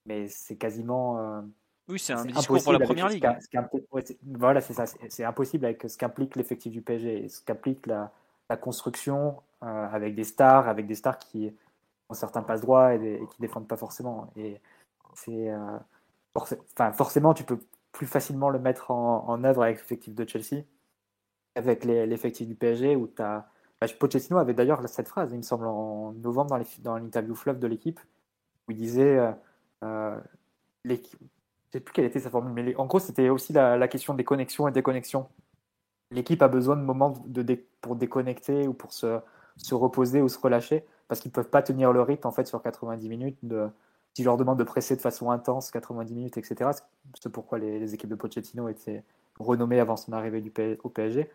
Mais 0.05 0.27
c'est 0.27 0.55
quasiment. 0.55 1.19
Euh, 1.19 1.41
oui, 1.89 1.99
c'est 1.99 2.13
un 2.13 2.25
discours 2.25 2.63
pour 2.63 2.73
la 2.73 2.79
première 2.79 3.09
ligue. 3.09 3.27
voilà, 4.23 4.61
c'est 4.61 4.73
ça. 4.73 4.85
C'est 4.85 5.23
impossible 5.23 5.65
avec 5.65 5.89
ce 5.89 5.97
qu'implique 5.97 6.35
l'effectif 6.35 6.71
du 6.71 6.81
PSG 6.81 7.25
et 7.25 7.29
ce 7.29 7.41
qu'implique 7.41 7.85
la, 7.87 8.11
la, 8.49 8.57
construction 8.57 9.35
euh, 9.63 9.87
avec 9.91 10.15
des 10.15 10.23
stars, 10.23 10.67
avec 10.67 10.87
des 10.87 10.95
stars 10.95 11.19
qui 11.19 11.53
ont 12.09 12.13
certains 12.13 12.43
passe 12.43 12.61
droits 12.61 12.95
et, 12.95 13.15
et, 13.21 13.27
qui 13.27 13.41
défendent 13.41 13.67
pas 13.67 13.77
forcément. 13.77 14.31
Et 14.35 14.61
c'est. 15.15 15.51
enfin, 16.35 16.91
forcément, 16.93 17.33
tu 17.33 17.43
peux 17.43 17.59
plus 17.91 18.07
facilement 18.07 18.49
le 18.49 18.59
mettre 18.59 18.91
en, 18.91 19.43
œuvre 19.43 19.63
avec 19.63 19.77
l'effectif 19.79 20.15
de 20.15 20.27
Chelsea, 20.27 20.63
avec 21.55 21.85
l'effectif 21.85 22.47
du 22.47 22.55
PSG, 22.55 22.95
où 22.95 23.07
tu. 23.07 23.21
Bah, 23.21 23.87
Pochettino 23.97 24.37
avait 24.37 24.53
d'ailleurs 24.53 24.87
cette 24.89 25.07
phrase, 25.07 25.31
il 25.31 25.37
me 25.37 25.41
semble, 25.41 25.65
en 25.65 26.11
novembre 26.13 26.59
dans 26.79 26.97
l'interview 26.97 27.35
fleuve 27.35 27.59
de 27.59 27.67
l'équipe, 27.67 27.99
où 28.67 28.71
il 28.71 28.77
disait 28.77 29.17
euh, 29.17 29.31
euh, 29.83 30.19
l'équipe. 30.83 31.19
Je 31.67 31.77
sais 31.77 31.79
plus 31.79 31.93
quelle 31.93 32.05
était 32.05 32.19
sa 32.19 32.29
formule, 32.29 32.51
mais 32.51 32.75
en 32.75 32.87
gros, 32.87 32.99
c'était 32.99 33.29
aussi 33.29 33.53
la, 33.53 33.87
question 33.87 34.13
des 34.15 34.23
connexions 34.23 34.67
et 34.67 34.71
des 34.71 34.81
connexions. 34.81 35.29
L'équipe 36.11 36.41
a 36.41 36.47
besoin 36.47 36.75
de 36.75 36.81
moments 36.81 37.13
pour 37.81 37.95
déconnecter 37.95 38.67
ou 38.67 38.73
pour 38.73 38.91
se, 38.91 39.19
se 39.63 39.75
reposer 39.75 40.21
ou 40.21 40.29
se 40.29 40.39
relâcher, 40.39 40.85
parce 41.07 41.21
qu'ils 41.21 41.29
ne 41.29 41.33
peuvent 41.33 41.49
pas 41.49 41.61
tenir 41.61 41.93
le 41.93 42.01
rythme 42.01 42.27
en 42.27 42.31
fait, 42.31 42.47
sur 42.47 42.61
90 42.61 43.09
minutes 43.09 43.37
de, 43.43 43.67
si 44.13 44.23
je 44.23 44.27
leur 44.27 44.37
demande 44.37 44.57
de 44.57 44.63
presser 44.63 44.95
de 44.95 45.01
façon 45.01 45.31
intense 45.31 45.71
90 45.71 46.13
minutes, 46.13 46.37
etc., 46.37 46.71
c'est 47.19 47.31
pourquoi 47.31 47.59
les, 47.59 47.93
équipes 47.93 48.09
de 48.09 48.15
Pochettino 48.15 48.69
étaient 48.69 49.03
renommées 49.39 49.79
avant 49.79 49.95
son 49.95 50.13
arrivée 50.13 50.41
du 50.41 50.51
au 50.83 50.89
PSG, 50.89 51.29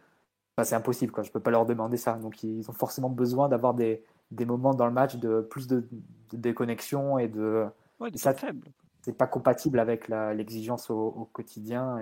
c'est 0.62 0.74
impossible. 0.74 1.12
Quoi. 1.12 1.24
Je 1.24 1.30
ne 1.30 1.32
peux 1.32 1.40
pas 1.40 1.50
leur 1.50 1.66
demander 1.66 1.96
ça. 1.96 2.14
Donc 2.14 2.42
ils 2.44 2.68
ont 2.70 2.72
forcément 2.72 3.08
besoin 3.08 3.48
d'avoir 3.48 3.74
des, 3.74 4.04
des, 4.30 4.44
moments 4.44 4.74
dans 4.74 4.86
le 4.86 4.92
match 4.92 5.16
de 5.16 5.40
plus 5.40 5.66
de, 5.66 5.84
déconnexion 6.32 7.18
et 7.18 7.28
de... 7.28 7.66
Ouais, 7.98 8.10
ça, 8.14 8.34
faible. 8.34 8.68
C'est 9.02 9.16
pas 9.16 9.26
compatible 9.26 9.78
avec 9.78 10.08
l'exigence 10.08 10.90
au, 10.90 11.28
quotidien 11.32 11.98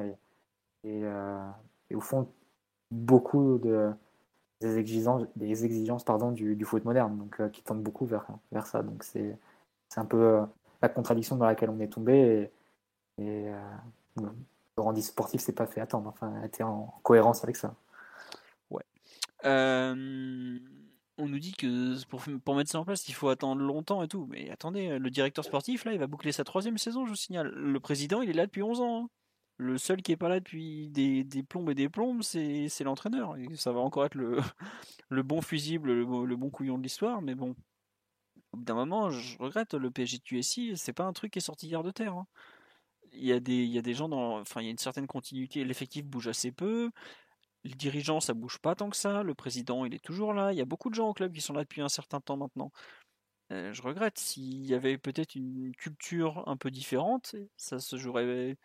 et, 0.84 1.04
euh, 1.04 1.48
et, 1.90 1.94
au 1.94 2.00
fond, 2.00 2.28
beaucoup 2.90 3.58
de, 3.58 3.90
des 4.62 4.78
exigences, 4.78 5.26
des 5.36 5.64
exigences 5.64 6.04
pardon, 6.04 6.32
du, 6.32 6.64
foot 6.64 6.84
moderne, 6.84 7.18
donc, 7.18 7.40
euh, 7.40 7.48
qui 7.48 7.62
tendent 7.62 7.82
beaucoup 7.82 8.06
vers, 8.06 8.26
vers 8.50 8.66
ça. 8.66 8.82
Donc 8.82 9.04
c'est 9.04 9.36
un 9.96 10.04
peu 10.04 10.16
euh, 10.16 10.42
la 10.80 10.88
contradiction 10.88 11.36
dans 11.36 11.46
laquelle 11.46 11.70
on 11.70 11.80
est 11.80 11.92
tombé. 11.92 12.50
Et, 13.18 13.48
euh, 13.48 13.60
le 14.16 14.82
rendu 14.82 15.02
sportif 15.02 15.40
s'est 15.42 15.52
pas 15.52 15.66
fait 15.66 15.80
attendre. 15.80 16.08
Enfin, 16.08 16.32
a 16.40 16.46
été 16.46 16.62
en 16.62 16.94
cohérence 17.02 17.44
avec 17.44 17.56
ça. 17.56 17.74
Ouais. 18.70 18.84
On 21.18 21.28
nous 21.28 21.38
dit 21.38 21.52
que 21.52 22.02
pour, 22.06 22.22
pour 22.42 22.54
mettre 22.54 22.70
ça 22.70 22.80
en 22.80 22.84
place, 22.86 23.06
il 23.06 23.12
faut 23.12 23.28
attendre 23.28 23.60
longtemps 23.60 24.02
et 24.02 24.08
tout. 24.08 24.26
Mais 24.30 24.50
attendez, 24.50 24.98
le 24.98 25.10
directeur 25.10 25.44
sportif, 25.44 25.84
là, 25.84 25.92
il 25.92 25.98
va 25.98 26.06
boucler 26.06 26.32
sa 26.32 26.42
troisième 26.42 26.78
saison, 26.78 27.04
je 27.04 27.10
vous 27.10 27.16
signale. 27.16 27.48
Le 27.48 27.80
président, 27.80 28.22
il 28.22 28.30
est 28.30 28.32
là 28.32 28.46
depuis 28.46 28.62
11 28.62 28.80
ans. 28.80 29.04
Hein. 29.04 29.08
Le 29.62 29.78
seul 29.78 30.02
qui 30.02 30.10
est 30.10 30.16
pas 30.16 30.28
là 30.28 30.40
depuis 30.40 30.88
des, 30.88 31.24
plombes 31.48 31.70
et 31.70 31.74
des 31.74 31.88
plombes, 31.88 32.22
c'est 32.22 32.80
l'entraîneur. 32.80 33.36
Ça 33.54 33.70
va 33.70 33.78
encore 33.78 34.04
être 34.04 34.16
le, 34.16 34.40
bon 35.22 35.40
fusible, 35.40 35.92
le, 35.92 36.36
bon 36.36 36.50
couillon 36.50 36.78
de 36.78 36.82
l'histoire. 36.82 37.22
Mais 37.22 37.36
bon, 37.36 37.54
d'un 38.54 38.74
moment, 38.74 39.10
je 39.10 39.38
regrette 39.38 39.74
le 39.74 39.90
PSG 39.92 40.18
QSI, 40.18 40.76
c'est 40.76 40.92
pas 40.92 41.04
un 41.04 41.12
truc 41.12 41.32
qui 41.32 41.38
est 41.38 41.42
sorti 41.42 41.68
hier 41.68 41.84
de 41.84 41.92
terre. 41.92 42.14
Hein. 42.14 42.26
Il 43.12 43.24
y 43.24 43.32
a 43.32 43.38
des, 43.38 43.54
il 43.54 43.70
y 43.70 43.78
a 43.78 43.82
des 43.82 43.94
gens 43.94 44.08
dans, 44.08 44.40
enfin, 44.40 44.62
il 44.62 44.64
y 44.64 44.68
a 44.68 44.72
une 44.72 44.78
certaine 44.78 45.06
continuité. 45.06 45.64
L'effectif 45.64 46.04
bouge 46.04 46.26
assez 46.26 46.50
peu. 46.50 46.90
Les 47.62 47.74
dirigeants, 47.74 48.18
ça 48.18 48.34
bouge 48.34 48.58
pas 48.58 48.74
tant 48.74 48.90
que 48.90 48.96
ça. 48.96 49.22
Le 49.22 49.34
président, 49.34 49.84
il 49.84 49.94
est 49.94 50.02
toujours 50.04 50.34
là. 50.34 50.52
Il 50.52 50.58
y 50.58 50.62
a 50.62 50.64
beaucoup 50.64 50.90
de 50.90 50.96
gens 50.96 51.08
au 51.08 51.14
club 51.14 51.32
qui 51.32 51.40
sont 51.40 51.52
là 51.52 51.62
depuis 51.62 51.82
un 51.82 51.88
certain 51.88 52.20
temps 52.20 52.36
maintenant. 52.36 52.72
Euh, 53.52 53.72
je 53.72 53.82
regrette. 53.82 54.18
S'il 54.18 54.66
y 54.66 54.74
avait 54.74 54.98
peut-être 54.98 55.36
une 55.36 55.72
culture 55.76 56.42
un 56.48 56.56
peu 56.56 56.70
différente, 56.72 57.36
ça 57.56 57.78
se 57.78 57.96
jouerait, 57.96 58.56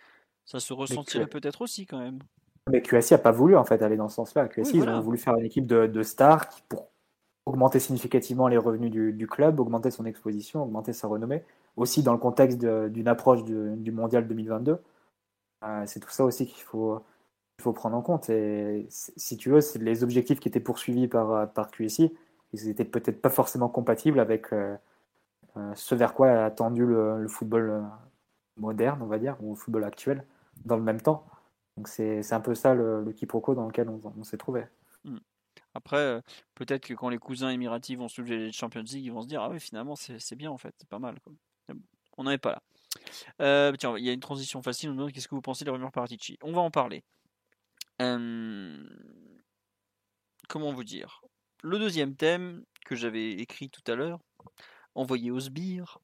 ça 0.48 0.60
se 0.60 0.74
ressentirait 0.74 1.28
peut-être 1.28 1.62
aussi 1.62 1.86
quand 1.86 2.00
même. 2.00 2.18
Mais 2.72 2.82
QSI 2.82 3.14
a 3.14 3.18
pas 3.20 3.32
voulu 3.32 3.56
en 3.56 3.64
fait 3.64 3.82
aller 3.84 3.98
dans 3.98 4.10
ce 4.10 4.16
sens-là. 4.16 4.48
QSI, 4.48 4.78
ils 4.78 4.90
ont 4.90 5.02
voulu 5.02 5.20
faire 5.20 5.36
une 5.36 5.46
équipe 5.46 5.68
de, 5.68 5.86
de 5.86 6.04
stars 6.04 6.50
qui, 6.50 6.64
pour 6.68 6.88
augmenter 7.46 7.80
significativement 7.80 8.48
les 8.48 8.58
revenus 8.58 8.92
du, 8.92 9.28
club, 9.28 9.60
augmenter 9.60 9.90
son 9.90 10.06
exposition, 10.06 10.64
augmenter 10.64 10.92
sa 10.92 11.08
renommée, 11.08 11.44
aussi 11.78 12.04
dans 12.04 12.12
le 12.12 12.18
contexte 12.18 12.60
d'une 12.60 13.08
approche 13.08 13.44
du 13.46 13.92
Mondial 13.92 14.28
2022. 14.28 14.80
Euh, 15.64 15.84
c'est 15.86 16.00
tout 16.00 16.10
ça 16.10 16.26
aussi 16.26 16.46
qu'il 16.46 16.64
faut, 16.64 17.02
faut 17.62 17.72
prendre 17.72 17.96
en 17.96 18.02
compte. 18.02 18.30
Et 18.30 18.88
si 18.90 19.38
tu 19.38 19.50
veux, 19.50 19.60
les 19.80 20.04
objectifs 20.04 20.40
qui 20.40 20.50
étaient 20.50 20.60
poursuivis 20.60 21.08
par, 21.08 21.52
par 21.54 21.72
QSI, 21.72 22.14
ils 22.54 22.68
n'étaient 22.68 22.86
peut-être 22.86 23.22
pas 23.22 23.30
forcément 23.30 23.70
compatibles 23.70 24.20
avec 24.20 24.52
euh, 24.52 24.76
euh, 25.56 25.72
ce 25.76 25.96
vers 25.96 26.14
quoi 26.14 26.30
a 26.30 26.46
attendu 26.46 26.86
le, 26.86 27.28
football 27.30 27.84
moderne, 28.58 29.00
on 29.02 29.08
va 29.08 29.20
dire, 29.20 29.38
ou 29.42 29.52
le 29.52 29.56
football 29.56 29.86
actuel, 29.86 30.26
dans 30.66 30.78
le 30.78 30.84
même 30.84 31.02
temps. 31.02 31.28
Donc 31.76 31.88
c'est 31.88 32.34
un 32.34 32.40
peu 32.40 32.56
ça 32.56 32.74
le, 32.74 33.12
quiproquo 33.14 33.54
dans 33.54 33.68
lequel 33.68 33.90
on, 33.90 34.24
s'est 34.24 34.38
trouvé. 34.38 34.66
Hmm. 35.04 35.20
Après, 35.74 35.98
euh, 35.98 36.22
peut-être 36.56 36.86
que 36.88 36.94
quand 36.96 37.10
les 37.10 37.20
cousins 37.20 37.50
émiratis 37.50 37.98
vont 37.98 38.08
soulever 38.08 38.38
les 38.38 38.52
Champions 38.52 38.82
League, 38.82 39.06
ils 39.06 39.12
vont 39.12 39.22
se 39.22 39.28
dire 39.28 39.42
Ah 39.42 39.50
oui, 39.50 39.60
finalement, 39.60 39.96
c'est 39.96 40.36
bien 40.36 40.50
en 40.50 40.58
fait, 40.58 40.74
c'est 40.80 40.90
pas 40.90 41.00
mal. 41.00 41.18
On 42.18 42.24
n'en 42.24 42.32
est 42.32 42.40
pas 42.40 42.54
là. 42.54 42.64
Euh, 43.42 43.72
tiens, 43.78 43.96
il 43.98 44.04
y 44.04 44.10
a 44.10 44.14
une 44.14 44.20
transition 44.20 44.64
facile. 44.64 44.90
On 44.90 44.94
nous 44.94 44.98
demande 44.98 45.12
qu'est-ce 45.12 45.28
que 45.28 45.36
vous 45.36 45.42
pensez 45.42 45.66
des 45.66 45.72
rumeurs 45.72 45.92
Paratici. 45.92 46.40
On 46.42 46.52
va 46.52 46.62
en 46.62 46.72
parler. 46.72 47.04
comment 50.50 50.72
vous 50.74 50.84
dire? 50.84 51.22
Le 51.62 51.78
deuxième 51.78 52.16
thème 52.16 52.64
que 52.86 52.96
j'avais 52.96 53.32
écrit 53.34 53.70
tout 53.70 53.84
à 53.92 53.96
l'heure, 53.96 54.20
envoyé 54.96 55.30
au 55.30 55.40
sbire. 55.40 56.00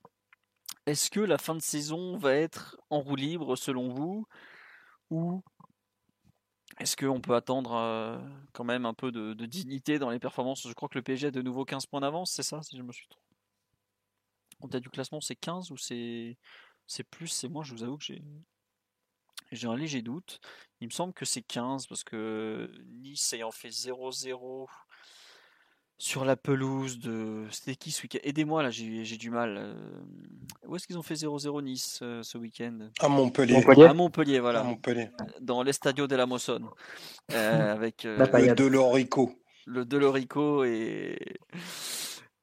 Est-ce 0.85 1.09
que 1.09 1.19
la 1.19 1.37
fin 1.37 1.55
de 1.55 1.61
saison 1.61 2.17
va 2.17 2.33
être 2.35 2.77
en 2.89 2.99
roue 2.99 3.15
libre 3.15 3.55
selon 3.55 3.89
vous 3.89 4.27
ou 5.09 5.43
est-ce 6.79 6.97
qu'on 6.97 7.21
peut 7.21 7.35
attendre 7.35 7.73
euh, 7.73 8.17
quand 8.51 8.63
même 8.63 8.85
un 8.85 8.93
peu 8.93 9.11
de, 9.11 9.33
dignité 9.45 9.99
dans 9.99 10.09
les 10.09 10.19
performances? 10.19 10.67
Je 10.67 10.73
crois 10.73 10.89
que 10.89 10.97
le 10.97 11.03
PSG 11.03 11.27
a 11.27 11.31
de 11.31 11.41
nouveau 11.41 11.65
15 11.65 11.85
points 11.85 12.01
d'avance, 12.01 12.31
c'est 12.31 12.43
ça, 12.43 12.61
si 12.63 12.75
je 12.77 12.81
me 12.81 12.91
suis 12.91 13.07
trompé 13.07 13.25
En 14.61 14.67
tête 14.67 14.81
du 14.81 14.89
classement, 14.89 15.21
c'est 15.21 15.35
15 15.35 15.71
ou 15.71 15.77
c'est 15.77 16.37
plus? 17.11 17.27
C'est 17.27 17.47
moi, 17.47 17.63
je 17.63 17.73
vous 17.73 17.83
avoue 17.83 17.97
que 17.97 18.05
j'ai 18.05 18.23
j'ai 19.51 19.67
un 19.67 19.75
léger 19.75 20.01
doute. 20.01 20.39
Il 20.81 20.87
me 20.87 20.91
semble 20.91 21.13
que 21.13 21.25
c'est 21.25 21.43
15 21.43 21.85
parce 21.87 22.03
que 22.03 22.71
Nice 22.87 23.33
ayant 23.33 23.51
fait 23.51 23.69
0-0 23.69 24.67
sur 26.03 26.25
la 26.25 26.35
pelouse 26.35 26.99
de. 26.99 27.45
C'était 27.49 27.77
qui 27.77 27.91
ce 27.91 28.01
week-end 28.03 28.19
Aidez-moi 28.23 28.61
là, 28.61 28.71
j'ai 28.71 29.15
du 29.17 29.29
mal. 29.29 29.55
Euh, 29.57 29.73
où 30.67 30.75
est-ce 30.75 30.85
qu'ils 30.85 30.97
ont 30.97 31.01
fait 31.01 31.13
0-0 31.13 31.63
Nice 31.63 31.99
euh, 32.01 32.21
ce 32.23 32.37
week-end? 32.37 32.89
À 32.99 33.07
Montpellier. 33.07 33.63
À 33.65 33.93
Montpellier, 33.93 34.41
voilà. 34.41 34.59
À 34.59 34.63
Montpellier. 34.63 35.11
Dans 35.39 35.63
l'Estadio 35.63 36.05
de 36.05 36.17
la 36.17 36.25
Mossonne. 36.25 36.67
Euh, 37.31 37.71
avec 37.73 38.03
le 38.03 38.53
Delorico. 38.53 39.31
Le 39.65 39.85
Delorico 39.85 40.65
et. 40.65 41.17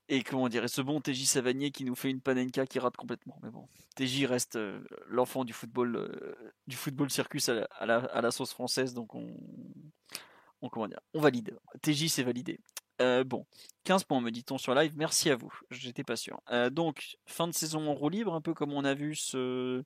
Et 0.08 0.24
comment 0.24 0.48
dire, 0.48 0.68
ce 0.68 0.80
bon 0.80 1.00
TJ 1.00 1.24
Savanier 1.24 1.70
qui 1.70 1.84
nous 1.84 1.94
fait 1.94 2.10
une 2.10 2.20
panenka 2.20 2.66
qui 2.66 2.78
rate 2.80 2.96
complètement. 2.96 3.38
Mais 3.42 3.50
bon, 3.50 3.68
TJ 3.94 4.24
reste 4.24 4.58
l'enfant 5.06 5.44
du 5.44 5.52
football 5.52 6.10
du 6.66 6.74
football 6.74 7.10
circus 7.10 7.48
à 7.48 7.86
la, 7.86 7.98
à 7.98 8.20
la, 8.20 8.30
sauce 8.32 8.52
française, 8.52 8.92
donc 8.92 9.14
on, 9.14 9.32
on, 10.62 10.68
comment 10.68 10.88
dire, 10.88 10.98
on 11.14 11.20
valide. 11.20 11.56
TJ 11.82 12.08
c'est 12.08 12.24
validé. 12.24 12.58
Euh, 13.00 13.24
bon, 13.24 13.46
15 13.84 14.04
points 14.04 14.20
me 14.20 14.30
dit-on 14.30 14.58
sur 14.58 14.74
live, 14.74 14.92
merci 14.94 15.30
à 15.30 15.36
vous, 15.36 15.52
j'étais 15.70 16.04
pas 16.04 16.16
sûr. 16.16 16.40
Euh, 16.50 16.68
donc, 16.68 17.16
fin 17.26 17.48
de 17.48 17.52
saison 17.52 17.88
en 17.88 17.94
roue 17.94 18.10
libre, 18.10 18.34
un 18.34 18.42
peu 18.42 18.52
comme 18.52 18.72
on 18.72 18.84
a 18.84 18.92
vu 18.92 19.14
ce, 19.14 19.82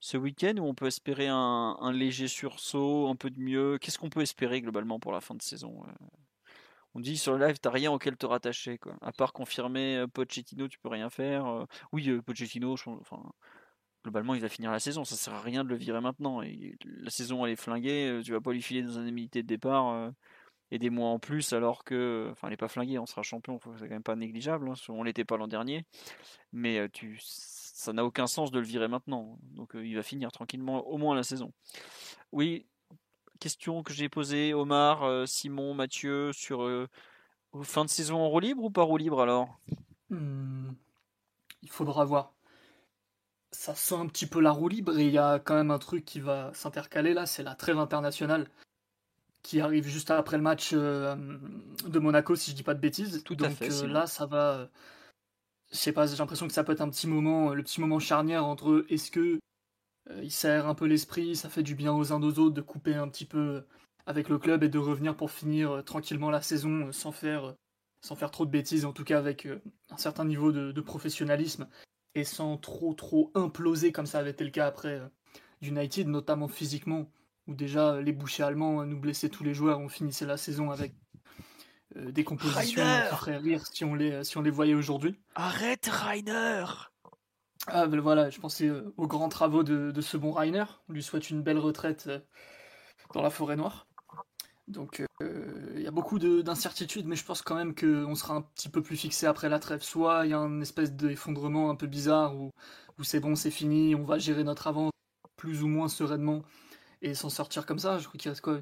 ce 0.00 0.16
week-end, 0.16 0.54
où 0.56 0.64
on 0.64 0.74
peut 0.74 0.86
espérer 0.86 1.28
un, 1.28 1.92
léger 1.92 2.26
sursaut, 2.26 3.08
un 3.08 3.16
peu 3.16 3.28
de 3.30 3.38
mieux. 3.38 3.78
Qu'est-ce 3.78 3.98
qu'on 3.98 4.08
peut 4.08 4.22
espérer 4.22 4.62
globalement 4.62 4.98
pour 4.98 5.12
la 5.12 5.20
fin 5.20 5.34
de 5.34 5.42
saison 5.42 5.82
euh? 5.86 6.06
On 6.94 7.00
dit 7.00 7.18
sur 7.18 7.36
le 7.36 7.44
live, 7.44 7.58
t'as 7.58 7.70
rien 7.70 7.90
auquel 7.90 8.16
te 8.16 8.24
rattacher, 8.24 8.78
quoi. 8.78 8.96
À 9.02 9.10
part 9.12 9.32
confirmer 9.32 10.04
Pochettino, 10.14 10.68
tu 10.68 10.78
peux 10.78 10.88
rien 10.88 11.10
faire. 11.10 11.66
Oui, 11.90 12.08
Pochettino, 12.22 12.74
enfin, 12.74 13.20
globalement, 14.04 14.34
il 14.34 14.40
va 14.40 14.48
finir 14.48 14.70
la 14.70 14.78
saison. 14.78 15.04
Ça 15.04 15.16
sert 15.16 15.34
à 15.34 15.40
rien 15.40 15.64
de 15.64 15.70
le 15.70 15.76
virer 15.76 16.00
maintenant. 16.00 16.40
La 16.40 17.10
saison, 17.10 17.44
elle 17.44 17.52
est 17.52 17.56
flinguée. 17.56 18.20
Tu 18.24 18.30
vas 18.30 18.40
pas 18.40 18.52
lui 18.52 18.62
filer 18.62 18.82
dans 18.82 18.96
un 18.96 19.02
indemnité 19.02 19.42
de 19.42 19.48
départ 19.48 20.12
et 20.74 20.78
des 20.80 20.90
mois 20.90 21.10
en 21.10 21.20
plus 21.20 21.52
alors 21.52 21.84
que 21.84 22.26
enfin 22.32 22.48
elle 22.48 22.52
n'est 22.52 22.56
pas 22.56 22.66
flinguée 22.66 22.98
on 22.98 23.06
sera 23.06 23.22
champion 23.22 23.60
c'est 23.78 23.86
quand 23.86 23.94
même 23.94 24.02
pas 24.02 24.16
négligeable 24.16 24.68
hein, 24.68 24.74
on 24.88 25.04
l'était 25.04 25.24
pas 25.24 25.36
l'an 25.36 25.46
dernier. 25.46 25.86
Mais 26.52 26.78
euh, 26.78 26.88
tu 26.92 27.20
ça 27.22 27.92
n'a 27.92 28.04
aucun 28.04 28.26
sens 28.26 28.50
de 28.50 28.58
le 28.58 28.66
virer 28.66 28.88
maintenant. 28.88 29.38
Donc 29.52 29.76
euh, 29.76 29.86
il 29.86 29.94
va 29.94 30.02
finir 30.02 30.32
tranquillement 30.32 30.84
au 30.88 30.98
moins 30.98 31.14
la 31.14 31.22
saison. 31.22 31.52
Oui 32.32 32.66
question 33.38 33.84
que 33.84 33.92
j'ai 33.92 34.08
posée 34.08 34.52
Omar 34.52 35.04
euh, 35.04 35.26
Simon 35.26 35.74
Mathieu 35.74 36.32
sur 36.32 36.68
fin 37.62 37.84
de 37.84 37.90
saison 37.90 38.16
en 38.16 38.28
roue 38.28 38.40
libre 38.40 38.64
ou 38.64 38.70
pas 38.70 38.82
roue 38.82 38.96
libre 38.96 39.22
alors? 39.22 39.60
Hmm, 40.10 40.72
il 41.62 41.70
faudra 41.70 42.04
voir. 42.04 42.32
Ça 43.52 43.76
sent 43.76 43.94
un 43.94 44.08
petit 44.08 44.26
peu 44.26 44.40
la 44.40 44.50
roue 44.50 44.68
libre 44.68 44.98
et 44.98 45.06
il 45.06 45.12
y 45.12 45.18
a 45.18 45.38
quand 45.38 45.54
même 45.54 45.70
un 45.70 45.78
truc 45.78 46.04
qui 46.04 46.18
va 46.18 46.52
s'intercaler 46.52 47.14
là, 47.14 47.26
c'est 47.26 47.44
la 47.44 47.54
trêve 47.54 47.78
internationale 47.78 48.48
qui 49.44 49.60
arrive 49.60 49.86
juste 49.86 50.10
après 50.10 50.38
le 50.38 50.42
match 50.42 50.70
euh, 50.72 51.14
de 51.86 51.98
Monaco, 51.98 52.34
si 52.34 52.50
je 52.50 52.56
dis 52.56 52.62
pas 52.62 52.74
de 52.74 52.80
bêtises. 52.80 53.22
Tout 53.24 53.36
Donc 53.36 53.48
à 53.48 53.50
fait, 53.50 53.84
euh, 53.84 53.86
là, 53.86 54.06
ça 54.06 54.26
va. 54.26 54.54
Euh, 54.54 54.66
je 55.70 55.76
sais 55.76 55.92
pas, 55.92 56.06
j'ai 56.06 56.16
l'impression 56.16 56.48
que 56.48 56.52
ça 56.52 56.64
peut 56.64 56.72
être 56.72 56.80
un 56.80 56.88
petit 56.88 57.06
moment, 57.06 57.52
le 57.52 57.62
petit 57.62 57.80
moment 57.80 57.98
charnière 57.98 58.44
entre 58.44 58.84
est-ce 58.88 59.10
que 59.10 59.38
il 60.22 60.30
serre 60.30 60.66
un 60.66 60.74
peu 60.74 60.84
l'esprit, 60.84 61.34
ça 61.34 61.48
fait 61.48 61.62
du 61.62 61.74
bien 61.74 61.92
aux 61.92 62.12
uns 62.12 62.22
aux 62.22 62.38
autres 62.38 62.54
de 62.54 62.60
couper 62.60 62.94
un 62.94 63.08
petit 63.08 63.24
peu 63.24 63.64
avec 64.04 64.28
le 64.28 64.38
club 64.38 64.62
et 64.62 64.68
de 64.68 64.78
revenir 64.78 65.16
pour 65.16 65.30
finir 65.30 65.82
tranquillement 65.82 66.30
la 66.30 66.42
saison 66.42 66.92
sans 66.92 67.10
faire, 67.10 67.54
sans 68.02 68.14
faire 68.14 68.30
trop 68.30 68.44
de 68.44 68.50
bêtises, 68.50 68.84
en 68.84 68.92
tout 68.92 69.02
cas 69.02 69.18
avec 69.18 69.48
un 69.90 69.96
certain 69.96 70.26
niveau 70.26 70.52
de, 70.52 70.72
de, 70.72 70.80
professionnalisme 70.82 71.66
et 72.14 72.24
sans 72.24 72.58
trop 72.58 72.92
trop 72.92 73.32
imploser 73.34 73.92
comme 73.92 74.04
ça 74.04 74.18
avait 74.18 74.32
été 74.32 74.44
le 74.44 74.50
cas 74.50 74.66
après 74.66 75.00
United, 75.62 76.06
notamment 76.06 76.48
physiquement 76.48 77.10
où 77.46 77.54
déjà 77.54 78.00
les 78.00 78.12
bouchers 78.12 78.42
allemands 78.42 78.84
nous 78.84 78.98
blessaient 78.98 79.28
tous 79.28 79.44
les 79.44 79.54
joueurs, 79.54 79.80
on 79.80 79.88
finissait 79.88 80.26
la 80.26 80.36
saison 80.36 80.70
avec 80.70 80.94
euh, 81.96 82.10
des 82.10 82.24
compositions 82.24 82.82
qui 82.82 83.16
feraient 83.16 83.36
rire 83.36 83.66
si 83.66 83.84
on 83.84 83.94
les, 83.94 84.24
si 84.24 84.36
on 84.36 84.42
les 84.42 84.50
voyait 84.50 84.74
aujourd'hui. 84.74 85.20
Arrête 85.34 85.86
Rainer 85.86 86.64
Ah 87.66 87.86
ben 87.86 88.00
voilà, 88.00 88.30
je 88.30 88.40
pensais 88.40 88.68
euh, 88.68 88.92
aux 88.96 89.06
grands 89.06 89.28
travaux 89.28 89.62
de, 89.62 89.90
de, 89.90 90.00
ce 90.00 90.16
bon 90.16 90.32
Rainer. 90.32 90.64
On 90.88 90.92
lui 90.92 91.02
souhaite 91.02 91.30
une 91.30 91.42
belle 91.42 91.58
retraite 91.58 92.06
euh, 92.08 92.18
dans 93.12 93.22
la 93.22 93.30
forêt 93.30 93.56
noire. 93.56 93.86
Donc 94.66 95.02
il 95.20 95.82
y 95.82 95.86
a 95.86 95.90
beaucoup 95.90 96.18
d'incertitudes, 96.18 97.06
mais 97.06 97.16
je 97.16 97.24
pense 97.26 97.42
quand 97.42 97.54
même 97.54 97.74
qu'on 97.74 98.14
sera 98.14 98.34
un 98.34 98.40
petit 98.40 98.70
peu 98.70 98.80
plus 98.82 98.96
fixé 98.96 99.26
après 99.26 99.50
la 99.50 99.58
trêve. 99.58 99.82
Soit 99.82 100.24
il 100.24 100.30
y 100.30 100.32
a 100.32 100.38
un 100.38 100.62
espèce 100.62 100.92
d'effondrement 100.92 101.68
un 101.68 101.74
peu 101.74 101.86
bizarre 101.86 102.34
où, 102.34 102.50
où 102.98 103.04
c'est 103.04 103.20
bon, 103.20 103.34
c'est 103.34 103.50
fini, 103.50 103.94
on 103.94 104.04
va 104.04 104.18
gérer 104.18 104.42
notre 104.42 104.66
avance 104.66 104.90
plus 105.36 105.62
ou 105.62 105.68
moins 105.68 105.88
sereinement 105.88 106.44
et 107.04 107.14
s'en 107.14 107.28
sortir 107.28 107.66
comme 107.66 107.78
ça. 107.78 107.98
Je 107.98 108.08
crois 108.08 108.18
qu'il 108.18 108.30
reste 108.30 108.40
quoi 108.40 108.60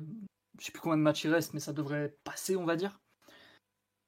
Je 0.59 0.65
sais 0.65 0.73
plus 0.73 0.81
combien 0.81 0.99
de 0.99 1.03
matchs 1.03 1.25
il 1.25 1.33
reste, 1.33 1.55
mais 1.55 1.61
ça 1.61 1.73
devrait 1.73 2.17
passer, 2.25 2.57
on 2.57 2.65
va 2.65 2.77
dire. 2.77 3.01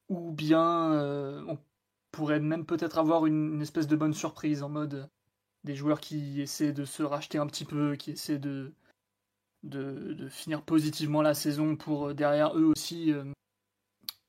Ou 0.08 0.32
bien 0.32 0.92
euh, 0.92 1.42
on 1.48 1.58
pourrait 2.10 2.40
même 2.40 2.66
peut-être 2.66 2.98
avoir 2.98 3.26
une, 3.26 3.62
espèce 3.62 3.86
de 3.86 3.96
bonne 3.96 4.12
surprise 4.12 4.62
en 4.62 4.68
mode 4.68 5.08
des 5.62 5.76
joueurs 5.76 6.00
qui 6.00 6.42
essaient 6.42 6.72
de 6.72 6.84
se 6.84 7.02
racheter 7.02 7.38
un 7.38 7.46
petit 7.46 7.64
peu, 7.64 7.94
qui 7.96 8.10
essaient 8.10 8.38
de, 8.38 8.74
de, 9.62 10.28
finir 10.28 10.62
positivement 10.62 11.22
la 11.22 11.34
saison 11.34 11.76
pour 11.76 12.08
euh, 12.08 12.14
derrière 12.14 12.58
eux 12.58 12.64
aussi, 12.64 13.12
euh, 13.12 13.24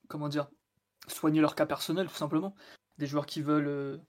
comment 0.08 0.30
dire, 0.30 0.48
soigner 1.08 1.42
leur 1.42 1.56
cas 1.56 1.66
personnel 1.66 2.08
tout 2.08 2.16
simplement. 2.16 2.56
Des 3.00 3.08
joueurs 3.08 3.26
qui 3.26 3.42
veulent 3.42 4.00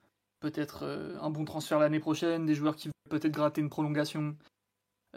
peut-être 0.40 0.84
un 1.20 1.30
bon 1.30 1.44
transfert 1.44 1.80
l'année 1.80 1.98
prochaine, 1.98 2.46
des 2.46 2.54
joueurs 2.54 2.76
qui 2.76 2.88
veulent 2.88 3.10
peut-être 3.10 3.34
gratter 3.34 3.60
une 3.60 3.70
prolongation, 3.70 4.36
euh, 4.38 4.55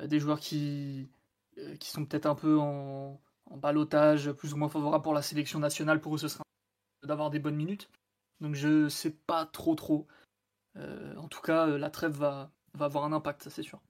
des 0.07 0.19
joueurs 0.19 0.39
qui, 0.39 1.09
euh, 1.57 1.75
qui 1.77 1.89
sont 1.89 2.05
peut-être 2.05 2.25
un 2.25 2.35
peu 2.35 2.59
en, 2.59 3.19
en 3.45 3.57
balotage, 3.57 4.31
plus 4.31 4.53
ou 4.53 4.57
moins 4.57 4.69
favorable 4.69 5.03
pour 5.03 5.13
la 5.13 5.21
sélection 5.21 5.59
nationale. 5.59 5.99
Pour 6.01 6.15
eux, 6.15 6.17
ce 6.17 6.27
sera 6.27 6.43
d'avoir 7.03 7.29
des 7.29 7.39
bonnes 7.39 7.55
minutes. 7.55 7.89
Donc 8.41 8.55
je 8.55 8.87
sais 8.89 9.11
pas 9.11 9.45
trop 9.45 9.75
trop. 9.75 10.07
Euh, 10.77 11.15
en 11.15 11.27
tout 11.27 11.41
cas, 11.41 11.65
la 11.65 11.89
trêve 11.89 12.11
va, 12.11 12.51
va 12.73 12.85
avoir 12.85 13.03
un 13.03 13.13
impact, 13.13 13.43
ça 13.43 13.49
c'est 13.49 13.63
sûr. 13.63 13.81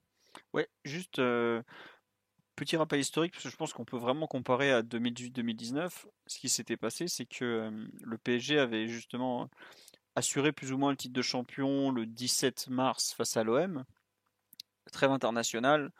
Ouais, 0.53 0.69
juste 0.84 1.22
petit 2.56 2.76
rappel 2.76 2.99
historique, 2.99 3.31
parce 3.34 3.44
que 3.44 3.49
je 3.49 3.56
pense 3.56 3.73
qu'on 3.73 3.86
peut 3.86 3.98
vraiment 3.98 4.27
comparer 4.27 4.72
à 4.72 4.81
2018-2019. 4.81 6.07
Ce 6.27 6.40
qui 6.40 6.49
s'était 6.49 6.77
passé, 6.77 7.07
c'est 7.07 7.26
que 7.26 7.72
le 8.02 8.18
PSG 8.18 8.60
avait 8.60 8.88
justement 8.88 9.49
assuré 10.15 10.52
plus 10.52 10.72
ou 10.73 10.77
moins 10.77 10.91
le 10.91 10.98
titre 10.98 11.14
de 11.14 11.22
champion 11.22 11.91
le 11.91 12.06
17 12.06 12.68
mars 12.69 13.14
face 13.14 13.38
à 13.38 13.44
l'OM 13.44 13.86
trêve 14.91 15.11
internationale. 15.11 15.91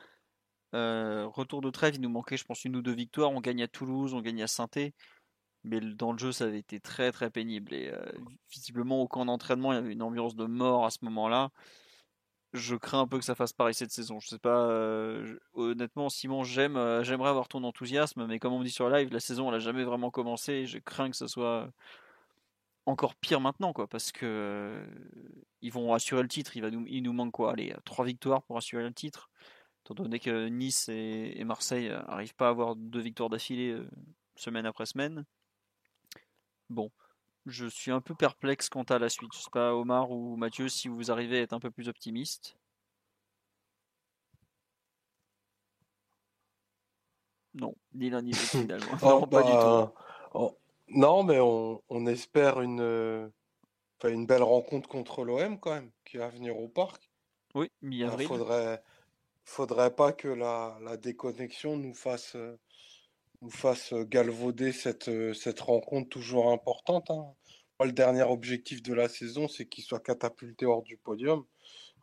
Euh, 0.76 1.26
retour 1.28 1.62
de 1.62 1.70
trêve, 1.70 1.96
il 1.96 2.02
nous 2.02 2.10
manquait, 2.10 2.38
je 2.38 2.46
pense, 2.46 2.64
une 2.66 2.76
ou 2.76 2.82
deux 2.82 2.94
victoires. 2.94 3.32
On 3.32 3.42
gagne 3.42 3.64
à 3.64 3.68
Toulouse, 3.68 4.14
on 4.14 4.22
gagne 4.22 4.44
à 4.44 4.48
saint 4.48 4.68
mais 5.66 5.82
dans 5.82 6.14
le 6.14 6.18
jeu, 6.18 6.32
ça 6.32 6.46
avait 6.46 6.60
été 6.60 6.80
très 6.80 7.12
très 7.12 7.30
pénible. 7.30 7.74
Et 7.74 7.90
euh, 7.90 8.02
visiblement, 8.50 9.02
au 9.02 9.08
camp 9.08 9.26
d'entraînement, 9.26 9.74
il 9.74 9.76
y 9.76 9.80
avait 9.80 9.92
une 9.92 10.02
ambiance 10.02 10.36
de 10.36 10.46
mort 10.46 10.86
à 10.86 10.90
ce 10.90 11.00
moment-là. 11.02 11.50
Je 12.54 12.76
crains 12.76 13.02
un 13.02 13.08
peu 13.08 13.20
que 13.20 13.26
ça 13.26 13.36
fasse 13.36 13.54
pareil 13.54 13.74
cette 13.74 13.92
saison. 13.92 14.20
Je 14.20 14.28
sais 14.30 14.40
pas. 14.40 14.70
Euh, 14.70 15.38
honnêtement, 15.54 16.10
Simon, 16.10 16.44
j'aime, 16.44 17.04
j'aimerais 17.04 17.30
avoir 17.30 17.48
ton 17.50 17.64
enthousiasme, 17.64 18.26
mais 18.26 18.40
comme 18.40 18.54
on 18.54 18.60
me 18.60 18.64
dit 18.64 18.72
sur 18.72 18.90
live, 18.90 19.12
la 19.12 19.20
saison, 19.20 19.50
elle 19.50 19.56
a 19.56 19.60
jamais 19.60 19.84
vraiment 19.84 20.12
commencé. 20.12 20.66
Je 20.66 20.80
crains 20.80 21.10
que 21.10 21.18
ce 21.18 21.28
soit 21.28 21.70
encore 22.86 23.16
pire 23.16 23.40
maintenant, 23.40 23.74
quoi, 23.74 23.88
parce 23.88 24.12
que 24.12 24.26
euh, 24.26 24.86
ils 25.62 25.72
vont 25.72 25.94
assurer 25.94 26.22
le 26.22 26.28
titre. 26.28 26.56
Il, 26.58 26.62
va 26.62 26.72
nous, 26.72 26.86
il 26.88 27.04
nous 27.04 27.14
manque 27.14 27.32
quoi 27.32 27.52
Allez, 27.52 27.76
trois 27.86 28.06
victoires 28.06 28.44
pour 28.44 28.58
assurer 28.58 28.84
le 28.84 28.94
titre. 28.94 29.30
Étant 29.86 30.04
donné 30.04 30.20
que 30.20 30.48
Nice 30.48 30.90
et, 30.90 31.44
Marseille 31.46 31.90
n'arrivent 31.90 32.36
pas 32.36 32.48
à 32.48 32.50
avoir 32.50 32.76
deux 32.76 33.00
victoires 33.00 33.30
d'affilée 33.30 33.72
euh, 33.72 33.90
semaine 34.36 34.66
après 34.66 34.86
semaine. 34.86 35.26
Bon, 36.70 36.92
je 37.46 37.66
suis 37.66 37.92
un 37.92 38.02
peu 38.02 38.14
perplexe 38.16 38.70
quant 38.70 38.84
à 38.84 39.00
la 39.00 39.10
suite. 39.10 39.32
Je 39.34 39.40
sais 39.40 39.50
pas, 39.52 39.74
Omar 39.74 40.12
ou 40.12 40.36
Mathieu, 40.36 40.70
si 40.70 40.88
vous 40.88 41.12
arrivez 41.12 41.40
à 41.40 41.42
être 41.42 41.54
un 41.54 41.60
peu 41.60 41.72
plus 41.72 41.90
optimiste. 41.90 42.56
Non, 47.56 47.76
ni 47.94 48.10
l'un 48.10 48.22
ni 48.22 48.32
l'autre 48.32 48.44
finalement. 48.50 48.98
non, 49.02 49.28
pas 49.28 49.44
du 49.44 49.52
tout. 49.52 49.94
Oh, 50.34 50.58
non, 50.92 51.24
mais 51.24 51.40
on, 51.40 52.06
espère 52.08 52.62
une, 52.62 52.82
euh, 52.82 53.30
une 54.04 54.26
belle 54.26 54.44
rencontre 54.44 54.90
contre 54.90 55.24
l'OM 55.24 55.60
quand 55.60 55.74
même, 55.74 55.92
qui 56.06 56.18
va 56.18 56.30
venir 56.30 56.58
au 56.58 56.68
parc. 56.68 57.10
Oui, 57.56 57.72
mi-avril. 57.82 58.26
Il 58.26 58.28
faudrait, 58.28 58.84
faudrait 59.44 59.96
pas 59.96 60.14
que 60.14 60.28
la, 60.28 60.78
la 60.84 60.98
déconnexion 60.98 61.78
nous 61.78 61.94
fasse, 61.94 62.36
euh, 62.36 62.60
nous 63.42 63.50
fasse 63.50 63.94
galvauder 63.94 64.72
cette, 64.72 65.10
euh, 65.10 65.34
cette 65.34 65.60
rencontre 65.60 66.10
toujours 66.10 66.52
importante. 66.52 67.10
Hein. 67.12 67.34
le 67.84 67.92
dernier 67.92 68.24
objectif 68.24 68.82
de 68.84 68.94
la 68.94 69.10
saison, 69.10 69.48
c'est 69.48 69.68
qu'il 69.68 69.84
soit 69.84 70.00
catapulté 70.00 70.66
hors 70.66 70.84
du 70.84 70.98
podium. 70.98 71.46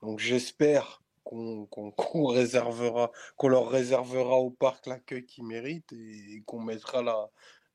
Donc 0.03 0.19
j'espère 0.19 1.03
qu'on 1.25 1.69
réservera, 2.29 3.11
qu'on 3.37 3.49
leur 3.49 3.69
réservera 3.69 4.37
au 4.37 4.51
parc 4.51 4.87
l'accueil 4.87 5.27
qu'ils 5.27 5.45
méritent 5.45 5.93
et 5.93 6.43
qu'on 6.47 6.61
mettra 6.61 7.03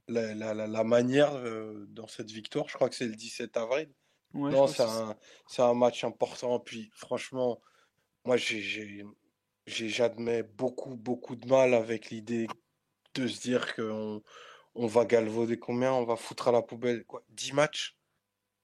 la, 0.08 0.34
la, 0.34 0.54
la, 0.68 0.84
manière 0.84 1.34
euh, 1.36 1.86
dans 1.90 2.08
cette 2.08 2.32
victoire. 2.32 2.68
Je 2.68 2.76
crois 2.76 2.90
que 2.90 2.96
c'est 2.96 3.08
le 3.08 3.16
17 3.16 3.58
avril. 3.58 3.90
non, 4.34 4.68
c'est 4.68 4.84
un, 4.84 5.16
un, 5.58 5.74
match 5.74 6.04
important. 6.04 6.60
Puis 6.60 6.92
franchement, 6.94 7.62
moi, 8.26 8.38
j'admets 9.66 10.44
beaucoup, 10.44 10.96
beaucoup 10.96 11.36
de 11.36 11.48
mal 11.48 11.74
avec 11.74 12.10
l'idée 12.10 12.48
de 13.14 13.28
se 13.28 13.42
dire 13.42 13.76
qu'on 13.76 14.22
on 14.76 14.88
va 14.88 15.06
galvauder 15.06 15.60
combien 15.60 15.92
On 15.94 16.06
va 16.06 16.16
foutre 16.16 16.48
à 16.48 16.52
la 16.52 16.62
poubelle 16.62 17.04
quoi 17.06 17.24
10 17.30 17.54
matchs 17.54 17.98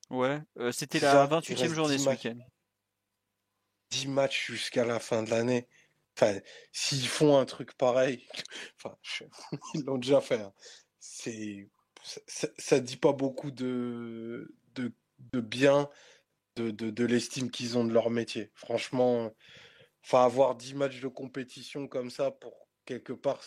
Ouais, 0.09 0.39
euh, 0.57 0.71
c'était 0.71 0.99
la 0.99 1.27
28e 1.27 1.73
journée 1.73 1.97
ce 1.97 2.07
week-end. 2.07 2.39
10 3.89 4.07
matchs 4.07 4.51
jusqu'à 4.51 4.85
la 4.85 4.99
fin 4.99 5.23
de 5.23 5.29
l'année. 5.29 5.67
Enfin, 6.15 6.39
s'ils 6.71 7.07
font 7.07 7.37
un 7.37 7.45
truc 7.45 7.73
pareil, 7.73 8.25
enfin, 8.77 8.97
ils 9.73 9.83
l'ont 9.83 9.97
déjà 9.97 10.21
fait. 10.21 10.41
Hein 10.41 10.53
c'est 10.99 11.69
ça, 12.03 12.47
ça, 12.57 12.79
dit 12.79 12.97
pas 12.97 13.13
beaucoup 13.13 13.51
de, 13.51 14.55
de, 14.75 15.41
bien 15.41 15.89
de, 16.55 16.71
de, 16.71 17.05
l'estime 17.05 17.51
qu'ils 17.51 17.77
ont 17.77 17.85
de 17.85 17.93
leur 17.93 18.09
métier. 18.09 18.51
Franchement, 18.55 19.33
enfin, 20.03 20.23
avoir 20.23 20.55
10 20.55 20.75
matchs 20.75 21.01
de 21.01 21.07
compétition 21.07 21.87
comme 21.87 22.09
ça 22.09 22.31
pour 22.31 22.67
quelque 22.85 23.13
part, 23.13 23.41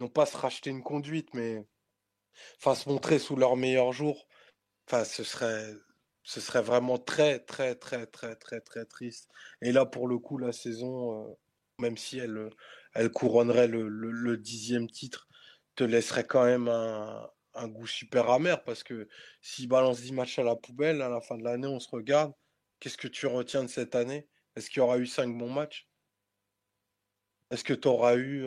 non 0.00 0.08
pas 0.08 0.26
se 0.26 0.36
racheter 0.36 0.70
une 0.70 0.82
conduite, 0.82 1.32
mais 1.34 1.64
enfin, 2.58 2.74
se 2.74 2.88
montrer 2.88 3.18
sous 3.18 3.36
leur 3.36 3.56
meilleur 3.56 3.92
jour, 3.92 4.26
enfin, 4.88 5.04
ce 5.04 5.24
serait, 5.24 5.74
ce 6.22 6.40
serait 6.40 6.62
vraiment 6.62 6.98
très, 6.98 7.38
très, 7.40 7.74
très, 7.76 8.06
très, 8.06 8.36
très, 8.36 8.60
très 8.60 8.84
triste. 8.84 9.28
Et 9.62 9.72
là, 9.72 9.86
pour 9.86 10.08
le 10.08 10.18
coup, 10.18 10.38
la 10.38 10.52
saison, 10.52 11.30
euh, 11.30 11.34
même 11.78 11.96
si 11.96 12.18
elle, 12.18 12.50
elle 12.94 13.10
couronnerait 13.10 13.68
le, 13.68 13.88
le, 13.88 14.36
dixième 14.36 14.88
titre, 14.90 15.25
te 15.76 15.84
laisserait 15.84 16.26
quand 16.26 16.44
même 16.44 16.68
un, 16.68 17.30
un 17.54 17.68
goût 17.68 17.86
super 17.86 18.30
amer 18.30 18.62
parce 18.64 18.82
que 18.82 19.08
s'ils 19.40 19.68
balancent 19.68 20.00
10 20.02 20.12
matchs 20.12 20.38
à 20.38 20.42
la 20.42 20.56
poubelle, 20.56 21.02
à 21.02 21.08
la 21.08 21.20
fin 21.20 21.36
de 21.36 21.44
l'année, 21.44 21.66
on 21.66 21.80
se 21.80 21.88
regarde. 21.90 22.32
Qu'est-ce 22.80 22.98
que 22.98 23.08
tu 23.08 23.26
retiens 23.26 23.62
de 23.62 23.68
cette 23.68 23.94
année? 23.94 24.28
Est-ce 24.54 24.68
qu'il 24.68 24.78
y 24.78 24.82
aura 24.82 24.98
eu 24.98 25.06
5 25.06 25.36
bons 25.36 25.50
matchs? 25.50 25.88
Est-ce 27.50 27.64
que 27.64 27.74
tu 27.74 27.88
auras 27.88 28.16
eu 28.16 28.46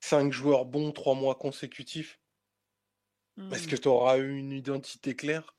5 0.00 0.32
joueurs 0.32 0.64
bons 0.64 0.92
3 0.92 1.14
mois 1.14 1.34
consécutifs? 1.34 2.20
Est-ce 3.52 3.68
que 3.68 3.76
mmh. 3.76 3.80
tu 3.80 3.88
auras 3.88 4.18
eu 4.18 4.36
une 4.36 4.52
identité 4.52 5.14
claire? 5.14 5.54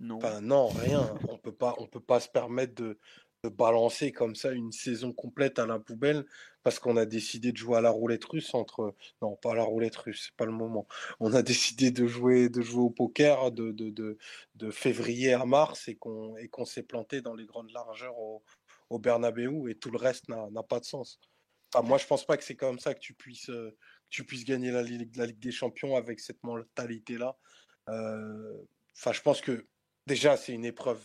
Non. 0.00 0.18
non, 0.40 0.68
rien. 0.68 1.14
On 1.28 1.38
peut 1.38 1.54
pas, 1.54 1.76
on 1.78 1.86
peut 1.86 2.00
pas 2.00 2.20
se 2.20 2.28
permettre 2.28 2.74
de, 2.74 2.98
de 3.42 3.48
balancer 3.48 4.12
comme 4.12 4.34
ça 4.34 4.52
une 4.52 4.72
saison 4.72 5.12
complète 5.12 5.58
à 5.58 5.66
la 5.66 5.78
poubelle 5.78 6.26
parce 6.62 6.78
qu'on 6.78 6.96
a 6.98 7.06
décidé 7.06 7.52
de 7.52 7.56
jouer 7.56 7.78
à 7.78 7.80
la 7.80 7.90
roulette 7.90 8.24
russe 8.24 8.52
entre 8.54 8.94
non 9.22 9.36
pas 9.36 9.52
à 9.52 9.54
la 9.54 9.62
roulette 9.62 9.96
russe 9.96 10.26
c'est 10.26 10.36
pas 10.36 10.44
le 10.44 10.52
moment. 10.52 10.86
On 11.20 11.32
a 11.32 11.42
décidé 11.42 11.90
de 11.90 12.06
jouer 12.06 12.48
de 12.48 12.60
jouer 12.60 12.82
au 12.82 12.90
poker 12.90 13.50
de, 13.50 13.72
de, 13.72 14.18
de, 14.56 14.70
février 14.70 15.32
à 15.32 15.44
mars 15.46 15.88
et 15.88 15.94
qu'on 15.94 16.36
et 16.36 16.48
qu'on 16.48 16.66
s'est 16.66 16.82
planté 16.82 17.22
dans 17.22 17.34
les 17.34 17.46
grandes 17.46 17.70
largeurs 17.70 18.18
au, 18.18 18.42
au 18.90 18.98
Bernabeu 18.98 19.70
et 19.70 19.74
tout 19.74 19.90
le 19.90 19.98
reste 19.98 20.28
n'a 20.28 20.62
pas 20.62 20.80
de 20.80 20.84
sens. 20.84 21.18
Enfin, 21.72 21.86
moi 21.86 21.98
je 21.98 22.06
pense 22.06 22.26
pas 22.26 22.36
que 22.36 22.44
c'est 22.44 22.56
comme 22.56 22.78
ça 22.78 22.94
que 22.94 23.00
tu 23.00 23.14
puisses 23.14 23.50
euh, 23.50 23.76
tu 24.10 24.24
puisses 24.24 24.44
gagner 24.44 24.70
la 24.70 24.82
Ligue, 24.82 25.16
la 25.16 25.26
Ligue 25.26 25.38
des 25.38 25.52
Champions 25.52 25.96
avec 25.96 26.20
cette 26.20 26.42
mentalité 26.42 27.16
là 27.16 27.38
euh, 27.88 28.58
je 28.94 29.20
pense 29.22 29.40
que 29.40 29.66
déjà 30.06 30.36
c'est 30.36 30.52
une 30.52 30.64
épreuve 30.66 31.00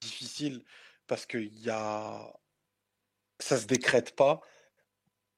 difficile 0.00 0.62
parce 1.06 1.26
que 1.26 1.38
y 1.38 1.70
a... 1.70 2.32
ça 3.38 3.58
se 3.58 3.66
décrète 3.66 4.14
pas. 4.16 4.40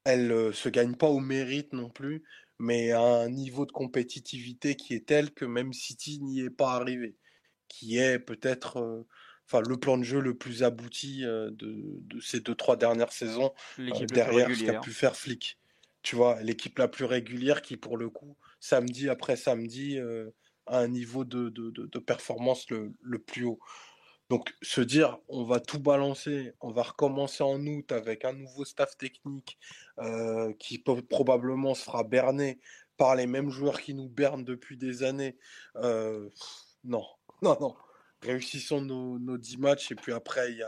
Elle 0.05 0.29
ne 0.29 0.53
se 0.53 0.69
gagne 0.69 0.95
pas 0.95 1.09
au 1.09 1.21
mérite 1.21 1.73
non 1.73 1.91
plus, 1.91 2.25
mais 2.59 2.93
à 2.93 3.03
un 3.03 3.29
niveau 3.29 3.67
de 3.67 3.73
compétitivité 3.73 4.75
qui 4.75 4.95
est 4.95 5.07
tel 5.07 5.33
que 5.33 5.45
même 5.45 5.73
City 5.73 6.21
n'y 6.21 6.41
est 6.41 6.51
pas 6.51 6.73
arrivé, 6.73 7.17
qui 7.69 7.99
est 7.99 8.19
peut-être 8.19 9.07
enfin 9.47 9.63
le 9.67 9.77
plan 9.77 9.99
de 9.99 10.05
jeu 10.05 10.21
le 10.21 10.37
plus 10.37 10.63
abouti 10.63 11.23
de, 11.23 11.51
de, 11.53 12.21
ces 12.21 12.41
deux 12.41 12.55
trois 12.55 12.77
dernières 12.77 13.13
saisons 13.13 13.53
derrière 13.77 14.55
ce 14.55 14.65
qu'a 14.65 14.81
pu 14.81 14.93
faire 14.93 15.17
Flick. 15.17 15.59
Tu 16.03 16.17
vois, 16.17 16.41
l'équipe 16.43 16.79
la 16.79 16.89
plus 16.89 17.05
régulière 17.05 17.61
qui 17.61 17.77
pour 17.77 17.97
le 17.97 18.09
coup 18.09 18.37
samedi 18.61 19.09
après 19.09 19.37
samedi 19.37 19.99
a 20.67 20.79
un 20.79 20.89
niveau 20.89 21.25
de, 21.25 21.49
de, 21.49 21.71
de 21.71 21.99
performance 21.99 22.71
le, 22.71 22.93
le, 23.03 23.19
plus 23.19 23.45
haut. 23.45 23.59
Donc 24.29 24.55
se 24.61 24.81
dire 24.81 25.19
on 25.29 25.45
va 25.45 25.59
tout 25.61 25.79
balancer, 25.79 26.53
on 26.61 26.71
va 26.71 26.83
recommencer 26.83 27.43
en 27.43 27.65
août 27.67 27.93
avec 27.93 28.25
un 28.25 28.35
nouveau 28.35 28.65
staff 28.65 28.97
technique 28.97 29.59
euh, 29.99 30.53
qui 30.59 30.79
probablement 30.79 31.75
se 31.75 31.85
fera 31.85 32.05
berner 32.05 32.61
par 32.99 33.15
les 33.15 33.27
mêmes 33.27 33.51
joueurs 33.51 33.81
qui 33.81 33.95
nous 33.95 34.09
bernent 34.09 34.45
depuis 34.45 34.77
des 34.77 35.03
années. 35.03 35.37
Euh, 35.77 36.29
non, 36.85 37.07
non, 37.43 37.57
non. 37.61 37.75
Réussissons 38.23 38.83
nos, 38.83 39.19
nos 39.19 39.39
10 39.39 39.59
matchs 39.59 39.93
et 39.93 39.95
puis 39.95 40.13
après 40.13 40.53
il 40.53 40.59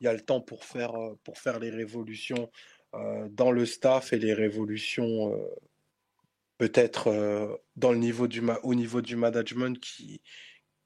y 0.00 0.06
a, 0.06 0.12
le 0.12 0.20
temps 0.20 0.40
pour 0.40 0.64
faire, 0.64 0.94
euh, 0.94 1.58
les 1.60 1.70
révolutions 1.70 2.50
dans 3.30 3.50
le 3.50 3.64
staff 3.64 4.12
et 4.12 4.18
les 4.18 4.34
révolutions 4.34 5.32
peut-être 6.58 7.58
dans 7.74 7.92
au 7.92 8.74
niveau 8.74 9.00
du 9.00 9.16
management 9.16 9.80
qui, 9.80 10.20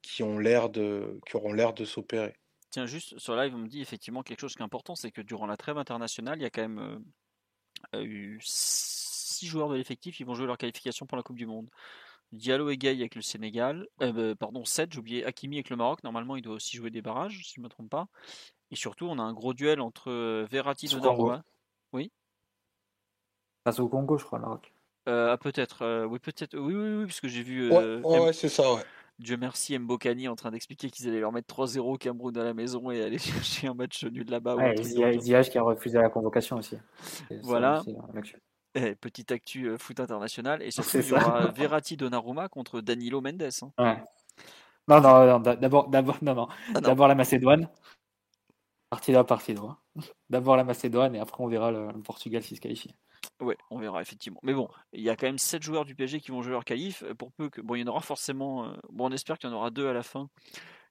qui 0.07 0.23
ont 0.23 0.39
l'air 0.39 0.71
de 0.71 1.21
qui 1.27 1.37
auront 1.37 1.53
l'air 1.53 1.75
de 1.75 1.85
s'opérer. 1.85 2.35
Tiens, 2.71 2.87
juste 2.87 3.19
sur 3.19 3.35
live, 3.37 3.55
on 3.55 3.59
me 3.59 3.69
dit 3.69 3.81
effectivement 3.81 4.23
quelque 4.23 4.41
chose 4.41 4.55
qui 4.55 4.61
est 4.61 4.65
important, 4.65 4.95
c'est 4.95 5.11
que 5.11 5.21
durant 5.21 5.47
la 5.47 5.57
trêve 5.57 5.79
internationale, 5.79 6.39
il 6.39 6.43
y 6.43 6.47
a 6.47 6.51
quand 6.51 6.63
même 6.63 7.05
euh, 7.95 8.03
eu 8.03 8.39
six 8.43 9.47
joueurs 9.47 9.69
de 9.69 9.77
l'effectif 9.77 10.17
qui 10.17 10.25
vont 10.25 10.35
jouer 10.35 10.47
leur 10.47 10.59
qualification 10.59 11.07
pour 11.07 11.17
la 11.17 11.23
Coupe 11.23 11.37
du 11.37 11.47
Monde. 11.47 11.69
Diallo 12.33 12.71
et 12.71 12.77
Gay 12.77 12.91
avec 12.91 13.15
le 13.15 13.23
Sénégal, 13.23 13.87
euh, 14.03 14.13
bah, 14.13 14.37
pardon, 14.39 14.65
7, 14.65 14.93
j'ai 14.93 14.99
oublié 14.99 15.25
Hakimi 15.25 15.57
avec 15.57 15.71
le 15.71 15.77
Maroc, 15.77 16.03
normalement 16.03 16.37
il 16.37 16.43
doit 16.43 16.55
aussi 16.55 16.77
jouer 16.77 16.91
des 16.91 17.03
barrages, 17.03 17.41
si 17.45 17.55
je 17.55 17.61
ne 17.61 17.65
me 17.65 17.69
trompe 17.69 17.89
pas. 17.89 18.09
Et 18.71 18.77
surtout, 18.77 19.07
on 19.07 19.19
a 19.19 19.23
un 19.23 19.33
gros 19.33 19.55
duel 19.55 19.81
entre 19.81 20.11
euh, 20.11 20.47
Verratti 20.51 20.87
et 20.87 20.89
Donnarumma. 20.89 21.45
Oui 21.93 22.11
Face 23.65 23.79
au 23.79 23.89
Congo, 23.89 24.19
je 24.19 24.25
crois, 24.25 24.39
le 24.39 24.45
Maroc. 24.45 24.73
ah, 25.07 25.39
peut-être, 25.41 26.07
oui, 26.07 26.19
peut-être, 26.19 26.59
oui, 26.59 26.75
oui, 26.75 26.97
oui, 26.97 27.07
parce 27.07 27.21
que 27.21 27.29
j'ai 27.29 27.43
vu. 27.43 27.71
ouais, 27.71 28.01
ouais 28.03 28.33
c'est 28.33 28.49
ça, 28.49 28.75
ouais. 28.75 28.83
Dieu 29.19 29.37
merci 29.39 29.79
Mbokani 29.79 30.29
en 30.29 30.37
train 30.37 30.51
d'expliquer 30.51 30.91
qu'ils 30.91 31.09
allaient 31.09 31.21
leur 31.21 31.33
mettre 31.33 31.55
3-0 31.55 31.79
au 31.79 31.97
Cameroun 31.97 32.37
à 32.37 32.45
la 32.45 32.55
maison 32.55 32.91
et 32.91 33.03
aller 33.03 33.19
chercher 33.19 33.69
un 33.69 33.75
match 33.75 34.05
nul 34.05 34.29
là-bas. 34.29 34.57
Ouais, 34.57 34.77
Ziyech 34.83 35.51
qui 35.51 35.59
a 35.59 35.63
refusé 35.63 35.99
la 35.99 36.11
convocation 36.11 36.57
aussi. 36.57 36.77
Voilà. 37.43 37.83
Eh, 38.75 38.95
petit 38.95 39.33
actu 39.33 39.69
euh, 39.69 39.79
foot 39.79 40.01
international. 40.01 40.63
Et 40.63 40.71
surtout, 40.71 40.99
il 40.99 41.09
y 41.09 41.13
aura 41.13 41.47
Verratti 41.57 41.97
Donnarumma 41.97 42.49
contre 42.49 42.83
Danilo 42.83 43.23
Mendes. 43.23 43.49
Hein. 43.63 43.73
Ouais. 43.79 44.03
Non, 44.87 45.01
non, 45.01 45.41
d'abord, 45.41 45.89
d'abord, 45.89 46.19
non, 46.23 46.35
non. 46.35 46.49
Ah, 46.75 46.81
d'abord 46.81 47.09
la 47.09 47.15
Macédoine. 47.15 47.69
Partie 48.91 49.13
là, 49.13 49.25
partie 49.25 49.55
là. 49.55 49.79
D'abord 50.29 50.57
la 50.57 50.65
Macédoine 50.65 51.15
et 51.15 51.19
après 51.19 51.43
on 51.43 51.49
verra 51.49 51.73
le, 51.73 51.87
le 51.89 52.03
Portugal 52.03 52.43
s'il 52.43 52.57
se 52.57 52.61
qualifie. 52.61 52.95
Ouais, 53.41 53.57
on 53.71 53.79
verra 53.79 54.01
effectivement. 54.01 54.41
Mais 54.43 54.55
bon, 54.55 54.69
il 54.93 55.03
y 55.03 55.11
a 55.11 55.17
quand 55.17 55.27
même 55.27 55.39
7 55.39 55.63
joueurs 55.63 55.85
du 55.85 55.95
PSG 55.95 56.21
qui 56.21 56.31
vont 56.31 56.43
jouer 56.43 56.53
leur 56.53 56.65
qualif. 56.65 57.03
Euh, 57.03 57.15
pour 57.15 57.33
peu 57.33 57.51
que. 57.51 57.61
Bon, 57.61 57.75
il 57.75 57.81
y 57.81 57.85
en 57.85 57.89
aura 57.89 58.01
forcément. 58.01 58.67
Euh, 58.67 58.77
bon, 58.91 59.09
on 59.09 59.13
espère 59.13 59.39
qu'il 59.39 59.51
y 59.51 59.53
en 59.53 59.57
aura 59.57 59.71
deux 59.71 59.89
à 59.89 59.93
la 59.93 60.03
fin. 60.03 60.31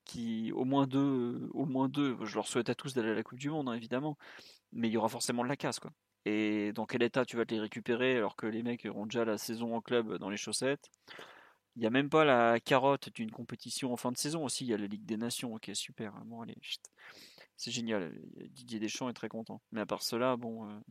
Qui, 0.05 0.51
au 0.53 0.65
moins 0.65 0.87
deux, 0.87 0.99
euh, 0.99 1.49
au 1.53 1.65
moins 1.65 1.89
deux. 1.89 2.17
Je 2.23 2.35
leur 2.35 2.47
souhaite 2.47 2.69
à 2.69 2.75
tous 2.75 2.93
d'aller 2.93 3.09
à 3.09 3.13
la 3.15 3.23
Coupe 3.23 3.39
du 3.39 3.49
Monde, 3.49 3.69
hein, 3.69 3.73
évidemment. 3.73 4.17
Mais 4.73 4.87
il 4.87 4.91
y 4.93 4.97
aura 4.97 5.09
forcément 5.09 5.43
de 5.43 5.49
la 5.49 5.57
casse, 5.57 5.79
quoi. 5.79 5.91
Et 6.25 6.73
dans 6.73 6.85
quel 6.85 7.03
état 7.03 7.25
tu 7.25 7.37
vas 7.37 7.45
te 7.45 7.53
les 7.53 7.59
récupérer 7.59 8.17
alors 8.17 8.35
que 8.35 8.47
les 8.47 8.63
mecs 8.63 8.85
auront 8.85 9.05
déjà 9.05 9.25
la 9.25 9.37
saison 9.37 9.75
en 9.75 9.81
club 9.81 10.17
dans 10.17 10.29
les 10.29 10.37
chaussettes? 10.37 10.89
Il 11.75 11.81
n'y 11.81 11.87
a 11.87 11.91
même 11.91 12.09
pas 12.09 12.25
la 12.25 12.59
carotte 12.59 13.09
d'une 13.13 13.31
compétition 13.31 13.93
en 13.93 13.97
fin 13.97 14.11
de 14.11 14.17
saison 14.17 14.45
aussi. 14.45 14.65
Il 14.65 14.69
y 14.69 14.73
a 14.73 14.77
la 14.77 14.87
Ligue 14.87 15.05
des 15.05 15.17
Nations, 15.17 15.53
ok, 15.55 15.71
super. 15.73 16.13
Bon, 16.25 16.41
allez, 16.41 16.55
c'est 17.57 17.71
génial. 17.71 18.13
Didier 18.51 18.79
Deschamps 18.79 19.09
est 19.09 19.13
très 19.13 19.29
content. 19.29 19.61
Mais 19.71 19.81
à 19.81 19.85
part 19.85 20.03
cela, 20.03 20.37
bon. 20.37 20.81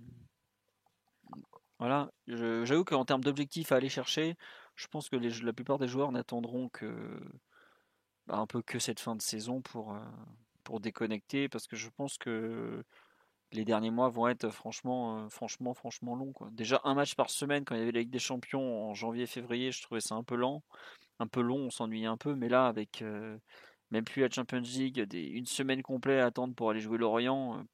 Voilà, 1.78 2.10
j'avoue 2.26 2.84
qu'en 2.84 3.04
termes 3.04 3.24
d'objectifs 3.24 3.72
à 3.72 3.76
aller 3.76 3.88
chercher, 3.88 4.36
je 4.76 4.86
pense 4.86 5.08
que 5.08 5.16
la 5.16 5.52
plupart 5.52 5.78
des 5.78 5.88
joueurs 5.88 6.12
n'attendront 6.12 6.68
que 6.68 7.20
bah, 8.26 8.36
un 8.36 8.46
peu 8.46 8.62
que 8.62 8.78
cette 8.78 9.00
fin 9.00 9.16
de 9.16 9.22
saison 9.22 9.60
pour, 9.60 9.94
euh, 9.94 10.00
pour 10.62 10.80
déconnecter, 10.80 11.48
parce 11.48 11.66
que 11.66 11.76
je 11.76 11.90
pense 11.90 12.16
que 12.16 12.84
les 13.52 13.64
derniers 13.64 13.90
mois 13.90 14.08
vont 14.08 14.28
être 14.28 14.50
franchement, 14.50 15.24
euh, 15.24 15.28
franchement, 15.28 15.74
franchement 15.74 16.14
longs. 16.16 16.32
Déjà 16.52 16.80
un 16.84 16.94
match 16.94 17.14
par 17.16 17.30
semaine 17.30 17.64
quand 17.64 17.74
il 17.74 17.80
y 17.80 17.82
avait 17.82 17.92
la 17.92 18.00
Ligue 18.00 18.10
des 18.10 18.18
Champions 18.18 18.90
en 18.90 18.94
janvier-février, 18.94 19.72
je 19.72 19.82
trouvais 19.82 20.00
ça 20.00 20.14
un 20.14 20.24
peu 20.24 20.36
lent, 20.36 20.62
un 21.20 21.26
peu 21.28 21.40
long, 21.42 21.66
on 21.66 21.70
s'ennuyait 21.70 22.06
un 22.06 22.16
peu, 22.16 22.34
mais 22.34 22.48
là 22.48 22.66
avec 22.66 23.02
euh, 23.02 23.38
même 23.90 24.04
plus 24.04 24.22
la 24.22 24.30
Champions 24.30 24.60
League, 24.60 25.06
une 25.12 25.46
semaine 25.46 25.82
complète 25.82 26.20
à 26.20 26.26
attendre 26.26 26.54
pour 26.54 26.70
aller 26.70 26.80
jouer 26.80 26.98
Lorient 26.98 27.64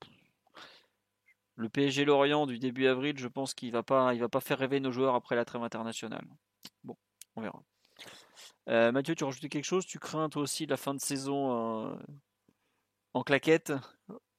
le 1.61 1.69
PSG 1.69 2.05
Lorient 2.05 2.47
du 2.47 2.59
début 2.59 2.87
avril, 2.87 3.19
je 3.19 3.29
pense 3.29 3.55
qu'il 3.55 3.71
va 3.71 3.83
pas, 3.83 4.15
il 4.15 4.21
va 4.21 4.29
pas 4.29 4.41
faire 4.41 4.59
rêver 4.59 4.81
nos 4.81 4.91
joueurs 4.91 5.15
après 5.15 5.37
la 5.37 5.45
trêve 5.45 5.63
internationale. 5.63 6.25
Bon, 6.85 6.97
on 7.37 7.43
verra. 7.43 7.63
Euh, 8.69 8.93
Mathieu, 8.93 9.15
tu 9.15 9.25
rajouté 9.25 9.49
quelque 9.49 9.65
chose? 9.65 9.85
Tu 9.85 9.99
crains 9.99 10.29
toi 10.29 10.43
aussi 10.43 10.67
la 10.67 10.77
fin 10.77 10.95
de 10.95 11.01
saison 11.01 11.91
euh, 11.91 11.95
en 13.15 13.23
claquette? 13.23 13.73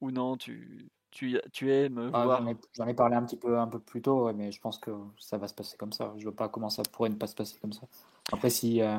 Ou 0.01 0.09
non 0.09 0.35
tu, 0.35 0.89
tu, 1.11 1.39
tu 1.53 1.71
aimes 1.71 2.09
ah, 2.11 2.25
voir 2.25 2.43
J'en 2.75 2.87
ai, 2.87 2.93
parlé 2.95 3.15
un 3.15 3.23
petit 3.23 3.37
peu 3.37 3.59
un 3.59 3.67
peu 3.67 3.79
plus 3.79 4.01
tôt, 4.01 4.33
mais 4.33 4.51
je 4.51 4.59
pense 4.59 4.79
que 4.79 4.91
ça 5.19 5.37
va 5.37 5.47
se 5.47 5.53
passer 5.53 5.77
comme 5.77 5.93
ça. 5.93 6.13
Je 6.17 6.23
vois 6.23 6.35
pas 6.35 6.49
comment 6.49 6.69
ça 6.69 6.81
pourrait 6.91 7.09
ne 7.09 7.15
pas 7.15 7.27
se 7.27 7.35
passer 7.35 7.59
comme 7.59 7.73
ça. 7.73 7.83
Après, 8.31 8.49
si 8.49 8.81
euh, 8.81 8.97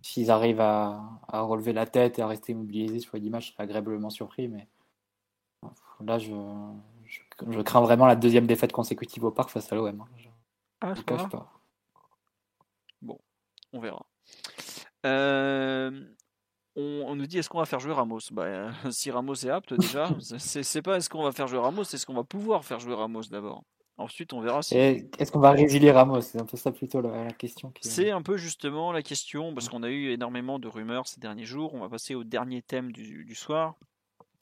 s'ils 0.00 0.32
arrivent 0.32 0.60
à, 0.60 1.00
à, 1.28 1.42
relever 1.42 1.72
la 1.72 1.86
tête 1.86 2.18
et 2.18 2.22
à 2.22 2.26
rester 2.26 2.54
mobilisés 2.54 2.98
sur 2.98 3.14
les 3.14 3.20
10 3.20 3.30
matchs, 3.30 3.48
je 3.48 3.52
serais 3.52 3.64
agréablement 3.64 4.10
surpris, 4.10 4.48
mais 4.48 4.66
là, 6.00 6.18
je 6.18 6.32
je, 7.50 7.60
crains 7.60 7.80
vraiment 7.80 8.06
la 8.06 8.16
deuxième 8.16 8.46
défaite 8.46 8.72
consécutive 8.72 9.24
au 9.24 9.30
parc 9.30 9.50
face 9.50 9.72
à 9.72 9.76
l'OM. 9.76 10.00
Hein. 10.00 10.30
Ah, 10.80 10.94
je 10.94 11.02
pas. 11.02 11.52
Bon, 13.00 13.18
on 13.72 13.80
verra. 13.80 14.04
Euh, 15.06 15.90
on, 16.76 17.14
nous 17.14 17.26
dit 17.26 17.38
est-ce 17.38 17.48
qu'on 17.48 17.58
va 17.58 17.66
faire 17.66 17.80
jouer 17.80 17.92
Ramos? 17.92 18.20
Bah, 18.32 18.72
Si 18.90 19.10
Ramos 19.10 19.34
est 19.34 19.50
apte 19.50 19.74
déjà, 19.74 20.10
c'est 20.38 20.82
pas 20.82 20.96
est-ce 20.96 21.08
qu'on 21.08 21.22
va 21.22 21.32
faire 21.32 21.46
jouer 21.46 21.58
Ramos, 21.58 21.84
c'est 21.84 21.98
ce 21.98 22.06
qu'on 22.06 22.14
va 22.14 22.24
pouvoir 22.24 22.64
faire 22.64 22.80
jouer 22.80 22.94
Ramos 22.94 23.22
d'abord. 23.30 23.62
Ensuite, 23.98 24.32
on 24.32 24.40
verra 24.40 24.62
si. 24.62 24.74
Est-ce 24.74 25.30
qu'on 25.30 25.38
va 25.38 25.50
résilier 25.50 25.92
Ramos? 25.92 26.22
C'est 26.22 26.40
un 26.40 26.46
peu 26.46 26.56
ça 26.56 26.72
plutôt 26.72 27.00
la, 27.02 27.30
question. 27.32 27.72
C'est 27.82 28.10
un 28.10 28.22
peu 28.22 28.36
justement 28.38 28.90
la 28.90 29.02
question, 29.02 29.54
parce 29.54 29.68
qu'on 29.68 29.82
a 29.82 29.90
eu 29.90 30.10
énormément 30.10 30.58
de 30.58 30.66
rumeurs 30.66 31.06
ces 31.06 31.20
derniers 31.20 31.44
jours. 31.44 31.74
On 31.74 31.80
va 31.80 31.90
passer 31.90 32.14
au 32.14 32.24
dernier 32.24 32.62
thème 32.62 32.90
du, 32.90 33.24
du 33.24 33.34
soir 33.34 33.76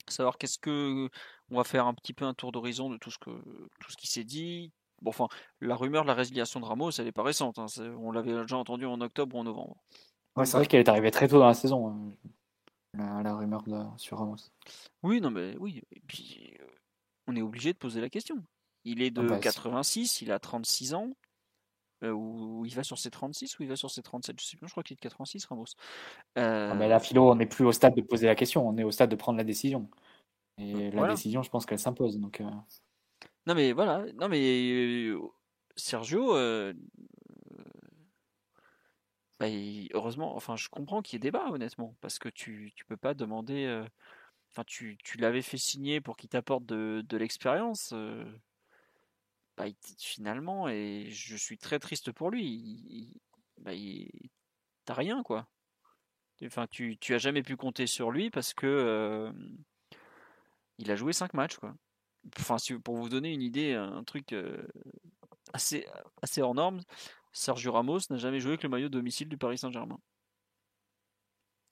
savoir 0.09 0.37
qu'est-ce 0.37 0.59
que 0.59 1.09
on 1.51 1.57
va 1.57 1.63
faire 1.63 1.85
un 1.85 1.93
petit 1.93 2.13
peu 2.13 2.25
un 2.25 2.33
tour 2.33 2.51
d'horizon 2.51 2.89
de 2.89 2.97
tout 2.97 3.11
ce 3.11 3.19
que 3.19 3.29
tout 3.29 3.91
ce 3.91 3.97
qui 3.97 4.07
s'est 4.07 4.23
dit. 4.23 4.71
Bon, 5.01 5.09
enfin, 5.09 5.27
la 5.59 5.75
rumeur 5.75 6.03
de 6.03 6.07
la 6.07 6.13
résiliation 6.13 6.59
de 6.59 6.65
Ramos, 6.65 6.91
elle 6.97 7.07
est 7.07 7.11
pas 7.11 7.23
récente. 7.23 7.59
Hein, 7.59 7.65
on 7.99 8.11
l'avait 8.11 8.33
déjà 8.33 8.57
entendu 8.57 8.85
en 8.85 9.01
octobre 9.01 9.35
ou 9.35 9.39
en 9.39 9.43
novembre. 9.43 9.77
Ouais, 10.35 10.45
c'est 10.45 10.57
vrai 10.57 10.65
qu'elle 10.65 10.79
est 10.79 10.89
arrivée 10.89 11.11
très 11.11 11.27
tôt 11.27 11.39
dans 11.39 11.47
la 11.47 11.53
saison, 11.53 11.89
hein, 12.97 13.21
la, 13.23 13.35
rumeur 13.35 13.63
de, 13.63 13.77
sur 13.97 14.17
Ramos. 14.17 14.37
Oui, 15.03 15.19
non, 15.19 15.31
mais 15.31 15.57
oui. 15.59 15.81
Et 15.91 16.01
puis, 16.07 16.55
euh, 16.61 16.65
on 17.27 17.35
est 17.35 17.41
obligé 17.41 17.73
de 17.73 17.77
poser 17.77 17.99
la 17.99 18.09
question. 18.09 18.37
Il 18.85 19.01
est 19.01 19.11
de 19.11 19.27
86, 19.37 20.19
ah 20.21 20.25
bah, 20.25 20.25
il 20.25 20.31
a 20.31 20.39
36 20.39 20.93
ans. 20.93 21.09
Euh, 22.03 22.11
ou 22.11 22.65
il 22.65 22.73
va 22.73 22.83
sur 22.83 22.97
ses 22.97 23.11
36 23.11 23.59
ou 23.59 23.63
il 23.63 23.69
va 23.69 23.75
sur 23.75 23.91
ses 23.91 24.01
37, 24.01 24.39
je 24.39 24.45
sais 24.45 24.57
plus, 24.57 24.65
je 24.65 24.71
crois 24.71 24.81
qu'il 24.81 24.95
est 24.95 24.97
de 24.97 25.01
86 25.01 25.45
Ramos. 25.45 25.65
Euh... 26.39 26.73
mais 26.73 26.87
là, 26.87 26.99
Philo, 26.99 27.29
on 27.29 27.35
n'est 27.35 27.45
plus 27.45 27.63
au 27.63 27.71
stade 27.71 27.93
de 27.93 28.01
poser 28.01 28.25
la 28.25 28.33
question, 28.33 28.67
on 28.67 28.75
est 28.77 28.83
au 28.83 28.89
stade 28.89 29.11
de 29.11 29.15
prendre 29.15 29.37
la 29.37 29.43
décision. 29.43 29.87
Et 30.61 30.91
la 30.91 31.09
décision, 31.09 31.43
je 31.43 31.49
pense 31.49 31.65
qu'elle 31.65 31.79
s'impose. 31.79 32.19
Donc, 32.19 32.41
euh. 32.41 32.49
Non 33.47 33.55
mais 33.55 33.71
voilà, 33.71 34.05
non 34.13 34.29
mais 34.29 34.39
euh, 35.09 35.19
Sergio, 35.75 36.35
bah, 39.39 39.47
heureusement, 39.93 40.35
enfin 40.35 40.55
je 40.55 40.69
comprends 40.69 41.01
qu'il 41.01 41.15
y 41.15 41.17
ait 41.17 41.19
débat 41.31 41.49
honnêtement, 41.49 41.95
parce 42.01 42.19
que 42.19 42.29
tu 42.29 42.71
tu 42.75 42.85
peux 42.85 42.97
pas 42.97 43.15
demander, 43.15 43.83
enfin 44.51 44.63
tu, 44.67 44.97
tu 45.03 45.17
l'avais 45.17 45.41
fait 45.41 45.57
signer 45.57 46.01
pour 46.01 46.17
qu'il 46.17 46.29
t'apporte 46.29 46.65
de, 46.65 47.03
de 47.07 47.17
l'expérience. 47.17 47.95
Bah, 49.57 49.65
finalement, 49.97 50.69
et 50.69 51.07
je 51.09 51.35
suis 51.35 51.57
très 51.57 51.79
triste 51.79 52.11
pour 52.11 52.29
lui, 52.29 52.45
il, 52.45 53.13
bah, 53.57 53.71
t'as 54.85 54.93
rien 54.93 55.23
quoi. 55.23 55.47
Enfin, 56.43 56.67
tu, 56.67 56.97
tu 56.97 57.13
as 57.13 57.19
jamais 57.19 57.43
pu 57.43 57.55
compter 57.55 57.85
sur 57.87 58.11
lui 58.11 58.29
parce 58.29 58.53
que 58.53 59.31
il 60.81 60.91
a 60.91 60.95
joué 60.95 61.13
5 61.13 61.33
matchs 61.33 61.57
quoi. 61.57 61.73
Pour 62.83 62.97
vous 62.97 63.09
donner 63.09 63.33
une 63.33 63.41
idée, 63.41 63.73
un 63.73 64.03
truc 64.03 64.35
assez, 65.53 65.87
assez 66.21 66.41
hors 66.41 66.53
norme, 66.53 66.81
Sergio 67.31 67.71
Ramos 67.71 67.99
n'a 68.09 68.17
jamais 68.17 68.39
joué 68.39 68.51
avec 68.51 68.63
le 68.63 68.69
maillot 68.69 68.89
domicile 68.89 69.27
du 69.27 69.37
Paris 69.37 69.57
Saint-Germain. 69.57 69.97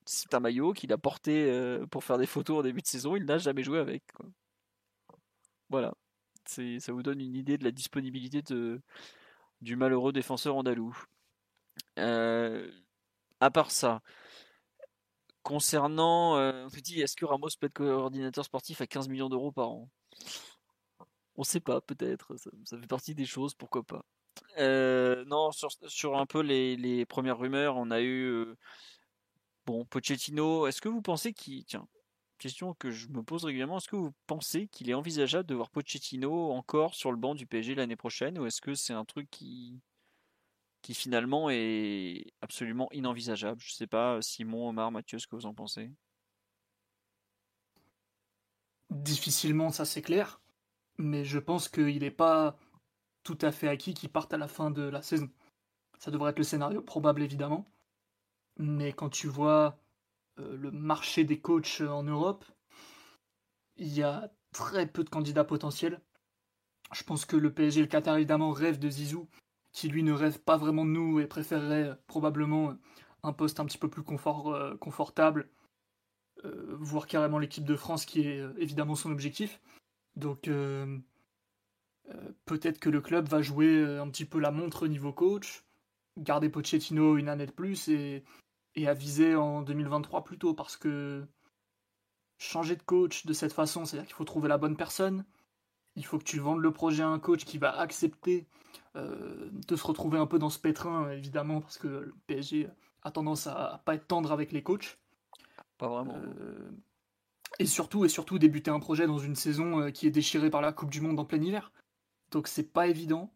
C'est 0.05 0.33
un 0.33 0.39
maillot 0.39 0.73
qu'il 0.73 0.91
a 0.91 0.97
porté 0.97 1.79
pour 1.91 2.03
faire 2.03 2.17
des 2.17 2.25
photos 2.25 2.59
en 2.59 2.61
début 2.63 2.81
de 2.81 2.87
saison, 2.87 3.15
il 3.15 3.25
n'a 3.25 3.37
jamais 3.37 3.63
joué 3.63 3.77
avec. 3.79 4.03
Voilà 5.69 5.93
ça 6.49 6.91
vous 6.91 7.03
donne 7.03 7.21
une 7.21 7.35
idée 7.35 7.57
de 7.57 7.63
la 7.63 7.71
disponibilité 7.71 8.41
du 9.61 9.75
malheureux 9.75 10.11
défenseur 10.11 10.55
andalou. 10.55 10.97
Euh, 11.97 12.69
à 13.39 13.51
part 13.51 13.71
ça, 13.71 14.01
concernant, 15.43 16.37
euh, 16.37 16.65
on 16.65 16.69
se 16.69 16.79
dit, 16.79 17.01
est-ce 17.01 17.15
que 17.15 17.25
Ramos 17.25 17.49
peut 17.59 17.67
être 17.67 17.73
coordinateur 17.73 18.45
sportif 18.45 18.81
à 18.81 18.87
15 18.87 19.09
millions 19.09 19.29
d'euros 19.29 19.51
par 19.51 19.69
an? 19.69 19.89
On 21.35 21.41
ne 21.41 21.45
sait 21.45 21.59
pas, 21.59 21.81
peut-être. 21.81 22.35
Ça, 22.37 22.77
fait 22.79 22.87
partie 22.87 23.15
des 23.15 23.25
choses, 23.25 23.53
pourquoi 23.53 23.83
pas. 23.83 24.03
Euh, 24.57 25.25
non, 25.25 25.51
sur, 25.51 26.17
un 26.17 26.25
peu 26.25 26.41
les, 26.41 26.75
les, 26.75 27.05
premières 27.05 27.37
rumeurs, 27.37 27.77
on 27.77 27.91
a 27.91 28.01
eu 28.01 28.45
bon 29.65 29.85
Pochettino. 29.85 30.67
Est-ce 30.67 30.81
que 30.81 30.89
vous 30.89 31.01
pensez 31.01 31.33
qu'il 31.33 31.63
tiens 31.65 31.87
question 32.39 32.73
que 32.73 32.89
je 32.89 33.07
me 33.09 33.21
pose 33.21 33.45
régulièrement. 33.45 33.77
Est-ce 33.77 33.89
que 33.89 33.95
vous 33.95 34.13
pensez 34.25 34.67
qu'il 34.67 34.89
est 34.89 34.95
envisageable 34.95 35.47
de 35.47 35.53
voir 35.53 35.69
Pochettino 35.69 36.51
encore 36.51 36.95
sur 36.95 37.11
le 37.11 37.17
banc 37.17 37.35
du 37.35 37.45
PSG 37.45 37.75
l'année 37.75 37.95
prochaine 37.95 38.39
ou 38.39 38.47
est-ce 38.47 38.61
que 38.61 38.73
c'est 38.73 38.93
un 38.93 39.05
truc 39.05 39.29
qui, 39.29 39.79
qui 40.81 40.93
finalement 40.93 41.49
est 41.49 42.33
absolument 42.41 42.89
inenvisageable 42.91 43.59
Je 43.61 43.73
sais 43.73 43.87
pas, 43.87 44.21
Simon, 44.21 44.69
Omar, 44.69 44.91
Mathieu, 44.91 45.19
ce 45.19 45.27
que 45.27 45.35
vous 45.35 45.45
en 45.45 45.53
pensez 45.53 45.91
Difficilement, 48.89 49.71
ça 49.71 49.85
c'est 49.85 50.01
clair. 50.01 50.41
Mais 50.97 51.23
je 51.25 51.39
pense 51.39 51.69
qu'il 51.69 51.99
n'est 51.99 52.11
pas 52.11 52.57
tout 53.23 53.37
à 53.41 53.51
fait 53.51 53.67
acquis 53.67 53.93
qu'il 53.93 54.09
parte 54.09 54.33
à 54.33 54.37
la 54.37 54.47
fin 54.47 54.71
de 54.71 54.81
la 54.81 55.01
saison. 55.01 55.29
Ça 55.99 56.11
devrait 56.11 56.31
être 56.31 56.39
le 56.39 56.43
scénario 56.43 56.81
probable 56.81 57.21
évidemment. 57.21 57.65
Mais 58.57 58.93
quand 58.93 59.09
tu 59.09 59.27
vois 59.27 59.79
euh, 60.39 60.57
le 60.57 60.71
marché 60.71 61.23
des 61.23 61.39
coachs 61.39 61.81
en 61.81 62.03
Europe, 62.03 62.45
il 63.77 63.93
y 63.93 64.03
a 64.03 64.31
très 64.51 64.87
peu 64.87 65.03
de 65.03 65.09
candidats 65.09 65.43
potentiels. 65.43 66.01
Je 66.93 67.03
pense 67.03 67.25
que 67.25 67.35
le 67.35 67.53
PSG 67.53 67.79
et 67.79 67.83
le 67.83 67.89
Qatar 67.89 68.17
évidemment 68.17 68.51
rêvent 68.51 68.79
de 68.79 68.89
Zizou, 68.89 69.29
qui 69.71 69.89
lui 69.89 70.03
ne 70.03 70.13
rêve 70.13 70.39
pas 70.39 70.57
vraiment 70.57 70.85
de 70.85 70.91
nous 70.91 71.19
et 71.19 71.27
préférerait 71.27 71.89
euh, 71.89 71.95
probablement 72.07 72.75
un 73.23 73.33
poste 73.33 73.59
un 73.59 73.65
petit 73.65 73.77
peu 73.77 73.89
plus 73.89 74.03
euh, 74.03 74.77
confortable, 74.77 75.49
voire 76.79 77.05
carrément 77.05 77.37
l'équipe 77.37 77.65
de 77.65 77.75
France 77.75 78.05
qui 78.05 78.21
est 78.21 78.41
évidemment 78.57 78.95
son 78.95 79.11
objectif. 79.11 79.59
Donc 80.15 80.49
peut-être 82.45 82.79
que 82.79 82.89
le 82.89 83.01
club 83.01 83.27
va 83.27 83.41
jouer 83.41 83.83
un 83.97 84.09
petit 84.09 84.23
peu 84.23 84.39
la 84.39 84.51
montre 84.51 84.85
au 84.85 84.87
niveau 84.87 85.11
coach, 85.11 85.65
garder 86.17 86.47
Pochettino 86.47 87.17
une 87.17 87.27
année 87.27 87.45
de 87.45 87.51
plus 87.51 87.89
et 87.89 88.23
et 88.75 88.87
à 88.87 88.93
viser 88.93 89.35
en 89.35 89.61
2023 89.61 90.23
plutôt 90.23 90.53
parce 90.53 90.77
que 90.77 91.25
changer 92.37 92.75
de 92.75 92.83
coach 92.83 93.25
de 93.25 93.33
cette 93.33 93.53
façon, 93.53 93.85
c'est-à-dire 93.85 94.07
qu'il 94.07 94.15
faut 94.15 94.25
trouver 94.25 94.47
la 94.47 94.57
bonne 94.57 94.77
personne, 94.77 95.25
il 95.95 96.05
faut 96.05 96.17
que 96.17 96.23
tu 96.23 96.39
vendes 96.39 96.61
le 96.61 96.71
projet 96.71 97.03
à 97.03 97.07
un 97.07 97.19
coach 97.19 97.43
qui 97.43 97.57
va 97.57 97.77
accepter 97.77 98.47
euh, 98.99 99.49
de 99.51 99.75
se 99.75 99.85
retrouver 99.85 100.17
un 100.17 100.27
peu 100.27 100.39
dans 100.39 100.49
ce 100.49 100.59
pétrin, 100.59 101.11
évidemment, 101.11 101.61
parce 101.61 101.77
que 101.77 101.87
le 101.87 102.15
PSG 102.27 102.69
a 103.03 103.11
tendance 103.11 103.47
à 103.47 103.81
pas 103.85 103.95
être 103.95 104.07
tendre 104.07 104.31
avec 104.31 104.51
les 104.51 104.63
coachs. 104.63 104.97
Pas 105.77 105.87
vraiment. 105.87 106.15
Euh, 106.15 106.69
et 107.57 107.65
surtout, 107.65 108.05
et 108.05 108.09
surtout 108.09 108.37
débuter 108.37 108.69
un 108.69 108.79
projet 108.79 109.07
dans 109.07 109.17
une 109.17 109.35
saison 109.35 109.81
euh, 109.81 109.91
qui 109.91 110.07
est 110.07 110.11
déchirée 110.11 110.49
par 110.49 110.61
la 110.61 110.71
Coupe 110.71 110.91
du 110.91 111.01
Monde 111.01 111.19
en 111.19 111.25
plein 111.25 111.41
hiver. 111.41 111.71
Donc 112.31 112.47
c'est 112.47 112.71
pas 112.71 112.87
évident. 112.87 113.33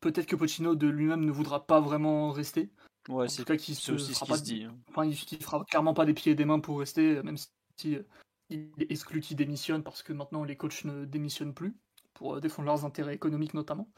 Peut-être 0.00 0.26
que 0.26 0.36
Pochino 0.36 0.74
de 0.74 0.88
lui-même 0.88 1.24
ne 1.24 1.30
voudra 1.30 1.66
pas 1.66 1.80
vraiment 1.80 2.30
rester. 2.30 2.70
Ouais, 3.08 3.28
c'est 3.28 3.44
cas 3.44 3.56
qui 3.56 3.74
se, 3.74 3.92
aussi 3.92 4.14
ce 4.14 4.24
qui 4.24 4.32
se 4.32 4.42
dit. 4.42 4.64
Hein. 4.64 4.76
Enfin, 4.88 5.04
il, 5.04 5.16
fera 5.16 5.64
clairement 5.64 5.94
pas 5.94 6.04
des 6.04 6.14
pieds 6.14 6.32
et 6.32 6.34
des 6.34 6.44
mains 6.44 6.58
pour 6.58 6.80
rester, 6.80 7.22
même 7.22 7.36
si 7.76 7.94
euh, 7.94 8.02
il 8.50 8.72
est 8.78 8.90
exclu 8.90 9.20
qu'il 9.20 9.36
démissionne 9.36 9.82
parce 9.82 10.02
que 10.02 10.12
maintenant 10.12 10.44
les 10.44 10.56
coachs 10.56 10.84
ne 10.84 11.04
démissionnent 11.04 11.54
plus 11.54 11.76
pour 12.14 12.40
défendre 12.40 12.66
leurs 12.66 12.84
intérêts 12.84 13.14
économiques 13.14 13.54
notamment. 13.54 13.88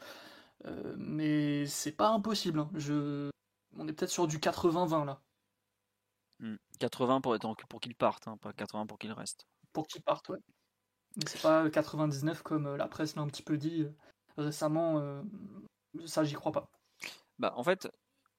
Euh, 0.65 0.95
mais 0.97 1.65
c'est 1.65 1.91
pas 1.91 2.09
impossible. 2.09 2.59
Hein. 2.59 2.69
Je... 2.75 3.29
On 3.77 3.87
est 3.87 3.93
peut-être 3.93 4.11
sur 4.11 4.27
du 4.27 4.39
80-20 4.39 5.05
là. 5.05 5.21
80 6.79 7.19
hmm. 7.19 7.21
pour, 7.21 7.35
être 7.35 7.67
pour 7.67 7.81
qu'il 7.81 7.95
parte, 7.95 8.27
hein, 8.27 8.37
pas 8.37 8.53
80 8.53 8.85
pour 8.85 8.97
qu'il 8.97 9.11
reste. 9.11 9.45
Pour 9.73 9.87
qu'il 9.87 10.01
parte, 10.01 10.29
ouais. 10.29 10.39
Mais 11.17 11.23
c'est 11.27 11.41
pas 11.41 11.69
99 11.69 12.43
comme 12.43 12.75
la 12.75 12.87
presse 12.87 13.15
l'a 13.15 13.21
un 13.21 13.27
petit 13.27 13.43
peu 13.43 13.57
dit 13.57 13.87
récemment. 14.37 15.23
ça, 16.05 16.23
j'y 16.23 16.35
crois 16.35 16.51
pas. 16.51 16.69
Bah, 17.39 17.53
en 17.55 17.63
fait, 17.63 17.89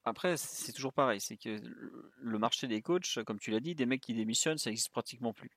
après, 0.03 0.35
c'est 0.37 0.71
toujours 0.71 0.93
pareil, 0.93 1.21
c'est 1.21 1.37
que 1.37 1.59
le 2.17 2.39
marché 2.39 2.67
des 2.67 2.81
coachs, 2.81 3.23
comme 3.25 3.39
tu 3.39 3.51
l'as 3.51 3.59
dit, 3.59 3.75
des 3.75 3.85
mecs 3.85 4.01
qui 4.01 4.13
démissionnent, 4.13 4.57
ça 4.57 4.71
existe 4.71 4.91
pratiquement 4.91 5.33
plus. 5.33 5.51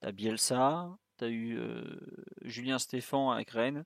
T'as 0.00 0.12
Bielsa, 0.12 0.88
t'as 1.16 1.28
eu 1.28 1.58
euh, 1.58 1.98
Julien 2.42 2.78
Stéphan 2.78 3.30
avec 3.30 3.50
Rennes, 3.50 3.84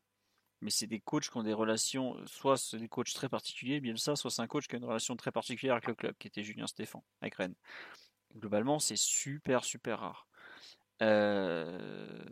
mais 0.61 0.71
c'est 0.71 0.87
des 0.87 1.01
coachs 1.01 1.29
qui 1.31 1.37
ont 1.37 1.43
des 1.43 1.53
relations, 1.53 2.17
soit 2.27 2.57
c'est 2.57 2.79
des 2.79 2.89
coachs 2.89 3.13
très 3.13 3.29
particuliers, 3.29 3.81
Bielsa, 3.81 4.17
soit 4.17 4.31
c'est 4.31 4.43
un 4.43 4.47
coach 4.47 4.67
qui 4.69 4.77
a 4.77 4.79
une 4.79 4.85
relation 4.85 5.17
très 5.17 5.33
particulière 5.33 5.75
avec 5.75 5.87
le 5.87 5.95
club, 5.95 6.15
qui 6.19 6.29
était 6.29 6.43
Julien 6.43 6.67
Stéphan 6.67 7.05
avec 7.21 7.35
Rennes. 7.35 7.55
Globalement, 8.37 8.79
c'est 8.79 8.97
super 8.97 9.65
super 9.65 10.01
rare. 10.01 10.27
Euh, 11.03 12.25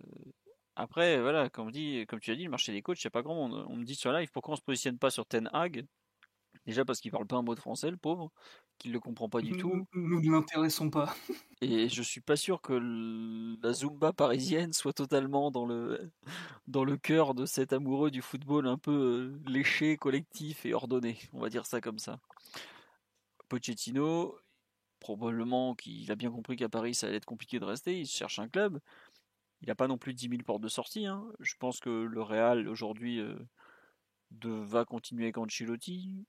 après, 0.76 1.20
voilà, 1.20 1.48
comme, 1.50 1.70
tu 1.70 2.06
as 2.10 2.34
dit, 2.34 2.44
le 2.44 2.50
marché 2.50 2.72
des 2.72 2.82
coachs, 2.82 3.02
il 3.02 3.06
n'y 3.06 3.08
a 3.08 3.10
pas 3.10 3.22
grand 3.22 3.34
monde. 3.34 3.66
On 3.68 3.76
me 3.76 3.84
dit 3.84 3.94
sur 3.94 4.12
live 4.12 4.30
pourquoi 4.32 4.54
on 4.54 4.56
se 4.56 4.62
positionne 4.62 4.98
pas 4.98 5.10
sur 5.10 5.26
Ten 5.26 5.48
Hag? 5.52 5.86
Déjà 6.66 6.84
parce 6.84 7.00
qu'il 7.00 7.10
parle 7.10 7.26
pas 7.26 7.36
un 7.36 7.42
mot 7.42 7.54
de 7.54 7.60
français, 7.60 7.90
le 7.90 7.96
pauvre, 7.96 8.30
qu'il 8.78 8.90
ne 8.90 8.94
le 8.94 9.00
comprend 9.00 9.28
pas 9.28 9.42
du 9.42 9.52
tout. 9.52 9.86
Nous 9.92 10.20
ne 10.20 10.30
l'intéressons 10.30 10.88
pas. 10.88 11.14
Et 11.60 11.88
je 11.88 12.02
suis 12.02 12.22
pas 12.22 12.36
sûr 12.36 12.62
que 12.62 12.72
la 13.62 13.72
Zumba 13.72 14.12
parisienne 14.12 14.72
soit 14.72 14.94
totalement 14.94 15.50
dans 15.50 15.66
le, 15.66 16.10
dans 16.66 16.84
le 16.84 16.96
cœur 16.96 17.34
de 17.34 17.44
cet 17.44 17.72
amoureux 17.72 18.10
du 18.10 18.22
football 18.22 18.66
un 18.66 18.78
peu 18.78 18.92
euh, 18.92 19.50
léché, 19.50 19.96
collectif 19.96 20.64
et 20.64 20.72
ordonné. 20.72 21.18
On 21.32 21.40
va 21.40 21.50
dire 21.50 21.66
ça 21.66 21.80
comme 21.80 21.98
ça. 21.98 22.18
Pochettino, 23.48 24.38
probablement 25.00 25.74
qu'il 25.74 26.10
a 26.10 26.16
bien 26.16 26.30
compris 26.30 26.56
qu'à 26.56 26.70
Paris 26.70 26.94
ça 26.94 27.06
allait 27.06 27.16
être 27.16 27.26
compliqué 27.26 27.58
de 27.58 27.64
rester, 27.66 28.00
il 28.00 28.06
cherche 28.06 28.38
un 28.38 28.48
club. 28.48 28.80
Il 29.60 29.68
n'a 29.68 29.74
pas 29.74 29.88
non 29.88 29.98
plus 29.98 30.14
10 30.14 30.28
000 30.28 30.42
portes 30.42 30.62
de 30.62 30.68
sortie. 30.68 31.06
Hein. 31.06 31.26
Je 31.40 31.54
pense 31.58 31.80
que 31.80 31.90
le 31.90 32.22
Real 32.22 32.68
aujourd'hui 32.68 33.20
euh, 33.20 33.36
va 34.42 34.84
continuer 34.84 35.24
avec 35.24 35.38
Ancelotti. 35.38 36.24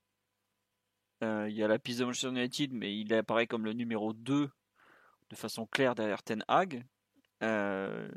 Euh, 1.25 1.49
il 1.49 1.55
y 1.55 1.63
a 1.63 1.67
la 1.67 1.79
piste 1.79 1.99
de 1.99 2.05
Manchester 2.05 2.29
United, 2.29 2.71
mais 2.73 2.97
il 2.97 3.13
apparaît 3.13 3.47
comme 3.47 3.65
le 3.65 3.73
numéro 3.73 4.13
2 4.13 4.49
de 5.29 5.35
façon 5.35 5.65
claire 5.65 5.95
derrière 5.95 6.21
Ten 6.23 6.43
Hag. 6.47 6.85
Euh, 7.41 8.07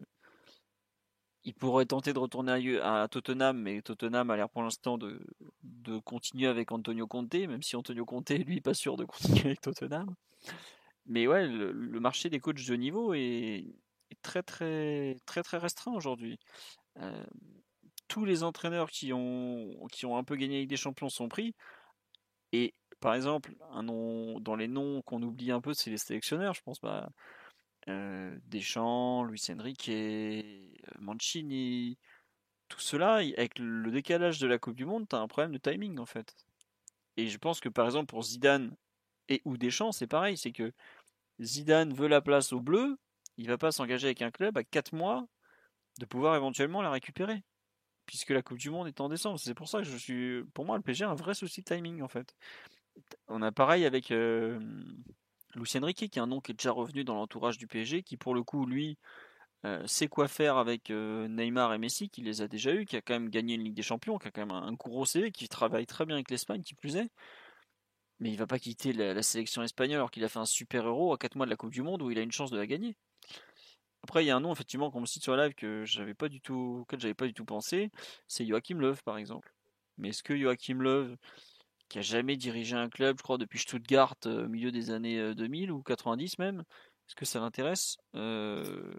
il 1.45 1.55
pourrait 1.55 1.87
tenter 1.87 2.13
de 2.13 2.19
retourner 2.19 2.79
à, 2.81 3.09
Tottenham, 3.11 3.59
mais 3.59 3.81
Tottenham 3.81 4.31
a 4.31 4.37
l'air 4.37 4.51
pour 4.51 4.63
l'instant 4.63 4.99
de, 4.99 5.19
continuer 6.05 6.47
avec 6.47 6.71
Antonio 6.73 7.07
Conte, 7.07 7.35
même 7.35 7.63
si 7.63 7.77
Antonio 7.77 8.05
Conte, 8.05 8.31
lui, 8.31 8.61
pas 8.61 8.75
sûr 8.75 8.97
de 8.97 9.05
continuer 9.05 9.47
avec 9.47 9.61
Tottenham. 9.63 10.15
Mais 11.07 11.27
ouais, 11.27 11.47
le, 11.47 12.01
marché 12.01 12.29
des 12.29 12.41
coachs 12.41 12.67
de 12.67 12.75
niveau 12.75 13.15
est, 13.15 13.65
très 14.23 14.43
très 14.43 15.17
très 15.27 15.43
très 15.43 15.59
restreint 15.59 15.93
aujourd'hui. 15.93 16.39
Euh, 16.99 17.25
tous 18.09 18.25
les 18.25 18.43
entraîneurs 18.43 18.91
qui 18.91 19.13
ont, 19.13 19.87
qui 19.93 20.05
ont 20.07 20.17
un 20.17 20.25
peu 20.25 20.37
gagné 20.37 20.57
avec 20.57 20.69
des 20.69 20.77
champions 20.77 21.09
sont 21.09 21.29
pris. 21.29 21.55
Et 22.53 22.75
par 23.01 23.15
exemple, 23.15 23.55
un 23.71 23.83
nom, 23.83 24.41
dans 24.41 24.57
les 24.57 24.69
noms 24.69 25.03
qu'on 25.03 25.23
oublie 25.23 25.53
un 25.53 25.61
peu, 25.61 25.75
c'est 25.75 25.91
les 25.91 25.99
sélectionneurs. 25.99 26.55
Je 26.55 26.63
pense 26.63 26.81
bah, 26.81 27.11
euh, 27.89 28.37
Deschamps, 28.47 29.25
Luis 29.25 29.43
Enrique, 29.51 29.89
euh, 29.89 30.53
Mancini, 30.99 31.99
tout 32.69 32.81
cela, 32.81 33.15
avec 33.17 33.59
le 33.59 33.91
décalage 33.91 34.39
de 34.39 34.47
la 34.47 34.59
Coupe 34.59 34.77
du 34.77 34.85
Monde, 34.85 35.09
tu 35.09 35.17
as 35.17 35.21
un 35.21 35.29
problème 35.29 35.53
de 35.53 35.59
timing 35.59 35.99
en 35.99 36.07
fait. 36.07 36.35
Et 37.17 37.29
je 37.29 37.39
pense 37.39 37.61
que 37.61 37.69
par 37.69 37.87
exemple 37.87 38.07
pour 38.07 38.23
Zidane 38.23 38.77
et 39.29 39.43
ou 39.45 39.57
Deschamps, 39.57 39.93
c'est 39.93 40.07
pareil, 40.07 40.37
c'est 40.37 40.53
que 40.53 40.73
Zidane 41.41 41.93
veut 41.95 42.09
la 42.09 42.21
place 42.21 42.53
au 42.53 42.61
bleu, 42.61 42.99
il 43.37 43.49
va 43.49 43.59
pas 43.59 43.73
s'engager 43.73 44.09
avec 44.09 44.23
un 44.23 44.31
club 44.31 44.59
à 44.59 44.65
4 44.65 44.93
mois 44.95 45.27
de 45.99 46.07
pouvoir 46.07 46.37
éventuellement 46.37 46.83
la 46.83 46.91
récupérer. 46.91 47.43
Puisque 48.07 48.31
la 48.31 48.43
Coupe 48.43 48.59
du 48.59 48.71
Monde 48.71 48.89
est 48.89 49.01
en 49.03 49.09
décembre. 49.11 49.39
C'est 49.39 49.55
pour 49.55 49.69
ça 49.69 49.79
que 49.79 49.85
je 49.85 49.97
suis. 49.97 50.43
Pour 50.55 50.65
moi, 50.65 50.79
le 50.79 50.83
PSG 50.83 51.05
a 51.05 51.11
un 51.11 51.15
vrai 51.15 51.35
souci 51.35 51.61
de 51.61 51.67
timing 51.67 52.01
en 52.01 52.09
fait. 52.09 52.35
On 53.29 53.43
a 53.43 53.53
pareil 53.53 53.85
avec 53.85 54.13
Lucien 55.55 55.85
Riquet, 55.85 56.09
qui 56.09 56.19
est 56.19 56.23
un 56.23 56.27
nom 56.27 56.41
qui 56.41 56.53
est 56.53 56.55
déjà 56.55 56.73
revenu 56.73 57.05
dans 57.05 57.15
l'entourage 57.15 57.59
du 57.59 57.67
PSG, 57.67 58.03
qui 58.03 58.17
pour 58.17 58.35
le 58.35 58.43
coup, 58.43 58.67
lui, 58.67 58.99
sait 59.87 60.09
quoi 60.09 60.29
faire 60.29 60.57
avec 60.57 60.91
Neymar 60.91 61.75
et 61.75 61.79
Messi, 61.79 62.09
qui 62.09 62.23
les 62.23 62.43
a 62.43 62.49
déjà 62.49 62.73
eu, 62.75 62.85
qui 62.85 62.97
a 62.97 63.03
quand 63.03 63.15
même 63.15 63.29
gagné 63.29 63.55
une 63.55 63.65
Ligue 63.65 63.75
des 63.75 63.83
Champions, 63.83 64.19
qui 64.19 64.29
a 64.29 64.31
quand 64.31 64.47
même 64.47 64.51
un, 64.51 64.73
gros 64.73 65.05
CV, 65.05 65.33
qui 65.33 65.49
travaille 65.49 65.87
très 65.87 66.07
bien 66.07 66.17
avec 66.17 66.31
l'Espagne, 66.31 66.63
qui 66.63 66.75
plus 66.75 66.97
est. 66.97 67.11
Mais 68.21 68.31
il 68.31 68.37
va 68.37 68.47
pas 68.47 68.59
quitter 68.59 68.93
la, 68.93 69.23
sélection 69.23 69.63
espagnole 69.63 69.99
alors 69.99 70.11
qu'il 70.11 70.25
a 70.25 70.29
fait 70.29 70.41
un 70.41 70.45
super 70.45 70.87
euro 70.87 71.13
à 71.13 71.19
4 71.19 71.37
mois 71.37 71.47
de 71.47 71.51
la 71.51 71.57
Coupe 71.57 71.71
du 71.71 71.83
Monde 71.83 72.03
où 72.03 72.11
il 72.11 72.19
a 72.19 72.23
une 72.23 72.33
chance 72.33 72.51
de 72.51 72.57
la 72.57 72.67
gagner. 72.67 72.97
Après, 74.03 74.25
il 74.25 74.27
y 74.27 74.31
a 74.31 74.37
un 74.37 74.41
nom 74.41 74.53
effectivement 74.53 74.91
qu'on 74.91 75.01
me 75.01 75.07
cite 75.07 75.23
sur 75.23 75.37
la 75.37 75.47
live 75.47 75.55
que 75.55 75.85
j'avais 75.85 76.15
pas 76.15 76.29
du 76.29 76.41
tout, 76.41 76.81
auquel 76.83 77.01
j'avais 77.01 77.15
pas 77.15 77.27
du 77.27 77.35
tout 77.35 77.45
pensé, 77.45 77.91
c'est 78.27 78.47
Joachim 78.47 78.79
Löw 78.79 78.97
par 79.05 79.19
exemple. 79.19 79.53
Mais 79.99 80.11
est-ce 80.11 80.23
que 80.23 80.37
Joachim 80.37 80.81
Löw, 80.81 81.17
qui 81.89 81.99
a 81.99 82.03
jamais 82.03 82.37
dirigé 82.37 82.77
un 82.77 82.89
club, 82.89 83.17
je 83.19 83.23
crois 83.23 83.39
depuis 83.39 83.59
Stuttgart 83.59 84.15
euh, 84.27 84.45
au 84.45 84.49
milieu 84.49 84.71
des 84.71 84.91
années 84.91 85.35
2000 85.35 85.71
euh, 85.71 85.73
ou 85.75 85.83
90 85.83 86.39
même, 86.39 86.61
est-ce 86.61 87.15
que 87.15 87.25
ça 87.25 87.41
l'intéresse 87.41 87.97
euh... 88.15 88.93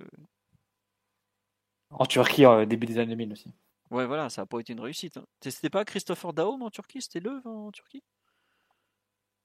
En 1.92 2.06
Turquie, 2.06 2.46
au 2.46 2.66
début 2.66 2.86
des 2.86 3.00
années 3.00 3.16
2000 3.16 3.32
aussi. 3.32 3.54
Ouais, 3.90 4.06
voilà, 4.06 4.30
ça 4.30 4.44
n'a 4.44 4.46
pas 4.46 4.60
été 4.60 4.74
une 4.74 4.80
réussite. 4.80 5.18
Hein. 5.18 5.26
C'était 5.42 5.72
pas 5.72 5.84
Christopher 5.84 6.34
Daum 6.34 6.62
en 6.62 6.70
Turquie, 6.70 7.02
c'était 7.02 7.20
Löw 7.20 7.42
en 7.46 7.72
Turquie? 7.72 8.04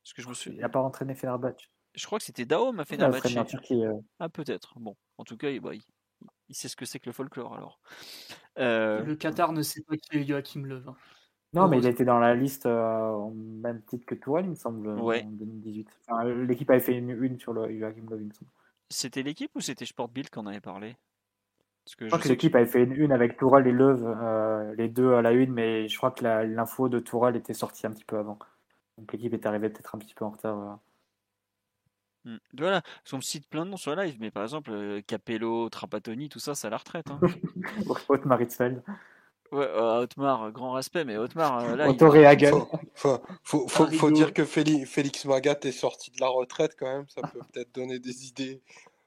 Parce 0.03 0.13
que 0.13 0.21
je 0.21 0.29
me 0.29 0.35
suis. 0.35 0.51
Il 0.51 0.59
n'a 0.59 0.69
pas 0.69 0.81
entraîné 0.81 1.15
Fenerbahçe. 1.15 1.71
Je 1.95 2.05
crois 2.05 2.19
que 2.19 2.25
c'était 2.25 2.45
Daom 2.45 2.79
à 2.79 2.85
Fenerbahçe. 2.85 3.35
Ah, 4.19 4.29
peut-être. 4.29 4.75
Bon, 4.79 4.97
en 5.17 5.25
tout 5.25 5.39
cas, 5.39 5.49
il, 5.49 5.61
bah, 5.61 5.71
il, 6.49 6.55
sait 6.55 6.69
ce 6.69 6.77
que 6.77 6.85
c'est 6.85 6.99
que 6.99 7.07
le 7.07 7.13
folklore 7.13 7.55
alors. 7.55 7.81
Euh, 8.59 9.03
le 9.03 9.17
Qatar 9.17 9.53
ne 9.53 9.63
sait 9.63 9.83
pas 9.83 9.97
qui 9.97 10.19
est 10.19 10.27
Joachim. 10.27 10.83
Hein. 10.87 10.95
Non, 11.55 11.69
mais 11.69 11.79
il 11.79 11.87
était 11.87 12.05
dans 12.05 12.19
la 12.19 12.35
liste 12.35 12.67
euh, 12.67 13.11
au 13.11 13.31
même 13.31 13.83
titre 13.83 14.05
que 14.07 14.15
Tourelle, 14.15 14.47
il 14.47 14.51
me 14.51 14.55
semble, 14.55 14.89
en 14.89 15.13
2018. 15.13 15.89
l'équipe 16.47 16.71
avait 16.71 16.81
fait 16.81 16.97
une 16.97 17.11
une 17.11 17.39
sur 17.39 17.53
le 17.53 17.63
Joachim 17.79 18.07
Löw, 18.11 18.19
il 18.21 18.27
me 18.27 18.33
semble. 18.33 18.51
C'était 18.91 19.23
l'équipe 19.23 19.51
ou 19.55 19.61
c'était 19.61 19.87
Sport 19.87 20.09
Bill 20.09 20.31
qu'on 20.31 20.47
avait 20.47 20.61
parlé? 20.61 20.97
Parce 21.85 21.97
que 21.97 22.05
je, 22.07 22.11
crois 22.11 22.19
que 22.19 22.29
l'équipe 22.29 22.55
avait 22.55 22.67
fait 22.67 22.83
une 22.83 22.93
une 22.93 23.13
avec 23.13 23.37
Tourelle 23.37 23.67
et 23.67 23.73
Löw, 23.73 24.05
euh, 24.05 24.75
les 24.75 24.89
deux 24.89 25.15
à 25.15 25.23
la 25.23 25.33
une, 25.33 25.53
mais 25.53 25.89
je 25.89 25.97
crois 25.97 26.11
que 26.11 26.25
l'info 26.25 26.89
de 26.89 26.99
Tourelle 26.99 27.37
était 27.37 27.55
sortie 27.55 27.87
un 27.87 27.91
petit 27.91 28.05
peu 28.05 28.19
avant. 28.19 28.39
Donc 28.99 29.13
l'équipe 29.13 29.33
est 29.33 29.47
arrivée 29.47 29.69
peut-être 29.69 29.95
un 29.95 29.99
petit 29.99 30.15
peu 30.15 30.25
en 30.25 30.31
retard. 30.31 30.79
Mmh. 32.25 32.37
Voilà, 32.57 32.83
on 33.13 33.17
me 33.17 33.23
cite 33.23 33.49
plein 33.49 33.67
de 33.67 33.71
noms 33.71 33.77
sur 33.77 33.95
la 33.95 34.07
live, 34.07 34.17
mais 34.19 34.31
par 34.31 34.43
exemple, 34.43 34.71
euh, 34.73 35.03
Capello, 35.07 35.69
Trapattoni, 35.69 36.31
tout 36.31 36.39
ça, 36.39 36.55
c'est 36.55 36.67
à 36.67 36.71
la 36.71 36.79
retraite. 36.79 37.11
Hein. 37.11 37.21
Otmar 38.09 38.41
Hitzfeld. 38.41 38.83
Ouais, 39.53 39.67
euh, 39.67 40.03
Otmar, 40.03 40.51
grand 40.53 40.73
respect, 40.73 41.05
mais 41.05 41.17
Otmar, 41.17 41.61
euh, 41.61 41.77
là. 41.77 41.89
Otto 41.89 42.13
il... 42.15 42.49
faut, 42.95 43.21
faut, 43.43 43.69
faut, 43.69 43.87
faut, 43.87 44.11
dire 44.11 44.33
que 44.33 44.45
Félix, 44.45 44.91
Félix 44.91 45.25
Magat 45.27 45.59
est 45.63 45.73
sorti 45.73 46.11
de 46.11 46.21
la 46.21 46.29
retraite 46.29 46.75
quand 46.79 46.87
même, 46.87 47.05
ça 47.09 47.23
peut 47.23 47.41
peut-être 47.53 47.73
donner 47.75 47.99
des 47.99 48.27
idées. 48.27 48.63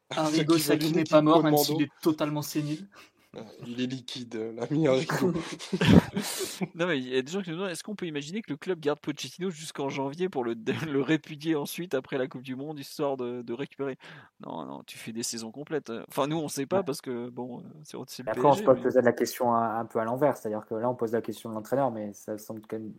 Arrigo 0.09 0.57
Sacchi 0.57 0.93
n'est 0.93 1.03
pas 1.03 1.21
mort, 1.21 1.43
même 1.43 1.57
s'il 1.57 1.81
est 1.81 1.91
totalement 2.01 2.41
sénile. 2.41 2.87
Euh, 3.35 3.41
il 3.65 3.81
est 3.81 3.87
liquide, 3.87 4.35
l'ami 4.55 4.87
Enrico. 4.87 5.31
non, 6.75 6.87
mais 6.87 6.97
il 6.97 7.09
y 7.09 7.17
a 7.17 7.21
des 7.21 7.31
gens 7.31 7.41
qui 7.41 7.49
nous 7.49 7.57
demandent 7.57 7.71
est-ce 7.71 7.83
qu'on 7.83 7.95
peut 7.95 8.05
imaginer 8.05 8.41
que 8.41 8.49
le 8.49 8.57
club 8.57 8.79
garde 8.79 8.99
Pochettino 8.99 9.49
jusqu'en 9.49 9.89
janvier 9.89 10.29
pour 10.29 10.45
le, 10.45 10.55
le, 10.89 11.01
répudier 11.01 11.55
ensuite 11.55 11.93
après 11.93 12.17
la 12.17 12.27
Coupe 12.27 12.41
du 12.41 12.55
Monde, 12.55 12.79
histoire 12.79 13.17
de, 13.17 13.41
de, 13.41 13.53
récupérer? 13.53 13.97
Non, 14.39 14.65
non, 14.65 14.83
tu 14.83 14.97
fais 14.97 15.11
des 15.11 15.23
saisons 15.23 15.51
complètes. 15.51 15.91
Enfin, 16.07 16.27
nous, 16.27 16.37
on 16.37 16.47
sait 16.47 16.65
pas 16.65 16.83
parce 16.83 17.01
que, 17.01 17.29
bon, 17.29 17.63
c'est 17.83 17.97
le 18.23 18.29
Après, 18.29 18.45
on 18.45 18.53
se 18.53 18.63
peut 18.63 18.75
poser 18.75 19.01
la 19.01 19.13
question 19.13 19.53
un, 19.53 19.85
peu 19.85 19.99
à 19.99 20.05
l'envers, 20.05 20.37
c'est-à-dire 20.37 20.65
que 20.65 20.75
là, 20.75 20.89
on 20.89 20.95
pose 20.95 21.11
la 21.11 21.21
question 21.21 21.49
de 21.49 21.55
l'entraîneur, 21.55 21.91
mais 21.91 22.13
ça 22.13 22.37
semble 22.37 22.61
quand 22.61 22.79
même 22.79 22.93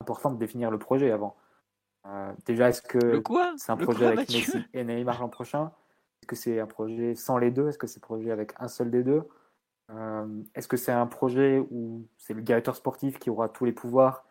important 0.00 0.30
de 0.30 0.38
définir 0.38 0.70
le 0.70 0.78
projet 0.78 1.10
avant. 1.10 1.36
Euh, 2.06 2.32
déjà, 2.44 2.68
est-ce 2.68 2.82
que 2.82 3.22
c'est 3.56 3.72
un 3.72 3.76
projet 3.78 4.06
avec 4.06 4.28
Messi 4.28 4.58
et 4.74 4.84
Neymar 4.84 5.20
l'an 5.20 5.30
prochain? 5.30 5.72
Est-ce 6.20 6.26
que 6.26 6.36
c'est 6.36 6.60
un 6.60 6.66
projet 6.66 7.14
sans 7.14 7.38
les 7.38 7.50
deux? 7.50 7.68
Est-ce 7.68 7.78
que 7.78 7.86
c'est 7.86 7.98
un 7.98 8.06
projet 8.06 8.30
avec 8.30 8.52
un 8.58 8.68
seul 8.68 8.90
des 8.90 9.02
deux? 9.02 9.22
euh, 9.22 9.43
est-ce 10.54 10.68
que 10.68 10.76
c'est 10.76 10.92
un 10.92 11.06
projet 11.06 11.58
où 11.70 12.06
c'est 12.16 12.34
le 12.34 12.42
directeur 12.42 12.74
sportif 12.76 13.18
qui 13.18 13.30
aura 13.30 13.48
tous 13.48 13.64
les 13.64 13.72
pouvoirs 13.72 14.24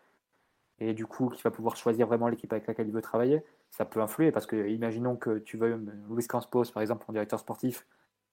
et 0.80 0.92
du 0.92 1.06
coup 1.06 1.28
qui 1.28 1.42
va 1.42 1.50
pouvoir 1.50 1.76
choisir 1.76 2.06
vraiment 2.06 2.28
l'équipe 2.28 2.52
avec 2.52 2.66
laquelle 2.66 2.88
il 2.88 2.92
veut 2.92 3.02
travailler? 3.02 3.44
Ça 3.70 3.84
peut 3.84 4.00
influer 4.00 4.32
parce 4.32 4.46
que 4.46 4.68
imaginons 4.68 5.16
que 5.16 5.38
tu 5.38 5.56
veux 5.56 5.80
Luis 6.10 6.26
Campos 6.26 6.64
par 6.72 6.82
exemple 6.82 7.04
en 7.08 7.12
directeur 7.12 7.38
sportif 7.38 7.86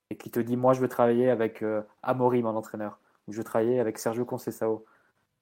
et 0.09 0.17
qui 0.17 0.31
te 0.31 0.39
dit 0.39 0.57
moi 0.57 0.73
je 0.73 0.81
veux 0.81 0.87
travailler 0.87 1.29
avec 1.29 1.61
euh, 1.61 1.81
Amorim 2.03 2.45
en 2.45 2.55
entraîneur 2.55 2.99
ou 3.27 3.33
je 3.33 3.37
veux 3.37 3.43
travailler 3.43 3.79
avec 3.79 3.97
Sergio 3.97 4.25
Conceição. 4.25 4.83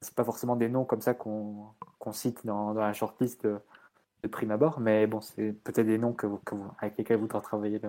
C'est 0.02 0.16
pas 0.16 0.24
forcément 0.24 0.56
des 0.56 0.70
noms 0.70 0.86
comme 0.86 1.02
ça 1.02 1.14
qu'on 1.14 1.74
cite 2.12 2.46
dans, 2.46 2.74
la 2.74 2.94
shortlist 2.94 3.46
de, 3.46 4.28
prime 4.30 4.52
abord, 4.52 4.80
mais 4.80 5.08
bon 5.08 5.22
c'est 5.22 5.54
peut-être 5.64 5.88
des 5.88 5.98
noms 5.98 6.16
avec 6.80 6.98
lesquels 6.98 7.20
voudra 7.20 7.42
travailler 7.42 7.80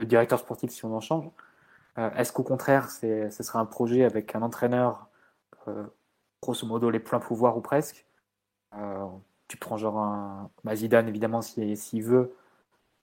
le 0.00 0.06
directeur 0.06 0.38
sportif 0.38 0.70
si 0.70 0.84
on 0.84 0.94
en 0.94 1.00
change. 1.00 1.30
Euh, 1.98 2.10
est-ce 2.12 2.32
qu'au 2.32 2.42
contraire, 2.42 2.90
ce 2.90 3.28
sera 3.30 3.60
un 3.60 3.66
projet 3.66 4.04
avec 4.04 4.34
un 4.34 4.42
entraîneur, 4.42 5.08
euh, 5.68 5.86
grosso 6.42 6.66
modo, 6.66 6.90
les 6.90 7.00
pleins 7.00 7.20
pouvoirs 7.20 7.56
ou 7.56 7.60
presque? 7.60 8.06
Euh, 8.74 9.06
Tu 9.48 9.56
prends 9.58 9.76
genre 9.76 9.98
un 9.98 10.50
Mazidane, 10.64 11.08
évidemment, 11.08 11.42
s'il 11.42 12.02
veut, 12.04 12.34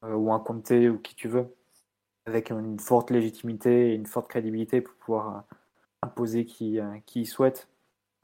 ou 0.04 0.34
un 0.34 0.40
Conte, 0.40 0.72
ou 0.72 0.98
qui 1.00 1.16
tu 1.16 1.28
veux, 1.30 1.56
avec 2.26 2.52
une 2.52 2.80
forte 2.80 3.12
légitimité 3.12 3.92
et 3.92 3.96
une 3.96 4.08
forte 4.08 4.30
crédibilité 4.30 4.82
pour 4.82 4.96
pouvoir 4.96 5.46
imposer 6.02 6.46
qui, 6.46 6.80
qui 7.06 7.26
souhaite 7.26 7.70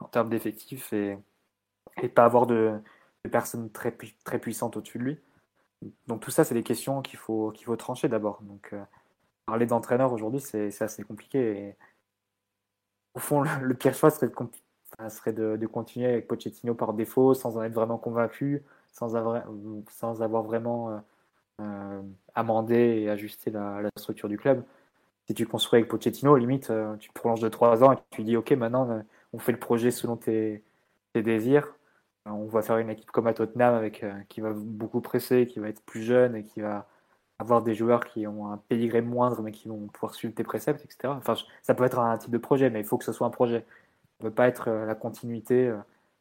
en 0.00 0.08
termes 0.08 0.28
d'effectifs 0.30 0.92
et, 0.92 1.18
et 2.02 2.08
pas 2.08 2.24
avoir 2.24 2.46
de, 2.46 2.80
personnes 3.30 3.70
très, 3.70 3.96
très 4.24 4.38
puissantes 4.38 4.76
au-dessus 4.76 4.98
de 4.98 5.04
lui. 5.04 5.20
Donc 6.06 6.20
tout 6.22 6.30
ça, 6.30 6.44
c'est 6.44 6.54
des 6.54 6.62
questions 6.64 7.02
qu'il 7.02 7.18
faut, 7.18 7.52
qu'il 7.52 7.66
faut 7.66 7.76
trancher 7.76 8.08
d'abord. 8.08 8.42
Donc 8.42 8.74
parler 9.48 9.64
d'entraîneur 9.64 10.12
aujourd'hui, 10.12 10.40
c'est 10.40 10.82
assez 10.82 11.02
compliqué. 11.02 11.74
au 13.14 13.18
fond, 13.18 13.40
le, 13.62 13.74
pire 13.74 13.94
choix 13.94 14.10
serait, 14.10 15.32
de, 15.32 15.66
continuer 15.66 16.06
avec 16.06 16.28
Pochettino 16.28 16.74
par 16.74 16.92
défaut, 16.92 17.32
sans 17.32 17.56
en 17.56 17.62
être 17.62 17.72
vraiment 17.72 17.96
convaincu, 17.96 18.62
sans 18.92 19.16
avoir, 19.16 20.42
vraiment 20.42 20.90
euh, 20.90 20.98
euh, 21.62 22.02
amendé 22.34 22.74
et 22.76 23.08
ajusté 23.08 23.50
la, 23.50 23.88
structure 23.96 24.28
du 24.28 24.36
club. 24.36 24.62
Si 25.26 25.32
tu 25.32 25.46
construis 25.46 25.78
avec 25.78 25.90
Pochettino, 25.90 26.36
limite, 26.36 26.68
euh, 26.68 26.96
tu 26.96 27.10
prolonges 27.12 27.40
de 27.40 27.48
3 27.48 27.84
ans 27.84 27.92
et 27.92 27.96
tu 28.10 28.24
dis, 28.24 28.36
OK, 28.36 28.50
maintenant, 28.52 29.02
on 29.32 29.38
fait 29.38 29.52
le 29.52 29.58
projet 29.58 29.90
selon 29.90 30.16
tes, 30.16 30.62
tes 31.14 31.22
désirs. 31.22 31.74
On 32.26 32.44
va 32.44 32.60
faire 32.60 32.76
une 32.76 32.90
équipe 32.90 33.10
comme 33.10 33.28
à 33.28 33.32
Tottenham 33.32 33.74
avec, 33.74 34.04
qui 34.28 34.42
va 34.42 34.52
beaucoup 34.52 35.00
presser, 35.00 35.46
qui 35.46 35.58
va 35.58 35.70
être 35.70 35.80
plus 35.86 36.02
jeune 36.02 36.36
et 36.36 36.44
qui 36.44 36.60
va 36.60 36.86
avoir 37.38 37.62
des 37.62 37.74
joueurs 37.74 38.04
qui 38.04 38.26
ont 38.26 38.50
un 38.50 38.56
pédigré 38.56 39.00
moindre 39.00 39.42
mais 39.42 39.52
qui 39.52 39.68
vont 39.68 39.86
pouvoir 39.88 40.14
suivre 40.14 40.34
tes 40.34 40.44
préceptes, 40.44 40.84
etc. 40.84 41.14
Enfin, 41.16 41.34
ça 41.62 41.74
peut 41.74 41.84
être 41.84 41.98
un 41.98 42.18
type 42.18 42.30
de 42.30 42.38
projet, 42.38 42.70
mais 42.70 42.80
il 42.80 42.84
faut 42.84 42.98
que 42.98 43.04
ce 43.04 43.12
soit 43.12 43.26
un 43.26 43.30
projet. 43.30 43.60
Ça 43.60 44.24
ne 44.24 44.28
peut 44.28 44.34
pas 44.34 44.48
être 44.48 44.68
euh, 44.68 44.86
la 44.86 44.94
continuité 44.94 45.68
euh, 45.68 45.78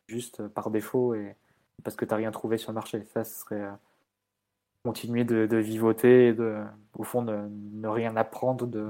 juste 0.07 0.41
euh, 0.41 0.49
par 0.49 0.69
défaut 0.69 1.15
et 1.15 1.35
parce 1.83 1.95
que 1.95 2.05
tu 2.05 2.11
n'as 2.11 2.17
rien 2.17 2.31
trouvé 2.31 2.57
sur 2.57 2.71
le 2.71 2.75
marché. 2.75 3.03
Ça, 3.13 3.23
ce 3.23 3.39
serait 3.39 3.67
continuer 4.83 5.25
de, 5.25 5.57
vivoter 5.57 6.29
et 6.29 6.33
de, 6.33 6.63
au 6.97 7.03
fond, 7.03 7.21
de 7.21 7.35
ne 7.49 7.87
rien 7.87 8.15
apprendre 8.15 8.65
de, 8.65 8.89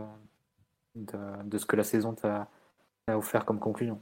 de, 0.95 1.57
ce 1.57 1.65
que 1.65 1.75
la 1.75 1.83
saison 1.83 2.13
t'a 2.13 2.47
offert 3.09 3.45
comme 3.45 3.59
conclusion. 3.59 4.01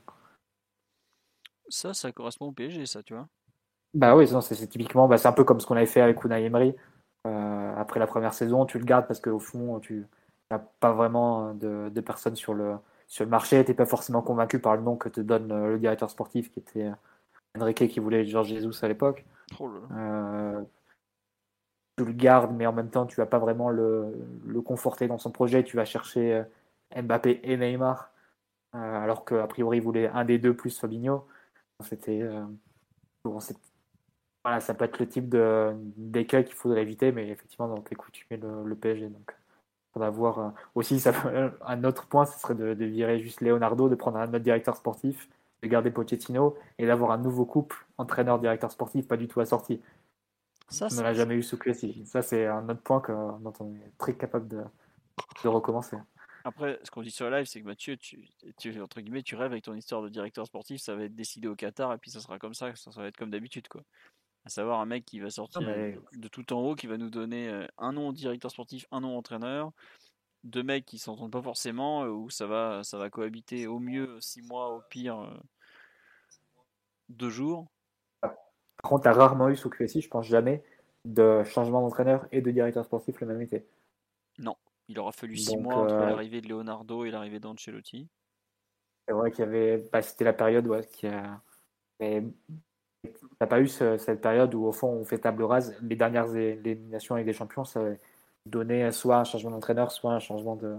Ça, 1.70 1.96
ça 1.96 2.12
correspond 2.12 2.48
au 2.48 2.52
PSG, 2.52 2.86
ça, 2.86 3.02
tu 3.02 3.16
vois. 3.16 3.28
Bah 3.96 4.16
oui, 4.16 4.28
c'est 4.28 4.68
typiquement, 4.68 5.08
bah, 5.08 5.18
c'est 5.18 5.28
un 5.28 5.34
peu 5.34 5.44
comme 5.44 5.60
ce 5.60 5.66
qu'on 5.66 5.78
avait 5.78 5.86
fait 5.86 6.02
avec 6.02 6.24
Unai 6.24 6.44
Emery. 6.44 6.76
Euh, 7.26 7.74
après 7.76 8.00
la 8.00 8.08
première 8.08 8.34
saison, 8.34 8.66
tu 8.66 8.78
le 8.78 8.86
gardes 8.86 9.08
parce 9.08 9.20
qu'au 9.20 9.40
fond, 9.40 9.80
tu 9.80 10.06
n'as 10.52 10.60
pas 10.60 10.94
vraiment 10.94 11.54
de, 11.54 12.02
personnes 12.02 12.36
sur 12.36 12.54
le, 12.54 12.76
sur 13.08 13.24
le 13.24 13.30
marché. 13.30 13.64
Tu 13.64 13.72
n'es 13.72 13.76
pas 13.76 13.86
forcément 13.86 14.22
convaincu 14.22 14.60
par 14.60 14.76
le 14.76 14.84
nom 14.84 14.96
que 14.96 15.10
te 15.10 15.22
donne 15.22 15.52
euh, 15.52 15.70
le 15.70 15.80
directeur 15.80 16.10
sportif 16.10 16.52
qui 16.52 16.60
était 16.60 16.86
euh, 16.86 17.60
Enrique 17.60 17.88
qui 17.88 18.00
voulait 18.00 18.26
Georges 18.26 18.50
Jesus 18.50 18.84
à 18.84 18.88
l'époque. 18.88 19.26
Oh 19.60 19.70
tu 21.98 22.04
le 22.04 22.12
gardes, 22.12 22.52
mais 22.54 22.68
en 22.68 22.74
même 22.74 22.90
temps, 22.90 23.06
tu 23.06 23.16
vas 23.16 23.26
pas 23.26 23.40
vraiment 23.40 23.70
le, 23.70 24.14
le 24.46 24.62
conforter 24.62 25.08
dans 25.08 25.18
son 25.18 25.32
projet. 25.32 25.64
Tu 25.64 25.78
vas 25.78 25.86
chercher 25.86 26.44
Mbappé 26.94 27.40
et 27.44 27.56
Neymar, 27.56 28.12
alors 28.74 29.24
qu'a 29.24 29.48
priori, 29.48 29.78
il 29.78 29.84
voulait 29.84 30.10
un 30.10 30.26
des 30.26 30.38
deux 30.38 30.54
plus 30.54 30.78
Fabinho. 30.78 31.26
C'était 31.80 32.22
bon, 33.24 33.40
voilà, 34.46 34.60
ça 34.60 34.76
peut 34.76 34.86
être 34.86 35.00
le 35.00 35.08
type 35.08 35.36
d'écueil 35.98 36.46
qu'il 36.46 36.54
faudrait 36.54 36.84
éviter, 36.84 37.12
mais 37.12 37.28
effectivement, 37.30 37.68
dans 37.68 37.82
tes 37.82 37.96
coups, 37.96 38.12
tu 38.12 38.28
mets 38.30 38.38
le, 38.38 38.64
le 38.64 38.76
PSG. 38.76 39.10
Donc, 39.10 39.34
va 40.00 40.10
voir. 40.10 40.40
Euh, 40.40 40.50
aussi, 40.76 41.00
ça, 41.00 41.14
un 41.66 41.84
autre 41.84 42.06
point, 42.08 42.26
ce 42.26 42.40
serait 42.40 42.56
de, 42.56 42.86
virer 42.86 43.20
juste 43.20 43.42
Leonardo, 43.42 43.90
de 43.90 43.96
prendre 43.96 44.18
un 44.18 44.28
autre 44.28 44.40
directeur 44.40 44.76
sportif, 44.76 45.28
de 45.64 45.68
garder 45.68 45.92
Pochettino 45.92 46.56
et 46.78 46.86
d'avoir 46.86 47.12
un 47.12 47.18
nouveau 47.18 47.46
couple 47.46 47.86
entraîneur-directeur 47.98 48.72
sportif, 48.72 49.08
pas 49.08 49.18
du 49.18 49.28
tout 49.28 49.40
assorti. 49.40 49.82
Ça, 50.70 50.88
on 50.92 50.96
ne 50.96 51.02
l'a 51.02 51.14
jamais 51.14 51.36
eu 51.36 51.44
sous 51.44 51.58
QSI. 51.58 52.06
Ça, 52.06 52.22
c'est 52.22 52.48
un 52.48 52.68
autre 52.70 52.82
point 52.82 53.00
que, 53.00 53.12
dont 53.12 53.54
on 53.60 53.74
est 53.76 53.92
très 53.98 54.16
capable 54.16 54.48
de, 54.48 54.62
de 55.44 55.48
recommencer. 55.48 55.98
Après, 56.44 56.80
ce 56.84 56.92
qu'on 56.92 57.02
dit 57.02 57.12
sur 57.12 57.28
le 57.30 57.38
live, 57.38 57.46
c'est 57.48 57.62
que 57.62 57.66
Mathieu, 57.66 57.98
tu, 57.98 58.28
tu, 58.58 58.80
entre 58.80 59.02
guillemets, 59.02 59.24
tu 59.24 59.36
rêves 59.36 59.52
avec 59.52 59.64
ton 59.64 59.74
histoire 59.74 60.04
de 60.04 60.10
directeur 60.10 60.46
sportif, 60.46 60.80
ça 60.82 60.96
va 60.96 61.04
être 61.04 61.16
décidé 61.16 61.48
au 61.48 61.56
Qatar 61.56 61.92
et 61.94 61.98
puis 61.98 62.12
ça 62.12 62.20
sera 62.20 62.38
comme 62.38 62.54
ça, 62.54 62.76
ça 62.76 62.92
va 62.96 63.08
être 63.08 63.18
comme 63.18 63.32
d'habitude, 63.32 63.68
quoi 63.68 63.82
à 64.46 64.50
savoir 64.50 64.80
un 64.80 64.86
mec 64.86 65.06
qui 65.06 65.20
va 65.20 65.30
sortir 65.32 65.62
de 65.62 66.28
tout 66.28 66.54
en 66.54 66.62
haut, 66.62 66.76
qui 66.76 66.88
va 66.88 66.98
nous 66.98 67.10
donner 67.10 67.50
euh, 67.50 67.66
un 67.80 67.94
nom 67.94 68.14
directeur 68.14 68.52
sportif, 68.52 68.86
un 68.92 69.02
nom 69.02 69.18
entraîneur, 69.18 69.72
deux 70.44 70.62
mecs 70.62 70.86
qui 70.86 71.00
s'entendent 71.00 71.32
pas 71.32 71.42
forcément, 71.42 72.04
euh, 72.04 72.10
où 72.10 72.30
ça 72.30 72.46
va, 72.46 72.84
ça 72.84 73.00
va 73.00 73.10
cohabiter 73.10 73.66
au 73.66 73.80
mieux 73.80 74.20
six 74.22 74.44
mois, 74.44 74.70
au 74.76 74.82
pire 74.90 75.20
euh, 75.20 75.34
deux 77.10 77.32
jours. 77.32 77.68
Par 78.22 78.34
contre, 78.84 79.04
tu 79.04 79.10
as 79.10 79.14
rarement 79.14 79.50
eu 79.50 79.56
sous 79.56 79.70
QSI, 79.72 80.02
je 80.02 80.10
pense 80.10 80.28
jamais, 80.28 80.64
de 81.06 81.44
changement 81.44 81.82
d'entraîneur 81.82 82.28
et 82.32 82.42
de 82.42 82.52
directeur 82.52 82.86
sportif 82.86 83.20
le 83.22 83.28
même 83.28 83.42
été. 83.42 83.66
Non, 84.38 84.56
il 84.88 85.00
aura 85.00 85.12
fallu 85.12 85.38
six 85.38 85.58
mois 85.58 85.76
entre 85.76 85.96
l'arrivée 85.96 86.42
de 86.42 86.50
Leonardo 86.50 87.04
et 87.04 87.10
l'arrivée 87.10 87.40
d'Ancelotti. 87.40 88.08
C'est 89.08 89.14
vrai 89.14 89.32
qu'il 89.32 89.46
y 89.46 89.48
avait, 89.48 89.90
bah, 89.92 90.04
c'était 90.04 90.24
la 90.24 90.34
période 90.34 90.68
ouais, 90.68 90.86
qui 90.86 91.08
a 91.08 91.42
T'as 93.40 93.48
pas 93.48 93.62
eu 93.62 93.68
cette 93.68 94.22
période 94.22 94.54
où, 94.54 94.66
au 94.66 94.72
fond, 94.72 94.88
on 94.88 95.06
fait 95.06 95.20
table 95.20 95.44
rase. 95.44 95.76
Les 95.82 95.96
dernières 95.96 96.36
éliminations 96.36 97.16
avec 97.16 97.26
des 97.26 97.34
champions, 97.34 97.66
ça 97.66 97.82
donnait 98.46 98.92
soit 98.92 99.18
un 99.18 99.24
changement 99.24 99.52
d'entraîneur, 99.52 99.92
soit 99.92 100.14
un 100.14 100.20
changement 100.20 100.56
de 100.56 100.78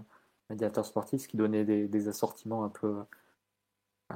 médiateur 0.50 0.84
sportif, 0.84 1.22
ce 1.22 1.28
qui 1.28 1.36
donnait 1.36 1.64
des, 1.64 2.08
assortiments 2.08 2.64
un 2.64 2.68
peu 2.68 2.96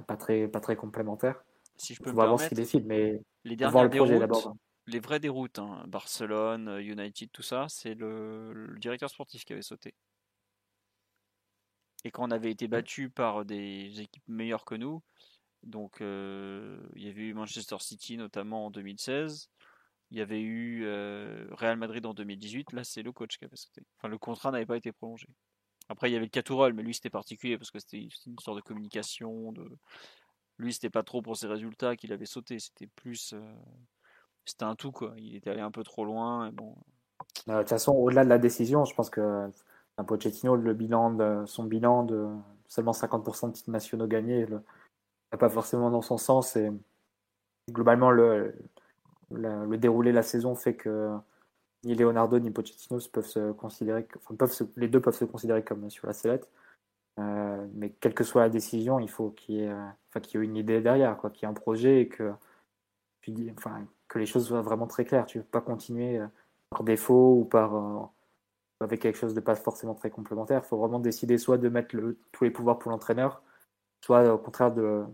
pas 0.07 0.17
très, 0.17 0.47
pas 0.47 0.61
très 0.61 0.77
complémentaires. 0.77 1.43
Si 1.77 1.95
je 1.95 2.03
peux 2.03 2.11
on 2.11 2.15
va 2.15 2.27
voir 2.27 2.41
ce 2.41 2.49
qu'ils 2.49 2.59
décident, 2.59 2.87
mais 2.87 3.21
les 3.45 3.57
dernières 3.57 3.85
le 3.85 3.91
projet 3.91 4.19
d'abord. 4.19 4.55
Les 4.87 4.99
vraies 4.99 5.21
déroutes, 5.21 5.59
hein, 5.59 5.85
Barcelone, 5.87 6.79
United, 6.81 7.31
tout 7.33 7.43
ça, 7.43 7.67
c'est 7.69 7.95
le, 7.95 8.75
directeur 8.79 9.09
sportif 9.09 9.45
qui 9.45 9.53
avait 9.53 9.63
sauté. 9.63 9.95
Et 12.05 12.11
quand 12.11 12.27
on 12.27 12.31
avait 12.31 12.51
été 12.51 12.67
battu 12.67 13.11
par 13.11 13.45
des 13.45 14.01
équipes 14.01 14.27
meilleures 14.27 14.65
que 14.65 14.75
nous, 14.75 15.03
donc, 15.63 16.01
euh, 16.01 16.79
il 16.95 17.05
y 17.05 17.09
avait 17.09 17.23
eu 17.23 17.35
Manchester 17.35 17.77
City 17.81 18.17
notamment 18.17 18.67
en 18.67 18.71
2016. 18.71 19.51
Il 20.11 20.19
y 20.19 20.21
avait 20.21 20.41
eu 20.41 20.85
euh, 20.87 21.47
Real 21.53 21.77
Madrid 21.77 22.05
en 22.07 22.15
2018. 22.15 22.73
Là, 22.73 22.83
c'est 22.83 23.03
le 23.03 23.13
coach 23.13 23.39
qui 23.39 23.45
avait 23.45 23.57
sauté. 23.57 23.83
Enfin, 23.99 24.09
le 24.09 24.19
contrat 24.19 24.51
n'avait 24.51 24.67
pas 24.67 24.77
été 24.77 24.91
prolongé. 24.93 25.27
Après, 25.89 26.09
il 26.09 26.13
y 26.13 26.17
avait 26.17 26.27
le 26.27 26.31
Catourol, 26.31 26.73
mais 26.73 26.83
lui, 26.83 26.95
c'était 26.95 27.11
particulier 27.11 27.59
parce 27.59 27.71
que 27.71 27.79
c'était 27.79 28.09
une 28.27 28.39
sorte 28.39 28.57
de 28.57 28.63
communication. 28.63 29.53
Lui, 30.59 30.73
c'était 30.73 30.91
pas 30.91 31.03
trop 31.03 31.23
pour 31.23 31.37
ses 31.37 31.47
résultats 31.47 31.97
qu'il 31.97 32.13
avait 32.13 32.27
sauté. 32.27 32.59
C'était 32.59 32.89
plus. 32.89 33.33
Euh, 33.35 33.55
c'était 34.45 34.65
un 34.65 34.75
tout, 34.75 34.93
quoi. 34.93 35.15
Il 35.17 35.37
était 35.37 35.51
allé 35.51 35.61
un 35.61 35.71
peu 35.71 35.85
trop 35.85 36.05
loin. 36.05 36.51
De 36.51 37.59
toute 37.59 37.69
façon, 37.69 37.93
au-delà 37.93 38.25
de 38.25 38.31
la 38.31 38.39
décision, 38.39 38.85
je 38.85 38.95
pense 38.95 39.11
que 39.11 39.51
un 39.97 40.05
Pochettino, 40.05 40.57
le 40.57 40.75
bilan 40.75 41.13
de, 41.13 41.45
son 41.47 41.65
bilan 41.65 42.05
de 42.05 42.27
seulement 42.67 42.93
50% 42.93 43.49
de 43.49 43.53
titres 43.53 43.71
nationaux 43.71 44.07
gagnés, 44.07 44.47
pas 45.39 45.49
forcément 45.49 45.91
dans 45.91 46.03
son 46.03 46.19
sens. 46.19 46.57
Et 46.57 46.71
globalement, 47.71 48.11
le, 48.11 48.55
le, 49.31 49.77
déroulé 49.77 50.11
de 50.11 50.17
la 50.17 50.23
saison 50.23 50.55
fait 50.55 50.75
que 50.75 51.11
ni 51.85 51.95
Leonardo 51.95 52.39
ni 52.39 52.51
Pochettino 52.51 52.99
peuvent 53.13 53.27
se 53.27 53.53
considérer, 53.53 54.07
enfin, 54.17 54.35
peuvent 54.35 54.55
les 54.77 54.89
deux 54.89 55.01
peuvent 55.01 55.17
se 55.17 55.25
considérer 55.25 55.65
comme 55.65 55.89
sur 55.91 56.07
la 56.07 56.13
sellette. 56.13 56.51
Euh, 57.19 57.67
mais 57.75 57.91
quelle 58.01 58.15
que 58.15 58.25
soit 58.25 58.43
la 58.43 58.49
décision, 58.51 59.01
il 59.01 59.11
faut 59.11 59.31
qu'il 59.31 59.57
y 59.57 59.61
ait, 59.63 59.73
enfin, 60.09 60.21
qu'il 60.21 60.41
y 60.41 60.43
ait 60.43 60.47
une 60.47 60.57
idée 60.57 60.81
derrière, 60.81 61.17
quoi, 61.17 61.31
qu'il 61.31 61.43
y 61.43 61.45
ait 61.47 61.51
un 61.51 61.55
projet 61.55 62.03
et 62.03 62.09
que, 62.09 62.33
enfin, 63.57 63.87
que 64.09 64.19
les 64.19 64.27
choses 64.27 64.47
soient 64.47 64.63
vraiment 64.63 64.87
très 64.87 65.05
claires. 65.05 65.27
Tu 65.27 65.39
ne 65.39 65.43
veux 65.43 65.49
pas 65.49 65.61
continuer 65.61 66.19
euh, 66.19 66.27
par 66.71 66.85
défaut 66.85 67.41
ou 67.41 67.45
par 67.45 67.75
euh, 67.75 68.05
avec 68.81 69.01
quelque 69.01 69.19
chose 69.19 69.35
de 69.35 69.41
pas 69.41 69.55
forcément 69.55 69.95
très 69.95 70.11
complémentaire. 70.11 70.63
Il 70.65 70.69
faut 70.69 70.79
vraiment 70.79 71.01
décider 71.01 71.39
soit 71.39 71.59
de 71.59 71.69
mettre 71.69 71.97
le, 71.97 72.19
tous 72.33 72.45
les 72.45 72.51
pouvoirs 72.51 72.79
pour 72.79 72.91
l'entraîneur, 72.91 73.43
soit 74.01 74.33
au 74.33 74.39
contraire 74.39 74.73
de 74.73 75.05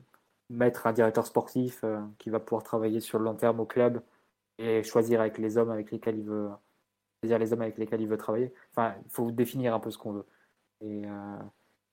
mettre 0.48 0.86
un 0.86 0.92
directeur 0.92 1.26
sportif 1.26 1.80
euh, 1.84 2.00
qui 2.18 2.30
va 2.30 2.40
pouvoir 2.40 2.62
travailler 2.62 3.00
sur 3.00 3.18
le 3.18 3.24
long 3.24 3.34
terme 3.34 3.60
au 3.60 3.66
club 3.66 4.02
et 4.58 4.82
choisir 4.82 5.20
avec 5.20 5.38
les 5.38 5.58
hommes 5.58 5.70
avec 5.70 5.90
lesquels 5.90 6.18
il 6.18 6.24
veut 6.24 6.50
choisir 7.20 7.38
les 7.38 7.52
hommes 7.52 7.62
avec 7.62 7.78
lesquels 7.78 8.00
il 8.00 8.08
veut 8.08 8.16
travailler. 8.16 8.52
Enfin, 8.72 8.94
il 9.04 9.10
faut 9.10 9.30
définir 9.30 9.74
un 9.74 9.80
peu 9.80 9.90
ce 9.90 9.98
qu'on 9.98 10.12
veut. 10.12 10.26
Et 10.80 11.02
euh, 11.06 11.36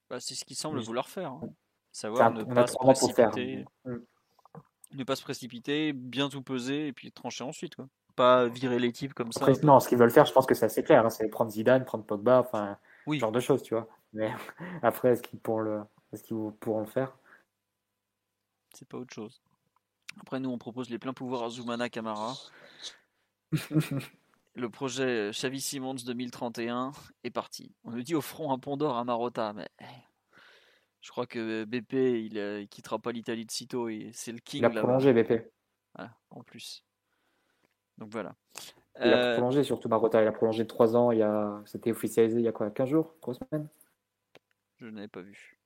bah, 0.09 0.19
c'est 0.19 0.35
ce 0.35 0.45
qu'il 0.45 0.55
semble 0.55 0.79
vouloir 0.81 1.09
faire. 1.09 1.31
Hein. 1.31 1.49
Savoir 1.91 2.31
ne 2.31 2.43
pas 2.43 2.67
se 2.67 2.75
précipiter, 2.75 3.65
mm. 3.85 3.97
ne 4.93 5.03
pas 5.03 5.15
se 5.15 5.23
précipiter, 5.23 5.93
bien 5.93 6.29
tout 6.29 6.41
peser 6.41 6.87
et 6.87 6.93
puis 6.93 7.11
trancher 7.11 7.43
ensuite. 7.43 7.75
Quoi. 7.75 7.87
Pas 8.15 8.47
virer 8.47 8.79
les 8.79 8.91
types 8.91 9.13
comme 9.13 9.31
ça. 9.31 9.45
non, 9.63 9.79
ce 9.79 9.87
qu'ils 9.89 9.97
veulent 9.97 10.11
faire, 10.11 10.25
je 10.25 10.33
pense 10.33 10.45
que 10.45 10.53
c'est 10.53 10.65
assez 10.65 10.83
clair. 10.83 11.05
Hein. 11.05 11.09
c'est 11.09 11.27
prendre 11.29 11.51
Zidane, 11.51 11.85
prendre 11.85 12.03
Pogba, 12.03 12.39
enfin, 12.39 12.77
ce 13.07 13.13
genre 13.13 13.31
de 13.31 13.39
choses, 13.39 13.63
tu 13.63 13.73
vois. 13.73 13.87
Mais 14.13 14.31
après, 14.83 15.09
est-ce 15.09 15.21
qu'ils 15.21 15.39
pourront 15.39 15.59
le, 15.59 15.81
est-ce 16.13 16.23
qu'ils 16.23 16.37
pourront 16.59 16.81
le 16.81 16.85
faire? 16.85 17.17
C'est 18.73 18.87
pas 18.87 18.97
autre 18.97 19.13
chose. 19.13 19.41
Après, 20.21 20.39
nous, 20.39 20.49
on 20.49 20.57
propose 20.57 20.89
les 20.89 20.99
pleins 20.99 21.13
pouvoirs 21.13 21.43
à 21.43 21.49
Zoumana 21.49 21.89
Camara. 21.89 22.33
le 24.55 24.69
projet 24.69 25.31
Xavi 25.31 25.59
Simons 25.59 25.95
2031 25.95 26.91
est 27.23 27.31
parti. 27.31 27.73
On 27.83 27.91
nous 27.91 28.03
dit 28.03 28.15
au 28.15 28.21
front 28.21 28.51
un 28.51 28.59
pont 28.59 28.77
d'or 28.77 28.97
à 28.97 29.03
Marotta, 29.03 29.53
mais 29.53 29.67
eh, 29.81 29.85
je 31.01 31.09
crois 31.09 31.25
que 31.25 31.65
BP, 31.65 31.93
il, 31.93 32.67
quittera 32.69 32.99
pas 32.99 33.11
l'Italie 33.11 33.45
de 33.45 33.51
sitôt. 33.51 33.89
C'est 34.11 34.31
le 34.31 34.39
king. 34.39 34.61
Il 34.61 34.65
a 34.65 34.69
prolongé 34.69 35.13
BP. 35.13 35.51
en 36.29 36.43
plus. 36.43 36.83
Donc 37.97 38.09
voilà. 38.11 38.35
Il 38.99 39.11
a 39.11 39.25
euh, 39.25 39.33
prolongé 39.33 39.63
surtout 39.63 39.89
Marotta. 39.89 40.21
Il 40.21 40.27
a 40.27 40.31
prolongé 40.31 40.63
de 40.63 40.67
3 40.67 40.95
ans. 40.95 41.11
Il 41.11 41.21
a... 41.23 41.61
C'était 41.65 41.91
officialisé 41.91 42.39
il 42.39 42.43
y 42.43 42.47
a 42.47 42.51
quoi 42.51 42.69
15 42.69 42.89
jours 42.89 43.15
3 43.21 43.33
semaines? 43.33 43.67
Je 44.79 44.87
n'avais 44.87 45.07
pas 45.07 45.21
vu. 45.21 45.57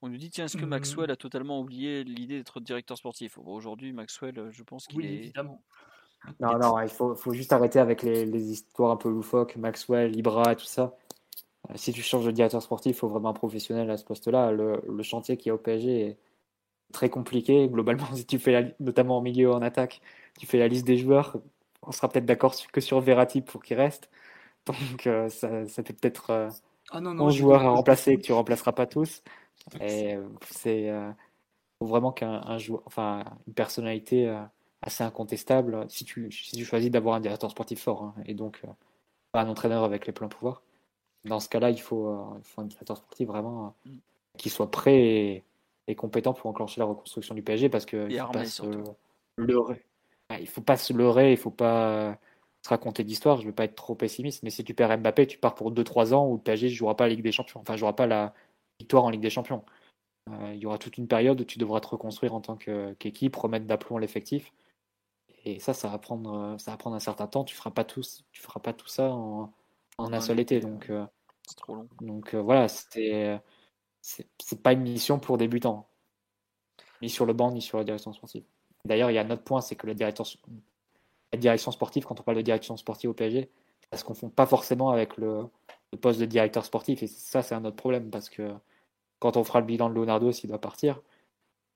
On 0.00 0.08
nous 0.08 0.16
dit 0.16 0.30
tiens, 0.30 0.44
est-ce 0.44 0.56
que 0.56 0.64
mmh. 0.64 0.68
Maxwell 0.68 1.10
a 1.10 1.16
totalement 1.16 1.60
oublié 1.60 2.04
l'idée 2.04 2.38
d'être 2.38 2.60
directeur 2.60 2.96
sportif? 2.96 3.38
Aujourd'hui, 3.38 3.92
Maxwell, 3.92 4.38
euh, 4.38 4.50
je 4.52 4.62
pense 4.62 4.86
qu'il 4.86 4.98
oui, 4.98 5.06
est. 5.06 5.14
évidemment. 5.14 5.62
Non, 6.40 6.58
non, 6.58 6.80
il 6.80 6.88
faut, 6.88 7.14
faut 7.14 7.32
juste 7.32 7.52
arrêter 7.52 7.78
avec 7.78 8.02
les, 8.02 8.52
histoires 8.52 8.90
un 8.90 8.96
peu 8.96 9.08
loufoques, 9.08 9.56
Maxwell, 9.56 10.10
Libra 10.10 10.52
et 10.52 10.56
tout 10.56 10.64
ça. 10.64 10.96
Euh, 11.70 11.74
si 11.76 11.92
tu 11.92 12.02
changes 12.02 12.26
de 12.26 12.30
directeur 12.30 12.62
sportif, 12.62 12.96
il 12.96 12.98
faut 12.98 13.08
vraiment 13.08 13.30
un 13.30 13.34
professionnel 13.34 13.90
à 13.90 13.96
ce 13.96 14.04
poste-là. 14.04 14.52
Le, 14.52 15.02
chantier 15.02 15.36
qui 15.36 15.48
est 15.48 15.52
au 15.52 15.58
PSG 15.58 16.00
est 16.00 16.18
très 16.92 17.08
compliqué. 17.08 17.68
Globalement, 17.68 18.06
si 18.14 18.26
tu 18.26 18.38
fais 18.38 18.52
la, 18.52 18.68
notamment 18.80 19.18
en 19.18 19.20
milieu 19.20 19.52
en 19.52 19.62
attaque, 19.62 20.00
tu 20.38 20.46
fais 20.46 20.58
la 20.58 20.68
liste 20.68 20.86
des 20.86 20.96
joueurs, 20.96 21.36
on 21.82 21.92
sera 21.92 22.08
peut-être 22.08 22.26
d'accord 22.26 22.54
que 22.72 22.80
sur 22.80 23.00
Verratti 23.00 23.40
pour 23.40 23.62
qu'il 23.62 23.76
reste. 23.76 24.10
Donc 24.66 25.06
euh, 25.06 25.28
ça, 25.28 25.66
ça, 25.66 25.82
fait 25.82 25.94
peut-être 25.94 26.30
euh, 26.30 26.48
ah 26.90 27.00
non, 27.00 27.30
joueurs 27.30 27.62
à 27.62 27.70
remplacer 27.70 28.16
que 28.16 28.22
tu 28.22 28.32
remplaceras 28.32 28.72
pas 28.72 28.86
tous. 28.86 29.22
Et 29.80 30.14
euh, 30.14 30.28
c'est 30.50 30.88
euh, 30.90 31.10
vraiment 31.80 32.12
qu'un 32.12 32.58
joueur, 32.58 32.82
enfin 32.86 33.24
une 33.46 33.54
personnalité 33.54 34.28
euh, 34.28 34.40
assez 34.82 35.04
incontestable 35.04 35.84
si 35.88 36.04
tu, 36.04 36.30
si 36.32 36.56
tu 36.56 36.64
choisis 36.64 36.90
d'avoir 36.90 37.16
un 37.16 37.20
directeur 37.20 37.50
sportif 37.50 37.82
fort 37.82 38.02
hein, 38.02 38.14
et 38.26 38.34
donc 38.34 38.62
pas 39.32 39.42
un 39.42 39.48
entraîneur 39.48 39.84
avec 39.84 40.06
les 40.06 40.12
pleins 40.12 40.28
pouvoirs. 40.28 40.62
Dans 41.24 41.40
ce 41.40 41.48
cas-là, 41.48 41.70
il 41.70 41.80
faut, 41.80 42.36
il 42.38 42.44
faut 42.44 42.60
un 42.62 42.64
directeur 42.64 42.96
sportif 42.96 43.26
vraiment 43.26 43.74
mm. 43.84 43.96
qui 44.38 44.48
soit 44.50 44.70
prêt 44.70 45.44
et, 45.86 45.94
compétent 45.96 46.34
pour 46.34 46.48
enclencher 46.50 46.80
la 46.80 46.84
reconstruction 46.84 47.34
du 47.34 47.42
PSG 47.42 47.68
parce 47.68 47.86
que 47.86 48.08
il 48.10 48.18
faut 48.18 48.32
pas 48.32 48.44
se 48.44 48.62
leurrer. 49.36 49.84
Il 50.38 50.46
faut 50.46 50.60
pas 50.60 50.76
se 50.76 50.92
leurrer, 50.92 51.32
il 51.32 51.38
faut 51.38 51.50
pas 51.50 52.18
se 52.62 52.68
raconter 52.68 53.04
d'histoire. 53.04 53.40
Je 53.40 53.46
veux 53.46 53.54
pas 53.54 53.64
être 53.64 53.74
trop 53.74 53.94
pessimiste, 53.94 54.42
mais 54.42 54.50
si 54.50 54.64
tu 54.64 54.74
perds 54.74 54.98
Mbappé, 54.98 55.26
tu 55.26 55.38
pars 55.38 55.54
pour 55.54 55.72
2-3 55.72 56.12
ans 56.12 56.28
où 56.28 56.34
le 56.34 56.40
PSG 56.40 56.66
ne 56.66 56.72
jouera 56.72 56.96
pas 56.96 57.04
la 57.04 57.14
Ligue 57.14 57.22
des 57.22 57.32
Champions. 57.32 57.60
Enfin, 57.60 57.76
jouera 57.76 57.96
pas 57.96 58.06
la, 58.06 58.34
victoire 58.78 59.04
en 59.04 59.10
Ligue 59.10 59.20
des 59.20 59.30
Champions. 59.30 59.64
Euh, 60.28 60.52
il 60.54 60.60
y 60.60 60.66
aura 60.66 60.78
toute 60.78 60.98
une 60.98 61.08
période 61.08 61.40
où 61.40 61.44
tu 61.44 61.58
devras 61.58 61.80
te 61.80 61.88
reconstruire 61.88 62.34
en 62.34 62.40
tant 62.40 62.56
qu'équipe, 62.56 63.36
remettre 63.36 63.66
d'aplomb 63.66 63.98
l'effectif. 63.98 64.52
Et 65.44 65.60
ça, 65.60 65.72
ça 65.72 65.88
va 65.88 65.98
prendre, 65.98 66.56
ça 66.58 66.72
va 66.72 66.76
prendre 66.76 66.96
un 66.96 67.00
certain 67.00 67.26
temps. 67.26 67.44
Tu 67.44 67.54
feras 67.54 67.70
pas 67.70 67.84
tout, 67.84 68.02
tu 68.32 68.42
feras 68.42 68.60
pas 68.60 68.72
tout 68.72 68.88
ça 68.88 69.10
en, 69.10 69.52
un 69.98 70.20
seul 70.20 70.40
été. 70.40 70.60
Donc, 70.60 70.90
euh, 70.90 71.06
c'est 71.46 71.56
trop 71.56 71.74
long. 71.74 71.88
Donc 72.00 72.34
euh, 72.34 72.40
voilà, 72.40 72.68
c'était, 72.68 73.40
c'est 74.00 74.62
pas 74.62 74.72
une 74.72 74.82
mission 74.82 75.18
pour 75.18 75.38
débutants, 75.38 75.88
ni 77.02 77.08
sur 77.10 77.26
le 77.26 77.32
banc, 77.32 77.50
ni 77.52 77.62
sur 77.62 77.78
la 77.78 77.84
direction 77.84 78.12
sportive. 78.12 78.44
D'ailleurs, 78.84 79.10
il 79.10 79.14
y 79.14 79.18
a 79.18 79.22
un 79.22 79.30
autre 79.30 79.44
point, 79.44 79.60
c'est 79.60 79.76
que 79.76 79.86
la 79.86 79.94
direction, 79.94 80.24
la 81.32 81.38
direction 81.38 81.70
sportive, 81.72 82.04
quand 82.04 82.20
on 82.20 82.22
parle 82.22 82.36
de 82.36 82.42
direction 82.42 82.76
sportive 82.76 83.10
au 83.10 83.14
PSG, 83.14 83.50
ça 83.92 83.98
se 83.98 84.04
confond 84.04 84.28
pas 84.28 84.46
forcément 84.46 84.90
avec 84.90 85.16
le, 85.16 85.46
poste 86.00 86.20
de 86.20 86.26
directeur 86.26 86.64
sportif. 86.64 87.02
Et 87.02 87.06
ça, 87.06 87.42
c'est 87.42 87.54
un 87.54 87.64
autre 87.64 87.76
problème 87.76 88.10
parce 88.10 88.28
que 88.28 88.54
quand 89.18 89.36
on 89.36 89.44
fera 89.44 89.60
le 89.60 89.66
bilan 89.66 89.88
de 89.90 89.94
Leonardo 89.94 90.32
s'il 90.32 90.48
doit 90.50 90.60
partir, 90.60 91.00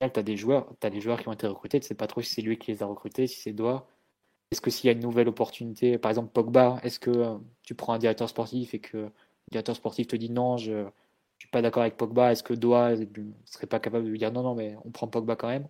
tu 0.00 0.18
as 0.18 0.22
des 0.22 0.36
joueurs, 0.36 0.68
as 0.82 0.90
des 0.90 1.00
joueurs 1.00 1.20
qui 1.20 1.28
ont 1.28 1.32
été 1.32 1.46
recrutés, 1.46 1.80
tu 1.80 1.86
sais 1.86 1.94
pas 1.94 2.06
trop 2.06 2.20
si 2.20 2.34
c'est 2.34 2.42
lui 2.42 2.58
qui 2.58 2.72
les 2.72 2.82
a 2.82 2.86
recrutés, 2.86 3.26
si 3.26 3.40
c'est 3.40 3.52
Doha. 3.52 3.86
Est-ce 4.50 4.60
que 4.60 4.70
s'il 4.70 4.88
y 4.88 4.90
a 4.90 4.92
une 4.92 5.00
nouvelle 5.00 5.28
opportunité, 5.28 5.96
par 5.98 6.10
exemple 6.10 6.30
Pogba, 6.32 6.78
est-ce 6.82 6.98
que 7.00 7.10
euh, 7.10 7.38
tu 7.62 7.74
prends 7.74 7.94
un 7.94 7.98
directeur 7.98 8.28
sportif 8.28 8.74
et 8.74 8.80
que 8.80 8.98
le 8.98 9.10
directeur 9.50 9.76
sportif 9.76 10.08
te 10.08 10.16
dit 10.16 10.30
non, 10.30 10.56
je 10.56 10.72
ne 10.72 10.90
suis 11.38 11.48
pas 11.48 11.62
d'accord 11.62 11.82
avec 11.82 11.96
Pogba, 11.96 12.32
est-ce 12.32 12.42
que 12.42 12.54
Doha 12.54 12.96
ne 12.96 13.06
serait 13.46 13.66
pas 13.66 13.80
capable 13.80 14.04
de 14.04 14.10
lui 14.10 14.18
dire 14.18 14.32
non, 14.32 14.42
non, 14.42 14.54
mais 14.54 14.76
on 14.84 14.90
prend 14.90 15.08
Pogba 15.08 15.36
quand 15.36 15.48
même? 15.48 15.68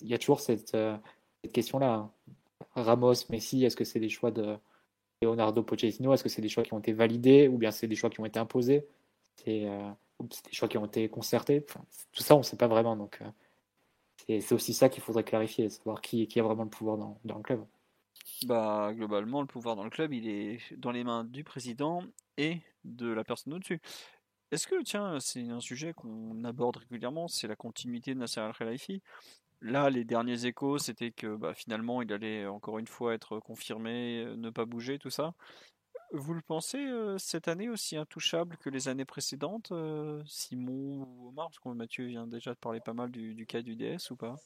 Il 0.00 0.08
y 0.08 0.14
a 0.14 0.18
toujours 0.18 0.40
cette, 0.40 0.74
euh, 0.74 0.96
cette 1.42 1.52
question-là. 1.52 1.94
Hein. 1.94 2.10
Ramos, 2.74 3.14
Messi, 3.30 3.64
est-ce 3.64 3.76
que 3.76 3.84
c'est 3.84 4.00
des 4.00 4.08
choix 4.08 4.30
de 4.30 4.56
Leonardo 5.22 5.62
Pochettino? 5.62 6.12
Est-ce 6.12 6.22
que 6.22 6.28
c'est 6.28 6.42
des 6.42 6.48
choix 6.48 6.62
qui 6.62 6.74
ont 6.74 6.78
été 6.78 6.92
validés 6.92 7.48
ou 7.48 7.58
bien 7.58 7.70
c'est 7.70 7.86
des 7.86 7.96
choix 7.96 8.10
qui 8.10 8.20
ont 8.20 8.26
été 8.26 8.38
imposés? 8.38 8.86
Euh, 9.48 9.90
des 10.20 10.52
choix 10.52 10.68
qui 10.68 10.78
ont 10.78 10.86
été 10.86 11.08
concertés 11.08 11.64
Tout 12.12 12.22
ça, 12.22 12.34
on 12.34 12.38
ne 12.38 12.42
sait 12.42 12.56
pas 12.56 12.68
vraiment. 12.68 12.96
Donc, 12.96 13.20
c'est 14.28 14.52
aussi 14.52 14.74
ça 14.74 14.88
qu'il 14.88 15.02
faudrait 15.02 15.24
clarifier, 15.24 15.68
savoir 15.70 16.00
qui, 16.00 16.28
a 16.38 16.42
vraiment 16.42 16.64
le 16.64 16.70
pouvoir 16.70 16.96
dans, 16.96 17.18
dans 17.24 17.36
le 17.36 17.42
club. 17.42 17.64
Bah, 18.46 18.92
globalement, 18.94 19.40
le 19.40 19.46
pouvoir 19.46 19.76
dans 19.76 19.84
le 19.84 19.90
club, 19.90 20.12
il 20.12 20.28
est 20.28 20.58
dans 20.76 20.90
les 20.90 21.04
mains 21.04 21.24
du 21.24 21.44
président 21.44 22.02
et 22.36 22.60
de 22.84 23.08
la 23.08 23.24
personne 23.24 23.54
au-dessus. 23.54 23.80
Est-ce 24.50 24.66
que, 24.66 24.82
tiens, 24.82 25.18
c'est 25.20 25.48
un 25.48 25.60
sujet 25.60 25.92
qu'on 25.94 26.44
aborde 26.44 26.76
régulièrement, 26.76 27.28
c'est 27.28 27.48
la 27.48 27.56
continuité 27.56 28.14
de 28.14 28.20
Nasser 28.20 28.40
Al-Khelaifi? 28.40 29.02
Là, 29.60 29.88
les 29.90 30.04
derniers 30.04 30.46
échos, 30.46 30.78
c'était 30.78 31.10
que 31.10 31.36
bah, 31.36 31.54
finalement, 31.54 32.02
il 32.02 32.12
allait 32.12 32.46
encore 32.46 32.78
une 32.78 32.86
fois 32.86 33.14
être 33.14 33.40
confirmé, 33.40 34.24
euh, 34.24 34.36
ne 34.36 34.50
pas 34.50 34.66
bouger, 34.66 34.98
tout 34.98 35.10
ça. 35.10 35.34
Vous 36.14 36.32
le 36.32 36.42
pensez 36.42 36.78
euh, 36.78 37.18
cette 37.18 37.48
année 37.48 37.68
aussi 37.68 37.96
intouchable 37.96 38.56
que 38.58 38.70
les 38.70 38.86
années 38.86 39.04
précédentes, 39.04 39.72
euh, 39.72 40.22
Simon 40.28 41.02
ou 41.02 41.28
Omar? 41.28 41.48
Parce 41.48 41.58
que 41.58 41.68
Mathieu 41.70 42.06
vient 42.06 42.28
déjà 42.28 42.52
de 42.52 42.58
parler 42.58 42.78
pas 42.78 42.92
mal 42.92 43.10
du, 43.10 43.34
du 43.34 43.46
cas 43.46 43.62
du 43.62 43.74
DS 43.74 44.12
ou 44.12 44.16
pas? 44.16 44.36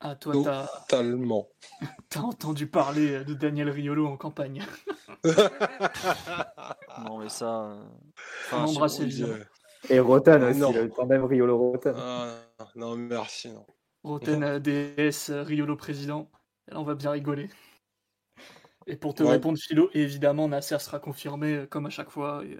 Ah, 0.00 0.16
toi, 0.16 0.34
t'as. 0.42 0.66
Totalement. 0.66 1.48
T'as 2.08 2.20
entendu 2.20 2.66
parler 2.66 3.24
de 3.24 3.34
Daniel 3.34 3.68
Riolo 3.68 4.06
en 4.06 4.16
campagne. 4.16 4.64
non, 7.04 7.18
mais 7.18 7.28
ça. 7.28 7.64
Euh, 7.64 7.84
enfin, 8.46 8.64
embrasser 8.64 9.06
le 9.06 9.46
Et 9.90 10.00
Roten 10.00 10.42
aussi, 10.44 10.58
non. 10.58 10.72
le 10.72 10.90
tandem 10.90 11.24
Riolo-Roten. 11.24 11.94
Ah, 11.96 12.34
non, 12.74 12.96
merci, 12.96 13.50
non. 13.50 13.66
Roten, 14.02 14.58
DS, 14.58 15.30
Riolo 15.30 15.76
président. 15.76 16.30
Là, 16.68 16.80
on 16.80 16.84
va 16.84 16.94
bien 16.94 17.10
rigoler. 17.10 17.50
Et 18.86 18.96
pour 18.96 19.14
te 19.14 19.22
répondre, 19.22 19.58
Philo, 19.58 19.90
évidemment, 19.94 20.48
Nasser 20.48 20.78
sera 20.78 20.98
confirmé 20.98 21.54
euh, 21.54 21.66
comme 21.66 21.86
à 21.86 21.90
chaque 21.90 22.10
fois. 22.10 22.44
Et 22.44 22.58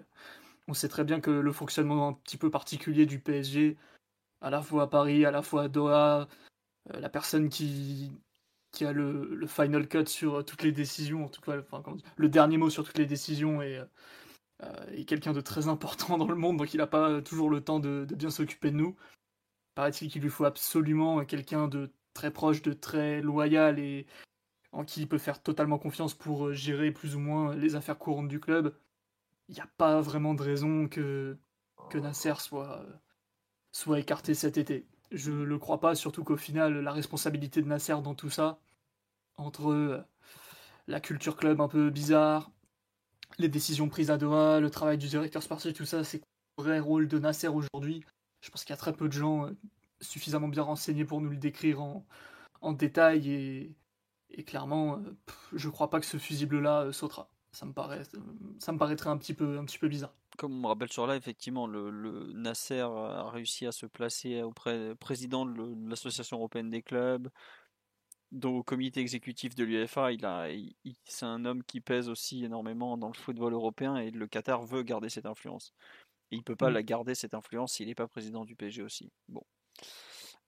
on 0.68 0.74
sait 0.74 0.88
très 0.88 1.04
bien 1.04 1.20
que 1.20 1.30
le 1.30 1.52
fonctionnement 1.52 2.08
un 2.08 2.12
petit 2.14 2.36
peu 2.36 2.50
particulier 2.50 3.06
du 3.06 3.18
PSG, 3.18 3.76
à 4.40 4.50
la 4.50 4.62
fois 4.62 4.84
à 4.84 4.86
Paris, 4.86 5.24
à 5.24 5.30
la 5.30 5.42
fois 5.42 5.64
à 5.64 5.68
Doha, 5.68 6.28
euh, 6.92 7.00
la 7.00 7.08
personne 7.08 7.48
qui, 7.48 8.12
qui 8.72 8.84
a 8.84 8.92
le, 8.92 9.34
le, 9.34 9.46
final 9.46 9.88
cut 9.88 10.06
sur 10.06 10.44
toutes 10.44 10.62
les 10.62 10.72
décisions, 10.72 11.24
en 11.24 11.28
tout 11.28 11.40
cas, 11.40 11.58
enfin, 11.58 11.82
le 12.16 12.28
dernier 12.28 12.58
mot 12.58 12.70
sur 12.70 12.84
toutes 12.84 12.98
les 12.98 13.06
décisions 13.06 13.62
est, 13.62 13.80
euh, 14.62 15.04
quelqu'un 15.06 15.32
de 15.32 15.40
très 15.40 15.68
important 15.68 16.18
dans 16.18 16.28
le 16.28 16.36
monde, 16.36 16.58
donc 16.58 16.74
il 16.74 16.78
n'a 16.78 16.86
pas 16.86 17.22
toujours 17.22 17.50
le 17.50 17.60
temps 17.62 17.80
de, 17.80 18.04
de 18.08 18.14
bien 18.14 18.30
s'occuper 18.30 18.70
de 18.70 18.76
nous. 18.76 18.96
Paraît-il 19.74 20.10
qu'il 20.10 20.22
lui 20.22 20.30
faut 20.30 20.44
absolument 20.44 21.24
quelqu'un 21.24 21.66
de 21.66 21.90
très 22.14 22.30
proche, 22.30 22.62
de 22.62 22.72
très 22.72 23.22
loyal 23.22 23.78
et 23.78 24.06
en 24.72 24.84
qui 24.84 25.02
il 25.02 25.08
peut 25.08 25.18
faire 25.18 25.42
totalement 25.42 25.78
confiance 25.78 26.14
pour 26.14 26.46
euh, 26.48 26.52
gérer 26.52 26.90
plus 26.92 27.14
ou 27.16 27.20
moins 27.20 27.54
les 27.54 27.76
affaires 27.76 27.98
courantes 27.98 28.28
du 28.28 28.40
club. 28.40 28.74
Il 29.48 29.54
n'y 29.54 29.60
a 29.60 29.68
pas 29.76 30.00
vraiment 30.00 30.34
de 30.34 30.42
raison 30.42 30.88
que, 30.88 31.36
que 31.90 31.98
Nasser 31.98 32.34
soit, 32.38 32.84
soit 33.72 34.00
écarté 34.00 34.34
cet 34.34 34.56
été. 34.56 34.86
Je 35.10 35.32
le 35.32 35.58
crois 35.58 35.80
pas, 35.80 35.94
surtout 35.94 36.24
qu'au 36.24 36.36
final, 36.36 36.80
la 36.80 36.92
responsabilité 36.92 37.60
de 37.62 37.68
Nasser 37.68 38.00
dans 38.02 38.14
tout 38.14 38.30
ça, 38.30 38.58
entre 39.36 39.70
euh, 39.72 40.02
la 40.86 41.00
culture 41.00 41.36
club 41.36 41.60
un 41.60 41.68
peu 41.68 41.90
bizarre, 41.90 42.50
les 43.38 43.48
décisions 43.48 43.88
prises 43.88 44.10
à 44.10 44.18
Doha, 44.18 44.60
le 44.60 44.70
travail 44.70 44.98
du 44.98 45.08
directeur 45.08 45.42
sportif, 45.42 45.74
tout 45.74 45.84
ça, 45.84 46.04
c'est 46.04 46.22
le 46.58 46.64
vrai 46.64 46.80
rôle 46.80 47.08
de 47.08 47.18
Nasser 47.18 47.48
aujourd'hui. 47.48 48.04
Je 48.40 48.50
pense 48.50 48.64
qu'il 48.64 48.72
y 48.72 48.74
a 48.74 48.78
très 48.78 48.94
peu 48.94 49.08
de 49.08 49.12
gens 49.12 49.46
euh, 49.46 49.50
suffisamment 50.00 50.48
bien 50.48 50.62
renseignés 50.62 51.04
pour 51.04 51.20
nous 51.20 51.30
le 51.30 51.36
décrire 51.36 51.82
en, 51.82 52.06
en 52.62 52.72
détail 52.72 53.30
et, 53.30 53.76
et 54.32 54.44
clairement, 54.44 54.96
euh, 54.96 55.16
je 55.52 55.68
crois 55.68 55.90
pas 55.90 56.00
que 56.00 56.06
ce 56.06 56.18
fusible-là 56.18 56.92
sautera. 56.92 57.28
Ça 57.52 57.66
me, 57.66 57.72
paraît, 57.72 58.02
ça 58.58 58.72
me 58.72 58.78
paraîtrait 58.78 59.10
un 59.10 59.18
petit 59.18 59.34
peu, 59.34 59.58
un 59.58 59.64
petit 59.64 59.78
peu 59.78 59.88
bizarre 59.88 60.14
comme 60.38 60.52
on 60.52 60.60
me 60.60 60.66
rappelle 60.66 60.90
sur 60.90 61.06
là, 61.06 61.16
effectivement, 61.16 61.66
le, 61.66 62.32
Nasser 62.32 62.80
a 62.80 63.30
réussi 63.30 63.66
à 63.66 63.72
se 63.72 63.86
placer 63.86 64.42
auprès 64.42 64.94
président 64.96 65.46
de 65.46 65.88
l'Association 65.88 66.38
européenne 66.38 66.70
des 66.70 66.82
clubs, 66.82 67.28
donc 68.30 68.56
au 68.56 68.62
comité 68.62 69.00
exécutif 69.00 69.54
de 69.54 69.64
l'UEFA. 69.64 70.12
Il 70.12 70.24
a, 70.24 70.48
c'est 71.04 71.26
un 71.26 71.44
homme 71.44 71.62
qui 71.62 71.80
pèse 71.80 72.08
aussi 72.08 72.44
énormément 72.44 72.96
dans 72.96 73.08
le 73.08 73.14
football 73.14 73.52
européen 73.52 73.96
et 73.96 74.10
le 74.10 74.26
Qatar 74.26 74.62
veut 74.62 74.82
garder 74.82 75.10
cette 75.10 75.26
influence. 75.26 75.74
Et 76.30 76.36
il 76.36 76.42
peut 76.42 76.56
pas 76.56 76.70
mm. 76.70 76.74
la 76.74 76.82
garder 76.82 77.14
cette 77.14 77.34
influence 77.34 77.74
s'il 77.74 77.88
n'est 77.88 77.94
pas 77.94 78.08
président 78.08 78.44
du 78.44 78.56
PSG 78.56 78.82
aussi. 78.82 79.12
Bon, 79.28 79.44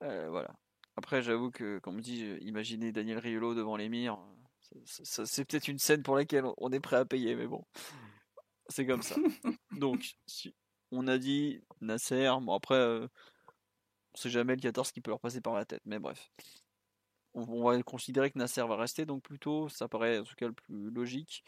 euh, 0.03 0.31
voilà. 0.31 0.55
Après, 0.97 1.23
j'avoue 1.23 1.51
que, 1.51 1.79
comme 1.81 2.01
dit, 2.01 2.25
imaginer 2.41 2.93
Daniel 2.93 3.19
Riolo 3.19 3.55
devant 3.55 3.77
l'émir, 3.77 4.19
c'est 4.85 5.45
peut-être 5.45 5.69
une 5.69 5.79
scène 5.79 6.03
pour 6.03 6.17
laquelle 6.17 6.45
on 6.59 6.73
est 6.73 6.81
prêt 6.81 6.97
à 6.97 7.05
payer, 7.05 7.35
mais 7.35 7.47
bon. 7.47 7.65
C'est 8.69 8.87
comme 8.87 9.03
ça. 9.03 9.17
Donc, 9.73 10.15
si 10.27 10.55
on 10.91 11.07
a 11.07 11.19
dit 11.19 11.61
Nasser, 11.81 12.31
bon 12.41 12.55
après, 12.55 12.77
euh, 12.77 13.09
on 14.15 14.19
sait 14.19 14.31
jamais 14.31 14.55
le 14.55 14.61
14 14.61 14.93
qui 14.93 15.01
peut 15.01 15.11
leur 15.11 15.21
passer 15.21 15.41
par 15.41 15.55
la 15.55 15.65
tête, 15.65 15.83
mais 15.85 15.99
bref. 15.99 16.31
On, 17.35 17.65
va 17.65 17.83
considérer 17.83 18.31
que 18.31 18.39
Nasser 18.39 18.63
va 18.63 18.77
rester, 18.77 19.07
donc 19.07 19.25
plutôt, 19.25 19.69
ça 19.69 19.89
paraît 19.89 20.21
en 20.21 20.25
tout 20.25 20.37
cas 20.37 20.47
le 20.47 20.53
plus 20.53 20.91
logique. 20.91 21.43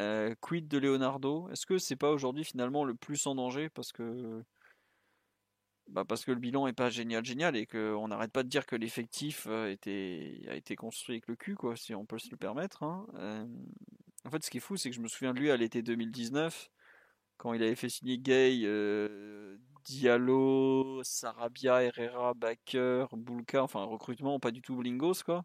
Euh, 0.00 0.34
quid 0.40 0.68
de 0.68 0.78
Leonardo? 0.78 1.50
Est-ce 1.50 1.66
que 1.66 1.76
c'est 1.76 1.96
pas 1.96 2.10
aujourd'hui 2.10 2.44
finalement 2.44 2.84
le 2.84 2.94
plus 2.94 3.26
en 3.26 3.34
danger? 3.34 3.68
Parce 3.68 3.92
que 3.92 4.42
bah 5.88 6.04
parce 6.04 6.24
que 6.24 6.32
le 6.32 6.38
bilan 6.38 6.66
est 6.66 6.72
pas 6.72 6.90
génial 6.90 7.24
génial 7.24 7.56
et 7.56 7.66
qu'on 7.66 8.08
n'arrête 8.08 8.32
pas 8.32 8.42
de 8.42 8.48
dire 8.48 8.66
que 8.66 8.76
l'effectif 8.76 9.46
euh, 9.48 9.74
a 9.86 10.54
été 10.54 10.76
construit 10.76 11.16
avec 11.16 11.28
le 11.28 11.36
cul 11.36 11.54
quoi 11.54 11.76
si 11.76 11.94
on 11.94 12.04
peut 12.04 12.18
se 12.18 12.30
le 12.30 12.36
permettre. 12.36 12.82
Hein. 12.82 13.06
En 14.24 14.30
fait, 14.30 14.44
ce 14.44 14.50
qui 14.50 14.58
est 14.58 14.60
fou, 14.60 14.76
c'est 14.76 14.90
que 14.90 14.96
je 14.96 15.00
me 15.00 15.08
souviens 15.08 15.32
de 15.32 15.38
lui 15.38 15.50
à 15.50 15.56
l'été 15.56 15.80
2019, 15.80 16.70
quand 17.38 17.54
il 17.54 17.62
avait 17.62 17.76
fait 17.76 17.88
signer 17.88 18.18
Gay, 18.18 18.60
euh, 18.64 19.56
Diallo, 19.84 21.02
Sarabia, 21.04 21.82
Herrera, 21.82 22.34
Baker, 22.34 23.06
Bulka, 23.12 23.62
enfin 23.62 23.84
recrutement 23.84 24.38
pas 24.40 24.50
du 24.50 24.60
tout 24.60 24.76
blingos 24.76 25.22
quoi. 25.24 25.44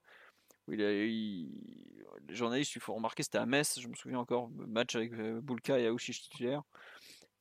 il 0.68 0.82
a, 0.82 0.90
les 0.92 2.36
journalistes, 2.36 2.76
il 2.76 2.82
faut 2.82 2.94
remarquer, 2.94 3.24
c'était 3.24 3.38
à 3.38 3.46
Metz, 3.46 3.80
je 3.80 3.88
me 3.88 3.96
souviens 3.96 4.20
encore, 4.20 4.50
match 4.50 4.96
avec 4.96 5.14
euh, 5.14 5.40
Bulka 5.42 5.80
et 5.80 5.88
Aouchiche 5.88 6.22
titulaire. 6.24 6.64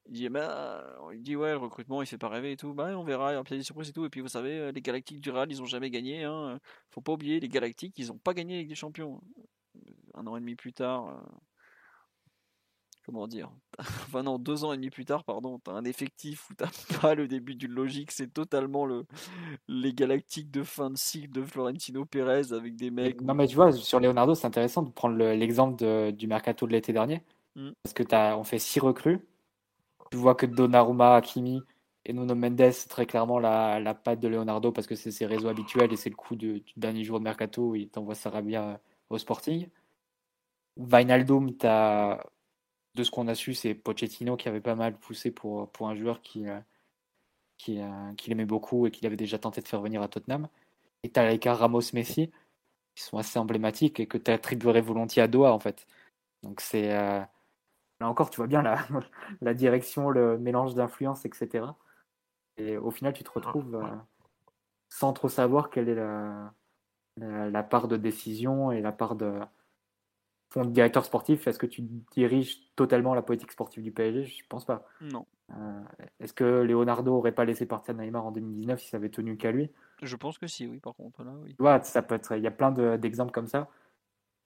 Il 0.07 0.15
dit, 0.15 0.29
bah, 0.29 0.85
il 1.13 1.23
dit, 1.23 1.37
ouais, 1.37 1.53
le 1.53 1.59
recrutement, 1.59 2.03
il 2.03 2.07
fait 2.07 2.19
pas 2.19 2.29
rêver 2.29 2.53
et 2.53 2.57
tout. 2.57 2.75
Bah, 2.75 2.91
on 2.97 3.05
verra, 3.05 3.33
il 3.33 3.37
y 3.37 3.39
a 3.39 3.43
des 3.43 3.63
surprises 3.63 3.91
et 3.91 3.93
tout. 3.93 4.05
Et 4.05 4.11
puis, 4.11 4.21
vous 4.21 4.29
savez, 4.29 4.59
euh, 4.59 4.73
les 4.73 4.83
Galactiques 4.83 5.21
du 5.21 5.31
Real, 5.31 5.51
ils 5.51 5.63
ont 5.63 5.67
jamais 5.67 5.91
gagné. 5.91 6.25
Hein. 6.25 6.59
Faut 6.91 7.01
pas 7.01 7.13
oublier, 7.13 7.39
les 7.39 7.49
Galactiques, 7.49 7.95
ils 7.99 8.11
ont 8.11 8.19
pas 8.19 8.35
gagné 8.35 8.57
avec 8.57 8.69
des 8.69 8.75
champions 8.75 9.21
un 10.15 10.27
an 10.27 10.37
et 10.37 10.41
demi 10.41 10.55
plus 10.55 10.73
tard, 10.73 11.09
euh, 11.09 11.37
comment 13.07 13.27
dire, 13.27 13.51
enfin 13.79 14.23
non, 14.23 14.39
deux 14.39 14.65
ans 14.65 14.73
et 14.73 14.77
demi 14.77 14.91
plus 14.91 15.05
tard, 15.05 15.25
pardon, 15.25 15.59
t'as 15.59 15.73
un 15.73 15.85
effectif 15.85 16.51
où 16.51 16.55
t'as 16.55 16.69
pas 17.01 17.15
le 17.15 17.29
début 17.29 17.55
d'une 17.55 17.73
logique, 17.73 18.11
c'est 18.11 18.33
totalement 18.33 18.85
le, 18.85 19.07
les 19.69 19.95
galactiques 19.95 20.51
de 20.51 20.63
fin 20.63 20.91
de 20.91 20.97
cycle 20.97 21.31
de 21.31 21.43
Florentino 21.43 22.05
Pérez 22.05 22.53
avec 22.53 22.77
des 22.77 22.91
mecs. 22.91 23.21
Non 23.21 23.35
mais 23.35 23.47
tu 23.47 23.57
vois, 23.57 23.73
sur 23.73 24.01
Leonardo, 24.01 24.35
c'est 24.35 24.47
intéressant 24.47 24.83
de 24.83 24.91
prendre 24.91 25.17
l'exemple 25.17 26.13
du 26.13 26.27
mercato 26.27 26.67
de 26.67 26.73
l'été 26.73 26.93
dernier, 26.93 27.23
hmm. 27.57 27.71
parce 27.83 27.95
que 27.95 28.15
as, 28.15 28.37
on 28.37 28.45
fait 28.45 28.59
six 28.59 28.81
recrues, 28.81 29.21
tu 30.13 30.19
vois 30.19 30.35
que 30.35 30.45
Donnarumma, 30.45 31.17
Hakimi 31.17 31.63
et 32.05 32.13
Nuno 32.13 32.35
Mendes, 32.35 32.71
très 32.91 33.07
clairement 33.07 33.39
la, 33.39 33.81
la 33.81 33.95
patte 33.95 34.21
de 34.21 34.29
Leonardo, 34.29 34.71
parce 34.71 34.87
que 34.87 34.95
c'est 34.95 35.11
ses 35.11 35.25
réseaux 35.25 35.49
habituels 35.49 35.91
et 35.91 35.97
c'est 35.97 36.11
le 36.11 36.17
coup 36.17 36.37
du 36.37 36.63
dernier 36.77 37.03
jour 37.03 37.19
de 37.19 37.25
mercato 37.25 37.71
où 37.71 37.77
il 37.77 37.89
t'envoie 37.89 38.15
Sarabia 38.15 38.79
au 39.09 39.17
Sporting. 39.17 39.69
Vinaldoom, 40.77 41.57
as, 41.63 42.23
de 42.95 43.05
ce 43.05 43.11
qu'on 43.11 43.27
a 43.29 43.35
su, 43.35 43.55
c'est 43.55 43.75
Pochettino 43.75 44.37
qui 44.37 44.49
avait 44.51 44.61
pas 44.61 44.75
mal 44.75 44.99
poussé 44.99 45.31
pour, 45.31 45.71
pour 45.71 45.89
un 45.89 45.95
joueur 45.95 46.21
qui, 46.21 46.47
euh, 46.47 46.61
qui, 47.57 47.81
euh, 47.81 48.13
qui 48.19 48.29
l'aimait 48.29 48.45
beaucoup 48.45 48.87
et 48.87 48.91
qu'il 48.91 49.07
avait 49.07 49.17
déjà 49.17 49.39
tenté 49.39 49.63
de 49.63 49.69
faire 49.69 49.81
venir 49.81 50.03
à 50.03 50.09
Tottenham. 50.09 50.47
Et 51.05 51.11
tu 51.11 51.19
as 51.19 51.27
l'écart 51.27 51.59
Ramos-Messi, 51.59 52.31
qui 52.95 53.03
sont 53.03 53.17
assez 53.17 53.39
emblématiques 53.39 53.99
et 54.01 54.07
que 54.07 54.19
tu 54.19 54.31
attribuerais 54.31 54.83
volontiers 54.83 55.23
à 55.23 55.29
Doha, 55.29 55.53
en 55.55 55.59
fait. 55.59 55.87
Donc 56.43 56.61
c'est. 56.61 56.93
Euh, 56.93 57.23
là 58.03 58.09
encore, 58.09 58.31
tu 58.31 58.37
vois 58.37 58.47
bien 58.47 58.63
la, 58.63 58.79
la 59.41 59.55
direction, 59.55 60.11
le 60.11 60.39
mélange 60.39 60.75
d'influence, 60.75 61.25
etc. 61.25 61.67
Et 62.59 62.77
au 62.77 62.91
final, 62.91 63.13
tu 63.13 63.25
te 63.25 63.31
retrouves 63.31 63.83
sans 64.89 65.13
trop 65.15 65.29
savoir 65.29 65.71
quelle 65.71 65.89
est 65.89 65.95
la, 65.95 66.53
la, 67.17 67.63
part 67.63 67.89
de 67.89 67.97
décision 67.97 68.73
et 68.73 68.81
la 68.83 68.93
part 68.93 69.15
de 69.17 69.41
fond 70.51 70.65
de 70.65 70.71
directeur 70.71 71.05
sportif. 71.05 71.47
Est-ce 71.47 71.59
que 71.59 71.67
tu 71.67 71.83
diriges 72.13 72.59
totalement 72.77 73.15
la 73.15 73.23
politique 73.23 73.53
sportive 73.53 73.83
du 73.83 73.91
PSG 73.91 74.25
Je 74.25 74.43
ne 74.43 74.49
pense 74.49 74.67
pas. 74.67 74.87
Non. 75.01 75.27
Euh, 75.51 75.83
est-ce 76.21 76.33
que 76.33 76.45
Leonardo 76.45 77.15
aurait 77.15 77.33
pas 77.33 77.45
laissé 77.45 77.67
partir 77.67 77.95
Neymar 77.95 78.27
en 78.27 78.33
2019 78.33 78.81
si 78.81 78.89
ça 78.89 78.99
avait 78.99 79.11
tenu 79.11 79.37
qu'à 79.37 79.51
lui? 79.51 79.71
Je 80.03 80.17
pense 80.17 80.39
que 80.39 80.47
si, 80.47 80.67
oui, 80.67 80.79
par 80.79 80.95
contre. 80.95 81.25
Là, 81.25 81.33
oui. 81.43 81.57
ça 81.85 82.03
peut 82.03 82.15
être, 82.15 82.37
il 82.37 82.43
y 82.43 82.47
a 82.47 82.51
plein 82.51 82.73
d'exemples 82.99 83.33
comme 83.33 83.47
ça. 83.47 83.69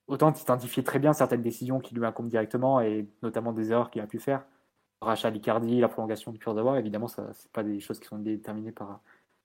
Autant 0.07 0.33
identifier 0.33 0.83
très 0.83 0.99
bien 0.99 1.13
certaines 1.13 1.41
décisions 1.41 1.79
qui 1.79 1.93
lui 1.93 2.05
incombent 2.05 2.29
directement 2.29 2.79
et 2.81 3.07
notamment 3.21 3.51
des 3.51 3.71
erreurs 3.71 3.91
qu'il 3.91 4.01
a 4.01 4.07
pu 4.07 4.19
faire. 4.19 4.45
Rachat 5.01 5.31
d'Icardi, 5.31 5.79
la 5.79 5.89
prolongation 5.89 6.31
du 6.31 6.39
Kurzawa, 6.39 6.79
évidemment, 6.79 7.07
ce 7.07 7.21
c'est 7.33 7.51
pas 7.51 7.63
des 7.63 7.79
choses 7.79 7.99
qui 7.99 8.07
sont 8.07 8.17
déterminées 8.17 8.71
par, 8.71 9.01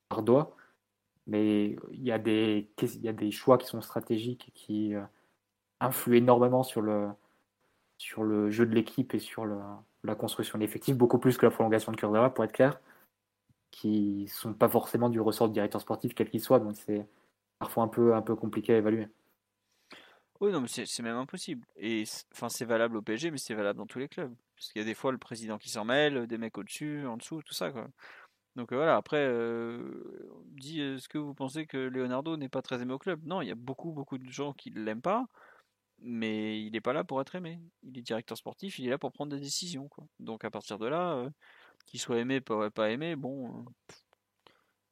par 0.09 0.23
doigt. 0.23 0.57
Mais 1.27 1.77
il 1.93 2.03
y, 2.03 2.13
a 2.13 2.19
des, 2.19 3.31
choix 3.31 3.59
qui 3.59 3.67
sont 3.67 3.81
stratégiques 3.81 4.49
et 4.49 4.53
qui 4.53 4.95
euh, 4.95 5.03
influent 5.81 6.17
énormément 6.17 6.63
sur 6.63 6.81
le, 6.83 7.11
sur 7.99 8.25
le 8.25 8.51
jeu 8.51 8.67
de 8.67 8.75
l'équipe 8.75 9.15
et 9.15 9.19
sur 9.21 9.47
la 9.47 10.15
construction 10.17 10.59
d'effectifs, 10.59 10.97
beaucoup 10.97 11.19
plus 11.19 11.37
que 11.39 11.47
la 11.47 11.53
prolongation 11.53 11.93
de 11.93 11.97
Kurzawa, 11.97 12.31
pour 12.31 12.45
être 12.45 12.53
clair, 12.53 12.81
qui 13.71 14.29
sont 14.29 14.55
pas 14.55 14.69
forcément 14.69 15.09
du 15.09 15.21
ressort 15.21 15.49
du 15.49 15.55
directeur 15.55 15.81
sportif, 15.81 16.15
quel 16.15 16.31
qu'il 16.31 16.41
soit, 16.41 16.61
donc 16.61 16.77
c'est 16.77 17.07
parfois 17.59 17.85
un 17.85 17.89
peu, 17.89 18.15
un 18.15 18.23
peu 18.23 18.37
compliqué 18.37 18.75
à 18.75 18.79
évaluer. 18.79 19.09
Oui, 20.43 20.51
non, 20.51 20.61
mais 20.61 20.67
c'est 20.69 21.03
même 21.03 21.17
impossible. 21.17 21.65
Et 21.77 22.03
enfin, 22.33 22.49
c'est 22.49 22.65
valable 22.65 22.97
au 22.97 23.03
PSG, 23.03 23.31
mais 23.31 23.39
c'est 23.39 23.55
valable 23.55 23.79
dans 23.79 23.87
tous 23.87 24.01
les 24.01 24.09
clubs. 24.09 24.35
Parce 24.57 24.73
qu'il 24.73 24.81
y 24.81 24.85
a 24.85 24.87
des 24.87 24.95
fois 24.95 25.13
le 25.13 25.19
président 25.19 25.57
qui 25.57 25.69
s'en 25.71 25.85
mêle, 25.85 26.27
des 26.27 26.37
mecs 26.37 26.59
au-dessus, 26.59 27.07
en 27.07 27.17
dessous, 27.17 27.43
tout 27.43 27.55
ça. 27.55 27.71
Donc 28.57 28.73
euh, 28.73 28.77
voilà, 28.77 28.97
après, 28.97 29.19
euh, 29.19 30.29
dit 30.47 30.81
est-ce 30.81 31.09
que 31.09 31.19
vous 31.19 31.33
pensez 31.35 31.67
que 31.67 31.79
Leonardo 31.79 32.37
n'est 32.37 32.49
pas 32.49 32.61
très 32.61 32.83
aimé 32.83 32.93
au 32.93 32.99
club? 32.99 33.25
Non, 33.25 33.41
il 33.41 33.49
y 33.49 33.53
a 33.53 33.55
beaucoup, 33.55 33.93
beaucoup 33.93 34.19
de 34.19 34.29
gens 34.31 34.53
qui 34.53 34.73
ne 34.73 34.83
l'aiment 34.83 35.03
pas 35.03 35.27
mais 36.05 36.61
il 36.63 36.73
n'est 36.73 36.81
pas 36.81 36.93
là 36.93 37.05
pour 37.05 37.21
être 37.21 37.35
aimé. 37.37 37.61
Il 37.85 37.97
est 37.99 38.03
directeur 38.03 38.37
sportif, 38.37 38.79
il 38.79 38.87
est 38.87 38.91
là 38.91 38.99
pour 38.99 39.13
prendre 39.13 39.33
des 39.35 39.41
décisions. 39.41 39.89
Donc 40.21 40.45
à 40.45 40.51
partir 40.51 40.79
de 40.79 40.87
là, 40.87 41.15
euh, 41.15 41.31
qu'il 41.87 42.01
soit 42.01 42.19
aimé, 42.19 42.41
pas, 42.41 42.71
pas 42.71 42.91
aimé, 42.91 43.17
bon. 43.17 43.49
Euh, 43.49 43.93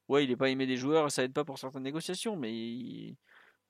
ouais, 0.09 0.25
il 0.25 0.31
n'est 0.31 0.37
pas 0.37 0.51
aimé 0.51 0.67
des 0.67 0.77
joueurs 0.77 1.11
ça 1.11 1.25
aide 1.25 1.33
pas 1.33 1.45
pour 1.45 1.59
certaines 1.59 1.83
négociations, 1.83 2.37
mais 2.37 3.17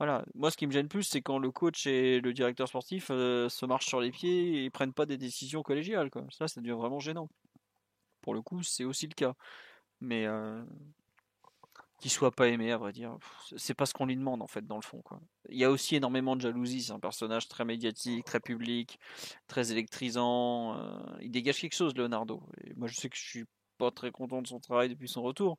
voilà. 0.01 0.25
Moi, 0.35 0.51
ce 0.51 0.57
qui 0.57 0.67
me 0.67 0.73
gêne 0.73 0.89
plus, 0.89 1.03
c'est 1.03 1.21
quand 1.21 1.39
le 1.39 1.51
coach 1.51 1.87
et 1.87 2.21
le 2.21 2.33
directeur 2.33 2.67
sportif 2.67 3.09
euh, 3.11 3.51
se 3.51 3.67
marchent 3.67 3.87
sur 3.87 4.01
les 4.01 4.11
pieds 4.11 4.65
et 4.65 4.71
prennent 4.71 4.95
pas 4.95 5.05
des 5.05 5.19
décisions 5.19 5.63
collégiales. 5.63 6.11
Ça, 6.31 6.49
ça 6.49 6.61
devient 6.63 6.73
vraiment 6.73 7.01
gênant. 7.01 7.29
Pour 8.23 8.33
le 8.33 8.41
coup, 8.41 8.63
c'est 8.63 8.85
aussi 8.85 9.07
le 9.07 9.15
cas. 9.15 9.35
Mais 10.01 10.27
qu'il 12.01 12.11
soit 12.11 12.31
pas 12.31 12.49
aimé, 12.49 12.73
à 12.73 12.79
vrai 12.79 12.93
dire. 12.93 13.17
C'est 13.57 13.75
pas 13.75 13.87
ce 13.87 13.93
qu'on 13.93 14.07
lui 14.07 14.17
demande, 14.17 14.43
en 14.43 14.47
fait, 14.47 14.67
dans 14.67 14.77
le 14.77 14.83
fond. 14.83 15.03
Il 15.51 15.59
y 15.59 15.65
a 15.65 15.71
aussi 15.71 15.97
énormément 15.97 16.35
de 16.35 16.41
jalousie. 16.41 16.83
C'est 16.83 16.93
un 16.93 16.99
personnage 16.99 17.47
très 17.47 17.65
médiatique, 17.65 18.25
très 18.25 18.41
public, 18.41 18.99
très 19.47 19.71
électrisant. 19.71 20.79
Euh, 20.79 20.99
il 21.21 21.31
dégage 21.31 21.61
quelque 21.61 21.77
chose, 21.77 21.95
Leonardo. 21.95 22.43
Moi, 22.77 22.89
je 22.89 22.95
sais 22.95 23.11
que 23.11 23.17
je 23.17 23.29
suis 23.29 23.45
pas 23.77 23.91
très 23.91 24.11
content 24.11 24.41
de 24.41 24.47
son 24.47 24.61
travail 24.61 24.89
depuis 24.89 25.09
son 25.09 25.23
retour. 25.23 25.59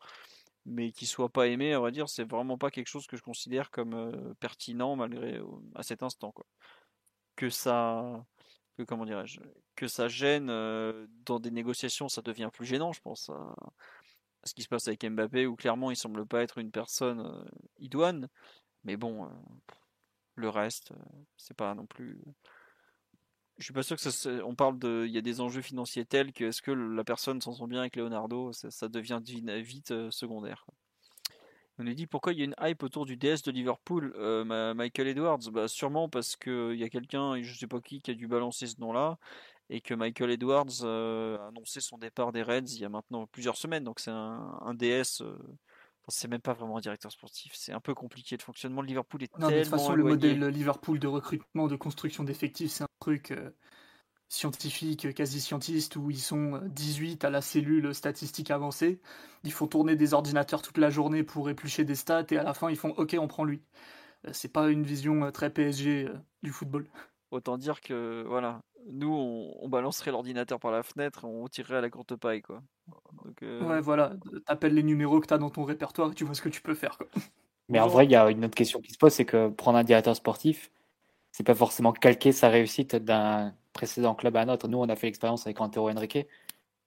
Mais 0.65 0.91
qu'il 0.91 1.07
soit 1.07 1.29
pas 1.29 1.47
aimé, 1.47 1.73
à 1.73 1.79
vrai 1.79 1.91
dire, 1.91 2.07
c'est 2.07 2.23
vraiment 2.23 2.57
pas 2.57 2.69
quelque 2.69 2.87
chose 2.87 3.07
que 3.07 3.17
je 3.17 3.23
considère 3.23 3.71
comme 3.71 3.93
euh, 3.93 4.33
pertinent, 4.39 4.95
malgré 4.95 5.37
euh, 5.37 5.45
à 5.75 5.83
cet 5.83 6.03
instant. 6.03 6.31
Quoi. 6.31 6.45
Que 7.35 7.49
ça. 7.49 8.23
Que, 8.77 8.83
comment 8.83 9.05
dirais-je 9.05 9.39
Que 9.75 9.87
ça 9.87 10.07
gêne 10.07 10.47
dans 11.25 11.39
des 11.39 11.51
négociations, 11.51 12.09
ça 12.09 12.21
devient 12.21 12.49
plus 12.53 12.65
gênant, 12.65 12.93
je 12.93 13.01
pense 13.01 13.31
ce 14.43 14.53
qui 14.53 14.63
se 14.63 14.67
passe 14.67 14.87
avec 14.87 15.05
Mbappé, 15.05 15.45
où 15.45 15.55
clairement 15.55 15.91
il 15.91 15.95
semble 15.95 16.25
pas 16.25 16.41
être 16.41 16.57
une 16.57 16.71
personne 16.71 17.19
euh, 17.21 17.43
idoine. 17.79 18.27
Mais 18.83 18.97
bon, 18.97 19.25
euh, 19.25 19.29
le 20.35 20.49
reste, 20.49 20.91
euh, 20.91 21.23
c'est 21.37 21.55
pas 21.55 21.73
non 21.75 21.85
plus. 21.85 22.19
Je 23.61 23.65
suis 23.65 23.73
pas 23.73 23.83
sûr 23.83 23.95
que 23.95 24.01
ça. 24.01 24.29
On 24.43 24.55
parle 24.55 24.77
de. 24.79 25.05
Il 25.07 25.13
y 25.13 25.17
a 25.17 25.21
des 25.21 25.39
enjeux 25.39 25.61
financiers 25.61 26.03
tels 26.03 26.33
que 26.33 26.45
est-ce 26.45 26.61
que 26.61 26.71
la 26.71 27.03
personne 27.03 27.39
s'en 27.41 27.53
sent 27.53 27.67
bien 27.67 27.81
avec 27.81 27.95
Leonardo 27.95 28.51
Ça, 28.51 28.89
devient 28.89 29.21
vite 29.23 29.93
secondaire. 30.09 30.65
On 31.77 31.83
nous 31.83 31.93
dit 31.93 32.05
pourquoi 32.05 32.33
il 32.33 32.39
y 32.39 32.41
a 32.41 32.45
une 32.45 32.55
hype 32.61 32.83
autour 32.83 33.05
du 33.05 33.17
DS 33.17 33.43
de 33.45 33.51
Liverpool, 33.51 34.13
Michael 34.75 35.07
Edwards? 35.07 35.51
Bah, 35.51 35.67
sûrement 35.67 36.09
parce 36.09 36.35
qu'il 36.35 36.75
y 36.75 36.83
a 36.83 36.89
quelqu'un, 36.89 37.41
je 37.41 37.57
sais 37.57 37.67
pas 37.67 37.79
qui, 37.79 38.01
qui 38.01 38.11
a 38.11 38.13
dû 38.13 38.27
balancer 38.27 38.67
ce 38.67 38.79
nom-là 38.79 39.17
et 39.71 39.79
que 39.79 39.93
Michael 39.93 40.31
Edwards 40.31 40.83
euh, 40.83 41.37
a 41.37 41.47
annoncé 41.47 41.79
son 41.79 41.97
départ 41.97 42.33
des 42.33 42.43
Reds 42.43 42.73
il 42.73 42.79
y 42.79 42.85
a 42.85 42.89
maintenant 42.89 43.25
plusieurs 43.25 43.55
semaines. 43.55 43.85
Donc 43.85 43.99
c'est 44.01 44.11
un, 44.11 44.73
DS. 44.75 45.21
Euh, 45.21 45.37
c'est 46.09 46.27
même 46.27 46.41
pas 46.41 46.53
vraiment 46.53 46.77
un 46.77 46.81
directeur 46.81 47.09
sportif. 47.09 47.53
C'est 47.55 47.71
un 47.71 47.79
peu 47.79 47.93
compliqué. 47.93 48.35
Le 48.35 48.43
fonctionnement 48.43 48.81
de 48.81 48.87
Liverpool 48.87 49.23
est 49.23 49.31
non, 49.39 49.47
tellement. 49.47 49.59
de 49.59 49.63
toute 49.63 49.71
façon, 49.71 49.93
le 49.93 50.03
modèle 50.03 50.43
Liverpool 50.47 50.99
de 50.99 51.07
recrutement, 51.07 51.67
de 51.67 51.77
construction 51.77 52.25
d'effectifs, 52.25 52.71
c'est 52.71 52.83
un 52.83 52.90
truc 53.01 53.31
euh, 53.31 53.49
scientifique, 54.29 55.13
quasi 55.13 55.41
scientiste, 55.41 55.97
où 55.97 56.09
ils 56.09 56.19
sont 56.19 56.61
18 56.67 57.25
à 57.25 57.29
la 57.29 57.41
cellule 57.41 57.93
statistique 57.93 58.51
avancée. 58.51 59.01
Ils 59.43 59.51
font 59.51 59.67
tourner 59.67 59.97
des 59.97 60.13
ordinateurs 60.13 60.61
toute 60.61 60.77
la 60.77 60.89
journée 60.89 61.23
pour 61.23 61.49
éplucher 61.49 61.83
des 61.83 61.95
stats 61.95 62.27
et 62.31 62.37
à 62.37 62.43
la 62.43 62.53
fin 62.53 62.69
ils 62.69 62.77
font 62.77 62.91
OK, 62.91 63.15
on 63.19 63.27
prend 63.27 63.43
lui. 63.43 63.61
c'est 64.31 64.53
pas 64.53 64.69
une 64.69 64.83
vision 64.83 65.29
très 65.31 65.49
PSG 65.49 66.09
du 66.43 66.51
football. 66.51 66.87
Autant 67.31 67.57
dire 67.57 67.81
que 67.81 68.23
voilà, 68.27 68.61
nous 68.89 69.13
on, 69.61 69.69
balancerait 69.69 70.11
l'ordinateur 70.11 70.59
par 70.59 70.71
la 70.71 70.83
fenêtre 70.83 71.25
et 71.25 71.27
on 71.27 71.47
tirerait 71.47 71.77
à 71.77 71.81
la 71.81 71.89
courte 71.89 72.15
paille 72.15 72.41
quoi. 72.41 72.61
Euh, 73.43 73.65
ouais 73.67 73.81
voilà, 73.81 74.13
t'appelles 74.45 74.73
les 74.73 74.83
numéros 74.83 75.19
que 75.19 75.27
t'as 75.27 75.37
dans 75.37 75.49
ton 75.49 75.63
répertoire 75.63 76.11
et 76.11 76.15
tu 76.15 76.25
vois 76.25 76.35
ce 76.35 76.41
que 76.41 76.49
tu 76.49 76.61
peux 76.61 76.75
faire 76.75 76.97
quoi. 76.97 77.07
Mais 77.69 77.79
en 77.79 77.87
vrai, 77.87 78.05
il 78.05 78.11
y 78.11 78.15
a 78.15 78.29
une 78.29 78.43
autre 78.43 78.55
question 78.55 78.81
qui 78.81 78.91
se 78.91 78.97
pose, 78.97 79.13
c'est 79.13 79.23
que 79.23 79.47
prendre 79.47 79.77
un 79.77 79.85
directeur 79.85 80.13
sportif, 80.13 80.71
c'est 81.31 81.43
pas 81.43 81.55
forcément 81.55 81.93
calquer 81.93 82.31
sa 82.31 82.49
réussite 82.49 82.95
d'un 82.95 83.53
précédent 83.73 84.15
club 84.15 84.35
à 84.35 84.41
un 84.41 84.49
autre. 84.49 84.67
Nous, 84.67 84.77
on 84.77 84.89
a 84.89 84.95
fait 84.95 85.07
l'expérience 85.07 85.45
avec 85.47 85.59
Antero 85.61 85.89
Henrique, 85.89 86.27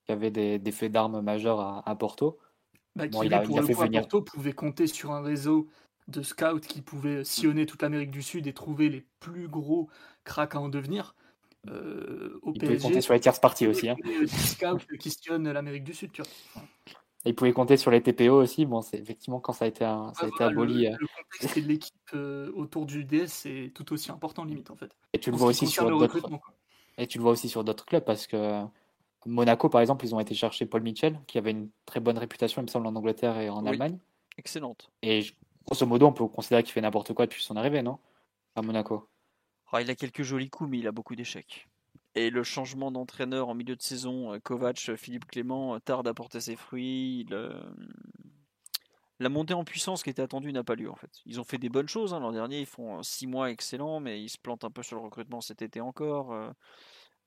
qui 0.04 0.12
avait 0.12 0.30
des, 0.30 0.58
des 0.58 0.72
faits 0.72 0.92
d'armes 0.92 1.20
majeurs 1.20 1.82
à, 1.86 1.96
Porto. 1.96 2.38
Bah, 2.94 3.08
qui, 3.08 3.18
il 3.26 3.34
a, 3.34 3.40
pour 3.40 3.62
fait 3.64 3.72
venir... 3.72 4.02
Porto 4.02 4.22
pouvait 4.22 4.52
compter 4.52 4.86
sur 4.86 5.12
un 5.12 5.22
réseau 5.22 5.68
de 6.08 6.22
scouts 6.22 6.60
qui 6.60 6.82
pouvaient 6.82 7.24
sillonner 7.24 7.66
toute 7.66 7.82
l'Amérique 7.82 8.10
du 8.10 8.22
Sud 8.22 8.46
et 8.46 8.52
trouver 8.52 8.90
les 8.90 9.06
plus 9.20 9.48
gros 9.48 9.88
cracks 10.24 10.54
à 10.54 10.60
en 10.60 10.68
devenir. 10.68 11.14
Euh, 11.70 12.38
au 12.42 12.52
il 12.52 12.60
PSG, 12.60 12.76
pouvait 12.76 12.88
compter 12.88 13.00
sur 13.00 13.14
les 13.14 13.20
tierces 13.20 13.40
parties 13.40 13.66
aussi. 13.66 13.88
Hein. 13.88 13.96
Les 14.04 14.26
scouts 14.26 14.76
qui 15.00 15.10
sillonnent 15.10 15.50
l'Amérique 15.50 15.84
du 15.84 15.94
Sud, 15.94 16.12
tu 16.12 16.22
vois. 16.22 16.62
Et 17.24 17.30
il 17.30 17.34
pouvait 17.34 17.52
compter 17.52 17.76
sur 17.76 17.90
les 17.90 18.02
TPO 18.02 18.34
aussi. 18.34 18.66
Bon, 18.66 18.82
c'est 18.82 18.98
effectivement 18.98 19.40
quand 19.40 19.52
ça 19.52 19.64
a 19.64 19.68
été, 19.68 19.80
ça 19.80 20.12
a 20.20 20.26
été 20.26 20.44
aboli. 20.44 20.84
Le, 20.84 20.90
euh. 20.90 20.96
le 21.00 21.06
contexte 21.06 21.58
de 21.58 21.66
l'équipe 21.66 21.94
euh, 22.14 22.52
autour 22.54 22.84
du 22.84 23.04
DS 23.04 23.28
c'est 23.28 23.72
tout 23.74 23.92
aussi 23.92 24.10
important 24.10 24.44
limite 24.44 24.70
en 24.70 24.76
fait. 24.76 24.94
Et 25.12 25.18
tu 25.18 25.30
le 25.30 25.36
vois 25.36 25.48
aussi 25.48 25.66
sur 25.66 25.88
d'autres. 25.88 26.20
Et 26.98 27.06
tu 27.06 27.18
le 27.18 27.22
vois 27.22 27.32
aussi 27.32 27.48
sur 27.48 27.64
d'autres 27.64 27.86
clubs 27.86 28.04
parce 28.04 28.26
que 28.26 28.62
Monaco 29.26 29.68
par 29.68 29.80
exemple, 29.80 30.04
ils 30.04 30.14
ont 30.14 30.20
été 30.20 30.34
chercher 30.34 30.66
Paul 30.66 30.82
Mitchell 30.82 31.18
qui 31.26 31.38
avait 31.38 31.52
une 31.52 31.70
très 31.86 32.00
bonne 32.00 32.18
réputation, 32.18 32.62
il 32.62 32.66
me 32.66 32.70
semble, 32.70 32.86
en 32.86 32.94
Angleterre 32.94 33.38
et 33.38 33.48
en 33.48 33.64
Allemagne. 33.66 33.98
Excellente. 34.36 34.90
Et 35.02 35.24
grosso 35.66 35.86
modo, 35.86 36.06
on 36.06 36.12
peut 36.12 36.26
considérer 36.26 36.62
qu'il 36.62 36.72
fait 36.72 36.80
n'importe 36.80 37.14
quoi 37.14 37.26
depuis 37.26 37.42
son 37.42 37.56
arrivée, 37.56 37.82
non? 37.82 37.98
À 38.54 38.62
Monaco. 38.62 39.08
Oh, 39.72 39.78
il 39.78 39.90
a 39.90 39.94
quelques 39.94 40.22
jolis 40.22 40.50
coups, 40.50 40.70
mais 40.70 40.78
il 40.78 40.86
a 40.86 40.92
beaucoup 40.92 41.16
d'échecs. 41.16 41.68
Et 42.14 42.30
le 42.30 42.42
changement 42.44 42.92
d'entraîneur 42.92 43.48
en 43.48 43.54
milieu 43.54 43.74
de 43.74 43.82
saison, 43.82 44.32
euh, 44.32 44.38
Kovac, 44.38 44.88
euh, 44.88 44.96
Philippe 44.96 45.26
Clément, 45.26 45.74
euh, 45.74 45.78
tarde 45.80 46.06
à 46.06 46.14
porter 46.14 46.40
ses 46.40 46.56
fruits. 46.56 47.26
La 49.20 49.28
montée 49.28 49.54
en 49.54 49.64
puissance 49.64 50.02
qui 50.02 50.10
était 50.10 50.22
attendue 50.22 50.52
n'a 50.52 50.64
pas 50.64 50.74
lieu 50.74 50.90
en 50.90 50.96
fait. 50.96 51.10
Ils 51.24 51.40
ont 51.40 51.44
fait 51.44 51.58
des 51.58 51.68
bonnes 51.68 51.88
choses 51.88 52.14
hein. 52.14 52.20
l'an 52.20 52.32
dernier, 52.32 52.60
ils 52.60 52.66
font 52.66 53.02
six 53.02 53.26
mois 53.26 53.50
excellents, 53.50 54.00
mais 54.00 54.20
ils 54.22 54.28
se 54.28 54.38
plantent 54.38 54.64
un 54.64 54.70
peu 54.70 54.82
sur 54.82 54.96
le 54.96 55.02
recrutement 55.02 55.40
cet 55.40 55.62
été 55.62 55.80
encore. 55.80 56.34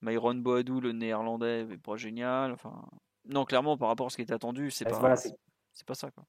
Myron 0.02 0.36
Boadou, 0.36 0.80
le 0.80 0.92
néerlandais, 0.92 1.66
n'est 1.66 1.78
pas 1.78 1.96
génial. 1.96 2.52
Enfin, 2.52 2.86
non, 3.26 3.46
clairement, 3.46 3.78
par 3.78 3.88
rapport 3.88 4.08
à 4.08 4.10
ce 4.10 4.16
qui 4.16 4.22
était 4.22 4.34
attendu, 4.34 4.70
c'est 4.70 4.86
pas, 4.86 5.16
c'est 5.16 5.86
pas 5.86 5.96
ça. 5.96 6.12
Quoi. 6.12 6.26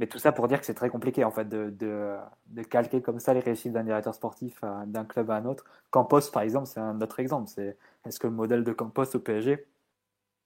Mais 0.00 0.06
tout 0.06 0.18
ça 0.18 0.32
pour 0.32 0.48
dire 0.48 0.58
que 0.58 0.64
c'est 0.64 0.72
très 0.72 0.88
compliqué 0.88 1.24
en 1.24 1.30
fait 1.30 1.46
de, 1.46 1.68
de, 1.68 2.16
de, 2.46 2.62
calquer 2.62 3.02
comme 3.02 3.20
ça 3.20 3.34
les 3.34 3.40
réussites 3.40 3.74
d'un 3.74 3.84
directeur 3.84 4.14
sportif 4.14 4.64
d'un 4.86 5.04
club 5.04 5.30
à 5.30 5.36
un 5.36 5.44
autre. 5.44 5.66
Campos 5.90 6.22
par 6.32 6.42
exemple, 6.42 6.66
c'est 6.68 6.80
un 6.80 6.98
autre 7.02 7.20
exemple. 7.20 7.50
C'est 7.50 7.76
est-ce 8.06 8.18
que 8.18 8.26
le 8.26 8.32
modèle 8.32 8.64
de 8.64 8.72
Campos 8.72 9.14
au 9.14 9.18
PSG, 9.18 9.66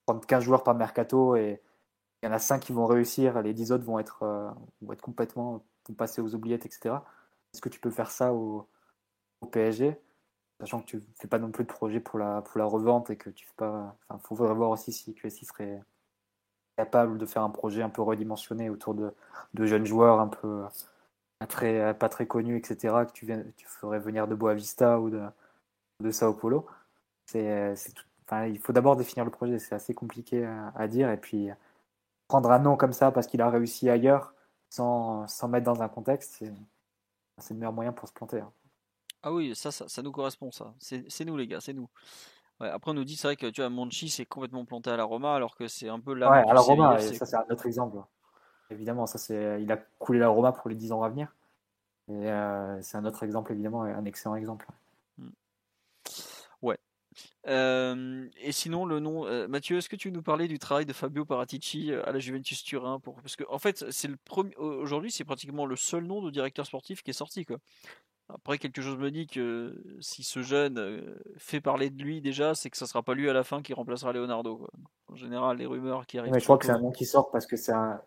prendre 0.06 0.26
15 0.26 0.42
joueurs 0.42 0.64
par 0.64 0.74
mercato 0.74 1.36
et 1.36 1.62
il 2.22 2.26
y 2.26 2.28
en 2.28 2.32
a 2.32 2.40
5 2.40 2.58
qui 2.58 2.72
vont 2.72 2.86
réussir, 2.86 3.40
les 3.42 3.54
10 3.54 3.70
autres 3.70 3.84
vont 3.84 4.00
être, 4.00 4.24
euh, 4.24 4.50
vont 4.82 4.92
être 4.92 5.02
complètement 5.02 5.64
vont 5.88 5.94
passer 5.94 6.20
aux 6.20 6.34
oubliettes, 6.34 6.66
etc. 6.66 6.96
Est-ce 7.52 7.60
que 7.60 7.68
tu 7.68 7.78
peux 7.78 7.90
faire 7.90 8.10
ça 8.10 8.32
au, 8.34 8.66
au 9.40 9.46
PSG 9.46 9.96
Sachant 10.58 10.80
que 10.80 10.86
tu 10.86 10.96
ne 10.96 11.02
fais 11.20 11.28
pas 11.28 11.38
non 11.38 11.52
plus 11.52 11.62
de 11.62 11.68
projet 11.68 12.00
pour 12.00 12.18
la, 12.18 12.42
pour 12.42 12.58
la 12.58 12.64
revente 12.64 13.10
et 13.10 13.16
que 13.16 13.30
tu 13.30 13.46
fais 13.46 13.54
pas. 13.56 13.96
Enfin, 14.08 14.18
faut 14.24 14.34
voir 14.34 14.70
aussi 14.70 14.92
si 14.92 15.14
QSI 15.14 15.44
serait 15.44 15.80
capable 16.76 17.18
de 17.18 17.26
faire 17.26 17.42
un 17.42 17.50
projet 17.50 17.82
un 17.82 17.88
peu 17.90 18.02
redimensionné 18.02 18.70
autour 18.70 18.94
de, 18.94 19.12
de 19.54 19.66
jeunes 19.66 19.86
joueurs 19.86 20.20
un 20.20 20.28
peu 20.28 20.64
pas 21.38 22.08
très, 22.08 22.26
connus, 22.26 22.56
etc., 22.56 23.04
que 23.06 23.12
tu, 23.12 23.26
viens, 23.26 23.42
tu 23.56 23.66
ferais 23.66 23.98
venir 23.98 24.26
de 24.28 24.34
Boavista 24.34 25.00
ou 25.00 25.10
de, 25.10 25.22
de 26.00 26.10
Sao 26.10 26.32
Paulo. 26.32 26.66
C'est, 27.26 27.74
enfin, 28.26 28.46
il 28.46 28.58
faut 28.58 28.72
d'abord 28.72 28.96
définir 28.96 29.24
le 29.24 29.30
projet, 29.30 29.58
c'est 29.58 29.74
assez 29.74 29.94
compliqué 29.94 30.46
à, 30.74 30.88
dire, 30.88 31.10
et 31.10 31.16
puis 31.16 31.48
prendre 32.28 32.50
un 32.50 32.58
nom 32.58 32.76
comme 32.76 32.92
ça 32.92 33.10
parce 33.12 33.26
qu'il 33.26 33.40
a 33.42 33.50
réussi 33.50 33.90
ailleurs 33.90 34.34
sans, 34.70 35.26
sans 35.28 35.48
mettre 35.48 35.64
dans 35.64 35.82
un 35.82 35.88
contexte, 35.88 36.44
c'est 37.38 37.54
le 37.54 37.60
meilleur 37.60 37.72
moyen 37.72 37.92
pour 37.92 38.08
se 38.08 38.12
planter. 38.12 38.40
Hein. 38.40 38.52
Ah 39.22 39.32
oui, 39.32 39.54
ça, 39.54 39.72
ça, 39.72 39.88
ça 39.88 40.02
nous 40.02 40.12
correspond, 40.12 40.50
ça. 40.52 40.74
C'est 40.78 41.24
nous, 41.24 41.36
les 41.36 41.46
gars, 41.46 41.60
c'est 41.60 41.72
nous. 41.72 41.88
Après, 42.60 42.90
on 42.90 42.94
nous 42.94 43.04
dit, 43.04 43.16
c'est 43.16 43.28
vrai 43.28 43.36
que 43.36 43.46
tu 43.46 43.60
vois, 43.60 43.70
Monchi 43.70 44.08
c'est 44.08 44.24
complètement 44.24 44.64
planté 44.64 44.90
à 44.90 44.96
la 44.96 45.04
Roma, 45.04 45.34
alors 45.34 45.56
que 45.56 45.68
c'est 45.68 45.88
un 45.88 46.00
peu 46.00 46.14
là. 46.14 46.30
Ouais, 46.30 46.48
à 46.48 46.54
la 46.54 46.60
Roma, 46.60 46.98
ça, 46.98 47.26
c'est 47.26 47.36
un 47.36 47.44
autre 47.50 47.66
exemple. 47.66 47.98
Évidemment, 48.70 49.06
ça, 49.06 49.18
c'est, 49.18 49.62
il 49.62 49.70
a 49.70 49.76
coulé 49.98 50.18
la 50.18 50.28
Roma 50.28 50.52
pour 50.52 50.70
les 50.70 50.76
10 50.76 50.92
ans 50.92 51.02
à 51.02 51.08
venir. 51.08 51.34
Et 52.08 52.30
euh, 52.30 52.80
c'est 52.82 52.96
un 52.96 53.04
autre 53.04 53.22
exemple, 53.22 53.52
évidemment, 53.52 53.82
un 53.82 54.04
excellent 54.04 54.34
exemple. 54.34 54.66
Ouais. 56.60 56.78
Euh, 57.46 58.28
et 58.40 58.52
sinon, 58.52 58.84
le 58.84 59.00
nom, 59.00 59.26
euh, 59.26 59.48
Mathieu, 59.48 59.78
est-ce 59.78 59.88
que 59.88 59.96
tu 59.96 60.08
veux 60.08 60.14
nous 60.14 60.22
parler 60.22 60.48
du 60.48 60.58
travail 60.58 60.86
de 60.86 60.92
Fabio 60.92 61.24
Paratici 61.24 61.92
à 61.92 62.12
la 62.12 62.18
Juventus 62.18 62.62
Turin 62.62 63.00
pour... 63.00 63.16
Parce 63.16 63.36
que, 63.36 63.44
en 63.48 63.58
fait, 63.58 63.90
c'est 63.90 64.08
le 64.08 64.16
premier. 64.16 64.54
Aujourd'hui, 64.56 65.10
c'est 65.10 65.24
pratiquement 65.24 65.66
le 65.66 65.76
seul 65.76 66.04
nom 66.04 66.22
de 66.22 66.30
directeur 66.30 66.66
sportif 66.66 67.02
qui 67.02 67.10
est 67.10 67.14
sorti, 67.14 67.44
quoi. 67.44 67.58
Après, 68.32 68.58
quelque 68.58 68.80
chose 68.80 68.96
me 68.96 69.10
dit 69.10 69.26
que 69.26 69.82
si 70.00 70.22
ce 70.22 70.42
jeune 70.42 71.14
fait 71.36 71.60
parler 71.60 71.90
de 71.90 72.02
lui 72.02 72.20
déjà, 72.22 72.54
c'est 72.54 72.70
que 72.70 72.76
ça 72.76 72.86
sera 72.86 73.02
pas 73.02 73.14
lui 73.14 73.28
à 73.28 73.32
la 73.32 73.44
fin 73.44 73.60
qui 73.60 73.74
remplacera 73.74 74.12
Leonardo. 74.12 74.66
En 75.08 75.14
général, 75.16 75.58
les 75.58 75.66
rumeurs 75.66 76.06
qui 76.06 76.18
arrivent. 76.18 76.32
Mais 76.32 76.40
je 76.40 76.44
crois 76.44 76.56
que 76.56 76.64
c'est 76.64 76.72
un 76.72 76.80
nom 76.80 76.90
qui 76.90 77.04
sort 77.04 77.30
parce 77.30 77.46
que 77.46 77.56
c'est 77.56 77.72
un, 77.72 78.00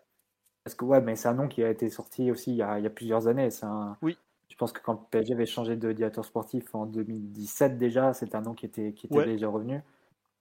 parce 0.68 0.74
que 0.74 0.84
ouais, 0.84 1.00
mais 1.00 1.16
c'est 1.16 1.28
un 1.28 1.34
nom 1.34 1.48
qui 1.48 1.62
a 1.62 1.70
été 1.70 1.88
sorti 1.88 2.30
aussi 2.30 2.50
il 2.50 2.56
y 2.56 2.62
a, 2.62 2.78
il 2.78 2.84
y 2.84 2.86
a 2.86 2.90
plusieurs 2.90 3.26
années. 3.26 3.50
C'est 3.50 3.64
un... 3.64 3.96
Oui. 4.02 4.18
Je 4.50 4.56
pense 4.56 4.72
que 4.72 4.80
quand 4.82 4.92
le 4.92 4.98
PSG 5.10 5.32
avait 5.32 5.46
changé 5.46 5.76
de 5.76 5.92
directeur 5.92 6.26
sportif 6.26 6.74
en 6.74 6.84
2017 6.84 7.78
déjà, 7.78 8.12
c'était 8.12 8.36
un 8.36 8.42
nom 8.42 8.52
qui 8.52 8.66
était, 8.66 8.92
qui 8.92 9.06
était 9.06 9.24
déjà 9.24 9.48
revenu. 9.48 9.80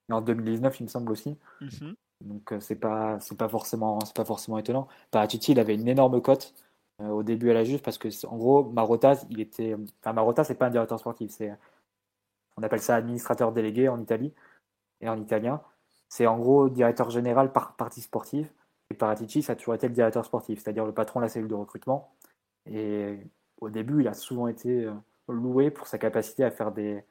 Et 0.10 0.14
en 0.14 0.22
2019, 0.22 0.80
il 0.80 0.84
me 0.84 0.90
semble 0.90 1.12
aussi. 1.14 1.38
Mm-hmm. 1.62 1.94
Donc 2.26 2.52
euh, 2.52 2.60
c'est 2.60 2.76
pas 2.76 3.20
c'est 3.22 3.38
pas 3.38 3.48
forcément 3.48 3.99
c'est 4.02 4.16
pas 4.16 4.26
forcément 4.26 4.58
étonnant. 4.58 4.90
Paratici, 5.12 5.54
il 5.54 5.60
avait 5.60 5.76
une 5.76 5.88
énorme 5.88 6.22
cote 6.22 6.54
euh, 6.66 6.66
au 6.99 7.24
début 7.24 7.52
à 7.52 7.53
la 7.53 7.64
Juve 7.64 7.82
parce 7.82 7.98
que 7.98 8.10
en 8.28 8.38
gros 8.38 8.64
Marotta, 8.64 9.14
il 9.30 9.40
était 9.40 9.76
Marotta, 10.06 10.44
c'est 10.44 10.56
pas 10.56 10.68
un 10.68 10.72
directeur 10.72 10.99
sportif, 10.99 11.32
c'est 11.32 11.53
on 12.57 12.64
appelle 12.64 12.82
ça 12.82 12.95
administrateur 12.95 13.52
délégué 13.52 13.88
en 13.88 14.02
Italie 14.02 14.34
et 15.02 15.10
en 15.10 15.18
italien. 15.18 15.61
C'est 16.10 16.26
en 16.26 16.38
gros 16.38 16.69
directeur 16.69 17.10
général 17.10 17.52
par 17.52 17.76
partie 17.76 18.02
sportive 18.02 18.49
et 18.90 18.94
Paratici, 18.94 19.41
ça 19.41 19.53
a 19.53 19.56
toujours 19.56 19.76
été 19.76 19.88
le 19.88 19.94
directeur 19.94 20.26
sportif, 20.26 20.61
c'est-à-dire 20.61 20.86
le 20.86 20.94
patron 20.94 21.19
de 21.19 21.26
la 21.26 21.30
cellule 21.30 21.49
de 21.49 21.56
recrutement. 21.56 22.14
Et 22.65 23.18
au 23.60 23.69
début, 23.69 24.02
il 24.02 24.07
a 24.07 24.14
souvent 24.14 24.48
été 24.48 24.86
euh, 24.86 24.94
loué 25.28 25.72
pour 25.72 25.88
sa 25.88 25.98
capacité 25.98 26.44
à 26.44 26.52
faire 26.52 26.72
des, 26.72 27.03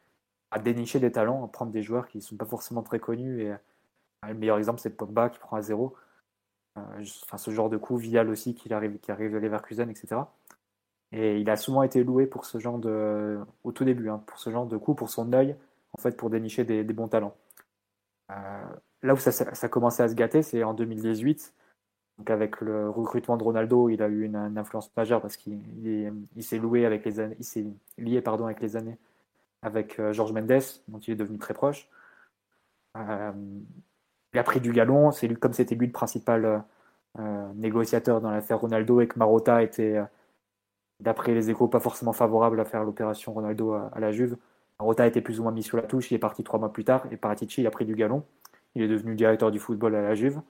à 0.50 0.58
dénicher 0.58 1.00
des 1.00 1.12
talents, 1.12 1.44
à 1.44 1.48
prendre 1.48 1.72
des 1.72 1.82
joueurs 1.82 2.08
qui 2.08 2.18
ne 2.18 2.22
sont 2.22 2.36
pas 2.36 2.46
forcément 2.46 2.82
très 2.82 2.98
connus. 2.98 3.42
Et 3.42 3.52
euh, 3.52 3.56
le 4.28 4.34
meilleur 4.34 4.58
exemple, 4.58 4.80
c'est 4.80 4.96
Pogba 4.96 5.28
qui 5.28 5.38
prend 5.38 5.56
à 5.56 5.62
zéro. 5.62 5.94
Euh, 6.77 6.81
enfin, 7.24 7.39
ce 7.39 7.51
genre 7.51 7.70
de 7.70 7.77
coup, 7.77 7.97
Vial 7.97 8.28
aussi 8.28 8.55
qui 8.55 8.73
arrive, 8.73 8.98
qui 8.98 9.11
arrive 9.11 9.32
de 9.32 9.39
Leverkusen, 9.39 9.89
etc. 9.90 10.23
Et 11.12 11.40
il 11.40 11.48
a 11.51 11.57
souvent 11.57 11.82
été 11.82 12.05
loué 12.05 12.27
pour 12.27 12.44
ce 12.47 12.59
genre 12.59 12.78
de, 12.78 13.39
au 13.65 13.73
tout 13.73 13.85
début, 13.85 14.11
hein, 14.11 14.23
pour 14.27 14.39
ce 14.39 14.51
genre 14.51 14.66
de 14.66 14.77
coup, 14.77 14.94
pour 14.94 15.11
son 15.11 15.32
œil, 15.32 15.57
en 15.93 15.98
fait, 15.98 16.16
pour 16.16 16.31
dénicher 16.31 16.65
des, 16.65 16.82
bons 16.85 17.09
talents. 17.09 17.36
là 18.28 19.15
où 19.15 19.16
ça, 19.16 19.32
ça, 19.32 19.69
commencé 19.69 20.03
à 20.03 20.09
se 20.09 20.15
gâter, 20.15 20.43
c'est 20.43 20.65
en 20.65 20.74
2018 20.74 21.55
donc 22.19 22.31
avec 22.31 22.61
le 22.61 22.89
recrutement 22.89 23.36
de 23.36 23.43
Ronaldo, 23.43 23.90
il 23.90 24.03
a 24.03 24.09
eu 24.09 24.24
une, 24.24 24.36
influence 24.36 24.90
majeure 24.97 25.20
parce 25.20 25.36
qu'il 25.36 25.61
il, 26.35 26.43
s'est 26.43 26.59
loué 26.59 26.86
avec 26.86 27.05
les 27.05 27.20
années, 27.20 27.36
il 27.39 27.44
s'est 27.44 27.66
lié 27.98 28.23
pardon 28.23 28.47
avec 28.47 28.61
les 28.61 28.77
années 28.77 28.98
avec 29.62 29.98
euh, 29.98 30.12
Georges 30.12 30.32
Mendes, 30.32 30.62
dont 30.89 30.98
il 30.98 31.12
est 31.12 31.16
devenu 31.16 31.39
très 31.39 31.55
proche. 31.55 31.89
Euh, 32.97 33.32
il 34.36 34.38
a 34.38 34.42
pris 34.42 34.60
du 34.60 34.70
galon, 34.72 35.12
c'est 35.12 35.26
lui 35.28 35.36
comme 35.36 35.54
c'était 35.54 35.74
lui 35.74 35.86
le 35.86 35.92
principal 35.92 36.62
euh, 37.18 37.52
négociateur 37.54 38.20
dans 38.20 38.30
l'affaire 38.30 38.60
Ronaldo 38.60 39.00
et 39.00 39.08
que 39.08 39.18
Marotta 39.18 39.62
était, 39.62 39.98
d'après 41.00 41.32
les 41.32 41.48
échos, 41.48 41.68
pas 41.68 41.80
forcément 41.80 42.12
favorable 42.12 42.60
à 42.60 42.66
faire 42.66 42.84
l'opération 42.84 43.32
Ronaldo 43.32 43.72
à, 43.72 43.98
la 43.98 44.12
Juve. 44.12 44.36
Marotta 44.78 45.06
était 45.06 45.22
plus 45.22 45.40
ou 45.40 45.44
moins 45.44 45.52
mis 45.52 45.62
sous 45.62 45.76
la 45.76 45.84
touche, 45.84 46.10
il 46.10 46.16
est 46.16 46.18
parti 46.18 46.44
trois 46.44 46.60
mois 46.60 46.70
plus 46.70 46.84
tard 46.84 47.06
et 47.10 47.16
Paratici 47.16 47.62
il 47.62 47.66
a 47.66 47.70
pris 47.70 47.86
du 47.86 47.94
galon. 47.94 48.24
Il 48.74 48.82
est 48.82 48.88
devenu 48.88 49.14
directeur 49.14 49.50
du 49.50 49.58
football 49.58 49.94
à 49.94 50.02
la 50.02 50.14
Juve. 50.14 50.42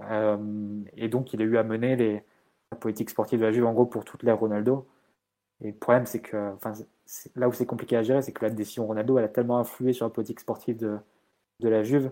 Euh, 0.00 0.82
et 0.96 1.08
donc, 1.08 1.32
il 1.32 1.40
a 1.42 1.44
eu 1.44 1.56
à 1.56 1.62
mener 1.62 2.24
la 2.72 2.76
politique 2.76 3.10
sportive 3.10 3.38
de 3.38 3.44
la 3.44 3.52
Juve, 3.52 3.66
en 3.66 3.72
gros, 3.72 3.86
pour 3.86 4.04
toute 4.04 4.24
l'ère 4.24 4.40
Ronaldo. 4.40 4.88
Et 5.60 5.68
le 5.68 5.76
problème, 5.76 6.06
c'est 6.06 6.18
que, 6.18 6.54
là 7.36 7.48
où 7.48 7.52
c'est 7.52 7.66
compliqué 7.66 7.96
à 7.96 8.02
gérer, 8.02 8.20
c'est 8.20 8.32
que 8.32 8.44
la 8.44 8.50
décision 8.50 8.84
Ronaldo, 8.84 9.16
elle 9.16 9.26
a 9.26 9.28
tellement 9.28 9.58
influé 9.58 9.92
sur 9.92 10.06
la 10.06 10.10
politique 10.10 10.40
sportive 10.40 10.76
de 10.78 11.68
la 11.68 11.84
Juve 11.84 12.10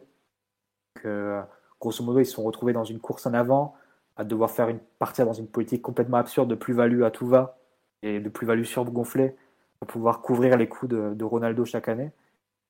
que, 1.02 1.40
grosso 1.80 2.04
modo, 2.04 2.20
ils 2.20 2.26
se 2.26 2.32
sont 2.32 2.42
retrouvés 2.42 2.72
dans 2.72 2.84
une 2.84 3.00
course 3.00 3.26
en 3.26 3.34
avant, 3.34 3.74
à 4.16 4.24
devoir 4.24 4.50
faire 4.50 4.68
une 4.68 4.80
partir 4.98 5.26
dans 5.26 5.32
une 5.32 5.46
politique 5.46 5.82
complètement 5.82 6.18
absurde 6.18 6.48
de 6.48 6.54
plus-value 6.54 7.02
à 7.02 7.10
tout 7.10 7.26
va 7.26 7.58
et 8.02 8.20
de 8.20 8.28
plus-value 8.28 8.64
surgonflée 8.64 9.36
pour 9.78 9.88
pouvoir 9.88 10.20
couvrir 10.20 10.56
les 10.56 10.68
coûts 10.68 10.86
de, 10.86 11.14
de 11.14 11.24
Ronaldo 11.24 11.64
chaque 11.64 11.88
année. 11.88 12.12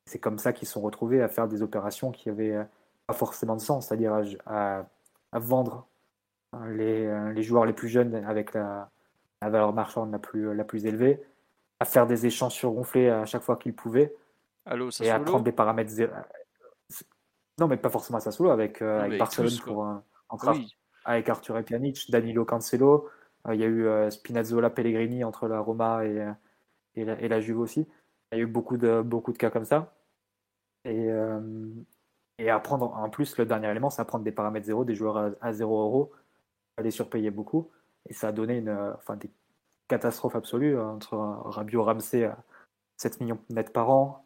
C'est 0.06 0.18
comme 0.18 0.38
ça 0.38 0.52
qu'ils 0.52 0.68
se 0.68 0.74
sont 0.74 0.80
retrouvés 0.80 1.22
à 1.22 1.28
faire 1.28 1.48
des 1.48 1.62
opérations 1.62 2.10
qui 2.10 2.30
avaient 2.30 2.56
pas 3.06 3.14
forcément 3.14 3.56
de 3.56 3.60
sens, 3.60 3.88
c'est-à-dire 3.88 4.22
à 4.46 4.84
à 5.32 5.38
vendre 5.38 5.86
euh, 6.54 6.72
les, 6.72 7.06
euh, 7.06 7.32
les, 7.32 7.42
joueurs 7.42 7.66
les 7.66 7.72
plus 7.72 7.88
jeunes 7.88 8.14
avec 8.14 8.54
la, 8.54 8.90
la, 9.42 9.50
valeur 9.50 9.72
marchande 9.72 10.12
la 10.12 10.18
plus, 10.18 10.54
la 10.54 10.64
plus 10.64 10.86
élevée, 10.86 11.22
à 11.78 11.84
faire 11.84 12.06
des 12.06 12.26
échanges 12.26 12.54
surgonflés 12.54 13.08
à 13.08 13.24
chaque 13.26 13.42
fois 13.42 13.56
qu'ils 13.56 13.74
pouvaient, 13.74 14.14
et 15.00 15.10
à 15.10 15.18
prendre 15.18 15.42
des 15.42 15.52
paramètres 15.52 15.92
Non, 17.60 17.68
mais 17.68 17.76
pas 17.76 17.90
forcément 17.90 18.18
à 18.18 18.20
Sassuolo, 18.20 18.50
avec, 18.50 18.82
euh, 18.82 19.02
avec 19.02 19.18
Barcelone 19.18 19.52
pour 19.64 19.84
un, 19.84 20.02
avec 21.04 21.28
Arthur 21.28 21.62
Pjanic, 21.62 22.10
Danilo 22.10 22.44
Cancelo, 22.44 23.08
il 23.50 23.60
y 23.60 23.64
a 23.64 23.66
eu 23.66 24.10
Spinazzola 24.10 24.70
Pellegrini 24.70 25.24
entre 25.24 25.46
la 25.46 25.60
Roma 25.60 26.04
et, 26.04 26.26
et, 26.94 27.04
la, 27.04 27.20
et, 27.20 27.28
la, 27.28 27.40
Juve 27.40 27.60
aussi. 27.60 27.86
Il 28.32 28.38
y 28.38 28.40
a 28.40 28.44
eu 28.44 28.46
beaucoup 28.46 28.76
de, 28.76 29.00
beaucoup 29.00 29.32
de 29.32 29.38
cas 29.38 29.50
comme 29.50 29.64
ça. 29.64 29.94
Et, 30.84 31.08
et 32.38 32.50
à 32.50 32.58
prendre, 32.60 32.94
en 32.94 33.08
plus, 33.10 33.36
le 33.36 33.44
dernier 33.44 33.70
élément, 33.70 33.90
c'est 33.90 34.00
à 34.00 34.04
prendre 34.06 34.24
des 34.24 34.32
paramètres 34.32 34.66
zéro, 34.66 34.84
des 34.84 34.94
joueurs 34.94 35.34
à, 35.40 35.52
0 35.52 35.82
euros, 35.82 36.12
à 36.78 36.82
les 36.82 36.90
surpayer 36.90 37.30
beaucoup. 37.30 37.70
Et 38.08 38.14
ça 38.14 38.28
a 38.28 38.32
donné 38.32 38.58
une, 38.58 38.70
enfin, 38.96 39.16
des 39.16 39.30
catastrophes 39.88 40.36
absolues 40.36 40.78
hein, 40.78 40.88
entre 40.88 41.16
Rabio 41.16 41.82
Ramsey 41.82 42.24
à 42.24 42.38
7 42.96 43.20
millions 43.20 43.38
net 43.50 43.72
par 43.72 43.90
an. 43.90 44.24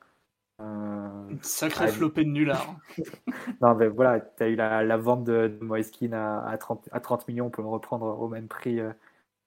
Euh, 0.60 1.34
sacrée 1.42 1.88
flopée 1.88 2.24
de 2.24 2.30
nullard. 2.30 2.76
non, 3.60 3.74
mais 3.74 3.88
voilà, 3.88 4.20
tu 4.20 4.42
as 4.42 4.48
eu 4.48 4.56
la, 4.56 4.96
vente 4.96 5.24
de, 5.24 5.58
Moeskin 5.60 6.12
à, 6.12 6.56
30, 6.58 6.88
à 6.92 7.00
30 7.00 7.26
millions, 7.28 7.46
on 7.46 7.50
peut 7.50 7.62
le 7.62 7.68
reprendre 7.68 8.20
au 8.20 8.28
même 8.28 8.46
prix, 8.46 8.80
euh, 8.80 8.92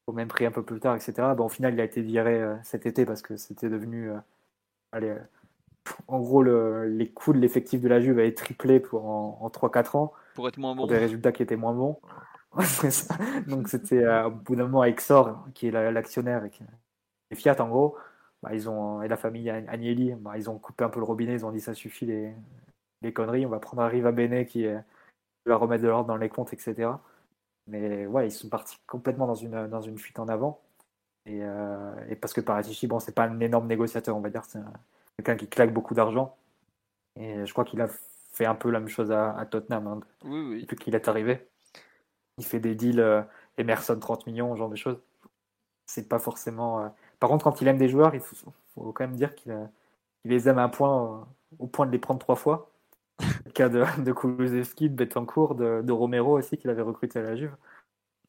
au 0.08 0.12
même 0.12 0.28
prix 0.28 0.46
un 0.46 0.52
peu 0.52 0.64
plus 0.64 0.80
tard, 0.80 0.96
etc. 0.96 1.14
Bon, 1.36 1.46
au 1.46 1.50
final, 1.50 1.74
il 1.74 1.80
a 1.80 1.86
été 1.86 2.02
viré 2.02 2.42
euh, 2.42 2.56
cet 2.64 2.86
été 2.86 3.06
parce 3.06 3.22
que 3.22 3.38
c'était 3.38 3.70
devenu 3.70 4.12
allez, 4.92 5.16
en 6.08 6.20
gros, 6.20 6.44
les 6.44 7.10
coûts 7.12 7.34
de 7.34 7.40
l'effectif 7.40 7.82
de 7.82 7.88
la 7.88 8.00
Juve 8.00 8.20
avaient 8.20 8.34
triplé 8.34 8.80
pour, 8.80 9.06
en, 9.06 9.50
3-4 9.50 9.98
ans. 9.98 10.14
Pour 10.36 10.48
être 10.48 10.58
moins 10.58 10.74
bon. 10.76 10.82
Pour 10.82 10.88
des 10.88 10.98
résultats 10.98 11.32
qui 11.32 11.44
étaient 11.44 11.56
moins 11.56 11.74
bons. 11.74 12.00
Donc 13.48 13.68
c'était 13.68 14.04
euh, 14.04 14.28
au 14.28 14.32
bout 14.32 14.56
d'un 14.56 14.64
moment 14.64 14.84
Exor, 14.84 15.46
qui 15.54 15.68
est 15.68 15.72
l'actionnaire, 15.72 16.44
et, 16.46 17.36
Fiat 17.36 17.62
en 17.62 17.68
gros, 17.68 17.98
bah, 18.48 18.56
ils 18.56 18.69
ont, 18.69 19.02
et 19.02 19.07
la 19.07 19.18
famille 19.18 19.49
Agnelli, 19.49 20.14
bah, 20.15 20.38
ils 20.38 20.49
ont 20.49 20.57
coupé 20.57 20.84
un 20.84 20.90
peu 20.90 20.99
le 20.99 21.06
robinet, 21.06 21.34
ils 21.34 21.45
ont 21.45 21.52
dit 21.52 21.60
ça 21.60 21.74
suffit 21.74 22.06
les, 22.06 22.34
les 23.02 23.14
conneries, 23.14 23.45
on 23.45 23.49
va 23.49 23.60
prendre 23.60 23.84
un 23.84 23.88
Riva 23.88 24.11
Bene 24.11 24.45
qui, 24.45 24.65
va 25.45 25.56
remettre 25.56 25.84
de 25.84 25.88
l'ordre 25.88 26.07
dans 26.07 26.18
les 26.18 26.30
comptes, 26.30 26.53
etc. 26.53 26.91
Mais 27.68 28.06
ouais, 28.06 28.28
ils 28.28 28.32
sont 28.32 28.49
partis 28.49 28.78
complètement 28.88 29.28
dans 29.28 29.36
une, 29.36 29.68
dans 29.68 29.82
une 29.82 29.98
fuite 29.98 30.19
en 30.19 30.28
avant. 30.28 30.61
Et, 31.26 31.40
euh, 31.44 31.94
et 32.10 32.15
parce 32.15 32.34
que 32.34 32.41
Paratici, 32.41 32.88
bon, 32.88 32.99
c'est 32.99 33.14
pas 33.14 33.24
un 33.24 33.40
énorme 33.40 33.68
négociateur, 33.68 34.15
on 34.15 34.22
va 34.22 34.30
dire, 34.30 34.45
c'est 34.45 34.60
quelqu'un 35.18 35.36
qui 35.36 35.48
claque 35.48 35.74
beaucoup 35.74 35.94
d'argent. 35.94 36.38
Et 37.19 37.45
je 37.45 37.52
crois 37.52 37.65
qu'il 37.65 37.82
a 37.82 37.88
fait 38.32 38.45
un 38.45 38.56
peu 38.56 38.69
la 38.69 38.80
même 38.80 38.88
chose 38.88 39.11
à, 39.11 39.45
Tottenham 39.49 39.88
hein, 39.88 39.99
oui, 40.24 40.40
oui. 40.40 40.61
depuis 40.61 40.78
qu'il 40.78 40.95
est 40.95 41.07
arrivé. 41.07 41.48
Il 42.38 42.45
fait 42.45 42.60
des 42.60 42.76
deals 42.76 42.99
euh, 42.99 43.22
Emerson 43.57 43.99
30 43.99 44.28
millions, 44.28 44.53
ce 44.53 44.60
genre 44.60 44.69
de 44.69 44.76
choses. 44.76 45.02
C'est 45.88 46.07
pas 46.07 46.19
forcément. 46.19 46.82
Euh, 46.82 46.90
par 47.19 47.30
contre, 47.30 47.44
quand 47.44 47.61
il 47.61 47.68
aime 47.68 47.77
des 47.77 47.89
joueurs, 47.89 48.14
il 48.15 48.22
faut, 48.22 48.52
quand 48.94 49.02
même 49.02 49.15
dire 49.15 49.34
qu'il 49.35 49.53
les 50.26 50.49
aime 50.49 50.60
à 50.60 50.64
un 50.64 50.69
point, 50.69 51.22
euh, 51.22 51.26
au 51.60 51.68
point 51.68 51.85
de 51.85 51.91
les 51.91 51.99
prendre 51.99 52.19
trois 52.19 52.35
fois. 52.35 52.72
Le 53.45 53.52
cas 53.52 53.69
de, 53.69 53.84
de 54.03 54.88
de 54.88 54.88
Betancourt, 54.89 55.56
de, 55.56 55.91
Romero 55.91 56.38
aussi, 56.38 56.57
qu'il 56.57 56.69
avait 56.69 56.81
recruté 56.81 57.19
à 57.19 57.23
la 57.23 57.35
Juve, 57.35 57.56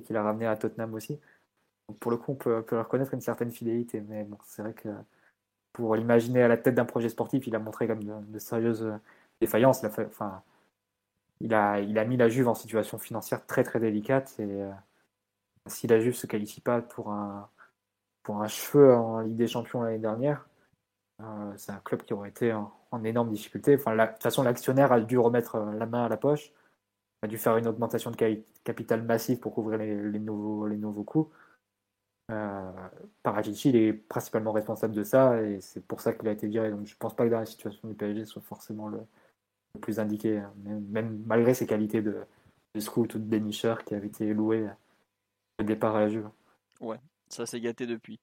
et 0.00 0.04
qu'il 0.04 0.16
a 0.16 0.22
ramené 0.22 0.46
à 0.46 0.56
Tottenham 0.56 0.94
aussi. 0.94 1.20
Pour 2.00 2.10
le 2.10 2.16
coup, 2.18 2.32
on 2.32 2.36
peut, 2.36 2.62
peut 2.62 2.78
reconnaître 2.78 3.14
une 3.14 3.20
certaine 3.20 3.50
fidélité, 3.50 4.00
mais 4.08 4.24
bon, 4.24 4.38
c'est 4.44 4.62
vrai 4.62 4.74
que 4.74 4.88
pour 5.72 5.94
l'imaginer 5.96 6.42
à 6.42 6.48
la 6.48 6.56
tête 6.56 6.74
d'un 6.74 6.84
projet 6.84 7.08
sportif, 7.08 7.46
il 7.46 7.54
a 7.54 7.58
montré 7.58 7.86
comme 7.86 8.04
de, 8.04 8.38
sérieuses 8.38 8.92
défaillances. 9.40 9.82
Il 9.82 9.86
a, 9.86 10.06
enfin, 10.06 10.42
il, 11.40 11.54
a, 11.54 12.04
mis 12.04 12.16
la 12.16 12.28
Juve 12.28 12.48
en 12.48 12.54
situation 12.54 12.98
financière 12.98 13.46
très 13.46 13.64
très 13.64 13.80
délicate. 13.80 14.34
Et 14.38 14.44
euh, 14.44 14.70
si 15.66 15.86
la 15.86 16.00
Juve 16.00 16.14
se 16.14 16.26
qualifie 16.26 16.60
pas 16.60 16.82
pour 16.82 17.12
un, 17.12 17.48
pour 18.28 18.42
un 18.42 18.48
cheveu 18.48 18.94
en 18.94 19.20
Ligue 19.20 19.36
des 19.36 19.46
Champions 19.46 19.80
l'année 19.80 19.98
dernière, 19.98 20.46
euh, 21.22 21.50
c'est 21.56 21.72
un 21.72 21.80
club 21.82 22.02
qui 22.02 22.12
aurait 22.12 22.28
été 22.28 22.52
en, 22.52 23.02
énorme 23.02 23.30
difficulté. 23.30 23.74
Enfin, 23.74 23.96
de 23.96 24.12
toute 24.12 24.22
façon, 24.22 24.42
l'actionnaire 24.42 24.92
a 24.92 25.00
dû 25.00 25.16
remettre 25.16 25.54
euh, 25.54 25.72
la 25.72 25.86
main 25.86 26.04
à 26.04 26.10
la 26.10 26.18
poche, 26.18 26.52
a 27.22 27.26
dû 27.26 27.38
faire 27.38 27.56
une 27.56 27.66
augmentation 27.66 28.10
de 28.10 28.16
capital 28.64 29.02
massive 29.02 29.38
pour 29.38 29.54
couvrir 29.54 29.78
les, 29.78 30.18
nouveaux, 30.18 30.66
les 30.66 30.76
nouveaux 30.76 31.04
coûts. 31.04 31.30
Euh, 32.30 32.70
il 33.64 33.76
est 33.76 33.94
principalement 33.94 34.52
responsable 34.52 34.94
de 34.94 35.04
ça 35.04 35.40
et 35.40 35.62
c'est 35.62 35.82
pour 35.82 36.02
ça 36.02 36.12
qu'il 36.12 36.28
a 36.28 36.32
été 36.32 36.48
viré. 36.48 36.70
Donc 36.70 36.84
je 36.84 36.96
pense 36.98 37.16
pas 37.16 37.24
que 37.24 37.30
dans 37.30 37.40
la 37.40 37.46
situation 37.46 37.88
du 37.88 37.94
PSG 37.94 38.26
soit 38.26 38.42
forcément 38.42 38.88
le, 38.88 39.00
plus 39.80 40.00
indiqué, 40.00 40.36
hein. 40.36 40.52
même, 40.66 41.22
malgré 41.24 41.54
ses 41.54 41.66
qualités 41.66 42.02
de, 42.02 42.26
de 42.74 42.80
scout 42.80 43.14
ou 43.14 43.18
de 43.18 43.24
dénicheur 43.24 43.84
qui 43.84 43.94
avait 43.94 44.08
été 44.08 44.34
loué 44.34 44.68
au 45.58 45.62
départ 45.62 45.96
à 45.96 46.00
la 46.00 46.08
Juve. 46.10 46.28
Ouais, 46.82 47.00
ça 47.30 47.46
s'est 47.46 47.60
gâté 47.60 47.86
depuis. 47.86 48.20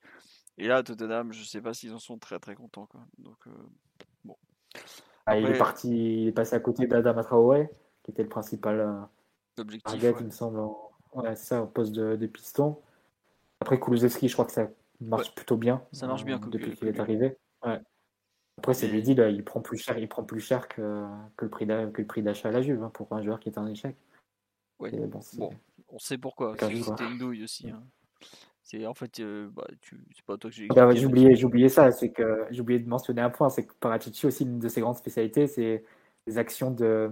Et 0.58 0.68
là, 0.68 0.84
Tottenham, 0.84 1.34
je 1.34 1.44
sais 1.44 1.62
pas 1.62 1.74
s'ils 1.74 1.94
en 1.94 2.00
sont 2.00 2.18
très 2.18 2.40
très 2.40 2.56
contents. 2.56 2.86
Quoi. 2.86 3.02
Donc, 3.18 3.38
euh, 3.48 3.52
bon. 4.24 4.38
Ah, 5.26 5.38
il 5.38 5.46
est 5.46 5.58
parti, 5.58 6.22
il 6.22 6.28
est 6.30 6.32
passé 6.32 6.56
à 6.56 6.60
côté 6.60 6.88
d'Adama 6.88 7.24
Traoré, 7.24 7.70
qui 8.04 8.12
était 8.12 8.24
le 8.24 8.30
principal 8.30 8.80
euh, 8.80 9.62
objectif. 9.62 10.02
il 10.02 10.26
me 10.26 10.32
semble. 10.32 10.62
Ouais, 11.14 11.36
ça, 11.36 11.64
au 11.64 11.68
poste 11.68 11.94
de, 11.94 12.28
piston. 12.28 12.78
Après, 13.62 13.80
Kulusevski, 13.80 14.28
je 14.28 14.34
crois 14.34 14.46
que 14.46 14.52
ça 14.52 14.68
marche 15.00 15.34
plutôt 15.34 15.58
bien. 15.58 15.82
Ça 15.92 16.08
marche 16.08 16.26
bien 16.26 16.42
euh, 16.42 16.50
depuis 16.50 16.76
qu'il 16.76 16.88
est 16.88 17.00
arrivé. 17.00 17.38
Ouais. 17.66 17.80
Après, 18.58 18.74
c'est 18.74 18.88
lui 18.88 19.02
dit, 19.02 19.14
il 19.14 19.44
prend 19.44 19.62
plus 19.62 19.78
cher, 19.78 19.98
il 19.98 20.08
prend 20.08 20.24
plus 20.24 20.40
cher 20.40 20.68
que, 20.68 21.06
que 21.36 21.46
le 21.46 22.06
prix 22.06 22.22
d'achat 22.22 22.50
à 22.50 22.52
la 22.52 22.62
Juve 22.62 22.84
hein, 22.84 22.92
pour 22.94 23.12
un 23.12 23.22
joueur 23.22 23.40
qui 23.40 23.50
est 23.50 23.58
en 23.58 23.68
échec. 23.68 23.96
Ouais. 24.80 24.92
Bon, 24.92 25.20
on 25.90 26.00
sait 26.00 26.18
pourquoi. 26.18 26.56
C'était 26.58 27.06
une 27.06 27.18
douille 27.18 27.44
aussi. 27.44 27.70
Hein. 27.70 27.84
C'est 28.66 28.88
en 28.88 28.96
fait, 28.96 29.20
euh, 29.20 29.48
bah, 29.54 29.68
c'est 29.80 30.26
pas 30.26 30.38
toi 30.38 30.50
que 30.50 30.56
j'ai. 30.56 30.68
Ah 30.72 30.88
bah, 30.88 30.96
j'ai 30.96 31.06
oublié, 31.06 31.36
j'ai 31.36 31.46
oublié 31.46 31.70
ça. 31.70 31.92
C'est 31.92 32.10
que 32.10 32.48
j'ai 32.50 32.62
oublié 32.62 32.80
de 32.80 32.90
mentionner 32.90 33.22
un 33.22 33.30
point, 33.30 33.50
c'est 33.50 33.64
que 33.68 33.74
Paratici 33.80 34.26
aussi 34.26 34.44
une 34.44 34.58
de 34.58 34.68
ses 34.68 34.82
grandes 34.82 34.98
spécialités, 34.98 35.46
c'est 35.46 35.84
les 36.26 36.38
actions 36.40 36.72
de 36.72 37.12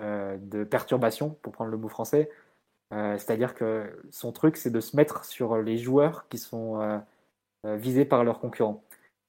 euh, 0.00 0.36
de 0.38 0.64
perturbation, 0.64 1.30
pour 1.42 1.52
prendre 1.52 1.70
le 1.70 1.76
mot 1.76 1.88
français. 1.88 2.28
Euh, 2.92 3.16
c'est-à-dire 3.18 3.54
que 3.54 3.84
son 4.10 4.32
truc, 4.32 4.56
c'est 4.56 4.70
de 4.70 4.80
se 4.80 4.96
mettre 4.96 5.24
sur 5.24 5.58
les 5.58 5.78
joueurs 5.78 6.26
qui 6.28 6.38
sont 6.38 7.00
visés 7.64 8.04
par 8.04 8.24
leurs 8.24 8.40
concurrents. 8.40 8.82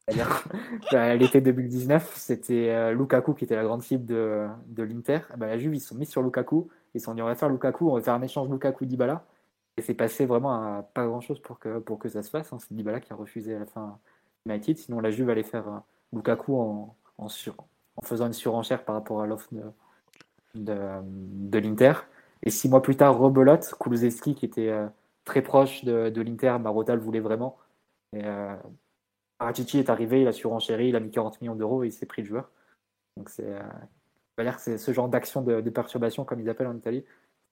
C'est-à-dire, 0.08 0.44
à 0.94 1.16
l'été 1.16 1.42
2019, 1.42 2.16
c'était 2.16 2.94
Lukaku 2.96 3.36
qui 3.36 3.46
était 3.46 3.56
la 3.56 3.64
grande 3.64 3.84
cible 3.84 4.06
de, 4.06 4.48
de 4.68 4.84
l'Inter. 4.84 5.20
Bah, 5.38 5.46
la 5.46 5.60
Juve, 5.60 5.76
ils 5.76 5.80
se 5.80 5.90
sont 5.90 5.96
mis 5.96 6.08
sur 6.08 6.24
Lukaku. 6.24 6.70
Ils 6.96 7.02
se 7.02 7.06
sont 7.06 7.14
dit, 7.14 7.22
on 7.22 7.26
va 7.26 7.36
faire 7.36 7.50
Lukaku, 7.50 7.92
on 7.92 7.96
va 7.96 8.02
faire 8.02 8.16
un 8.16 8.22
échange 8.24 8.50
Lukaku-Dybala. 8.50 9.24
Et 9.78 9.82
c'est 9.82 9.94
passé 9.94 10.26
vraiment 10.26 10.54
à 10.54 10.84
pas 10.84 11.06
grand-chose 11.06 11.42
pour 11.42 11.60
que, 11.60 11.80
pour 11.80 12.00
que 12.00 12.10
ça 12.10 12.24
se 12.24 12.30
fasse. 12.30 12.54
Hein. 12.54 12.60
C'est 12.60 12.74
Dybala 12.74 13.02
qui 13.02 13.12
a 13.12 13.16
refusé 13.16 13.56
à 13.56 13.60
la 13.60 13.66
fin 13.66 14.00
United. 14.46 14.78
Sinon, 14.78 15.00
la 15.00 15.12
Juve 15.12 15.30
allait 15.30 15.44
faire 15.44 15.68
euh, 15.68 15.80
Lukaku 16.14 16.58
en, 16.58 16.96
en, 17.18 17.28
sur, 17.28 17.56
en 17.98 18.06
faisant 18.06 18.28
une 18.28 18.34
surenchère 18.34 18.86
par 18.86 18.96
rapport 18.96 19.22
à 19.22 19.28
l'offre 19.28 19.50
de, 19.54 19.62
de, 20.56 21.60
l'Inter. 21.60 21.94
Et 22.44 22.50
six 22.50 22.70
mois 22.70 22.82
plus 22.82 22.96
tard, 22.96 23.18
rebelote, 23.18 23.74
Kulusevski 23.80 24.36
qui 24.36 24.46
était 24.46 24.70
euh, 24.70 24.88
très 25.26 25.42
proche 25.42 25.84
de, 25.84 26.10
de 26.10 26.22
l'Inter, 26.22 26.58
Marotta 26.60 26.96
le 26.96 27.02
voulait 27.02 27.20
vraiment. 27.20 27.58
Et 28.14 28.24
euh, 28.24 28.56
est 29.42 29.90
arrivé, 29.90 30.22
il 30.22 30.28
a 30.28 30.32
surenchéri, 30.32 30.90
il 30.90 30.96
a 30.96 31.00
mis 31.00 31.12
40 31.12 31.42
millions 31.42 31.56
d'euros 31.56 31.84
et 31.84 31.88
il 31.88 31.92
s'est 31.92 32.06
pris 32.06 32.22
le 32.22 32.28
joueur. 32.28 32.50
Donc 33.18 33.30
c'est, 33.30 33.46
euh, 33.46 34.52
c'est 34.58 34.78
ce 34.78 34.92
genre 34.94 35.10
d'action 35.10 35.42
de, 35.42 35.62
de, 35.62 35.70
perturbation, 35.70 36.26
comme 36.26 36.40
ils 36.40 36.50
appellent 36.50 36.68
en 36.68 36.78
Italie, 36.78 37.04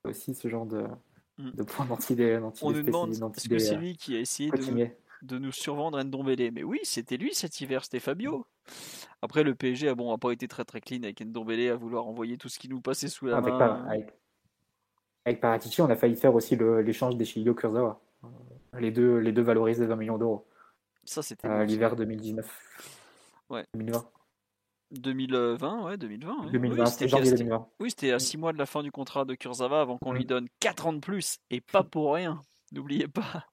aussi 0.03 0.33
ce 0.35 0.47
genre 0.47 0.65
de. 0.65 0.85
De 1.37 1.63
points 1.63 1.85
d'anti 1.85 2.15
On 2.61 2.71
nous 2.71 2.83
demande 2.83 3.11
est-ce 3.11 3.49
que 3.49 3.59
c'est 3.59 3.75
lui 3.75 3.97
qui 3.97 4.15
a 4.15 4.19
essayé 4.19 4.51
de, 4.51 4.87
de, 5.23 5.37
nous 5.37 5.51
survendre 5.51 6.01
Ndombele? 6.03 6.51
Mais 6.51 6.63
oui, 6.63 6.79
c'était 6.83 7.17
lui 7.17 7.33
cet 7.33 7.59
hiver, 7.61 7.83
c'était 7.83 7.99
Fabio. 7.99 8.45
Après, 9.21 9.43
le 9.43 9.55
PSG 9.55 9.89
a 9.89 9.95
bon, 9.95 10.13
a 10.13 10.17
pas 10.17 10.31
été 10.31 10.47
très 10.47 10.65
très 10.65 10.81
clean 10.81 11.03
avec 11.03 11.21
Ndombele 11.21 11.69
à 11.69 11.75
vouloir 11.75 12.05
envoyer 12.05 12.37
tout 12.37 12.49
ce 12.49 12.59
qui 12.59 12.69
nous 12.69 12.81
passait 12.81 13.07
sous 13.07 13.25
la 13.25 13.41
main. 13.41 13.85
Avec, 13.87 14.13
avec, 15.25 15.41
Paratici, 15.41 15.81
on 15.81 15.89
a 15.89 15.95
failli 15.95 16.15
faire 16.15 16.35
aussi 16.35 16.55
l'échange 16.55 17.17
des 17.17 17.25
Shilio 17.25 17.53
Kurzawa. 17.53 17.99
Les 18.79 18.91
deux, 18.91 19.17
les 19.17 19.31
deux 19.31 19.41
valorisent 19.41 19.81
20 19.81 19.95
millions 19.95 20.17
d'euros. 20.17 20.47
Ça, 21.05 21.21
c'était. 21.21 21.47
Euh, 21.47 21.63
l'hiver 21.65 21.95
2019. 21.95 22.47
Ouais. 23.49 23.65
2020. 23.75 24.05
2020, 24.93 25.85
ouais, 25.85 25.97
2020. 25.97 26.51
2020, 26.51 26.85
c'était 26.85 27.07
janvier 27.07 27.31
2020. 27.31 27.67
Oui, 27.79 27.89
c'était 27.89 28.11
à 28.11 28.19
6 28.19 28.37
mois 28.37 28.53
de 28.53 28.57
la 28.57 28.65
fin 28.65 28.83
du 28.83 28.91
contrat 28.91 29.25
de 29.25 29.35
Kurzawa 29.35 29.81
avant 29.81 29.97
qu'on 29.97 30.13
lui 30.13 30.25
donne 30.25 30.47
4 30.59 30.87
ans 30.87 30.93
de 30.93 30.99
plus 30.99 31.37
et 31.49 31.61
pas 31.61 31.83
pour 31.83 32.13
rien. 32.13 32.41
N'oubliez 32.71 33.07
pas. 33.07 33.45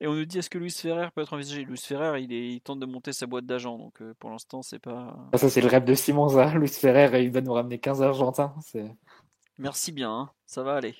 Et 0.00 0.06
on 0.06 0.14
nous 0.14 0.24
dit 0.24 0.38
est-ce 0.38 0.50
que 0.50 0.58
Luis 0.58 0.70
Ferrer 0.70 1.08
peut 1.14 1.22
être 1.22 1.32
envisagé? 1.32 1.64
Luis 1.64 1.78
Ferrer, 1.78 2.22
il, 2.22 2.32
est, 2.32 2.52
il 2.52 2.60
tente 2.60 2.78
de 2.78 2.86
monter 2.86 3.12
sa 3.12 3.26
boîte 3.26 3.46
d'agents, 3.46 3.78
donc 3.78 4.00
euh, 4.00 4.14
pour 4.18 4.30
l'instant, 4.30 4.62
c'est 4.62 4.78
pas. 4.78 5.16
Ah, 5.32 5.38
ça, 5.38 5.48
c'est 5.48 5.60
le 5.60 5.66
rêve 5.66 5.84
de 5.84 5.94
Simon, 5.94 6.28
ça. 6.28 6.54
Luis 6.54 6.68
Ferrer, 6.68 7.24
il 7.24 7.32
va 7.32 7.40
nous 7.40 7.52
ramener 7.52 7.78
15 7.78 8.02
Argentins. 8.02 8.54
Merci 9.58 9.90
bien, 9.90 10.12
hein. 10.12 10.30
ça 10.46 10.62
va 10.62 10.74
aller. 10.74 10.94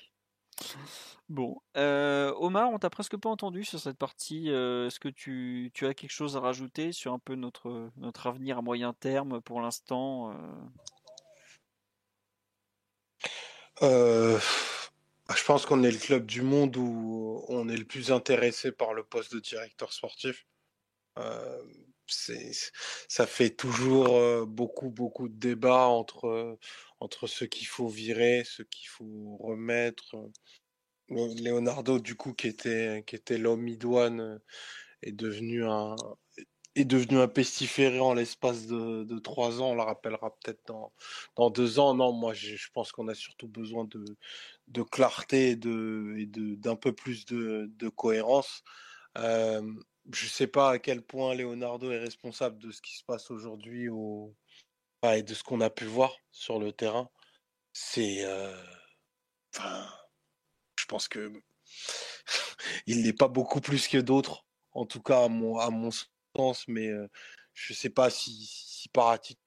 Bon, 1.29 1.61
euh, 1.77 2.33
Omar, 2.37 2.71
on 2.71 2.79
t'a 2.79 2.89
presque 2.89 3.15
pas 3.15 3.29
entendu 3.29 3.63
sur 3.63 3.79
cette 3.79 3.97
partie. 3.97 4.49
Euh, 4.49 4.87
est-ce 4.87 4.99
que 4.99 5.09
tu, 5.09 5.71
as 5.81 5.93
quelque 5.93 6.11
chose 6.11 6.35
à 6.35 6.39
rajouter 6.39 6.91
sur 6.91 7.13
un 7.13 7.19
peu 7.19 7.35
notre, 7.35 7.91
notre 7.97 8.27
avenir 8.27 8.57
à 8.57 8.61
moyen 8.63 8.93
terme 8.93 9.39
pour 9.41 9.61
l'instant 9.61 10.33
euh? 13.83 14.39
Bah, 15.27 15.35
Je 15.37 15.43
pense 15.43 15.67
qu'on 15.67 15.83
est 15.83 15.91
le 15.91 15.99
club 15.99 16.25
du 16.25 16.41
monde 16.41 16.75
où 16.77 17.45
on 17.47 17.69
est 17.69 17.77
le 17.77 17.85
plus 17.85 18.11
intéressé 18.11 18.71
par 18.71 18.95
le 18.95 19.03
poste 19.03 19.33
de 19.33 19.39
directeur 19.39 19.93
sportif. 19.93 20.47
Ça 22.09 23.27
fait 23.27 23.51
toujours 23.51 24.45
beaucoup, 24.47 24.89
beaucoup 24.89 25.29
de 25.29 25.35
débats 25.35 25.87
entre, 25.87 26.57
entre 26.99 27.27
ceux 27.27 27.45
qu'il 27.45 27.67
faut 27.67 27.87
virer, 27.87 28.43
ceux 28.45 28.65
qu'il 28.65 28.87
faut 28.87 29.37
remettre. 29.37 30.15
Leonardo, 31.09 31.99
du 31.99 32.15
coup, 32.15 32.33
qui 32.33 32.47
était, 32.47 33.03
qui 33.07 33.15
était 33.15 33.37
l'homme 33.37 33.67
idoine, 33.67 34.39
est 35.01 35.11
devenu 35.11 35.65
un, 35.65 35.95
est 36.75 36.85
devenu 36.85 37.17
un 37.19 37.27
pestiféré 37.27 37.99
en 37.99 38.13
l'espace 38.13 38.67
de, 38.67 39.03
de, 39.03 39.19
trois 39.19 39.61
ans. 39.61 39.71
On 39.71 39.75
le 39.75 39.81
rappellera 39.81 40.35
peut-être 40.37 40.61
dans, 40.67 40.93
dans 41.35 41.49
deux 41.49 41.79
ans. 41.79 41.93
Non, 41.95 42.13
moi, 42.13 42.33
je, 42.33 42.55
pense 42.73 42.91
qu'on 42.91 43.07
a 43.07 43.15
surtout 43.15 43.47
besoin 43.47 43.85
de, 43.85 44.03
de 44.67 44.81
clarté 44.83 45.51
et 45.51 45.55
de, 45.55 46.15
et 46.17 46.25
d'un 46.27 46.75
peu 46.75 46.93
plus 46.93 47.25
de, 47.25 47.69
de 47.75 47.89
cohérence. 47.89 48.63
Je 50.11 50.25
ne 50.25 50.29
sais 50.29 50.47
pas 50.47 50.71
à 50.71 50.79
quel 50.79 51.01
point 51.01 51.35
Leonardo 51.35 51.91
est 51.91 51.99
responsable 51.99 52.59
de 52.59 52.71
ce 52.71 52.81
qui 52.81 52.97
se 52.97 53.03
passe 53.03 53.31
aujourd'hui 53.31 53.89
au... 53.89 54.35
et 55.03 55.23
de 55.23 55.33
ce 55.33 55.43
qu'on 55.43 55.61
a 55.61 55.69
pu 55.69 55.85
voir 55.85 56.15
sur 56.31 56.59
le 56.59 56.71
terrain. 56.71 57.09
C'est. 57.73 58.23
Euh... 58.25 58.55
Enfin 59.55 59.87
pense 60.89 61.07
que 61.07 61.31
il 62.87 63.03
n'est 63.03 63.13
pas 63.13 63.29
beaucoup 63.29 63.61
plus 63.61 63.87
que 63.87 63.99
d'autres, 63.99 64.45
en 64.73 64.85
tout 64.85 65.01
cas 65.01 65.23
à 65.23 65.27
mon, 65.29 65.57
à 65.57 65.69
mon 65.69 65.91
sens, 66.35 66.67
mais 66.67 66.89
je 67.53 67.73
ne 67.73 67.77
sais 67.77 67.89
pas 67.89 68.09
si, 68.09 68.45
si 68.45 68.89
Paratici 68.89 69.37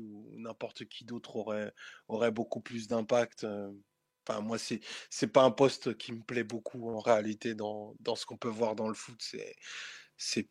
ou 0.00 0.32
n'importe 0.38 0.86
qui 0.86 1.04
d'autre 1.04 1.36
aurait, 1.36 1.74
aurait 2.08 2.30
beaucoup 2.30 2.60
plus 2.60 2.88
d'impact. 2.88 3.46
Enfin, 4.26 4.40
moi, 4.40 4.58
c'est 4.58 4.80
c'est 5.10 5.26
pas 5.28 5.42
un 5.42 5.50
poste 5.50 5.96
qui 5.98 6.12
me 6.12 6.22
plaît 6.22 6.44
beaucoup 6.44 6.90
en 6.90 7.00
réalité 7.00 7.54
dans, 7.54 7.94
dans 8.00 8.16
ce 8.16 8.26
qu'on 8.26 8.36
peut 8.36 8.48
voir 8.48 8.76
dans 8.76 8.88
le 8.88 8.94
foot. 8.94 9.16
C'est 9.20 9.56
c'est 10.16 10.46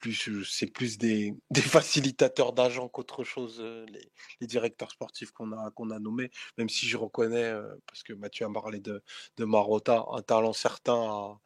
plus, 0.00 0.44
c'est 0.44 0.66
plus 0.66 0.98
des, 0.98 1.34
des 1.50 1.60
facilitateurs 1.60 2.52
d'agents 2.52 2.88
qu'autre 2.88 3.22
chose, 3.24 3.60
les, 3.60 4.10
les, 4.40 4.46
directeurs 4.46 4.90
sportifs 4.90 5.30
qu'on 5.30 5.52
a, 5.52 5.70
qu'on 5.72 5.90
a 5.90 5.98
nommés, 5.98 6.30
même 6.58 6.68
si 6.68 6.88
je 6.88 6.96
reconnais, 6.96 7.52
parce 7.86 8.02
que 8.02 8.14
Mathieu 8.14 8.46
a 8.46 8.52
parlé 8.52 8.80
de, 8.80 9.02
de 9.36 9.44
Marotta, 9.44 10.04
un 10.12 10.22
talent 10.22 10.54
certain 10.54 11.38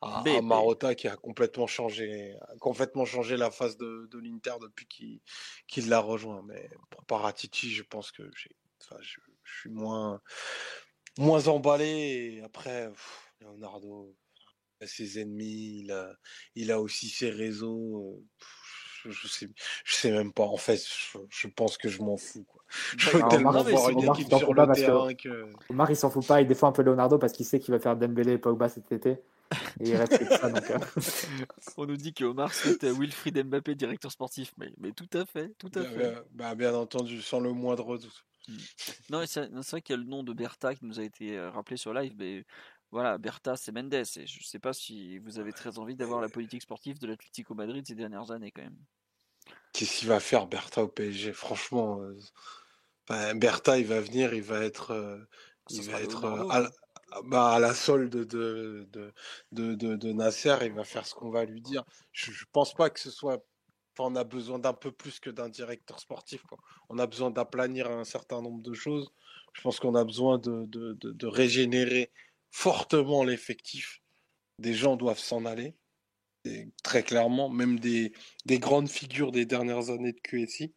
à, 0.00 0.22
à, 0.22 0.42
Marotta 0.42 0.94
qui 0.94 1.08
a 1.08 1.16
complètement 1.16 1.66
changé, 1.66 2.36
complètement 2.60 3.04
changé 3.04 3.36
la 3.36 3.50
face 3.50 3.76
de, 3.76 4.08
de 4.10 4.18
l'Inter 4.18 4.54
depuis 4.60 5.20
qu'il 5.66 5.88
l'a 5.88 6.00
rejoint. 6.00 6.42
Mais 6.46 6.70
pour 6.90 7.04
Paratici, 7.04 7.70
je 7.70 7.82
pense 7.82 8.12
que 8.12 8.22
enfin, 8.82 8.96
je, 9.00 9.18
je, 9.42 9.60
suis 9.60 9.70
moins, 9.70 10.20
moins 11.18 11.48
emballé. 11.48 12.38
Et 12.38 12.42
après, 12.42 12.90
Leonardo, 13.40 14.14
a 14.80 14.86
ses 14.86 15.20
ennemis, 15.20 15.80
il 15.80 15.92
a, 15.92 16.12
il 16.54 16.70
a 16.70 16.80
aussi 16.80 17.08
ses 17.08 17.30
réseaux. 17.30 18.22
Je, 19.04 19.10
je, 19.10 19.28
sais, 19.28 19.48
je 19.84 19.94
sais 19.94 20.10
même 20.10 20.32
pas. 20.32 20.44
En 20.44 20.56
fait, 20.56 20.76
je, 20.76 21.18
je 21.28 21.48
pense 21.48 21.76
que 21.76 21.88
je 21.88 22.02
m'en 22.02 22.16
fous. 22.16 22.44
Quoi. 22.44 22.62
Je 22.98 23.10
veux 23.10 23.22
tellement 23.28 23.50
Omar, 23.50 23.64
voir 23.64 23.90
une 23.90 24.04
équipe 24.04 24.34
sur 24.34 24.52
le 24.52 24.72
terrain 24.74 25.14
que... 25.14 25.50
Omar, 25.70 25.90
il 25.90 25.96
s'en 25.96 26.10
fout 26.10 26.26
pas. 26.26 26.40
Il 26.40 26.48
défend 26.48 26.68
un 26.68 26.72
peu 26.72 26.82
Leonardo 26.82 27.16
parce 27.16 27.32
qu'il 27.32 27.46
sait 27.46 27.60
qu'il 27.60 27.72
va 27.72 27.80
faire 27.80 27.96
Dembélé 27.96 28.32
et 28.32 28.38
Pogba 28.38 28.68
cet 28.68 28.92
été. 28.92 29.22
Et 29.80 29.90
il 29.90 29.96
reste 29.96 30.22
ça, 30.28 30.50
donc, 30.50 30.70
euh... 30.70 30.78
On 31.78 31.86
nous 31.86 31.96
dit 31.96 32.12
que 32.12 32.24
Omar 32.24 32.52
souhaite 32.52 32.84
Wilfried 32.84 33.46
Mbappé 33.46 33.74
directeur 33.74 34.12
sportif, 34.12 34.52
mais, 34.58 34.70
mais 34.76 34.92
tout 34.92 35.08
à 35.14 35.24
fait, 35.24 35.54
tout 35.56 35.70
à 35.74 35.80
bien, 35.80 35.90
fait. 35.90 35.98
Bien, 35.98 36.24
bah, 36.32 36.54
bien 36.54 36.74
entendu, 36.74 37.22
sans 37.22 37.40
le 37.40 37.52
moindre 37.52 37.96
doute. 37.96 38.26
Hmm. 38.48 38.56
Non, 39.10 39.24
c'est 39.26 39.48
vrai 39.48 39.82
qu'il 39.82 39.94
y 39.94 39.98
a 39.98 40.02
le 40.02 40.08
nom 40.08 40.22
de 40.22 40.32
Bertha 40.32 40.74
qui 40.74 40.84
nous 40.84 40.98
a 40.98 41.04
été 41.04 41.36
euh, 41.36 41.50
rappelé 41.50 41.76
sur 41.76 41.92
live, 41.92 42.14
mais 42.16 42.44
voilà, 42.90 43.18
Bertha, 43.18 43.56
c'est 43.56 43.72
Mendes. 43.72 43.94
Et 43.94 44.04
je 44.04 44.38
ne 44.38 44.44
sais 44.44 44.58
pas 44.58 44.72
si 44.72 45.18
vous 45.18 45.38
avez 45.38 45.52
très 45.52 45.78
envie 45.78 45.94
d'avoir 45.94 46.20
la 46.20 46.28
politique 46.28 46.62
sportive 46.62 46.98
de 46.98 47.06
l'Atlético 47.06 47.54
Madrid 47.54 47.86
ces 47.86 47.94
dernières 47.94 48.30
années, 48.30 48.50
quand 48.50 48.62
même. 48.62 48.78
Qu'est-ce 49.72 49.98
qu'il 49.98 50.08
va 50.08 50.20
faire, 50.20 50.46
Bertha, 50.46 50.82
au 50.82 50.88
PSG 50.88 51.32
Franchement, 51.32 52.00
euh, 52.00 52.18
ben, 53.08 53.38
Bertha, 53.38 53.78
il 53.78 53.86
va 53.86 54.00
venir, 54.00 54.34
il 54.34 54.42
va 54.42 54.60
être. 54.60 54.92
Euh, 54.92 55.18
il 55.70 55.82
va 55.82 56.00
être. 56.00 56.24
Euh, 56.24 56.68
bah, 57.24 57.52
à 57.52 57.58
la 57.58 57.74
solde 57.74 58.10
de, 58.10 58.86
de, 58.90 59.12
de, 59.52 59.74
de, 59.74 60.12
Nasser, 60.12 60.56
il 60.62 60.72
va 60.72 60.84
faire 60.84 61.06
ce 61.06 61.14
qu'on 61.14 61.30
va 61.30 61.44
lui 61.44 61.62
dire. 61.62 61.84
Je, 62.12 62.30
ne 62.30 62.36
pense 62.52 62.74
pas 62.74 62.90
que 62.90 63.00
ce 63.00 63.10
soit. 63.10 63.42
On 64.04 64.16
a 64.16 64.24
besoin 64.24 64.58
d'un 64.58 64.72
peu 64.72 64.92
plus 64.92 65.20
que 65.20 65.30
d'un 65.30 65.48
directeur 65.48 66.00
sportif. 66.00 66.42
On 66.88 66.98
a 66.98 67.06
besoin 67.06 67.30
d'aplanir 67.30 67.90
un 67.90 68.04
certain 68.04 68.42
nombre 68.42 68.62
de 68.62 68.74
choses. 68.74 69.12
Je 69.54 69.62
pense 69.62 69.80
qu'on 69.80 69.94
a 69.94 70.04
besoin 70.04 70.38
de, 70.38 71.26
régénérer 71.26 72.10
fortement 72.50 73.24
l'effectif. 73.24 74.02
Des 74.58 74.74
gens 74.74 74.96
doivent 74.96 75.18
s'en 75.18 75.44
aller. 75.44 75.74
très 76.82 77.02
clairement, 77.02 77.48
même 77.48 77.78
des, 77.78 78.12
des 78.46 78.58
grandes 78.58 78.88
figures 78.88 79.32
des 79.32 79.46
dernières 79.46 79.90
années 79.90 80.12
de 80.12 80.20
QSI. 80.20 80.72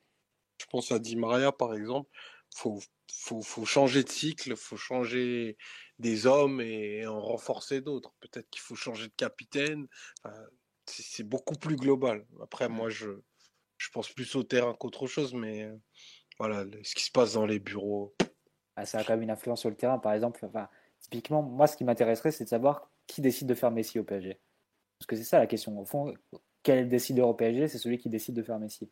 Je 0.60 0.66
pense 0.68 0.92
à 0.92 1.00
Di 1.00 1.16
Maria, 1.16 1.52
par 1.52 1.74
exemple. 1.74 2.10
Faut, 2.54 2.82
faut, 3.12 3.66
changer 3.66 4.04
de 4.04 4.10
cycle, 4.10 4.56
faut 4.56 4.78
changer 4.78 5.58
des 6.00 6.26
hommes 6.26 6.60
et 6.62 7.08
en 7.08 7.22
renforcer 7.22 7.82
d'autres. 7.82 8.14
Peut-être 8.20 8.50
qu'il 8.50 8.62
faut 8.62 8.76
changer 8.76 9.08
de 9.08 9.14
capitaine. 9.16 9.88
C'est 10.92 11.24
beaucoup 11.24 11.56
plus 11.56 11.76
global. 11.76 12.26
Après, 12.42 12.70
moi, 12.70 12.90
je, 12.90 13.10
je 13.78 13.90
pense 13.90 14.10
plus 14.10 14.36
au 14.36 14.44
terrain 14.44 14.74
qu'autre 14.74 15.08
chose, 15.08 15.34
mais 15.34 15.64
euh, 15.64 15.76
voilà, 16.38 16.66
ce 16.84 16.96
qui 16.96 17.04
se 17.04 17.12
passe 17.12 17.34
dans 17.34 17.46
les 17.46 17.60
bureaux. 17.60 18.14
Ah, 18.76 18.86
ça 18.86 19.00
a 19.00 19.04
quand 19.04 19.14
même 19.14 19.24
une 19.24 19.32
influence 19.32 19.62
sur 19.62 19.70
le 19.70 19.76
terrain, 19.76 20.00
par 20.00 20.14
exemple. 20.14 20.46
Enfin, 20.46 20.68
typiquement, 21.00 21.42
moi, 21.42 21.68
ce 21.68 21.78
qui 21.78 21.84
m'intéresserait, 21.84 22.32
c'est 22.32 22.46
de 22.46 22.50
savoir 22.50 22.90
qui 23.08 23.22
décide 23.22 23.48
de 23.48 23.56
faire 23.56 23.72
Messi 23.72 24.00
au 24.00 24.04
PSG. 24.04 24.40
Parce 25.00 25.08
que 25.08 25.16
c'est 25.16 25.24
ça 25.24 25.40
la 25.40 25.48
question. 25.48 25.80
Au 25.80 25.86
fond, 25.86 26.14
quel 26.64 26.88
décideur 26.88 27.28
au 27.28 27.34
PSG 27.34 27.68
C'est 27.68 27.78
celui 27.78 27.98
qui 27.98 28.10
décide 28.10 28.36
de 28.36 28.44
faire 28.44 28.60
Messi. 28.60 28.90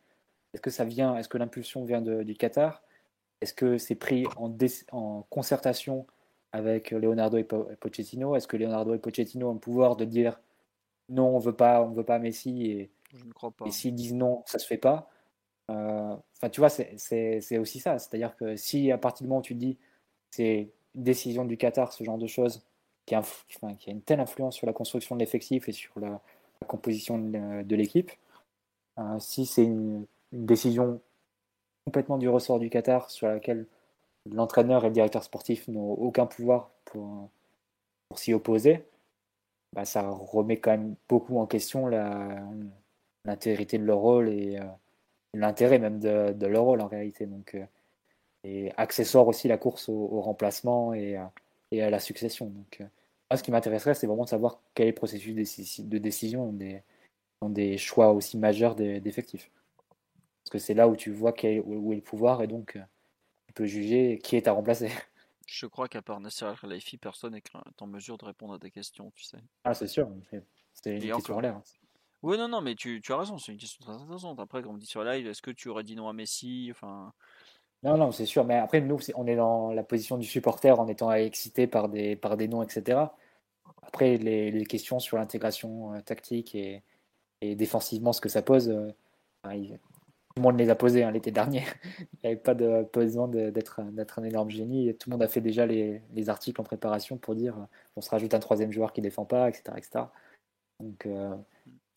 Est-ce 0.54 0.62
que 0.62 0.72
ça 0.72 0.84
vient 0.84 1.16
Est-ce 1.16 1.30
que 1.30 1.38
l'impulsion 1.38 1.86
vient 1.86 2.02
du 2.02 2.36
Qatar? 2.36 2.84
Est-ce 3.42 3.54
que 3.54 3.78
c'est 3.78 3.96
pris 3.96 4.26
en, 4.36 4.56
en 4.92 5.22
concertation 5.30 6.08
avec 6.52 6.92
Leonardo 6.92 7.38
et 7.38 7.44
Pochettino? 7.44 8.36
Est-ce 8.36 8.48
que 8.48 8.58
Leonardo 8.58 8.94
et 8.96 9.00
Pochettino 9.00 9.50
ont 9.50 9.54
le 9.54 9.60
pouvoir 9.60 9.96
de 9.96 10.06
dire 10.06 10.42
non, 11.10 11.36
on 11.36 11.40
veut 11.40 11.54
pas, 11.54 11.82
on 11.82 11.92
veut 11.92 12.04
pas 12.04 12.20
Messi 12.20 12.66
et, 12.68 12.90
et 13.66 13.72
s'ils 13.72 13.96
disent 13.96 14.14
non, 14.14 14.44
ça 14.46 14.60
se 14.60 14.68
fait 14.68 14.78
pas 14.78 15.10
euh, 15.72 16.16
Enfin, 16.38 16.50
tu 16.50 16.62
vois, 16.62 16.70
c'est 16.70 17.58
aussi 17.58 17.80
ça. 17.80 18.00
C'est-à-dire 18.00 18.36
que 18.38 18.56
si 18.56 18.92
à 18.92 18.98
partir 18.98 19.26
du 19.26 19.30
moment 19.30 19.40
où 19.40 19.44
tu 19.44 19.56
dis 19.56 19.78
c'est 20.32 20.70
une 20.96 21.04
décision 21.04 21.46
du 21.46 21.58
Qatar, 21.58 21.92
ce 21.94 22.04
genre 22.04 22.18
de 22.18 22.28
choses, 22.28 22.64
qui 23.06 23.16
a, 23.16 23.24
qui 23.80 23.90
a 23.90 23.94
une 23.94 24.02
telle 24.02 24.20
influence 24.20 24.56
sur 24.56 24.68
la 24.68 24.74
construction 24.74 25.16
de 25.16 25.22
l'effectif 25.22 25.68
et 25.68 25.72
sur 25.72 26.00
la, 26.00 26.22
composition 26.68 27.18
de, 27.18 27.76
l'équipe, 27.76 28.12
euh, 29.00 29.18
si 29.20 29.46
c'est 29.46 29.64
une, 29.64 30.06
une 30.34 30.46
décision 30.46 31.00
complètement 31.86 32.18
du 32.18 32.28
ressort 32.30 32.60
du 32.60 32.70
Qatar 32.70 33.10
sur 33.10 33.28
laquelle 33.28 33.66
l'entraîneur 34.32 34.84
et 34.84 34.90
le 34.90 34.94
directeur 34.94 35.24
sportif 35.24 35.68
n'ont 35.68 35.94
aucun 35.94 36.26
pouvoir 36.26 36.70
pour, 36.86 37.30
pour 38.10 38.20
s'y 38.20 38.34
opposer, 38.34 38.84
bah, 39.74 39.86
ça 39.86 40.10
remet 40.10 40.58
quand 40.58 40.72
même 40.72 40.96
beaucoup 41.08 41.38
en 41.40 41.46
question 41.46 41.88
l'intégrité 43.26 43.78
de 43.78 43.86
leur 43.86 44.00
rôle 44.00 44.30
et 44.30 44.58
euh, 44.58 44.64
l'intérêt 45.34 45.80
même 45.80 46.00
de, 46.00 46.46
leur 46.48 46.64
rôle 46.64 46.82
en 46.82 46.88
réalité. 46.88 47.26
Donc, 47.26 47.56
euh, 47.56 47.66
et 48.44 48.72
accessoire 48.78 49.28
aussi 49.28 49.48
la 49.48 49.58
course 49.58 49.90
au, 49.90 50.22
remplacement 50.22 50.94
et, 50.94 51.18
euh, 51.18 51.26
et, 51.72 51.84
à 51.84 51.90
la 51.90 52.00
succession. 52.00 52.48
Donc, 52.48 52.80
moi, 53.30 53.38
ce 53.38 53.44
qui 53.44 53.52
m'intéresserait, 53.52 53.94
c'est 53.94 54.08
vraiment 54.08 54.24
de 54.24 54.30
savoir 54.30 54.62
quel 54.74 54.88
est 54.88 54.92
le 54.92 54.96
processus 54.96 55.36
de 55.82 55.98
décision 55.98 56.52
des, 56.54 56.82
dans 57.42 57.50
des 57.50 57.78
choix 57.78 58.14
aussi 58.14 58.38
majeurs 58.38 58.76
d'effectifs. 58.76 59.52
Parce 60.44 60.52
que 60.52 60.58
c'est 60.58 60.74
là 60.74 60.88
où 60.88 60.96
tu 60.96 61.12
vois 61.12 61.34
où 61.66 61.94
est 61.94 61.96
le 61.98 62.02
pouvoir 62.02 62.42
et 62.42 62.48
donc 62.48 62.80
peut 63.54 63.66
juger 63.66 64.20
qui 64.24 64.36
est 64.38 64.48
à 64.48 64.54
remplacer. 64.54 64.90
Je 65.52 65.66
crois 65.66 65.88
qu'à 65.88 66.04
part 66.04 66.20
Nasser 66.20 66.46
Al-Khelaifi, 66.46 66.98
personne 66.98 67.34
n'est 67.34 67.42
en 67.80 67.88
mesure 67.88 68.20
de 68.20 68.26
répondre 68.26 68.54
à 68.54 68.60
des 68.60 68.70
questions, 68.70 69.12
tu 69.16 69.24
sais. 69.24 69.40
Ah, 69.64 69.74
c'est 69.74 69.88
sûr. 69.88 70.08
C'est 70.74 70.96
une 70.96 71.12
question 71.12 71.38
en 71.38 71.40
l'air. 71.40 71.56
Hein. 71.56 71.64
Oui, 72.22 72.38
non, 72.38 72.48
non, 72.48 72.62
mais 72.62 72.76
tu, 72.76 73.02
tu 73.02 73.12
as 73.14 73.18
raison, 73.18 73.40
c'est 73.40 73.52
une 73.52 73.58
question 73.58 73.84
très 73.84 73.94
intéressante. 73.94 74.40
Après, 74.40 74.62
comme 74.62 74.76
on 74.76 74.78
dit 74.78 74.86
sur 74.86 75.04
live, 75.04 75.26
est-ce 75.26 75.42
que 75.42 75.50
tu 75.50 75.70
aurais 75.70 75.84
dit 75.84 75.96
non 75.96 76.08
à 76.08 76.14
Messi 76.14 76.68
enfin... 76.70 77.14
Non, 77.82 77.98
non, 77.98 78.12
c'est 78.12 78.28
sûr. 78.28 78.46
Mais 78.46 78.58
après, 78.58 78.82
nous, 78.82 79.00
on 79.16 79.26
est 79.26 79.38
dans 79.38 79.72
la 79.72 79.84
position 79.84 80.18
du 80.18 80.28
supporter 80.28 80.78
en 80.78 80.88
étant 80.88 81.12
excité 81.14 81.66
par 81.66 81.90
des, 81.90 82.16
par 82.16 82.38
des 82.38 82.48
noms, 82.48 82.62
etc. 82.62 83.00
Après, 83.82 84.18
les, 84.18 84.52
les 84.52 84.66
questions 84.66 85.00
sur 85.00 85.18
l'intégration 85.18 85.94
euh, 85.94 86.02
tactique 86.02 86.54
et, 86.54 86.84
et, 87.42 87.56
défensivement, 87.56 88.14
ce 88.14 88.22
que 88.22 88.30
ça 88.30 88.44
pose, 88.44 88.70
euh, 88.70 88.92
le 90.40 90.44
monde 90.44 90.58
les 90.58 90.70
a 90.70 90.76
posés 90.76 91.04
hein, 91.04 91.12
l'été 91.12 91.32
dernier. 91.32 91.64
Il 92.00 92.20
n'y 92.24 92.30
avait 92.32 92.36
pas, 92.36 92.56
de, 92.56 92.88
besoin 92.92 93.28
d'être 93.28 93.80
un 93.80 94.24
énorme 94.24 94.50
génie. 94.50 94.96
tout 94.96 95.10
le 95.10 95.16
monde 95.16 95.24
a 95.24 95.28
fait 95.28 95.42
déjà 95.42 95.66
les, 95.66 96.02
articles 96.28 96.60
en 96.60 96.64
préparation 96.64 97.18
pour 97.18 97.36
dire 97.36 97.56
on 97.96 98.02
se 98.02 98.10
rajoute 98.10 98.34
un 98.34 98.40
troisième 98.40 98.72
joueur 98.72 98.94
qui 98.94 99.02
ne 99.02 99.04
défend 99.04 99.26
pas, 99.26 99.50
etc. 99.50 99.74
etc. 99.78 100.06
Donc, 100.80 101.06
euh, 101.06 101.36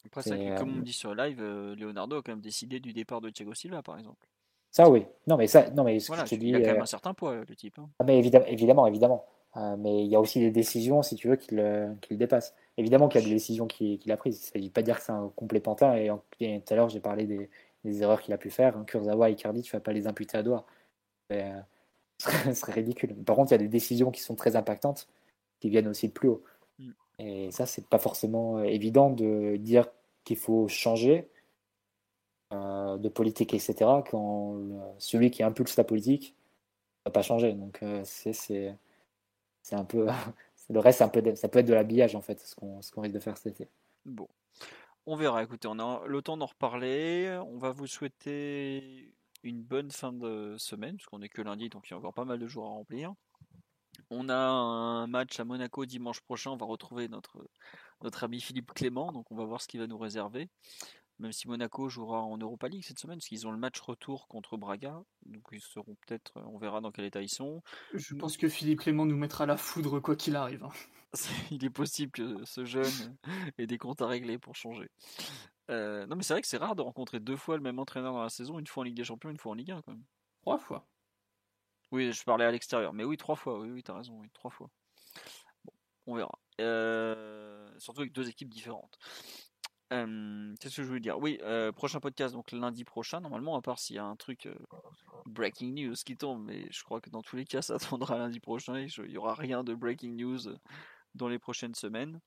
Après, 0.07 0.23
ça, 0.23 0.37
comme 0.57 0.77
on 0.77 0.79
euh, 0.79 0.83
dit 0.83 0.93
sur 0.93 1.15
live, 1.15 1.39
euh, 1.41 1.75
Leonardo 1.77 2.17
a 2.17 2.23
quand 2.23 2.33
même 2.33 2.41
décidé 2.41 2.81
du 2.81 2.93
départ 2.93 3.21
de 3.21 3.31
Thiago 3.31 3.55
Silva, 3.55 3.83
par 3.83 3.99
exemple. 3.99 4.27
Ça, 4.71 4.89
oui. 4.89 5.05
Non, 5.27 5.37
mais 5.37 5.47
ça, 5.47 5.71
non, 5.71 5.85
mais 5.85 6.01
ce 6.01 6.11
que 6.11 6.27
je 6.27 6.37
dis, 6.37 6.49
il 6.49 6.57
a 6.57 6.61
quand 6.61 6.73
même 6.73 6.83
un 6.83 6.87
certain 6.87 7.15
poids, 7.15 7.37
le 7.37 7.57
type. 7.57 7.79
Hein. 7.79 7.89
Ah, 7.99 8.05
mais 8.05 8.19
évidemment, 8.19 8.47
évidemment. 8.47 8.87
évidemment. 8.87 9.27
mais 9.79 10.05
il 10.05 10.11
y 10.11 10.17
a 10.17 10.21
aussi 10.21 10.41
des 10.41 10.51
décisions, 10.51 11.03
si 11.03 11.15
tu 11.15 11.29
veux, 11.29 11.37
qu'il 11.37 11.63
qu 12.01 12.17
dépasse. 12.17 12.55
Évidemment 12.79 13.09
qu'il 13.09 13.21
y 13.21 13.25
a 13.25 13.27
des 13.27 13.35
décisions 13.35 13.67
qu'il 13.67 14.11
a 14.11 14.17
prises. 14.17 14.39
Il 14.39 14.41
ne 14.41 14.53
s'agit 14.53 14.71
pas 14.71 14.81
de 14.81 14.87
dire 14.87 14.99
que 14.99 15.05
c'est 15.05 15.13
un 15.13 15.31
complet 15.37 15.61
pantin. 15.61 15.95
Et, 15.97 16.11
et 16.41 16.61
tout 16.63 16.73
à 16.73 16.77
l'heure, 16.77 16.89
j'ai 16.89 17.01
parlé 17.01 17.27
des, 17.27 17.51
les 17.85 18.03
erreurs 18.03 18.23
qu'il 18.23 18.33
a 18.35 18.39
pu 18.39 18.51
faire. 18.51 18.77
Hein. 18.77 18.85
Kurzawa 18.85 19.31
et 19.31 19.33
Icardi, 19.33 19.63
tu 19.63 19.75
ne 19.75 19.79
vas 19.79 19.83
pas 19.83 19.93
les 19.93 20.07
imputer 20.07 20.37
à 20.39 20.43
doigt. 20.43 20.67
Euh, 21.33 21.61
ce 22.19 22.55
serait 22.55 22.73
ridicule. 22.73 23.15
Par 23.25 23.37
contre, 23.37 23.51
il 23.51 23.55
y 23.55 23.57
a 23.57 23.59
des 23.59 23.69
décisions 23.69 24.11
qui 24.11 24.21
sont 24.21 24.35
très 24.35 24.57
impactantes, 24.57 25.09
qui 25.61 25.71
viennent 25.71 25.89
aussi 25.89 26.09
de 26.09 26.13
plus 26.13 26.29
haut. 26.29 26.43
Mm. 26.79 26.91
Et 27.19 27.51
ça, 27.51 27.67
c'est 27.67 27.87
pas 27.87 27.99
forcément 27.99 28.59
euh, 28.59 28.65
évident 28.65 29.11
de 29.11 29.57
dire 29.57 29.87
qu'il 30.25 30.37
faut 30.37 30.69
changer 30.69 31.29
euh, 32.53 32.97
de 32.99 33.09
politique, 33.09 33.55
etc., 33.55 33.75
quand 34.11 34.59
celui 34.99 35.31
qui 35.31 35.43
impulse 35.43 35.77
la 35.77 35.85
politique 35.85 36.37
ne 37.05 37.11
va 37.11 37.13
pas 37.13 37.23
changer. 37.23 37.53
Donc, 37.53 37.81
c'est 38.05 38.77
un 39.73 39.85
peu. 39.85 40.07
le 40.71 40.79
reste, 40.79 41.03
un 41.03 41.09
peu 41.09 41.35
ça 41.35 41.49
peut 41.49 41.59
être 41.59 41.67
de 41.67 41.75
l'habillage, 41.75 42.15
en 42.15 42.21
fait, 42.21 42.41
ce 42.41 42.55
qu'on 42.55 42.79
risque 42.79 43.15
de 43.15 43.19
faire 43.19 43.37
cet 43.37 43.61
été. 43.61 43.69
Bon. 44.05 44.29
On 45.05 45.17
verra, 45.17 45.43
écoutez, 45.43 45.67
on 45.67 45.81
a 45.81 46.07
le 46.07 46.23
temps 46.23 46.37
d'en 46.37 46.47
reparler. 46.47 47.37
On 47.49 47.59
va 47.59 47.73
vous 47.73 47.89
souhaiter 47.89 49.13
une 49.43 49.61
bonne 49.61 49.91
fin 49.91 50.13
de 50.13 50.55
semaine, 50.59 50.97
parce 50.97 51.07
qu'on 51.07 51.19
n'est 51.19 51.29
que 51.29 51.43
lundi, 51.43 51.69
donc 51.69 51.89
il 51.89 51.91
y 51.91 51.95
a 51.95 51.99
encore 51.99 52.15
pas 52.15 52.25
mal 52.25 52.39
de 52.39 52.47
jours 52.47 52.67
à 52.67 52.69
remplir. 52.69 53.13
On 54.11 54.29
a 54.29 54.37
un 54.37 55.09
match 55.09 55.41
à 55.41 55.45
Monaco 55.45 55.87
dimanche 55.87 56.21
prochain. 56.21 56.53
On 56.53 56.57
va 56.57 56.67
retrouver 56.67 57.09
notre 57.09 58.23
ami 58.23 58.41
Philippe 58.41 58.73
Clément, 58.75 59.11
donc 59.11 59.29
on 59.33 59.35
va 59.35 59.45
voir 59.45 59.61
ce 59.61 59.67
qu'il 59.67 59.81
va 59.81 59.89
nous 59.89 59.99
réserver. 59.99 60.49
Même 61.23 61.31
si 61.31 61.47
Monaco 61.47 61.89
jouera 61.89 62.21
en 62.21 62.37
Europa 62.37 62.67
League 62.67 62.83
cette 62.85 62.99
semaine, 62.99 63.19
parce 63.19 63.29
qu'ils 63.29 63.47
ont 63.47 63.53
le 63.53 63.57
match 63.57 63.79
retour 63.79 64.27
contre 64.27 64.57
Braga. 64.57 65.05
Donc 65.27 65.45
ils 65.53 65.61
seront 65.61 65.95
peut-être, 66.05 66.33
on 66.35 66.59
verra 66.59 66.81
dans 66.81 66.91
quel 66.91 67.05
état 67.05 67.23
ils 67.23 67.29
sont. 67.29 67.63
Je 67.95 68.17
pense 68.17 68.37
que 68.37 68.49
Philippe 68.49 68.81
Clément 68.81 69.07
nous 69.07 69.17
mettra 69.17 69.47
la 69.47 69.57
foudre 69.57 70.01
quoi 70.01 70.17
qu'il 70.17 70.35
arrive. 70.35 70.65
Hein. 70.65 70.73
il 71.53 71.65
est 71.65 71.71
possible 71.71 72.11
que 72.11 72.45
ce 72.45 72.65
jeune 72.65 73.17
ait 73.59 73.69
des 73.69 73.79
comptes 73.79 74.03
à 74.03 74.09
régler 74.09 74.37
pour 74.37 74.57
changer. 74.57 74.91
Euh, 75.71 76.07
non, 76.07 76.17
mais 76.17 76.25
c'est 76.25 76.35
vrai 76.35 76.43
que 76.43 76.49
c'est 76.49 76.57
rare 76.57 76.75
de 76.75 76.83
rencontrer 76.83 77.21
deux 77.21 77.37
fois 77.37 77.57
le 77.57 77.63
même 77.63 77.79
entraîneur 77.79 78.15
dans 78.15 78.23
la 78.25 78.29
saison, 78.29 78.59
une 78.59 78.67
fois 78.67 78.81
en 78.81 78.85
Ligue 78.85 78.97
des 78.97 79.05
Champions, 79.05 79.31
une 79.31 79.39
fois 79.39 79.53
en 79.53 79.55
Ligue 79.55 79.71
1 79.71 79.83
quand 79.83 79.93
même. 79.93 80.03
Trois 80.41 80.59
fois. 80.59 80.89
Oui, 81.93 82.13
je 82.13 82.25
parlais 82.25 82.47
à 82.47 82.51
l'extérieur, 82.51 82.93
mais 82.95 83.05
oui, 83.05 83.17
trois 83.17 83.37
fois, 83.37 83.61
oui, 83.61 83.71
oui, 83.71 83.85
t'as 83.85 83.95
raison, 83.95 84.19
oui, 84.19 84.29
trois 84.33 84.51
fois. 84.51 84.71
Bon, 85.65 85.73
on 86.07 86.17
verra. 86.17 86.37
Euh, 86.61 87.71
surtout 87.79 88.01
avec 88.01 88.13
deux 88.13 88.29
équipes 88.29 88.49
différentes. 88.49 88.99
Qu'est-ce 90.61 90.77
que 90.77 90.83
je 90.83 90.89
voulais 90.89 91.01
dire? 91.01 91.19
Oui, 91.19 91.39
prochain 91.75 92.01
podcast, 92.01 92.35
donc 92.35 92.53
lundi 92.53 92.85
prochain, 92.85 93.21
normalement, 93.21 93.57
à 93.57 93.63
part 93.63 93.79
s'il 93.79 93.97
y 93.97 93.99
a 93.99 94.05
un 94.05 94.17
truc 94.17 94.49
breaking 95.27 95.75
news 95.75 95.95
qui 96.05 96.17
tombe, 96.17 96.45
mais 96.45 96.67
je 96.71 96.83
crois 96.83 97.01
que 97.01 97.11
dans 97.11 97.23
tous 97.23 97.37
les 97.37 97.45
cas, 97.45 97.63
ça 97.63 97.75
attendra 97.75 98.19
lundi 98.19 98.41
prochain, 98.41 98.79
il 98.79 99.05
n'y 99.05 99.17
aura 99.17 99.35
rien 99.35 99.65
de 99.65 99.75
breaking 99.75 100.17
news 100.17 100.41
dans 101.15 101.29
les 101.29 101.39
prochaines 101.39 101.75
semaines. 101.75 102.21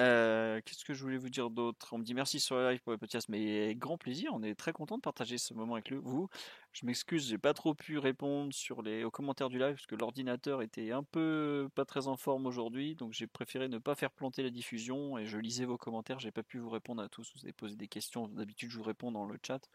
Euh, 0.00 0.60
qu'est-ce 0.64 0.84
que 0.84 0.92
je 0.92 1.02
voulais 1.02 1.18
vous 1.18 1.30
dire 1.30 1.50
d'autre? 1.50 1.92
On 1.92 1.98
me 1.98 2.04
dit 2.04 2.14
merci 2.14 2.40
sur 2.40 2.56
le 2.56 2.70
live 2.70 2.80
pour 2.80 2.92
le 2.92 2.98
podcast, 2.98 3.28
mais 3.28 3.74
grand 3.76 3.96
plaisir. 3.96 4.30
On 4.34 4.42
est 4.42 4.54
très 4.56 4.72
content 4.72 4.96
de 4.96 5.02
partager 5.02 5.38
ce 5.38 5.54
moment 5.54 5.74
avec 5.74 5.92
vous. 5.92 6.28
Je 6.72 6.84
m'excuse, 6.84 7.28
j'ai 7.28 7.38
pas 7.38 7.54
trop 7.54 7.74
pu 7.74 7.98
répondre 7.98 8.52
sur 8.52 8.82
les 8.82 9.04
aux 9.04 9.10
commentaires 9.12 9.48
du 9.48 9.58
live 9.58 9.74
parce 9.74 9.86
que 9.86 9.94
l'ordinateur 9.94 10.62
était 10.62 10.90
un 10.90 11.04
peu 11.04 11.68
pas 11.76 11.84
très 11.84 12.08
en 12.08 12.16
forme 12.16 12.46
aujourd'hui, 12.46 12.96
donc 12.96 13.12
j'ai 13.12 13.28
préféré 13.28 13.68
ne 13.68 13.78
pas 13.78 13.94
faire 13.94 14.10
planter 14.10 14.42
la 14.42 14.50
diffusion 14.50 15.16
et 15.16 15.26
je 15.26 15.38
lisais 15.38 15.64
vos 15.64 15.78
commentaires. 15.78 16.18
J'ai 16.18 16.32
pas 16.32 16.42
pu 16.42 16.58
vous 16.58 16.70
répondre 16.70 17.00
à 17.02 17.08
tous. 17.08 17.32
Vous 17.36 17.44
avez 17.44 17.52
posé 17.52 17.76
des 17.76 17.88
questions. 17.88 18.26
D'habitude, 18.28 18.70
je 18.70 18.78
vous 18.78 18.82
réponds 18.82 19.12
dans 19.12 19.26
le 19.26 19.38
chat. 19.46 19.68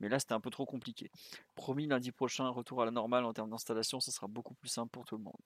Mais 0.00 0.08
là, 0.08 0.18
c'était 0.18 0.34
un 0.34 0.40
peu 0.40 0.50
trop 0.50 0.66
compliqué. 0.66 1.10
Promis, 1.54 1.86
lundi 1.86 2.12
prochain, 2.12 2.48
retour 2.48 2.82
à 2.82 2.84
la 2.84 2.90
normale 2.90 3.24
en 3.24 3.32
termes 3.32 3.50
d'installation, 3.50 4.00
ça 4.00 4.12
sera 4.12 4.26
beaucoup 4.26 4.54
plus 4.54 4.68
simple 4.68 4.90
pour 4.90 5.04
tout 5.04 5.16
le 5.16 5.22
monde. 5.22 5.40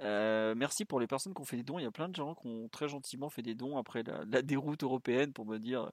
Euh, 0.00 0.54
merci 0.56 0.84
pour 0.84 1.00
les 1.00 1.06
personnes 1.06 1.34
qui 1.34 1.40
ont 1.40 1.44
fait 1.44 1.56
des 1.56 1.62
dons. 1.62 1.78
Il 1.78 1.82
y 1.82 1.86
a 1.86 1.90
plein 1.90 2.08
de 2.08 2.14
gens 2.14 2.34
qui 2.34 2.46
ont 2.46 2.68
très 2.68 2.88
gentiment 2.88 3.30
fait 3.30 3.42
des 3.42 3.54
dons 3.54 3.78
après 3.78 4.02
la, 4.02 4.42
déroute 4.42 4.82
européenne 4.82 5.32
pour 5.32 5.46
me 5.46 5.58
dire 5.58 5.90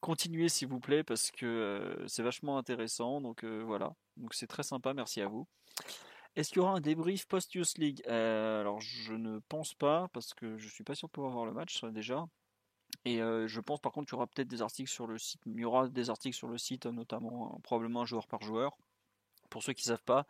continuez 0.00 0.48
s'il 0.48 0.68
vous 0.68 0.80
plaît 0.80 1.02
parce 1.02 1.30
que 1.30 1.46
euh, 1.46 2.06
c'est 2.06 2.22
vachement 2.22 2.58
intéressant. 2.58 3.20
Donc 3.20 3.44
euh, 3.44 3.62
voilà, 3.64 3.94
donc 4.16 4.34
c'est 4.34 4.46
très 4.46 4.62
sympa. 4.62 4.94
Merci 4.94 5.20
à 5.20 5.28
vous. 5.28 5.46
Est-ce 6.36 6.50
qu'il 6.50 6.58
y 6.58 6.60
aura 6.60 6.72
un 6.72 6.80
débrief 6.80 7.26
post-Youth 7.26 7.78
League? 7.78 8.02
Euh, 8.06 8.60
Alors, 8.60 8.80
je 8.80 9.12
ne 9.14 9.40
pense 9.48 9.74
pas, 9.74 10.08
parce 10.12 10.34
que 10.34 10.56
je 10.56 10.68
suis 10.68 10.84
pas 10.84 10.94
sûr 10.94 11.08
de 11.08 11.12
pouvoir 11.12 11.32
voir 11.32 11.46
le 11.46 11.52
match 11.52 11.84
déjà. 11.86 12.26
Et 13.08 13.18
je 13.18 13.60
pense 13.60 13.80
par 13.80 13.92
contre 13.92 14.08
qu'il 14.08 14.16
y 14.16 14.18
aura 14.18 14.26
peut-être 14.26 14.48
des 14.48 14.60
articles 14.60 14.90
sur 14.90 15.06
le 15.06 15.16
site. 15.18 15.40
Il 15.46 15.58
y 15.58 15.64
aura 15.64 15.88
des 15.88 16.10
articles 16.10 16.36
sur 16.36 16.48
le 16.48 16.58
site, 16.58 16.84
notamment 16.86 17.58
probablement 17.62 18.04
joueur 18.04 18.26
par 18.26 18.42
joueur. 18.42 18.76
Pour 19.48 19.62
ceux 19.62 19.72
qui 19.72 19.88
ne 19.88 19.94
savent 19.94 20.04
pas, 20.04 20.26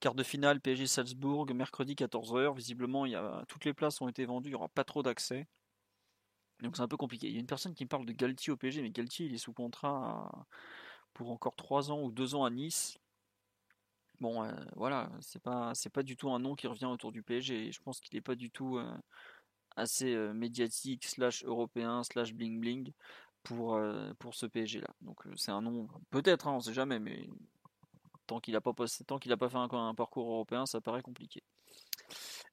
quart 0.00 0.14
de 0.16 0.24
finale 0.24 0.60
PSG 0.60 0.88
Salzbourg, 0.88 1.46
mercredi 1.54 1.94
14h. 1.94 2.56
Visiblement, 2.56 3.04
toutes 3.46 3.64
les 3.64 3.74
places 3.74 4.00
ont 4.00 4.08
été 4.08 4.24
vendues, 4.24 4.48
il 4.48 4.52
n'y 4.52 4.56
aura 4.56 4.68
pas 4.68 4.82
trop 4.82 5.04
d'accès. 5.04 5.46
Donc 6.62 6.76
c'est 6.76 6.82
un 6.82 6.88
peu 6.88 6.96
compliqué. 6.96 7.28
Il 7.28 7.34
y 7.34 7.36
a 7.36 7.40
une 7.40 7.46
personne 7.46 7.74
qui 7.74 7.84
me 7.84 7.88
parle 7.88 8.06
de 8.06 8.12
Galtier 8.12 8.52
au 8.52 8.56
PSG, 8.56 8.82
mais 8.82 8.90
Galtier 8.90 9.26
il 9.26 9.34
est 9.34 9.38
sous 9.38 9.52
contrat 9.52 10.46
pour 11.12 11.30
encore 11.30 11.54
3 11.56 11.90
ans 11.92 12.02
ou 12.02 12.10
2 12.10 12.34
ans 12.34 12.44
à 12.44 12.50
Nice. 12.50 12.98
Bon, 14.20 14.42
euh, 14.42 14.52
voilà, 14.76 15.10
c'est 15.20 15.42
pas 15.42 15.72
pas 15.92 16.02
du 16.02 16.16
tout 16.16 16.30
un 16.30 16.38
nom 16.38 16.54
qui 16.54 16.66
revient 16.66 16.86
autour 16.86 17.12
du 17.12 17.22
PSG. 17.22 17.70
Je 17.70 17.80
pense 17.82 18.00
qu'il 18.00 18.16
n'est 18.16 18.22
pas 18.22 18.34
du 18.34 18.50
tout 18.50 18.78
euh, 18.78 18.96
assez 19.76 20.16
médiatique 20.34 21.04
slash 21.04 21.44
européen 21.44 22.02
slash 22.02 22.32
bling 22.34 22.60
bling 22.60 22.92
pour 23.42 23.80
pour 24.18 24.34
ce 24.34 24.46
PSG 24.46 24.80
là. 24.80 24.88
Donc 25.02 25.22
c'est 25.36 25.52
un 25.52 25.62
nom 25.62 25.88
peut-être, 26.10 26.48
hein, 26.48 26.52
on 26.54 26.60
sait 26.60 26.74
jamais, 26.74 26.98
mais 26.98 27.28
tant 28.26 28.40
qu'il 28.40 28.54
n'a 28.54 28.60
pas 28.60 28.72
pas 28.72 28.86
fait 28.86 29.56
un, 29.56 29.68
un, 29.70 29.94
parcours 29.94 30.28
européen, 30.28 30.66
ça 30.66 30.80
paraît 30.80 31.02
compliqué. 31.02 31.42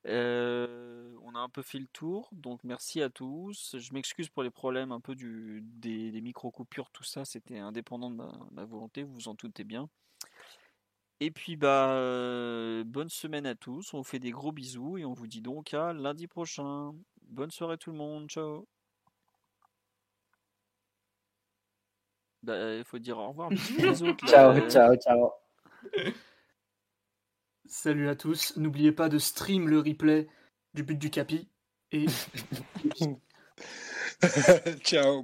on 0.06 1.36
a 1.36 1.40
un 1.40 1.50
peu 1.50 1.62
fait 1.62 1.80
le 1.80 1.88
tour, 1.88 2.30
donc 2.32 2.64
merci 2.64 3.02
à 3.02 3.10
tous. 3.10 3.78
Je 3.78 3.94
m'excuse 3.94 4.30
pour 4.30 4.44
les 4.44 4.52
problèmes 4.52 4.92
un 4.92 5.00
peu 5.00 5.16
des, 5.16 6.22
micro 6.22 6.52
coupures, 6.52 6.90
tout 6.92 7.04
ça, 7.04 7.26
c'était 7.26 7.60
indépendant 7.60 8.12
de 8.12 8.22
ma 8.52 8.66
volonté, 8.66 9.04
vous 9.04 9.14
vous 9.14 9.28
en 9.28 9.34
doutez 9.34 9.64
bien. 9.64 9.90
Et 11.20 11.32
puis 11.32 11.56
bah 11.56 12.84
bonne 12.86 13.10
semaine 13.10 13.46
à 13.46 13.56
tous, 13.56 13.94
on 13.94 14.00
vous 14.00 14.04
fait 14.04 14.20
des 14.20 14.32
gros 14.32 14.52
bisous 14.52 14.98
et 14.98 15.06
on 15.06 15.14
vous 15.14 15.28
dit 15.28 15.42
donc 15.42 15.74
à 15.74 15.94
lundi 15.94 16.28
prochain. 16.28 16.94
Bonne 17.34 17.50
soirée 17.50 17.80
tout 17.80 17.90
le 17.90 17.98
monde, 17.98 18.30
ciao. 18.30 18.68
Bah 22.44 22.76
il 22.76 22.84
faut 22.84 23.00
dire 23.00 23.18
au 23.18 23.30
revoir. 23.30 23.50
ciao, 24.28 24.70
ciao, 24.70 24.96
ciao. 24.98 25.32
Salut 27.66 28.08
à 28.08 28.16
tous, 28.16 28.56
n'oubliez 28.58 28.92
pas 28.92 29.10
de 29.10 29.18
stream 29.18 29.68
le 29.68 29.80
replay 29.80 30.28
du 30.76 30.84
but 30.84 31.00
du 31.00 31.10
capi 31.10 31.50
et 31.92 32.06
ciao. 34.84 35.24